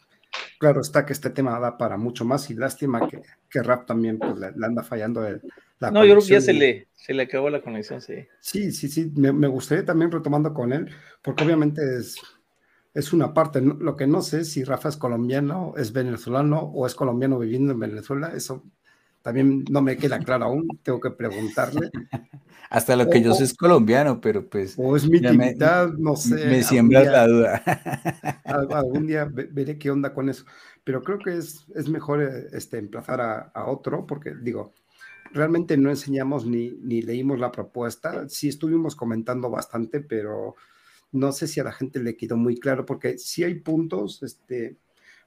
claro 0.59 0.81
está 0.81 1.05
que 1.05 1.13
este 1.13 1.31
tema 1.31 1.59
da 1.59 1.77
para 1.77 1.97
mucho 1.97 2.25
más 2.25 2.51
y 2.51 2.55
lástima 2.55 3.09
que, 3.09 3.23
que 3.51 3.63
Rap 3.63 3.87
también 3.87 4.19
pues, 4.19 4.39
le, 4.39 4.53
le, 4.53 4.67
anda 4.67 4.85
fallando 4.85 5.27
el, 5.27 5.41
la 5.81 5.91
No, 5.91 6.05
yo 6.05 6.15
creo 6.15 6.23
que 6.25 6.35
ya 6.35 6.41
se 6.41 6.53
le, 6.53 6.89
se 6.95 7.15
le 7.15 7.23
acabó 7.25 7.51
la 7.51 7.63
conexión, 7.63 8.01
sí. 8.01 8.27
Sí, 8.41 8.71
sí, 8.71 8.89
sí, 8.89 9.11
me, 9.17 9.33
me 9.33 9.49
gustaría 9.49 9.85
también 9.85 10.13
retomando 10.13 10.53
con 10.53 10.73
él 10.73 10.89
porque 11.23 11.45
obviamente 11.45 11.81
es, 11.97 12.17
es 12.95 13.13
una 13.13 13.33
parte. 13.33 13.61
Lo 13.61 13.97
que 13.97 14.07
no 14.07 14.23
sé 14.23 14.41
es 14.41 14.53
si 14.53 14.65
Rafa 14.65 14.89
es 14.89 14.97
colombiano, 14.97 15.75
es 15.77 15.93
venezolano 15.93 16.59
o 16.61 16.87
es 16.87 16.95
colombiano 16.95 17.39
viviendo 17.39 17.73
en 17.73 17.81
Venezuela. 17.81 18.33
Eso 18.35 18.65
también 19.29 19.63
no 19.69 19.83
me 19.83 19.99
queda 19.99 20.19
claro 20.21 20.47
aún. 20.47 20.67
Tengo 20.83 20.99
que 21.01 21.11
preguntarle. 21.11 21.91
Hasta 22.71 22.97
lo 22.97 23.11
que 23.11 23.21
yo 23.21 23.35
sé 23.35 23.45
es 23.45 23.53
colombiano, 23.53 24.23
pero 24.23 24.49
pues. 24.49 24.75
O 24.79 24.97
es 24.97 25.07
mi 25.07 25.19
intimidad, 25.19 25.93
no 25.99 26.17
sé. 26.17 26.47
Me 26.47 26.63
siembra 26.63 27.05
la 27.05 27.27
duda. 27.27 27.63
algún 28.45 29.07
día 29.07 29.31
veré 29.31 29.79
qué 29.79 29.91
onda 29.91 30.15
con 30.15 30.31
eso. 30.31 30.47
Pero 30.83 31.03
creo 31.03 31.19
que 31.19 31.37
es, 31.37 31.67
es 31.75 31.91
mejor 31.91 32.23
eh, 32.23 32.47
este, 32.53 32.79
emplazar 32.79 33.21
a, 33.21 33.39
a 33.53 33.67
otro, 33.67 34.07
porque 34.07 34.33
digo, 34.35 34.73
realmente 35.35 35.77
no 35.77 35.91
enseñamos 35.91 36.47
ni, 36.47 36.71
ni 36.81 37.03
leímos 37.03 37.39
la 37.39 37.53
propuesta. 37.53 38.31
Sí 38.31 38.49
estuvimos 38.49 38.97
comentando 38.97 39.51
bastante, 39.51 40.01
pero 40.01 40.55
no 41.13 41.33
sé 41.33 41.49
si 41.49 41.61
a 41.61 41.65
la 41.65 41.73
gente 41.73 42.03
le 42.03 42.17
quedó 42.17 42.39
muy 42.39 42.59
claro, 42.59 42.87
porque 42.87 43.19
si 43.19 43.45
hay 43.45 43.57
puntos, 43.57 44.23
este, 44.23 44.79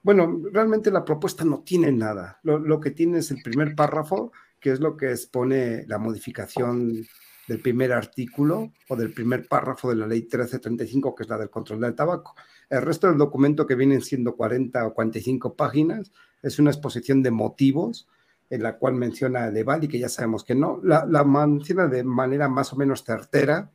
bueno, 0.03 0.41
realmente 0.51 0.91
la 0.91 1.05
propuesta 1.05 1.45
no 1.45 1.61
tiene 1.61 1.91
nada. 1.91 2.39
Lo, 2.43 2.79
que 2.79 2.91
tiene 2.91 3.19
es 3.19 3.31
el 3.31 3.41
primer 3.41 3.75
párrafo, 3.75 4.31
que 4.59 4.71
es 4.71 4.79
lo 4.79 4.97
que 4.97 5.11
expone 5.11 5.85
la 5.87 5.97
modificación 5.97 7.05
del 7.47 7.61
primer 7.61 7.91
artículo 7.91 8.71
o 8.87 8.95
del 8.95 9.13
primer 9.13 9.47
párrafo 9.47 9.89
de 9.89 9.95
la 9.95 10.07
ley 10.07 10.21
1335, 10.21 11.15
que 11.15 11.23
es 11.23 11.29
la 11.29 11.37
del 11.37 11.49
control 11.49 11.81
del 11.81 11.95
tabaco. 11.95 12.35
El 12.69 12.81
resto 12.81 13.07
del 13.07 13.17
documento, 13.17 13.65
que 13.67 13.75
vienen 13.75 14.01
siendo 14.01 14.35
40 14.35 14.87
o 14.87 14.93
45 14.93 15.55
páginas, 15.55 16.11
es 16.41 16.59
una 16.59 16.71
exposición 16.71 17.21
de 17.21 17.31
motivos 17.31 18.07
en 18.49 18.63
la 18.63 18.77
cual 18.77 18.95
menciona 18.95 19.47
el 19.47 19.57
EVAL 19.57 19.83
y 19.83 19.87
que 19.87 19.99
ya 19.99 20.09
sabemos 20.09 20.43
que 20.43 20.55
no. 20.55 20.79
La, 20.83 21.05
la 21.05 21.23
menciona 21.23 21.87
de 21.87 22.03
manera 22.03 22.49
más 22.49 22.73
o 22.73 22.75
menos 22.75 23.03
certera, 23.03 23.71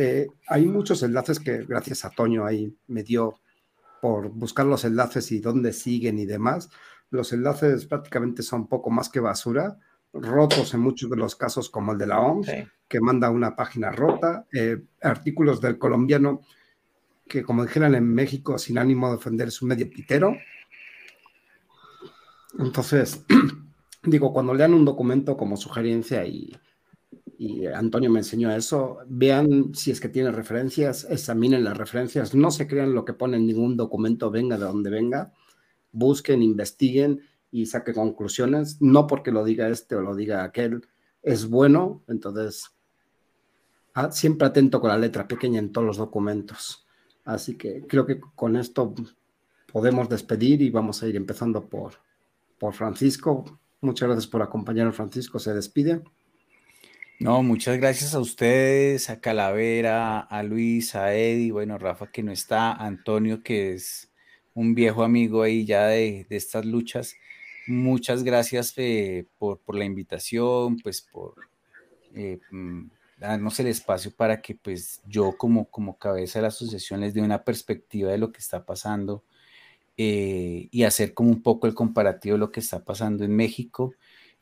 eh, 0.00 0.28
hay 0.46 0.66
muchos 0.66 1.02
enlaces 1.02 1.40
que 1.40 1.64
gracias 1.64 2.04
a 2.04 2.10
Toño 2.10 2.46
ahí 2.46 2.72
me 2.86 3.02
dio 3.02 3.40
por 4.00 4.30
buscar 4.30 4.66
los 4.66 4.84
enlaces 4.84 5.32
y 5.32 5.40
dónde 5.40 5.72
siguen 5.72 6.18
y 6.18 6.26
demás. 6.26 6.70
Los 7.10 7.32
enlaces 7.32 7.86
prácticamente 7.86 8.42
son 8.42 8.68
poco 8.68 8.90
más 8.90 9.08
que 9.08 9.20
basura, 9.20 9.78
rotos 10.12 10.74
en 10.74 10.80
muchos 10.80 11.10
de 11.10 11.16
los 11.16 11.36
casos 11.36 11.70
como 11.70 11.92
el 11.92 11.98
de 11.98 12.06
la 12.06 12.20
OMS, 12.20 12.50
que 12.88 13.00
manda 13.00 13.30
una 13.30 13.56
página 13.56 13.90
rota, 13.90 14.46
eh, 14.52 14.82
artículos 15.00 15.60
del 15.60 15.78
colombiano 15.78 16.40
que 17.28 17.42
como 17.42 17.64
dijeran 17.64 17.94
en 17.94 18.12
México, 18.12 18.58
sin 18.58 18.78
ánimo 18.78 19.08
de 19.08 19.16
ofender, 19.16 19.48
es 19.48 19.62
un 19.62 19.68
medio 19.68 19.88
pitero. 19.88 20.34
Entonces, 22.58 23.24
digo, 24.02 24.32
cuando 24.32 24.54
lean 24.54 24.74
un 24.74 24.84
documento 24.84 25.36
como 25.36 25.56
sugerencia 25.56 26.24
y, 26.26 26.56
y 27.40 27.66
Antonio 27.66 28.10
me 28.10 28.18
enseñó 28.18 28.50
eso. 28.50 28.98
Vean 29.06 29.72
si 29.72 29.92
es 29.92 30.00
que 30.00 30.08
tiene 30.08 30.32
referencias, 30.32 31.06
examinen 31.08 31.62
las 31.62 31.78
referencias, 31.78 32.34
no 32.34 32.50
se 32.50 32.66
crean 32.66 32.94
lo 32.94 33.04
que 33.04 33.12
pone 33.12 33.36
en 33.36 33.46
ningún 33.46 33.76
documento, 33.76 34.30
venga 34.30 34.58
de 34.58 34.64
donde 34.64 34.90
venga, 34.90 35.32
busquen, 35.92 36.42
investiguen 36.42 37.20
y 37.52 37.66
saquen 37.66 37.94
conclusiones, 37.94 38.82
no 38.82 39.06
porque 39.06 39.30
lo 39.30 39.44
diga 39.44 39.68
este 39.68 39.94
o 39.94 40.00
lo 40.00 40.16
diga 40.16 40.42
aquel, 40.42 40.82
es 41.22 41.48
bueno, 41.48 42.02
entonces 42.08 42.72
ah, 43.94 44.10
siempre 44.10 44.48
atento 44.48 44.80
con 44.80 44.90
la 44.90 44.98
letra 44.98 45.28
pequeña 45.28 45.60
en 45.60 45.70
todos 45.70 45.86
los 45.86 45.96
documentos. 45.96 46.86
Así 47.24 47.56
que 47.56 47.86
creo 47.86 48.04
que 48.04 48.18
con 48.34 48.56
esto 48.56 48.94
podemos 49.72 50.08
despedir 50.08 50.60
y 50.60 50.70
vamos 50.70 51.02
a 51.02 51.06
ir 51.06 51.14
empezando 51.14 51.68
por, 51.68 51.92
por 52.58 52.74
Francisco. 52.74 53.60
Muchas 53.80 54.08
gracias 54.08 54.26
por 54.26 54.42
acompañarnos, 54.42 54.96
Francisco. 54.96 55.38
Se 55.38 55.54
despide. 55.54 56.02
No, 57.20 57.42
muchas 57.42 57.78
gracias 57.78 58.14
a 58.14 58.20
ustedes, 58.20 59.10
a 59.10 59.20
Calavera, 59.20 60.20
a 60.20 60.42
Luis, 60.44 60.94
a 60.94 61.14
Eddie, 61.14 61.50
bueno, 61.50 61.76
Rafa 61.76 62.12
que 62.12 62.22
no 62.22 62.30
está, 62.30 62.72
Antonio 62.72 63.42
que 63.42 63.72
es 63.74 64.12
un 64.54 64.72
viejo 64.76 65.02
amigo 65.02 65.42
ahí 65.42 65.64
ya 65.64 65.86
de, 65.86 66.26
estas 66.30 66.64
luchas. 66.64 67.16
Muchas 67.66 68.22
gracias 68.22 68.72
eh, 68.76 69.26
por, 69.36 69.60
la 69.74 69.84
invitación, 69.84 70.76
pues 70.78 71.02
por 71.02 71.34
eh, 72.14 72.38
mm, 72.52 72.86
darnos 73.18 73.58
el 73.58 73.66
espacio 73.66 74.12
para 74.14 74.40
que 74.40 74.54
pues 74.54 75.02
yo 75.08 75.36
como, 75.36 75.64
como 75.70 75.98
cabeza 75.98 76.38
de 76.38 76.42
la 76.42 76.48
asociación 76.48 77.00
les 77.00 77.14
dé 77.14 77.20
una 77.20 77.42
perspectiva 77.42 78.12
de 78.12 78.18
lo 78.18 78.30
que 78.30 78.38
está 78.38 78.64
pasando 78.64 79.24
eh, 79.96 80.68
y 80.70 80.84
hacer 80.84 81.14
como 81.14 81.30
un 81.30 81.42
poco 81.42 81.66
el 81.66 81.74
comparativo 81.74 82.34
de 82.34 82.38
lo 82.38 82.52
que 82.52 82.60
está 82.60 82.84
pasando 82.84 83.24
en 83.24 83.34
México 83.34 83.94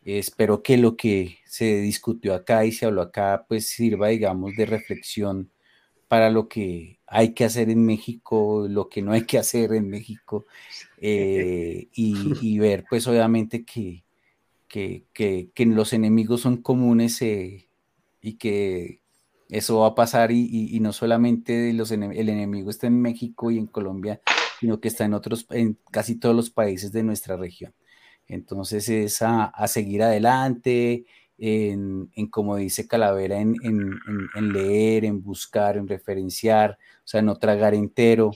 espero 0.06 0.62
que 0.62 0.76
lo 0.76 0.96
que 0.96 1.38
se 1.46 1.80
discutió 1.80 2.34
acá 2.34 2.64
y 2.64 2.72
se 2.72 2.86
habló 2.86 3.02
acá 3.02 3.44
pues 3.48 3.66
sirva, 3.68 4.08
digamos, 4.08 4.54
de 4.56 4.66
reflexión 4.66 5.50
para 6.08 6.30
lo 6.30 6.48
que 6.48 7.00
hay 7.06 7.34
que 7.34 7.44
hacer 7.44 7.70
en 7.70 7.84
México, 7.84 8.66
lo 8.68 8.88
que 8.88 9.02
no 9.02 9.12
hay 9.12 9.22
que 9.26 9.38
hacer 9.38 9.72
en 9.72 9.88
México, 9.88 10.46
eh, 10.98 11.88
y, 11.92 12.58
ver 12.58 12.84
pues 12.88 13.06
obviamente 13.08 13.64
que, 13.64 14.04
que, 14.68 15.04
que, 15.12 15.66
los 15.66 15.92
enemigos 15.92 16.42
son 16.42 16.58
comunes 16.62 17.20
eh, 17.22 17.68
y 18.20 18.34
que 18.34 19.00
eso 19.48 19.80
va 19.80 19.88
a 19.88 19.94
pasar 19.94 20.30
y, 20.32 20.78
no 20.80 20.92
solamente 20.92 21.72
los 21.72 21.90
el 21.90 22.28
enemigo 22.28 22.70
está 22.70 22.86
en 22.86 23.00
México 23.00 23.50
y 23.50 23.58
en 23.58 23.66
Colombia, 23.66 24.20
sino 24.60 24.80
que 24.80 24.88
está 24.88 25.04
en 25.04 25.14
otros, 25.14 25.46
en 25.50 25.78
casi 25.90 26.16
todos 26.16 26.34
los 26.34 26.50
países 26.50 26.92
de 26.92 27.02
nuestra 27.02 27.36
región. 27.36 27.74
Entonces 28.28 28.88
es 28.88 29.22
a, 29.22 29.52
seguir 29.68 30.02
adelante, 30.02 31.04
en, 31.38 32.10
como 32.30 32.56
dice 32.56 32.86
Calavera, 32.88 33.40
en, 33.40 33.56
leer, 34.52 35.04
en 35.04 35.22
buscar, 35.22 35.76
en 35.76 35.86
referenciar, 35.86 36.78
o 37.04 37.08
sea, 37.08 37.22
no 37.22 37.36
tragar 37.36 37.74
entero, 37.74 38.32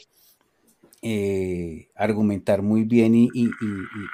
eh, 1.02 1.89
argumentar 1.94 2.62
muy 2.62 2.85
bien 2.85 3.15
y, 3.15 3.31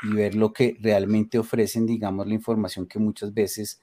ver 0.05 0.35
lo 0.35 0.53
que 0.53 0.77
realmente 0.81 1.39
ofrecen, 1.39 1.87
digamos, 1.87 2.27
la 2.27 2.35
información 2.35 2.87
que 2.87 2.99
muchas 2.99 3.35
veces 3.35 3.81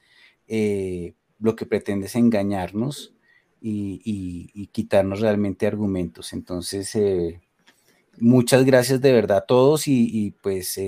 eh, 0.48 1.14
lo 1.38 1.54
que 1.54 1.66
pretende 1.66 2.06
es 2.06 2.16
engañarnos 2.16 3.14
y, 3.60 4.68
quitarnos 4.72 5.20
realmente 5.20 5.66
argumentos. 5.66 6.32
Entonces, 6.32 6.94
eh, 6.96 7.40
muchas 8.18 8.64
gracias 8.64 9.00
de 9.00 9.12
verdad 9.12 9.38
a 9.38 9.46
todos 9.46 9.86
y, 9.86 10.34
pues 10.42 10.78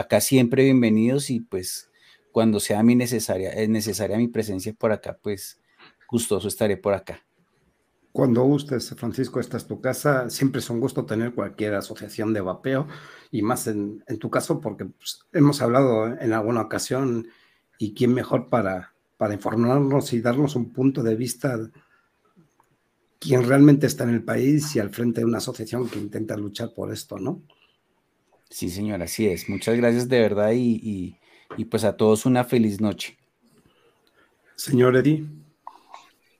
acá 0.00 0.20
siempre 0.20 0.64
bienvenidos 0.64 1.30
y 1.30 1.40
pues 1.40 1.90
cuando 2.32 2.60
sea 2.60 2.82
mi 2.82 2.94
necesaria, 2.94 3.50
es 3.50 3.68
necesaria 3.68 4.16
mi 4.16 4.28
presencia 4.28 4.72
por 4.72 4.92
acá, 4.92 5.18
pues 5.20 5.60
gustoso 6.08 6.48
estaré 6.48 6.76
por 6.76 6.94
acá. 6.94 7.24
Cuando 8.12 8.42
gustes, 8.42 8.90
Francisco, 8.96 9.38
esta 9.38 9.56
es 9.56 9.66
tu 9.68 9.80
casa. 9.80 10.28
Siempre 10.30 10.58
es 10.58 10.68
un 10.68 10.80
gusto 10.80 11.06
tener 11.06 11.32
cualquier 11.32 11.74
asociación 11.74 12.32
de 12.32 12.40
vapeo 12.40 12.88
y 13.30 13.42
más 13.42 13.68
en, 13.68 14.02
tu 14.18 14.30
caso 14.30 14.60
porque 14.60 14.86
pues, 14.86 15.20
hemos 15.32 15.62
hablado 15.62 16.06
en 16.06 16.32
alguna 16.32 16.62
ocasión 16.62 17.28
y 17.78 17.94
quién 17.94 18.12
mejor 18.12 18.48
para, 18.48 18.94
para 19.16 19.34
informarnos 19.34 20.12
y 20.12 20.20
darnos 20.20 20.56
un 20.56 20.72
punto 20.72 21.04
de 21.04 21.14
vista 21.14 21.56
quién 23.20 23.46
realmente 23.46 23.86
está 23.86 24.04
en 24.04 24.10
el 24.10 24.24
país 24.24 24.74
y 24.74 24.80
al 24.80 24.90
frente 24.90 25.20
de 25.20 25.26
una 25.26 25.38
asociación 25.38 25.88
que 25.88 26.00
intenta 26.00 26.36
luchar 26.36 26.74
por 26.74 26.92
esto, 26.92 27.18
¿no? 27.18 27.42
Sí, 28.50 28.68
señora, 28.68 29.04
así 29.04 29.28
es. 29.28 29.48
Muchas 29.48 29.76
gracias 29.76 30.08
de 30.08 30.20
verdad 30.20 30.50
y, 30.54 31.16
pues 31.70 31.84
a 31.84 31.96
todos 31.96 32.26
una 32.26 32.44
feliz 32.44 32.80
noche. 32.80 33.16
Señor 34.56 34.96
Eddie. 34.96 35.24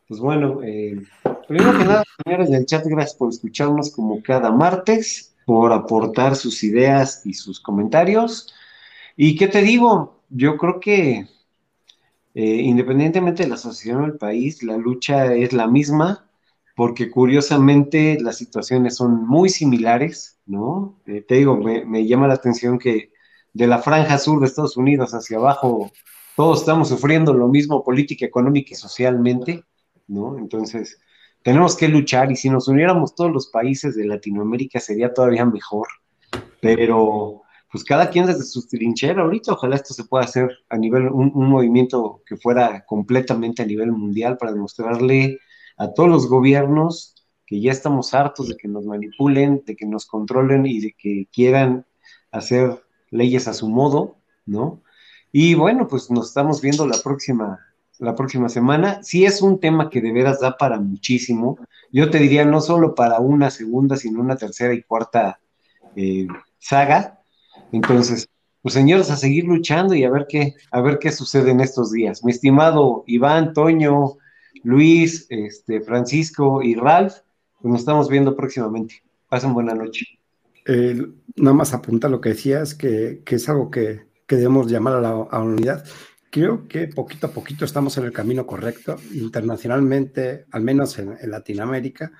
Pues 0.08 0.20
bueno, 0.20 0.60
eh, 0.64 1.00
primero 1.46 1.78
que 1.78 1.84
nada, 1.84 2.02
señores 2.24 2.50
del 2.50 2.66
chat, 2.66 2.84
gracias 2.84 3.16
por 3.16 3.30
escucharnos 3.30 3.92
como 3.92 4.20
cada 4.22 4.50
martes, 4.50 5.36
por 5.46 5.72
aportar 5.72 6.34
sus 6.34 6.64
ideas 6.64 7.22
y 7.24 7.34
sus 7.34 7.60
comentarios. 7.60 8.52
¿Y 9.16 9.36
qué 9.36 9.46
te 9.46 9.62
digo? 9.62 10.20
Yo 10.30 10.56
creo 10.56 10.80
que 10.80 11.28
eh, 12.34 12.56
independientemente 12.62 13.44
de 13.44 13.50
la 13.50 13.54
asociación 13.54 14.02
del 14.02 14.18
país, 14.18 14.64
la 14.64 14.76
lucha 14.76 15.32
es 15.34 15.52
la 15.52 15.68
misma 15.68 16.29
porque 16.80 17.10
curiosamente 17.10 18.16
las 18.22 18.38
situaciones 18.38 18.96
son 18.96 19.26
muy 19.26 19.50
similares, 19.50 20.38
¿no? 20.46 20.98
Eh, 21.04 21.20
te 21.20 21.34
digo, 21.34 21.58
me, 21.58 22.06
llama 22.06 22.26
la 22.26 22.32
atención 22.32 22.78
que 22.78 23.12
de 23.52 23.66
la 23.66 23.80
franja 23.80 24.16
sur 24.16 24.40
de 24.40 24.46
Estados 24.46 24.78
Unidos 24.78 25.12
hacia 25.12 25.36
abajo, 25.36 25.92
todos 26.36 26.60
estamos 26.60 26.88
sufriendo 26.88 27.34
lo 27.34 27.48
mismo 27.48 27.84
política, 27.84 28.24
económica 28.24 28.70
y 28.72 28.76
socialmente, 28.76 29.62
¿no? 30.08 30.38
Entonces, 30.38 30.98
tenemos 31.42 31.76
que 31.76 31.86
luchar 31.86 32.32
y 32.32 32.36
si 32.36 32.48
nos 32.48 32.66
uniéramos 32.66 33.14
todos 33.14 33.30
los 33.30 33.48
países 33.48 33.94
de 33.94 34.06
Latinoamérica 34.06 34.80
sería 34.80 35.12
todavía 35.12 35.44
mejor, 35.44 35.86
pero 36.62 37.42
pues 37.70 37.84
cada 37.84 38.08
quien 38.08 38.24
desde 38.24 38.44
su 38.44 38.66
trinchera 38.66 39.20
ahorita, 39.20 39.52
ojalá 39.52 39.76
esto 39.76 39.92
se 39.92 40.04
pueda 40.04 40.24
hacer 40.24 40.48
a 40.70 40.78
nivel, 40.78 41.08
un 41.08 41.30
movimiento 41.34 42.22
que 42.24 42.38
fuera 42.38 42.86
completamente 42.86 43.60
a 43.60 43.66
nivel 43.66 43.92
mundial 43.92 44.38
para 44.38 44.52
demostrarle 44.52 45.40
a 45.80 45.92
todos 45.94 46.10
los 46.10 46.28
gobiernos 46.28 47.14
que 47.46 47.60
ya 47.60 47.72
estamos 47.72 48.12
hartos 48.12 48.48
de 48.48 48.56
que 48.56 48.68
nos 48.68 48.84
manipulen, 48.84 49.64
de 49.66 49.74
que 49.74 49.86
nos 49.86 50.04
controlen 50.06 50.66
y 50.66 50.78
de 50.80 50.94
que 50.96 51.26
quieran 51.32 51.86
hacer 52.30 52.84
leyes 53.10 53.48
a 53.48 53.54
su 53.54 53.68
modo, 53.68 54.18
¿no? 54.44 54.82
Y 55.32 55.54
bueno, 55.54 55.88
pues 55.88 56.10
nos 56.10 56.28
estamos 56.28 56.60
viendo 56.60 56.86
la 56.86 56.98
próxima 57.02 57.58
la 57.98 58.14
próxima 58.14 58.48
semana. 58.48 59.02
Si 59.02 59.24
es 59.24 59.42
un 59.42 59.60
tema 59.60 59.90
que 59.90 60.00
de 60.00 60.12
veras 60.12 60.40
da 60.40 60.56
para 60.56 60.80
muchísimo. 60.80 61.58
Yo 61.92 62.10
te 62.10 62.18
diría 62.18 62.44
no 62.44 62.60
solo 62.60 62.94
para 62.94 63.20
una 63.20 63.50
segunda, 63.50 63.96
sino 63.96 64.20
una 64.20 64.36
tercera 64.36 64.72
y 64.74 64.82
cuarta 64.82 65.38
eh, 65.96 66.26
saga. 66.58 67.20
Entonces, 67.72 68.28
pues 68.62 68.74
señores, 68.74 69.10
a 69.10 69.16
seguir 69.16 69.44
luchando 69.44 69.94
y 69.94 70.04
a 70.04 70.10
ver 70.10 70.26
qué, 70.28 70.54
a 70.70 70.80
ver 70.80 70.98
qué 70.98 71.12
sucede 71.12 71.50
en 71.50 71.60
estos 71.60 71.92
días. 71.92 72.24
Mi 72.24 72.32
estimado 72.32 73.04
Iván, 73.06 73.52
Toño, 73.52 74.16
Luis, 74.62 75.26
este, 75.28 75.80
Francisco 75.80 76.62
y 76.62 76.74
Ralph, 76.74 77.14
pues 77.60 77.72
nos 77.72 77.80
estamos 77.80 78.08
viendo 78.08 78.36
próximamente. 78.36 79.02
Pasen 79.28 79.54
buena 79.54 79.74
noche. 79.74 80.06
Eh, 80.66 81.06
nada 81.36 81.54
más 81.54 81.72
apunta 81.72 82.08
lo 82.08 82.20
que 82.20 82.30
decías, 82.30 82.74
que, 82.74 83.22
que 83.24 83.36
es 83.36 83.48
algo 83.48 83.70
que, 83.70 84.06
que, 84.26 84.36
debemos 84.36 84.70
llamar 84.70 84.94
a 84.94 85.00
la, 85.00 85.08
a 85.08 85.40
unidad. 85.40 85.84
Creo 86.30 86.68
que 86.68 86.86
poquito 86.88 87.26
a 87.26 87.30
poquito 87.30 87.64
estamos 87.64 87.96
en 87.98 88.04
el 88.04 88.12
camino 88.12 88.46
correcto. 88.46 88.96
Internacionalmente, 89.12 90.46
al 90.52 90.62
menos 90.62 90.98
en, 90.98 91.16
Latinoamérica, 91.24 92.12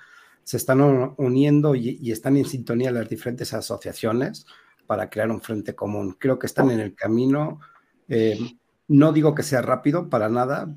se 0.43 0.57
están 0.57 0.81
uniendo 1.17 1.75
y, 1.75 1.97
y, 2.01 2.11
están 2.11 2.35
en 2.37 2.45
sintonía 2.45 2.91
las 2.91 3.07
diferentes 3.07 3.53
asociaciones 3.53 4.45
para 4.87 5.09
crear 5.09 5.31
un 5.31 5.41
frente 5.41 5.75
común. 5.75 6.17
Creo 6.19 6.37
que 6.37 6.47
están 6.47 6.71
en 6.71 6.79
el 6.81 6.95
camino. 6.95 7.61
Eh, 8.09 8.37
no 8.89 9.13
digo 9.13 9.33
que 9.33 9.43
sea 9.43 9.61
rápido, 9.61 10.09
para 10.09 10.27
nada. 10.27 10.75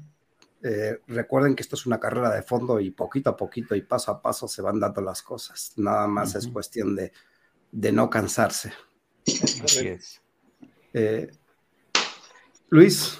Eh, 0.66 0.98
recuerden 1.08 1.54
que 1.54 1.62
esto 1.62 1.76
es 1.76 1.84
una 1.84 2.00
carrera 2.00 2.34
de 2.34 2.42
fondo 2.42 2.80
y 2.80 2.90
poquito 2.90 3.28
a 3.28 3.36
poquito 3.36 3.74
y 3.74 3.82
paso 3.82 4.10
a 4.10 4.22
paso 4.22 4.48
se 4.48 4.62
van 4.62 4.80
dando 4.80 5.02
las 5.02 5.20
cosas. 5.20 5.74
Nada 5.76 6.06
más 6.06 6.30
uh 6.30 6.38
-huh. 6.38 6.38
es 6.38 6.48
cuestión 6.48 6.96
de, 6.96 7.12
de, 7.70 7.92
no 7.92 8.08
cansarse. 8.08 8.72
Así 9.62 9.88
es. 9.88 10.22
Eh, 10.94 11.30
Luis. 12.70 13.18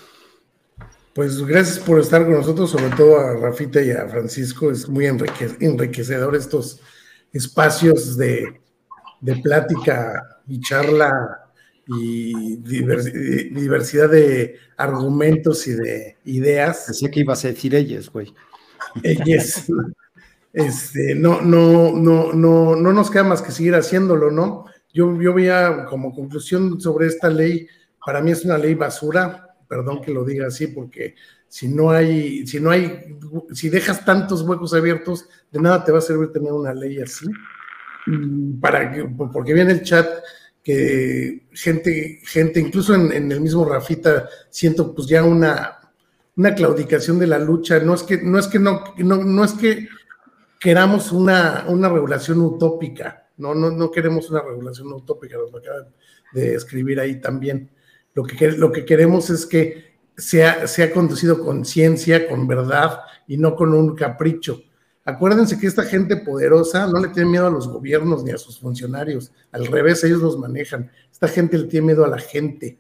Pues 1.15 1.45
gracias 1.45 1.79
por 1.79 2.01
estar 2.01 2.25
con 2.25 2.33
nosotros, 2.33 2.71
sobre 2.71 2.89
todo 2.97 3.19
a 3.19 3.35
Rafita 3.35 3.83
y 3.83 3.91
a 3.91 4.09
Francisco. 4.09 4.71
Es 4.71 4.89
muy 4.89 5.05
enriquecedor 5.07 6.35
estos 6.35 6.81
espacios 7.31 8.17
de, 8.17 8.63
de 9.21 9.37
plática 9.37 10.41
y 10.49 10.61
charla 10.61 11.44
y 11.87 12.57
diversidad 12.57 14.11
de 14.11 14.57
argumentos 14.77 15.67
y 15.67 15.73
de 15.73 16.17
ideas. 16.25 16.89
Decía 16.89 17.11
que 17.11 17.21
ibas 17.21 17.45
a 17.45 17.49
decir 17.49 17.75
ellos, 17.75 18.11
güey. 18.11 18.33
Ellos. 19.03 19.65
Este, 20.53 21.17
no, 21.17 21.41
no, 21.41 21.93
no, 21.93 22.33
no, 22.33 22.77
no 22.77 22.93
nos 22.93 23.11
queda 23.11 23.25
más 23.25 23.43
que 23.43 23.51
seguir 23.51 23.75
haciéndolo, 23.75 24.31
¿no? 24.31 24.67
Yo, 24.93 25.21
yo 25.21 25.35
veía 25.35 25.85
como 25.87 26.15
conclusión 26.15 26.81
sobre 26.81 27.09
esta 27.09 27.29
ley, 27.29 27.67
para 28.07 28.21
mí 28.21 28.31
es 28.31 28.45
una 28.45 28.57
ley 28.57 28.75
basura, 28.75 29.57
perdón 29.69 30.01
que 30.01 30.13
lo 30.13 30.25
diga 30.25 30.47
así, 30.47 30.69
porque 30.69 31.17
si 31.49 31.67
no 31.67 31.91
hay, 31.91 32.47
si 32.47 32.61
no 32.61 32.71
hay, 32.71 33.17
si 33.53 33.69
dejas 33.69 34.05
tantos 34.05 34.43
huecos 34.43 34.73
abiertos, 34.75 35.29
de 35.51 35.61
nada 35.61 35.85
te 35.85 35.91
va 35.91 35.99
a 35.99 36.03
servir 36.03 36.31
tener 36.31 36.53
una 36.53 36.73
ley 36.73 37.01
así. 37.01 37.27
Para 38.61 38.93
que, 38.93 39.05
porque 39.05 39.55
viene 39.55 39.73
el 39.73 39.83
chat 39.83 40.07
que 40.65 41.47
gente, 41.53 42.21
gente, 42.25 42.59
incluso 42.59 42.95
en, 42.95 43.31
el 43.31 43.41
mismo 43.41 43.67
Rafita, 43.67 44.29
siento 44.49 44.95
pues 44.95 45.07
ya 45.07 45.23
una, 45.23 45.93
una 46.37 46.55
claudicación 46.55 47.19
de 47.19 47.27
la 47.27 47.39
lucha. 47.39 47.79
No 47.81 47.95
es 47.95 48.03
que, 48.03 48.23
no 48.23 48.39
es 48.39 48.49
que 48.49 48.59
no, 48.59 48.83
no, 48.97 49.19
no 49.19 49.45
es 49.45 49.53
que 49.53 49.87
queramos 50.59 51.13
una, 51.13 51.67
una 51.69 51.91
regulación 51.91 52.41
utópica, 52.41 53.29
no, 53.37 53.55
no, 53.55 53.71
no 53.71 53.91
queremos 53.91 54.31
una 54.31 54.41
regulación 54.41 54.91
utópica, 54.91 55.37
lo 55.37 55.55
acaban 55.55 55.89
de 56.33 56.55
escribir 56.55 56.99
ahí 56.99 57.21
también. 57.21 57.71
Lo 58.15 58.25
que, 58.25 58.53
lo 58.53 58.73
que 58.73 58.87
queremos 58.87 59.29
es 59.29 59.45
que 59.45 59.97
sea, 60.17 60.67
sea 60.67 60.93
conducido 60.93 61.45
con 61.45 61.67
ciencia, 61.67 62.27
con 62.27 62.47
verdad 62.47 63.01
y 63.27 63.37
no 63.37 63.55
con 63.55 63.75
un 63.75 63.95
capricho. 63.95 64.63
Acuérdense 65.05 65.59
que 65.59 65.67
esta 65.67 65.85
gente 65.85 66.17
poderosa 66.17 66.87
no 66.87 66.99
le 66.99 67.09
tiene 67.09 67.29
miedo 67.29 67.47
a 67.47 67.51
los 67.51 67.69
gobiernos 67.69 68.25
ni 68.25 68.31
a 68.31 68.39
sus 68.39 68.59
funcionarios, 68.59 69.33
al 69.53 69.67
revés, 69.67 70.03
ellos 70.03 70.23
los 70.23 70.39
manejan. 70.39 70.91
Esta 71.13 71.29
gente 71.29 71.59
le 71.59 71.67
tiene 71.67 71.89
miedo 71.89 72.05
a 72.05 72.09
la 72.09 72.19
gente. 72.19 72.79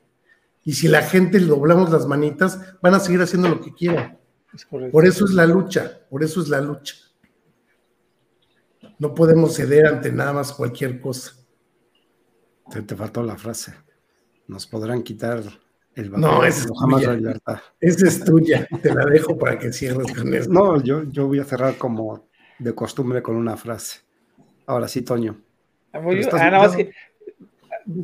Y 0.63 0.73
si 0.73 0.89
la 0.89 1.03
gente 1.03 1.39
le 1.39 1.47
doblamos 1.47 1.91
las 1.91 2.07
manitas, 2.07 2.59
van 2.81 2.95
a 2.95 3.01
seguir 3.01 3.21
haciendo 3.21 3.49
lo 3.49 3.61
que 3.61 3.75
quieran. 3.75 4.19
Por 4.91 5.05
eso 5.05 5.27
es 5.27 5.33
la 5.33 5.47
lucha, 5.47 6.01
por 6.09 6.23
eso 6.25 6.41
es 6.41 6.49
la 6.49 6.61
lucha. 6.61 6.95
No 8.99 9.13
podemos 9.13 9.55
ceder 9.55 9.87
ante 9.87 10.11
nada 10.11 10.33
más 10.33 10.53
cualquier 10.53 11.01
cosa. 11.01 11.33
Te, 12.71 12.81
te 12.81 12.97
faltó 12.97 13.23
la 13.23 13.37
frase. 13.37 13.75
Nos 14.47 14.67
podrán 14.67 15.03
quitar 15.03 15.43
el 15.97 16.11
no, 16.13 16.45
esa 16.45 16.65
es 16.65 16.73
jamás 16.79 17.01
tuya. 17.01 17.13
la 17.13 17.17
libertad. 17.17 17.59
Esa 17.81 18.09
es 18.09 18.25
tuya, 18.25 18.69
te 18.83 18.95
la 18.95 19.05
dejo 19.07 19.39
para 19.39 19.59
que 19.59 19.73
cierres 19.73 20.13
con 20.13 20.35
eso. 20.35 20.51
No, 20.51 20.83
yo, 20.83 21.05
yo 21.05 21.27
voy 21.27 21.41
a 21.41 21.45
cerrar 21.45 21.77
como 21.77 22.29
de 22.59 22.75
costumbre 22.75 23.23
con 23.23 23.37
una 23.37 23.57
frase. 23.57 24.01
Ahora 24.67 24.89
sí, 24.89 25.03
Toño. 25.03 25.41
Ah, 25.93 26.01
nada 26.01 26.59
más 26.59 26.77
que... 26.77 26.91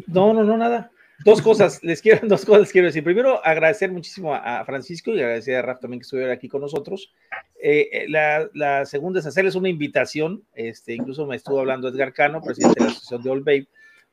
No, 0.06 0.32
no, 0.32 0.44
no, 0.44 0.56
nada. 0.56 0.90
Dos 1.24 1.42
cosas, 1.42 1.80
les 1.82 2.00
quiero, 2.00 2.26
dos 2.26 2.44
cosas 2.44 2.62
les 2.62 2.72
quiero 2.72 2.86
decir. 2.86 3.04
Primero, 3.04 3.44
agradecer 3.44 3.90
muchísimo 3.90 4.34
a, 4.34 4.64
Francisco 4.64 5.10
y 5.10 5.20
agradecer 5.20 5.56
a 5.56 5.62
Raf 5.62 5.80
también 5.80 6.00
que 6.00 6.04
estuviera 6.04 6.32
aquí 6.32 6.48
con 6.48 6.60
nosotros. 6.60 7.12
Eh, 7.62 8.06
la, 8.08 8.48
la, 8.54 8.86
segunda 8.86 9.20
es 9.20 9.26
hacerles 9.26 9.54
una 9.54 9.68
invitación. 9.68 10.44
Este, 10.54 10.94
incluso 10.94 11.26
me 11.26 11.36
estuvo 11.36 11.60
hablando 11.60 11.88
Edgar 11.88 12.12
Cano, 12.12 12.40
presidente 12.40 12.80
de 12.80 12.86
la 12.86 12.92
Asociación 12.92 13.22
de 13.22 13.30
All 13.30 13.40
Babe, 13.40 13.68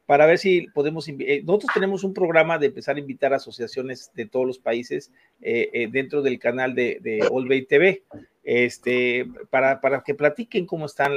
para 0.08 0.26
ver 0.26 0.40
si 0.40 0.68
podemos, 0.74 1.08
eh, 1.10 1.44
nosotros 1.46 1.72
tenemos 1.74 2.06
un 2.06 2.14
programa 2.14 2.58
de 2.58 2.68
empezar 2.68 2.96
a 2.96 3.00
invitar 3.00 3.34
asociaciones 3.34 4.10
de 4.16 4.26
todos 4.26 4.48
los 4.48 4.58
países 4.58 5.12
eh, 5.42 5.70
eh, 5.74 5.90
dentro 5.92 6.22
del 6.22 6.40
canal 6.40 6.74
de, 6.74 7.00
de 7.02 7.28
All 7.30 7.48
Bay 7.48 7.66
TV, 7.66 8.04
este, 8.46 9.28
para, 9.50 9.82
para 9.82 10.04
que 10.04 10.16
platiquen 10.16 10.66
cómo 10.66 10.86
están 10.86 11.12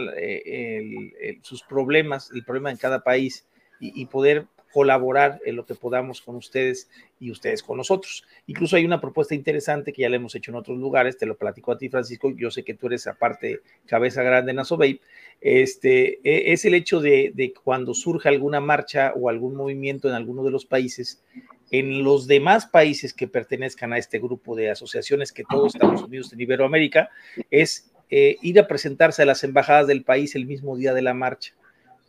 sus 1.42 1.62
problemas, 1.62 2.32
el 2.34 2.44
problema 2.44 2.72
en 2.72 2.76
cada 2.76 3.04
país 3.04 3.46
y 3.78 4.04
poder 4.06 4.46
colaborar 4.72 5.40
en 5.44 5.56
lo 5.56 5.66
que 5.66 5.74
podamos 5.74 6.20
con 6.20 6.36
ustedes 6.36 6.88
y 7.18 7.30
ustedes 7.30 7.62
con 7.62 7.76
nosotros. 7.76 8.24
Incluso 8.46 8.76
hay 8.76 8.84
una 8.84 9.00
propuesta 9.00 9.34
interesante 9.34 9.92
que 9.92 10.02
ya 10.02 10.08
le 10.08 10.16
hemos 10.16 10.34
hecho 10.34 10.50
en 10.50 10.56
otros 10.56 10.78
lugares, 10.78 11.18
te 11.18 11.26
lo 11.26 11.36
platico 11.36 11.72
a 11.72 11.78
ti, 11.78 11.88
Francisco, 11.88 12.30
yo 12.36 12.50
sé 12.50 12.64
que 12.64 12.74
tú 12.74 12.86
eres 12.86 13.06
aparte 13.06 13.60
cabeza 13.86 14.22
grande 14.22 14.52
en 14.52 14.58
Asobape, 14.58 15.00
este, 15.40 16.20
es 16.22 16.64
el 16.64 16.74
hecho 16.74 17.00
de, 17.00 17.32
de 17.34 17.52
cuando 17.52 17.94
surge 17.94 18.28
alguna 18.28 18.60
marcha 18.60 19.12
o 19.16 19.28
algún 19.28 19.54
movimiento 19.54 20.08
en 20.08 20.14
alguno 20.14 20.44
de 20.44 20.50
los 20.50 20.64
países, 20.66 21.22
en 21.70 22.02
los 22.04 22.26
demás 22.26 22.66
países 22.66 23.12
que 23.12 23.28
pertenezcan 23.28 23.92
a 23.92 23.98
este 23.98 24.18
grupo 24.18 24.56
de 24.56 24.70
asociaciones 24.70 25.32
que 25.32 25.44
todos 25.48 25.74
estamos 25.74 26.02
unidos 26.02 26.32
en 26.32 26.40
Iberoamérica, 26.40 27.10
es 27.50 27.90
eh, 28.10 28.36
ir 28.42 28.58
a 28.58 28.66
presentarse 28.66 29.22
a 29.22 29.26
las 29.26 29.44
embajadas 29.44 29.86
del 29.86 30.02
país 30.02 30.34
el 30.34 30.46
mismo 30.46 30.76
día 30.76 30.94
de 30.94 31.02
la 31.02 31.14
marcha 31.14 31.54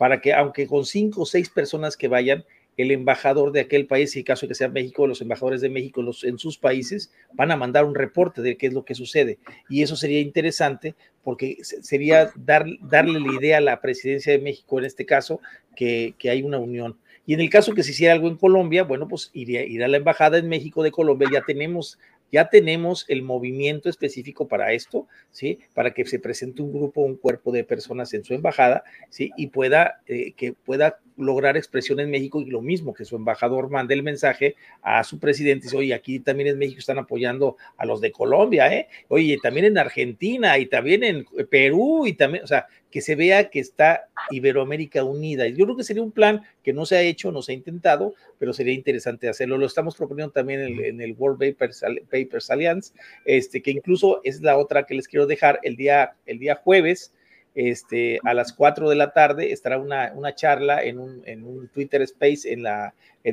para 0.02 0.20
que, 0.20 0.34
aunque 0.34 0.66
con 0.66 0.84
cinco 0.84 1.22
o 1.22 1.26
seis 1.28 1.52
personas 1.52 1.96
que 1.96 2.08
vayan, 2.08 2.44
el 2.76 2.90
embajador 2.90 3.52
de 3.52 3.60
aquel 3.60 3.86
país, 3.86 4.16
y 4.16 4.24
caso 4.24 4.48
que 4.48 4.56
sea 4.56 4.68
México, 4.68 5.06
los 5.06 5.22
embajadores 5.22 5.62
de 5.62 5.70
México 5.70 6.04
en 6.24 6.40
sus 6.40 6.58
países 6.58 7.14
van 7.34 7.52
a 7.52 7.56
mandar 7.56 7.86
un 7.86 7.94
reporte 7.94 8.42
de 8.42 8.58
qué 8.58 8.66
es 8.66 8.74
lo 8.74 8.84
que 8.84 8.96
sucede. 8.96 9.38
Y 9.70 9.84
eso 9.84 9.96
sería 9.96 10.20
interesante 10.20 10.96
porque 11.24 11.58
sería 11.62 12.32
dar, 12.36 12.66
darle 12.82 13.20
la 13.20 13.32
idea 13.32 13.58
a 13.60 13.62
la 13.62 13.80
presidencia 13.80 14.34
de 14.34 14.40
México, 14.40 14.80
en 14.80 14.86
este 14.86 15.06
caso, 15.06 15.40
que, 15.76 16.16
que 16.18 16.32
hay 16.32 16.42
una 16.42 16.58
unión. 16.58 16.98
Y 17.28 17.36
en 17.36 17.42
el 17.42 17.52
caso 17.52 17.76
que 17.76 17.84
se 17.84 17.92
hiciera 17.92 18.16
algo 18.16 18.28
en 18.28 18.38
Colombia, 18.38 18.84
bueno, 18.84 19.08
pues 19.08 19.30
iría, 19.36 19.64
ir 19.64 19.84
a 19.84 19.88
la 19.88 19.98
embajada 19.98 20.40
en 20.40 20.50
México 20.50 20.82
de 20.82 20.90
Colombia, 20.90 21.30
ya 21.32 21.44
tenemos 21.46 22.00
ya 22.32 22.50
tenemos 22.50 23.06
el 23.08 23.24
movimiento 23.24 23.90
específico 23.90 24.48
para 24.48 24.74
esto, 24.74 25.08
¿sí? 25.32 25.60
Para 25.74 25.94
que 25.94 26.06
se 26.06 26.20
presente 26.20 26.62
un 26.62 26.72
grupo, 26.72 27.02
un 27.02 27.18
cuerpo 27.18 27.52
de 27.52 27.64
personas 27.64 28.14
en 28.14 28.24
su 28.24 28.34
embajada, 28.34 28.84
¿sí? 29.10 29.32
Y 29.38 29.48
pueda, 29.48 30.02
eh, 30.08 30.34
que 30.34 30.54
pueda 30.54 31.00
lograr 31.18 31.58
expresión 31.58 32.00
en 32.00 32.10
México 32.10 32.42
y 32.42 32.46
lo 32.46 32.62
mismo, 32.62 32.94
que 32.94 33.06
su 33.06 33.16
embajador 33.16 33.70
mande 33.70 33.94
el 33.94 34.04
mensaje 34.04 34.56
a 34.82 35.04
su 35.04 35.20
presidente, 35.20 35.66
dice, 35.66 35.78
oye, 35.78 35.94
aquí 35.94 36.20
también 36.20 36.50
en 36.50 36.58
México 36.58 36.80
están 36.80 36.98
apoyando 37.00 37.58
a 37.78 37.86
los 37.86 38.02
de 38.02 38.12
Colombia, 38.12 38.74
¿eh? 38.74 38.88
Oye, 39.08 39.38
también 39.42 39.66
en 39.66 39.78
Argentina 39.78 40.58
y 40.58 40.66
también 40.66 41.04
en 41.04 41.26
Perú 41.50 42.06
y 42.08 42.14
también, 42.14 42.44
o 42.44 42.48
sea, 42.48 42.68
que 42.92 43.02
se 43.02 43.16
vea 43.16 43.50
que 43.50 43.60
está 43.60 44.10
Iberoamérica 44.30 45.04
unida. 45.04 45.48
Yo 45.48 45.66
creo 45.66 45.78
que 45.78 45.84
sería 45.84 46.04
un 46.04 46.12
plan 46.12 46.42
que 46.62 46.74
no 46.74 46.86
se 46.86 46.98
ha 46.98 47.02
hecho, 47.02 47.32
no 47.32 47.42
se 47.42 47.54
ha 47.54 47.56
intentado, 47.56 48.14
pero 48.38 48.54
sería 48.54 48.74
interesante 48.74 49.30
hacerlo. 49.30 49.58
Lo 49.58 49.66
estamos 49.66 49.96
proponiendo 49.96 50.34
también 50.34 50.60
en 50.60 50.74
el, 50.74 50.86
en 50.86 51.02
el 51.02 51.14
World 51.14 51.40
Papers, 51.40 51.84
Papers, 52.12 52.52
Alliance, 52.52 52.94
este, 53.26 53.62
que 53.62 53.72
incluso 53.72 54.22
es 54.24 54.42
la 54.42 54.58
otra 54.58 54.86
que 54.86 54.96
les 54.96 55.08
quiero 55.08 55.26
dejar 55.26 55.60
el 55.64 55.76
día, 55.76 56.16
el 56.26 56.38
día 56.38 56.56
jueves. 56.56 57.14
Este, 57.54 58.20
a 58.24 58.34
las 58.34 58.54
4 58.54 58.90
de 58.90 58.96
la 58.96 59.12
tarde 59.12 59.52
estará 59.52 59.78
una, 59.78 60.36
charla 60.36 60.84
en 60.84 61.00
un, 61.00 61.70
Twitter 61.74 62.02
Space, 62.04 62.52
en, 62.52 62.66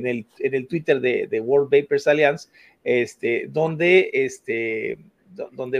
el, 0.06 0.66
Twitter 0.66 1.00
de, 1.00 1.28
de 1.28 1.40
World 1.40 1.70
Papers 1.70 2.06
Alliance, 2.06 2.48
este, 2.82 3.46
donde, 3.48 4.10
este, 4.12 4.98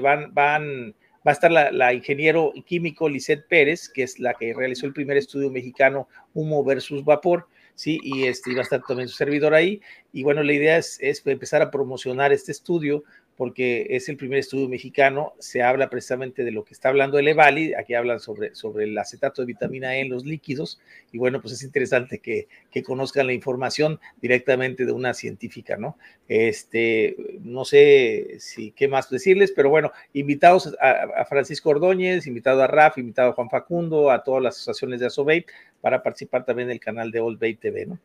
van, 0.01 0.33
van 0.33 0.95
va 1.27 1.33
a 1.33 1.35
estar 1.35 1.51
la, 1.51 1.71
la, 1.73 1.93
ingeniero 1.93 2.53
químico 2.65 3.09
Lisette 3.09 3.47
Pérez, 3.49 3.89
que 3.89 4.03
es 4.03 4.19
la 4.19 4.35
que 4.35 4.55
realizó 4.55 4.87
el 4.87 4.93
primer 4.93 5.17
estudio 5.17 5.51
mexicano 5.51 6.09
Humo 6.33 6.63
versus 6.65 7.05
Vapor, 7.05 7.49
¿sí? 7.75 7.99
Y 8.03 8.27
este, 8.27 8.55
va 8.55 8.61
a 8.61 8.63
estar 8.63 8.83
también 8.87 9.09
su 9.09 9.17
servidor 9.17 9.55
ahí. 9.55 9.81
Y 10.13 10.23
bueno, 10.23 10.43
la 10.43 10.53
idea 10.53 10.79
es, 10.79 10.99
es 11.01 11.27
empezar 11.27 11.61
a 11.61 11.71
promocionar 11.71 12.33
este 12.33 12.53
estudio 12.53 13.05
porque 13.39 13.87
es 13.91 14.09
el 14.09 14.17
primer 14.17 14.41
estudio 14.41 14.69
mexicano, 14.69 15.33
se 15.39 15.63
habla 15.63 15.89
precisamente 15.89 16.43
de 16.43 16.51
lo 16.51 16.65
que 16.65 16.75
está 16.75 16.89
hablando 16.89 17.21
el 17.21 17.29
Evali, 17.29 17.73
aquí 17.73 17.95
hablan 17.95 18.19
sobre, 18.19 18.53
sobre 18.57 18.83
el 18.83 18.99
acetato 18.99 19.43
de 19.43 19.47
vitamina 19.47 19.95
E 19.95 20.01
en 20.01 20.11
los 20.11 20.25
líquidos, 20.25 20.81
y 21.13 21.19
bueno, 21.19 21.41
pues 21.41 21.55
es 21.55 21.63
interesante 21.63 22.19
que, 22.19 22.49
que 22.73 22.83
conozcan 22.83 23.29
la 23.29 23.33
información 23.33 24.01
directamente 24.21 24.85
de 24.85 24.91
una 24.91 25.15
científica, 25.15 25.77
¿no? 25.77 25.97
Este, 26.27 27.15
no 27.41 27.65
sé 27.65 28.39
si 28.41 28.73
qué 28.73 28.89
más 28.89 29.09
decirles, 29.09 29.53
pero 29.55 29.71
bueno, 29.71 29.93
invitados 30.15 30.77
a, 30.81 31.25
Francisco 31.27 31.71
Ordóñez, 31.71 32.27
invitado 32.27 32.61
a 32.61 32.67
RAF, 32.67 32.99
invitado 32.99 33.31
a 33.31 33.35
Juan 33.35 33.51
Facundo, 33.51 34.11
a 34.11 34.25
todas 34.25 34.43
las 34.43 34.57
asociaciones 34.57 34.99
de 34.99 35.07
ASOBEI, 35.07 35.47
para 35.81 36.03
participar 36.03 36.45
también 36.45 36.67
del 36.67 36.81
canal 36.81 37.13
de 37.13 37.21
Old 37.21 37.39
Bay 37.39 37.55
TV, 37.55 37.87
¿no? 37.87 38.01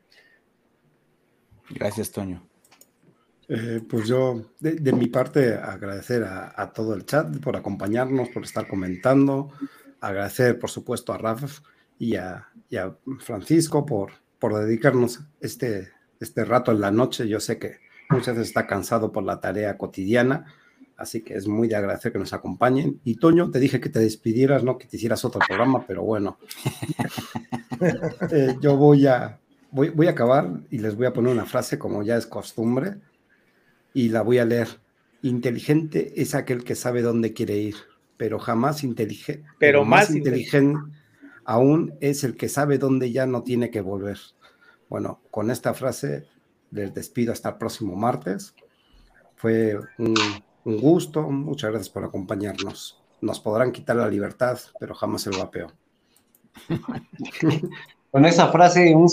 Gracias, 1.72 2.12
Toño. 2.12 2.53
Eh, 3.50 3.82
pues 3.88 4.08
yo, 4.08 4.42
de, 4.60 4.76
de, 4.76 4.94
mi 4.94 5.08
parte, 5.08 5.56
agradecer 5.56 6.24
a, 6.24 6.54
a, 6.56 6.72
todo 6.72 6.94
el 6.94 7.06
chat 7.06 7.38
por 7.40 7.56
acompañarnos, 7.56 8.30
por 8.30 8.44
estar 8.44 8.68
comentando, 8.68 9.52
agradecer, 10.00 10.60
por 10.60 10.70
supuesto, 10.70 11.14
a 11.14 11.18
Raf 11.18 11.60
y 12.00 12.16
a, 12.16 12.48
y 12.70 12.78
a 12.78 12.96
Francisco 13.20 13.86
por, 13.86 14.12
por 14.40 14.56
dedicarnos 14.56 15.22
este, 15.42 15.90
este 16.20 16.46
rato 16.46 16.72
en 16.72 16.82
la 16.82 16.92
noche. 16.92 17.28
Yo 17.28 17.40
sé 17.40 17.60
que 17.60 17.78
muchas 18.10 18.36
veces 18.36 18.50
está 18.50 18.66
cansado 18.66 19.12
por 19.12 19.24
la 19.24 19.42
tarea 19.42 19.78
cotidiana, 19.78 20.46
así 20.96 21.22
que 21.22 21.36
es 21.36 21.48
muy 21.48 21.68
de 21.68 21.76
agradecer 21.76 22.14
que 22.14 22.20
nos 22.20 22.34
acompañen. 22.34 23.02
Y 23.04 23.16
Toño, 23.16 23.52
te 23.52 23.60
dije 23.60 23.82
que 23.82 23.90
te 23.90 24.00
despidieras, 24.00 24.64
no 24.64 24.78
que 24.78 24.88
te 24.88 24.98
hicieras 24.98 25.26
otro 25.26 25.42
programa, 25.46 25.86
pero 25.86 26.04
bueno, 26.04 26.38
eh, 28.32 28.56
yo 28.62 28.78
voy 28.78 29.08
a, 29.08 29.40
voy, 29.72 29.90
voy 29.90 30.08
a 30.08 30.12
acabar 30.12 30.50
y 30.70 30.78
les 30.78 30.96
voy 30.96 31.08
a 31.08 31.14
poner 31.14 31.34
una 31.34 31.46
frase 31.46 31.78
como 31.78 32.04
ya 32.04 32.16
es 32.16 32.26
costumbre 32.26 33.00
y 33.94 34.10
la 34.10 34.22
voy 34.22 34.40
a 34.40 34.46
leer. 34.46 34.80
Inteligente 35.22 36.22
es 36.22 36.36
aquel 36.36 36.64
que 36.64 36.76
sabe 36.76 37.02
dónde 37.02 37.34
quiere 37.34 37.58
ir, 37.58 37.76
pero 38.18 38.40
jamás 38.40 38.84
inteligente. 38.84 39.44
Pero, 39.60 39.80
pero, 39.80 39.86
más, 39.86 40.10
más 40.10 40.16
inteligente 40.16 40.80
aún 41.46 41.96
es 42.00 42.24
el 42.24 42.36
que 42.36 42.50
sabe 42.50 42.78
dónde 42.78 43.12
ya 43.12 43.26
no 43.26 43.44
tiene 43.44 43.70
que 43.70 43.82
volver. 43.82 44.18
Bueno, 44.90 45.22
con 45.32 45.52
esta 45.52 45.74
frase 45.74 46.26
les 46.72 46.94
despido 46.94 47.32
hasta 47.32 47.50
el 47.50 47.58
próximo 47.58 47.96
martes. 47.96 48.56
Fue 49.36 49.78
un, 49.98 50.16
un 50.66 50.78
gusto, 50.80 51.30
muchas 51.30 51.72
gracias 51.72 51.90
por 51.90 52.04
acompañarnos. 52.04 53.02
Nos 53.22 53.40
podrán 53.40 53.72
quitar 53.72 53.96
la 53.96 54.10
libertad, 54.10 54.60
pero 54.80 54.94
jamás 54.94 55.28
el 55.28 55.38
vapeo. 55.38 55.72
Con 58.12 58.26
esa 58.26 58.52
frase, 58.52 58.94
un 58.94 59.02